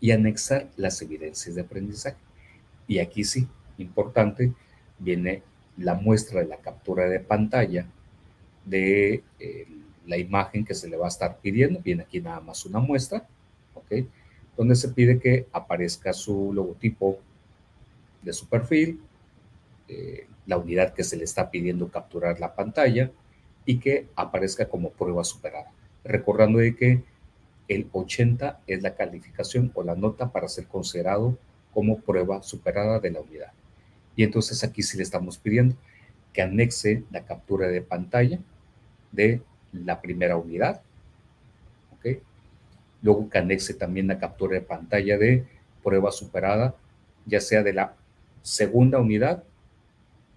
y 0.00 0.10
anexar 0.10 0.68
las 0.76 1.00
evidencias 1.02 1.54
de 1.54 1.62
aprendizaje. 1.62 2.16
Y 2.86 2.98
aquí 2.98 3.24
sí, 3.24 3.48
importante, 3.78 4.52
viene 4.98 5.42
la 5.76 5.94
muestra 5.94 6.40
de 6.40 6.46
la 6.46 6.58
captura 6.58 7.08
de 7.08 7.20
pantalla 7.20 7.86
de 8.64 9.22
eh, 9.38 9.66
la 10.06 10.16
imagen 10.16 10.64
que 10.64 10.74
se 10.74 10.88
le 10.88 10.96
va 10.96 11.06
a 11.06 11.08
estar 11.08 11.38
pidiendo. 11.38 11.80
Viene 11.80 12.02
aquí 12.02 12.20
nada 12.20 12.40
más 12.40 12.64
una 12.66 12.78
muestra, 12.78 13.26
¿ok? 13.74 14.06
Donde 14.56 14.74
se 14.74 14.88
pide 14.88 15.18
que 15.18 15.46
aparezca 15.52 16.12
su 16.12 16.52
logotipo 16.52 17.18
de 18.26 18.32
su 18.32 18.48
perfil, 18.48 19.00
eh, 19.88 20.26
la 20.46 20.58
unidad 20.58 20.92
que 20.92 21.04
se 21.04 21.16
le 21.16 21.24
está 21.24 21.50
pidiendo 21.50 21.88
capturar 21.88 22.38
la 22.40 22.54
pantalla 22.54 23.10
y 23.64 23.78
que 23.78 24.08
aparezca 24.16 24.68
como 24.68 24.90
prueba 24.90 25.24
superada. 25.24 25.70
Recordando 26.04 26.58
de 26.58 26.74
que 26.76 27.02
el 27.68 27.88
80 27.92 28.60
es 28.66 28.82
la 28.82 28.94
calificación 28.94 29.70
o 29.74 29.82
la 29.82 29.94
nota 29.94 30.30
para 30.30 30.48
ser 30.48 30.66
considerado 30.66 31.38
como 31.72 32.00
prueba 32.00 32.42
superada 32.42 32.98
de 33.00 33.10
la 33.12 33.20
unidad. 33.20 33.52
Y 34.16 34.24
entonces 34.24 34.62
aquí 34.64 34.82
sí 34.82 34.96
le 34.96 35.04
estamos 35.04 35.38
pidiendo 35.38 35.76
que 36.32 36.42
anexe 36.42 37.04
la 37.10 37.24
captura 37.24 37.68
de 37.68 37.80
pantalla 37.80 38.40
de 39.12 39.40
la 39.72 40.00
primera 40.00 40.36
unidad. 40.36 40.82
¿ok? 41.92 42.18
Luego 43.02 43.30
que 43.30 43.38
anexe 43.38 43.74
también 43.74 44.08
la 44.08 44.18
captura 44.18 44.54
de 44.54 44.62
pantalla 44.62 45.16
de 45.16 45.44
prueba 45.82 46.10
superada, 46.10 46.74
ya 47.24 47.40
sea 47.40 47.62
de 47.62 47.72
la 47.72 47.94
segunda 48.46 49.00
unidad, 49.00 49.42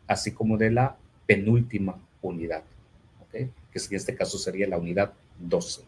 así 0.07 0.31
como 0.31 0.57
de 0.57 0.71
la 0.71 0.97
penúltima 1.27 1.99
unidad, 2.23 2.63
que 3.31 3.41
en 3.41 3.51
este 3.91 4.15
caso 4.15 4.39
sería 4.39 4.67
la 4.67 4.79
unidad 4.79 5.13
12 5.38 5.83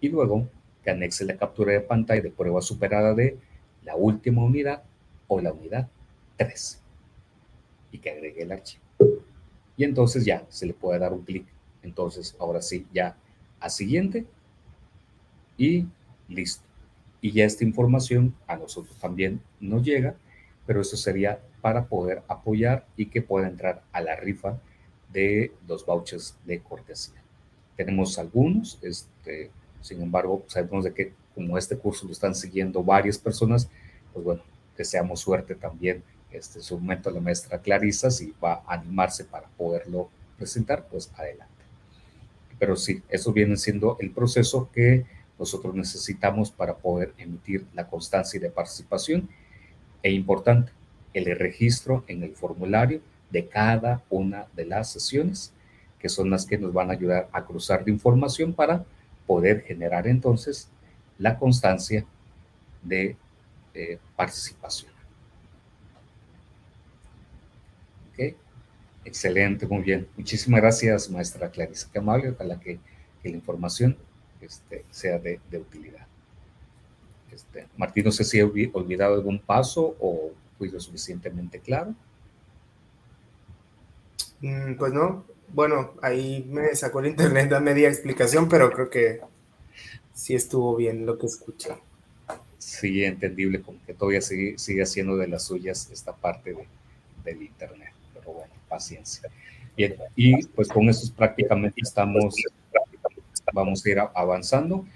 y 0.00 0.08
luego 0.08 0.48
que 0.84 0.90
anexe 0.90 1.24
la 1.24 1.36
captura 1.36 1.72
de 1.72 1.80
pantalla 1.80 2.22
de 2.22 2.30
prueba 2.30 2.62
superada 2.62 3.14
de 3.14 3.36
la 3.82 3.96
última 3.96 4.44
unidad 4.44 4.84
o 5.26 5.40
la 5.40 5.52
unidad 5.52 5.88
3 6.36 6.80
y 7.90 7.98
que 7.98 8.10
agregue 8.10 8.42
el 8.42 8.52
archivo. 8.52 8.84
y 9.76 9.82
entonces 9.82 10.24
ya 10.24 10.46
se 10.48 10.66
le 10.66 10.72
puede 10.72 11.00
dar 11.00 11.12
un 11.12 11.24
clic. 11.24 11.46
Entonces, 11.82 12.36
ahora 12.38 12.62
sí, 12.62 12.86
ya 12.94 13.16
a 13.58 13.68
siguiente 13.68 14.24
y 15.58 15.86
listo. 16.28 16.62
Y 17.20 17.32
ya 17.32 17.44
esta 17.44 17.64
información 17.64 18.36
a 18.46 18.56
nosotros 18.56 18.96
también 18.98 19.40
nos 19.58 19.82
llega, 19.82 20.14
pero 20.66 20.80
eso 20.80 20.96
sería 20.96 21.40
para 21.60 21.86
poder 21.86 22.22
apoyar 22.28 22.86
y 22.96 23.06
que 23.06 23.22
pueda 23.22 23.48
entrar 23.48 23.82
a 23.92 24.00
la 24.00 24.16
rifa 24.16 24.58
de 25.12 25.52
los 25.66 25.86
vouchers 25.86 26.36
de 26.44 26.60
cortesía. 26.60 27.22
Tenemos 27.76 28.18
algunos, 28.18 28.78
este, 28.82 29.50
sin 29.80 30.02
embargo, 30.02 30.44
sabemos 30.48 30.84
de 30.84 30.92
que 30.92 31.12
como 31.34 31.58
este 31.58 31.76
curso 31.76 32.06
lo 32.06 32.12
están 32.12 32.34
siguiendo 32.34 32.82
varias 32.82 33.18
personas, 33.18 33.68
pues 34.12 34.24
bueno, 34.24 34.42
deseamos 34.76 35.20
suerte 35.20 35.54
también 35.54 36.02
este, 36.30 36.60
su 36.60 36.78
momento 36.78 37.10
la 37.10 37.20
maestra 37.20 37.60
Clarisa, 37.60 38.10
si 38.10 38.34
va 38.42 38.62
a 38.66 38.74
animarse 38.74 39.24
para 39.24 39.48
poderlo 39.48 40.10
presentar, 40.36 40.86
pues 40.90 41.10
adelante. 41.16 41.54
Pero 42.58 42.76
sí, 42.76 43.02
eso 43.08 43.32
viene 43.32 43.56
siendo 43.56 43.96
el 44.00 44.10
proceso 44.10 44.70
que 44.72 45.04
nosotros 45.38 45.74
necesitamos 45.74 46.50
para 46.50 46.76
poder 46.76 47.12
emitir 47.18 47.66
la 47.74 47.86
constancia 47.86 48.40
de 48.40 48.50
participación. 48.50 49.28
E 50.02 50.10
importante, 50.10 50.72
el 51.14 51.24
registro 51.36 52.04
en 52.08 52.22
el 52.22 52.34
formulario 52.34 53.00
de 53.30 53.46
cada 53.46 54.02
una 54.10 54.46
de 54.54 54.66
las 54.66 54.90
sesiones, 54.92 55.52
que 55.98 56.08
son 56.08 56.30
las 56.30 56.46
que 56.46 56.58
nos 56.58 56.72
van 56.72 56.90
a 56.90 56.94
ayudar 56.94 57.28
a 57.32 57.44
cruzar 57.44 57.84
de 57.84 57.90
información 57.90 58.52
para 58.52 58.84
poder 59.26 59.62
generar 59.62 60.06
entonces 60.06 60.68
la 61.18 61.38
constancia 61.38 62.04
de 62.82 63.16
eh, 63.74 63.98
participación. 64.14 64.96
Excelente, 69.06 69.68
muy 69.68 69.82
bien. 69.82 70.08
Muchísimas 70.16 70.60
gracias, 70.60 71.08
maestra 71.08 71.48
Clarisa. 71.48 71.88
Qué 71.92 72.00
amable, 72.00 72.30
ojalá 72.30 72.58
que, 72.58 72.80
la 73.22 73.30
información 73.30 73.96
este, 74.40 74.84
sea 74.90 75.18
de 75.18 75.38
utilidad. 75.52 76.05
Este, 77.36 77.68
Martín, 77.76 78.06
no 78.06 78.12
sé 78.12 78.24
si 78.24 78.38
he 78.38 78.42
olvidado 78.42 79.14
algún 79.14 79.38
paso 79.38 79.94
o 80.00 80.32
fui 80.56 80.70
lo 80.70 80.80
suficientemente 80.80 81.60
claro. 81.60 81.94
Mm, 84.40 84.74
pues 84.76 84.92
no, 84.92 85.26
bueno, 85.48 85.92
ahí 86.00 86.46
me 86.48 86.74
sacó 86.74 87.00
el 87.00 87.08
internet 87.08 87.50
la 87.50 87.60
media 87.60 87.88
explicación, 87.88 88.48
pero 88.48 88.70
creo 88.70 88.88
que 88.88 89.20
sí 90.14 90.34
estuvo 90.34 90.76
bien 90.76 91.04
lo 91.04 91.18
que 91.18 91.26
escuché. 91.26 91.74
Sí, 92.58 93.04
entendible, 93.04 93.60
como 93.60 93.78
que 93.84 93.92
todavía 93.92 94.22
sigue, 94.22 94.58
sigue 94.58 94.82
haciendo 94.82 95.16
de 95.18 95.28
las 95.28 95.44
suyas 95.44 95.90
esta 95.92 96.16
parte 96.16 96.54
de, 96.54 96.66
del 97.22 97.42
internet 97.42 97.92
bueno, 98.24 98.52
paciencia. 98.66 99.30
Bien, 99.76 99.94
y 100.16 100.42
pues 100.46 100.68
con 100.68 100.88
eso 100.88 101.12
prácticamente 101.14 101.82
estamos, 101.82 102.34
vamos 103.52 103.84
a 103.84 103.90
ir 103.90 103.98
avanzando 104.14 104.86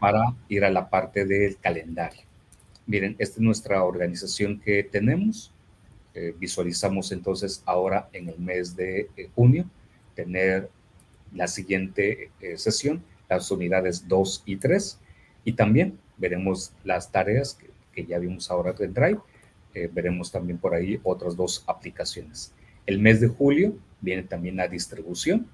para 0.00 0.34
ir 0.48 0.64
a 0.64 0.70
la 0.70 0.88
parte 0.88 1.24
del 1.24 1.58
calendario. 1.58 2.22
Miren, 2.86 3.16
esta 3.18 3.36
es 3.36 3.40
nuestra 3.40 3.82
organización 3.82 4.60
que 4.60 4.84
tenemos. 4.84 5.52
Eh, 6.14 6.34
visualizamos 6.38 7.12
entonces 7.12 7.62
ahora 7.66 8.08
en 8.12 8.28
el 8.28 8.38
mes 8.38 8.76
de 8.76 9.10
eh, 9.16 9.28
junio 9.34 9.68
tener 10.14 10.70
la 11.34 11.46
siguiente 11.48 12.30
eh, 12.40 12.56
sesión, 12.56 13.02
las 13.28 13.50
unidades 13.50 14.06
2 14.06 14.44
y 14.46 14.56
3, 14.56 14.98
y 15.44 15.52
también 15.52 15.98
veremos 16.16 16.72
las 16.84 17.10
tareas 17.10 17.54
que, 17.54 17.70
que 17.92 18.06
ya 18.06 18.18
vimos 18.18 18.50
ahora 18.50 18.74
en 18.78 18.94
Drive, 18.94 19.20
veremos 19.92 20.32
también 20.32 20.56
por 20.56 20.74
ahí 20.74 20.98
otras 21.02 21.36
dos 21.36 21.62
aplicaciones. 21.66 22.54
El 22.86 22.98
mes 22.98 23.20
de 23.20 23.28
julio 23.28 23.76
viene 24.00 24.22
también 24.22 24.56
la 24.56 24.68
distribución 24.68 25.46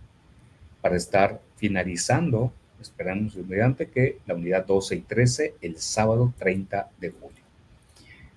para 0.80 0.96
estar 0.96 1.40
finalizando, 1.62 2.52
esperamos 2.80 3.36
mediante 3.36 3.86
que 3.88 4.18
la 4.26 4.34
unidad 4.34 4.66
12 4.66 4.96
y 4.96 5.00
13 5.02 5.54
el 5.60 5.76
sábado 5.78 6.34
30 6.36 6.90
de 6.98 7.10
julio. 7.10 7.38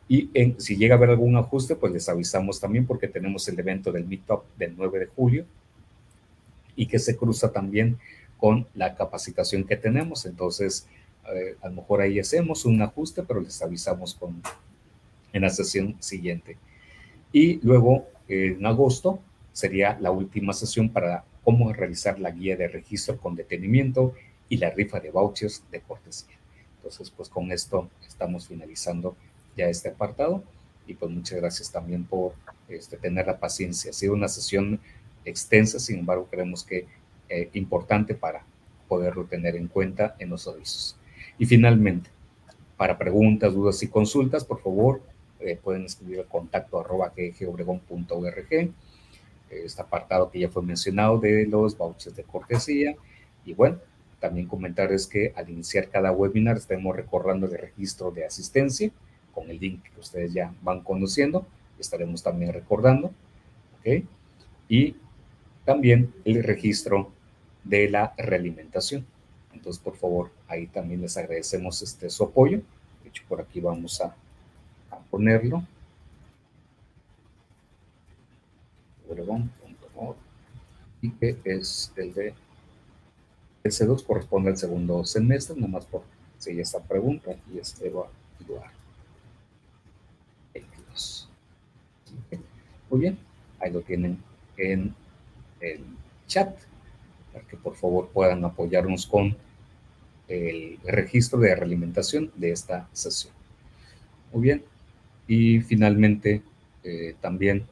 Y 0.07 0.29
si 0.59 0.77
llega 0.77 0.93
a 0.93 0.97
haber 0.99 1.09
algún 1.09 1.35
ajuste, 1.35 1.75
pues 1.75 1.91
les 1.91 2.07
avisamos 2.07 2.61
también 2.61 2.85
porque 2.85 3.07
tenemos 3.07 3.47
el 3.47 3.57
evento 3.57 3.91
del 3.91 4.05
Meetup 4.05 4.43
del 4.59 4.75
9 4.77 4.99
de 4.99 5.05
julio 5.07 5.45
y 6.75 6.85
que 6.85 6.99
se 6.99 7.17
cruza 7.17 7.51
también 7.51 7.97
con 8.37 8.67
la 8.75 8.93
capacitación 8.93 9.63
que 9.63 9.75
tenemos. 9.75 10.27
Entonces, 10.27 10.87
eh, 11.33 11.55
a 11.63 11.69
lo 11.69 11.77
mejor 11.77 12.01
ahí 12.01 12.19
hacemos 12.19 12.63
un 12.63 12.79
ajuste, 12.79 13.23
pero 13.23 13.41
les 13.41 13.59
avisamos 13.59 14.13
con, 14.13 14.39
en 15.33 15.41
la 15.41 15.49
sesión 15.49 15.95
siguiente. 15.99 16.57
Y 17.33 17.59
luego 17.65 18.05
en 18.27 18.63
agosto 18.63 19.19
sería 19.51 19.97
la 19.99 20.11
última 20.11 20.53
sesión 20.53 20.89
para 20.89 21.23
cómo 21.45 21.71
realizar 21.71 22.19
la 22.19 22.31
guía 22.31 22.57
de 22.57 22.67
registro 22.67 23.17
con 23.17 23.35
detenimiento 23.35 24.13
y 24.49 24.57
la 24.57 24.71
rifa 24.71 24.99
de 24.99 25.11
vouchers 25.11 25.63
de 25.71 25.79
cortesía. 25.79 26.35
Entonces, 26.77 27.11
pues 27.11 27.29
con 27.29 27.51
esto 27.51 27.89
estamos 28.05 28.47
finalizando 28.47 29.15
ya 29.55 29.67
este 29.67 29.89
apartado 29.89 30.43
y 30.87 30.95
pues 30.95 31.11
muchas 31.11 31.39
gracias 31.39 31.71
también 31.71 32.03
por 32.03 32.33
este, 32.67 32.97
tener 32.97 33.27
la 33.27 33.39
paciencia. 33.39 33.91
Ha 33.91 33.93
sido 33.93 34.13
una 34.13 34.27
sesión 34.27 34.79
extensa, 35.23 35.79
sin 35.79 35.99
embargo, 35.99 36.27
creemos 36.29 36.63
que 36.63 36.87
eh, 37.29 37.49
importante 37.53 38.15
para 38.15 38.43
poderlo 38.87 39.25
tener 39.25 39.55
en 39.55 39.67
cuenta 39.67 40.15
en 40.19 40.29
los 40.29 40.47
avisos. 40.47 40.97
Y 41.37 41.45
finalmente, 41.45 42.09
para 42.77 42.97
preguntas, 42.97 43.53
dudas 43.53 43.81
y 43.83 43.87
consultas, 43.87 44.43
por 44.45 44.61
favor, 44.61 45.01
eh, 45.39 45.59
pueden 45.63 45.85
escribir 45.85 46.19
el 46.19 46.25
contacto 46.25 46.79
arroba 46.79 47.13
gobregón.org, 47.39 48.71
este 49.63 49.81
apartado 49.81 50.29
que 50.29 50.39
ya 50.39 50.49
fue 50.49 50.63
mencionado 50.63 51.19
de 51.19 51.45
los 51.45 51.77
vouchers 51.77 52.15
de 52.15 52.23
cortesía. 52.23 52.95
Y 53.45 53.53
bueno, 53.53 53.79
también 54.19 54.47
comentarles 54.47 55.07
que 55.07 55.33
al 55.35 55.49
iniciar 55.49 55.89
cada 55.89 56.11
webinar 56.11 56.57
estaremos 56.57 56.95
recorriendo 56.95 57.45
el 57.45 57.57
registro 57.57 58.11
de 58.11 58.25
asistencia 58.25 58.91
con 59.33 59.49
el 59.49 59.59
link 59.59 59.83
que 59.83 59.99
ustedes 59.99 60.33
ya 60.33 60.53
van 60.61 60.81
conociendo, 60.81 61.45
estaremos 61.77 62.23
también 62.23 62.53
recordando, 62.53 63.11
¿ok? 63.79 64.03
Y 64.69 64.95
también 65.65 66.13
el 66.23 66.43
registro 66.43 67.11
de 67.63 67.89
la 67.89 68.13
realimentación. 68.17 69.05
Entonces, 69.53 69.81
por 69.81 69.95
favor, 69.95 70.31
ahí 70.47 70.67
también 70.67 71.01
les 71.01 71.17
agradecemos 71.17 71.81
este, 71.81 72.09
su 72.09 72.23
apoyo. 72.23 72.61
De 73.03 73.09
hecho, 73.09 73.23
por 73.27 73.41
aquí 73.41 73.59
vamos 73.59 74.01
a 74.01 74.15
ponerlo. 75.09 75.63
Y 81.01 81.11
que 81.11 81.37
es 81.43 81.91
el 81.95 82.13
de 82.13 82.33
el 83.63 83.71
C2 83.71 84.05
corresponde 84.05 84.51
al 84.51 84.57
segundo 84.57 85.03
semestre, 85.05 85.59
nomás 85.59 85.85
por 85.85 86.03
si 86.37 86.59
esta 86.59 86.79
pregunta 86.79 87.35
y 87.51 87.57
es 87.57 87.75
evaluar. 87.81 88.71
Muy 92.91 92.99
bien, 92.99 93.17
ahí 93.59 93.71
lo 93.71 93.81
tienen 93.81 94.19
en 94.55 94.93
el 95.59 95.83
chat 96.27 96.55
para 97.33 97.45
que 97.47 97.57
por 97.57 97.75
favor 97.75 98.09
puedan 98.13 98.45
apoyarnos 98.45 99.07
con 99.07 99.35
el 100.27 100.79
registro 100.83 101.39
de 101.39 101.55
realimentación 101.55 102.31
de 102.35 102.51
esta 102.51 102.87
sesión. 102.93 103.33
Muy 104.31 104.43
bien, 104.43 104.63
y 105.27 105.59
finalmente, 105.61 106.43
eh, 106.83 107.15
también 107.19 107.65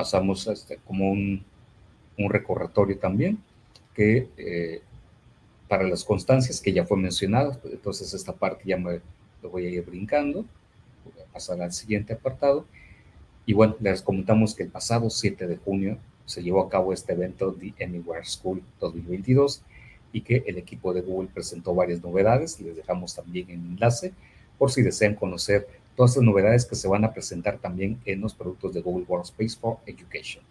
pasamos 0.00 0.48
hasta 0.48 0.76
como 0.76 1.10
un, 1.10 1.44
un 2.16 2.30
recorretorio 2.30 2.96
también, 2.98 3.38
que 3.94 4.30
eh, 4.38 4.80
para 5.68 5.82
las 5.82 6.04
constancias 6.04 6.58
que 6.58 6.72
ya 6.72 6.86
fue 6.86 6.96
mencionado, 6.96 7.58
pues, 7.60 7.74
entonces 7.74 8.14
esta 8.14 8.32
parte 8.32 8.62
ya 8.64 8.78
me 8.78 9.02
lo 9.42 9.50
voy 9.50 9.66
a 9.66 9.68
ir 9.68 9.84
brincando, 9.84 10.46
voy 11.04 11.22
a 11.22 11.30
pasar 11.30 11.60
al 11.60 11.74
siguiente 11.74 12.14
apartado. 12.14 12.64
Y 13.44 13.52
bueno, 13.52 13.76
les 13.78 14.00
comentamos 14.00 14.54
que 14.54 14.62
el 14.62 14.70
pasado 14.70 15.10
7 15.10 15.46
de 15.46 15.58
junio 15.58 15.98
se 16.24 16.42
llevó 16.42 16.62
a 16.62 16.70
cabo 16.70 16.94
este 16.94 17.12
evento 17.12 17.52
The 17.52 17.84
Anywhere 17.84 18.24
School 18.24 18.62
2022 18.80 19.62
y 20.14 20.22
que 20.22 20.44
el 20.46 20.56
equipo 20.56 20.94
de 20.94 21.02
Google 21.02 21.28
presentó 21.28 21.74
varias 21.74 22.02
novedades. 22.02 22.58
Les 22.58 22.74
dejamos 22.74 23.14
también 23.14 23.50
el 23.50 23.58
enlace 23.58 24.14
por 24.56 24.70
si 24.70 24.80
desean 24.80 25.14
conocer 25.14 25.68
todas 26.00 26.16
las 26.16 26.24
novedades 26.24 26.64
que 26.64 26.76
se 26.76 26.88
van 26.88 27.04
a 27.04 27.12
presentar 27.12 27.58
también 27.58 28.00
en 28.06 28.22
los 28.22 28.32
productos 28.32 28.72
de 28.72 28.80
Google 28.80 29.04
Workspace 29.06 29.58
for 29.60 29.76
Education. 29.84 30.42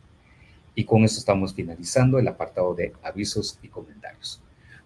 Y 0.75 0.83
con 0.83 1.03
eso 1.03 1.17
estamos 1.17 1.55
finalizando 1.55 2.19
el 2.19 2.27
apartado 2.27 2.75
de 2.75 2.93
avisos 3.01 3.57
y 3.63 3.67
comentarios. 3.67 4.39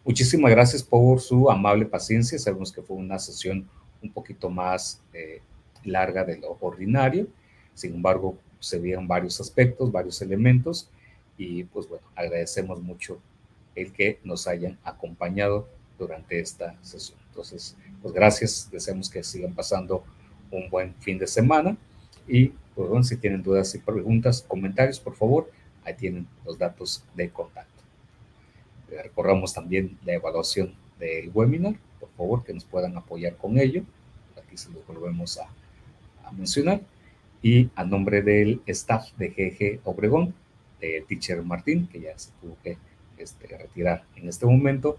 Muchísimas 0.05 0.51
gracias 0.51 0.81
por 0.81 1.19
su 1.19 1.51
amable 1.51 1.85
paciencia. 1.85 2.39
Sabemos 2.39 2.71
que 2.71 2.81
fue 2.81 2.95
una 2.95 3.19
sesión 3.19 3.67
un 4.01 4.09
poquito 4.13 4.49
más 4.49 5.01
eh, 5.11 5.41
larga 5.83 6.23
de 6.23 6.37
lo 6.37 6.57
ordinario. 6.61 7.27
Sin 7.73 7.95
embargo, 7.95 8.37
se 8.61 8.79
vieron 8.79 9.05
varios 9.05 9.41
aspectos, 9.41 9.91
varios 9.91 10.21
elementos 10.21 10.89
y 11.37 11.65
pues 11.65 11.89
bueno, 11.89 12.07
agradecemos 12.15 12.81
mucho 12.81 13.19
el 13.75 13.91
que 13.91 14.21
nos 14.23 14.47
hayan 14.47 14.79
acompañado 14.85 15.67
durante 15.99 16.39
esta 16.39 16.77
sesión. 16.81 17.19
Entonces, 17.27 17.75
pues 18.01 18.13
gracias, 18.13 18.69
deseamos 18.71 19.09
que 19.09 19.25
sigan 19.25 19.53
pasando 19.53 20.05
un 20.53 20.69
buen 20.69 20.93
fin 20.95 21.17
de 21.17 21.27
semana 21.27 21.75
y 22.27 22.51
pues, 22.75 22.89
bueno, 22.89 23.03
si 23.03 23.17
tienen 23.17 23.43
dudas 23.43 23.73
y 23.75 23.79
preguntas, 23.79 24.43
comentarios, 24.47 24.99
por 24.99 25.15
favor, 25.15 25.51
ahí 25.83 25.93
tienen 25.95 26.27
los 26.45 26.57
datos 26.57 27.03
de 27.15 27.29
contacto. 27.29 27.83
Recorramos 28.89 29.53
también 29.53 29.97
la 30.05 30.13
evaluación 30.13 30.73
del 30.99 31.29
webinar, 31.33 31.75
por 31.99 32.09
favor 32.11 32.43
que 32.43 32.53
nos 32.53 32.63
puedan 32.63 32.95
apoyar 32.95 33.35
con 33.37 33.57
ello. 33.57 33.83
Aquí 34.37 34.55
se 34.57 34.71
lo 34.71 34.81
volvemos 34.87 35.37
a, 35.39 35.47
a 36.27 36.31
mencionar. 36.31 36.81
Y 37.41 37.69
a 37.75 37.83
nombre 37.83 38.21
del 38.21 38.61
staff 38.67 39.11
de 39.17 39.29
GG 39.29 39.81
Obregón, 39.83 40.33
de 40.79 41.03
Teacher 41.07 41.41
Martín, 41.43 41.87
que 41.87 41.99
ya 41.99 42.17
se 42.17 42.31
tuvo 42.39 42.57
que 42.63 42.77
este, 43.17 43.47
retirar 43.47 44.05
en 44.15 44.29
este 44.29 44.45
momento, 44.45 44.97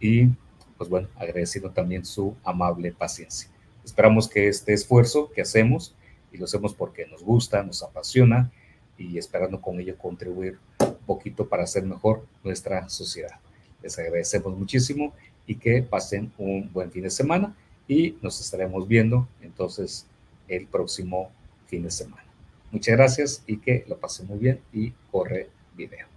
y 0.00 0.28
pues 0.76 0.88
bueno, 0.88 1.08
agradeciendo 1.16 1.70
también 1.70 2.04
su 2.04 2.36
amable 2.44 2.92
paciencia. 2.92 3.48
Esperamos 3.84 4.28
que 4.28 4.48
este 4.48 4.72
esfuerzo 4.72 5.30
que 5.30 5.42
hacemos, 5.42 5.94
y 6.32 6.38
lo 6.38 6.44
hacemos 6.46 6.74
porque 6.74 7.06
nos 7.06 7.22
gusta, 7.22 7.62
nos 7.62 7.82
apasiona, 7.82 8.50
y 8.98 9.18
esperando 9.18 9.60
con 9.60 9.80
ello 9.80 9.96
contribuir 9.98 10.58
un 10.80 10.94
poquito 11.06 11.48
para 11.48 11.64
hacer 11.64 11.84
mejor 11.84 12.26
nuestra 12.44 12.88
sociedad. 12.88 13.40
Les 13.82 13.98
agradecemos 13.98 14.56
muchísimo 14.56 15.12
y 15.46 15.56
que 15.56 15.82
pasen 15.82 16.32
un 16.38 16.72
buen 16.72 16.90
fin 16.90 17.02
de 17.02 17.10
semana 17.10 17.54
y 17.88 18.16
nos 18.22 18.40
estaremos 18.40 18.86
viendo 18.86 19.28
entonces 19.40 20.06
el 20.48 20.66
próximo 20.66 21.30
fin 21.66 21.82
de 21.82 21.90
semana. 21.90 22.24
Muchas 22.70 22.96
gracias 22.96 23.42
y 23.46 23.58
que 23.58 23.84
lo 23.88 23.98
pasen 23.98 24.28
muy 24.28 24.38
bien 24.38 24.60
y 24.72 24.92
corre 25.10 25.48
video. 25.76 26.11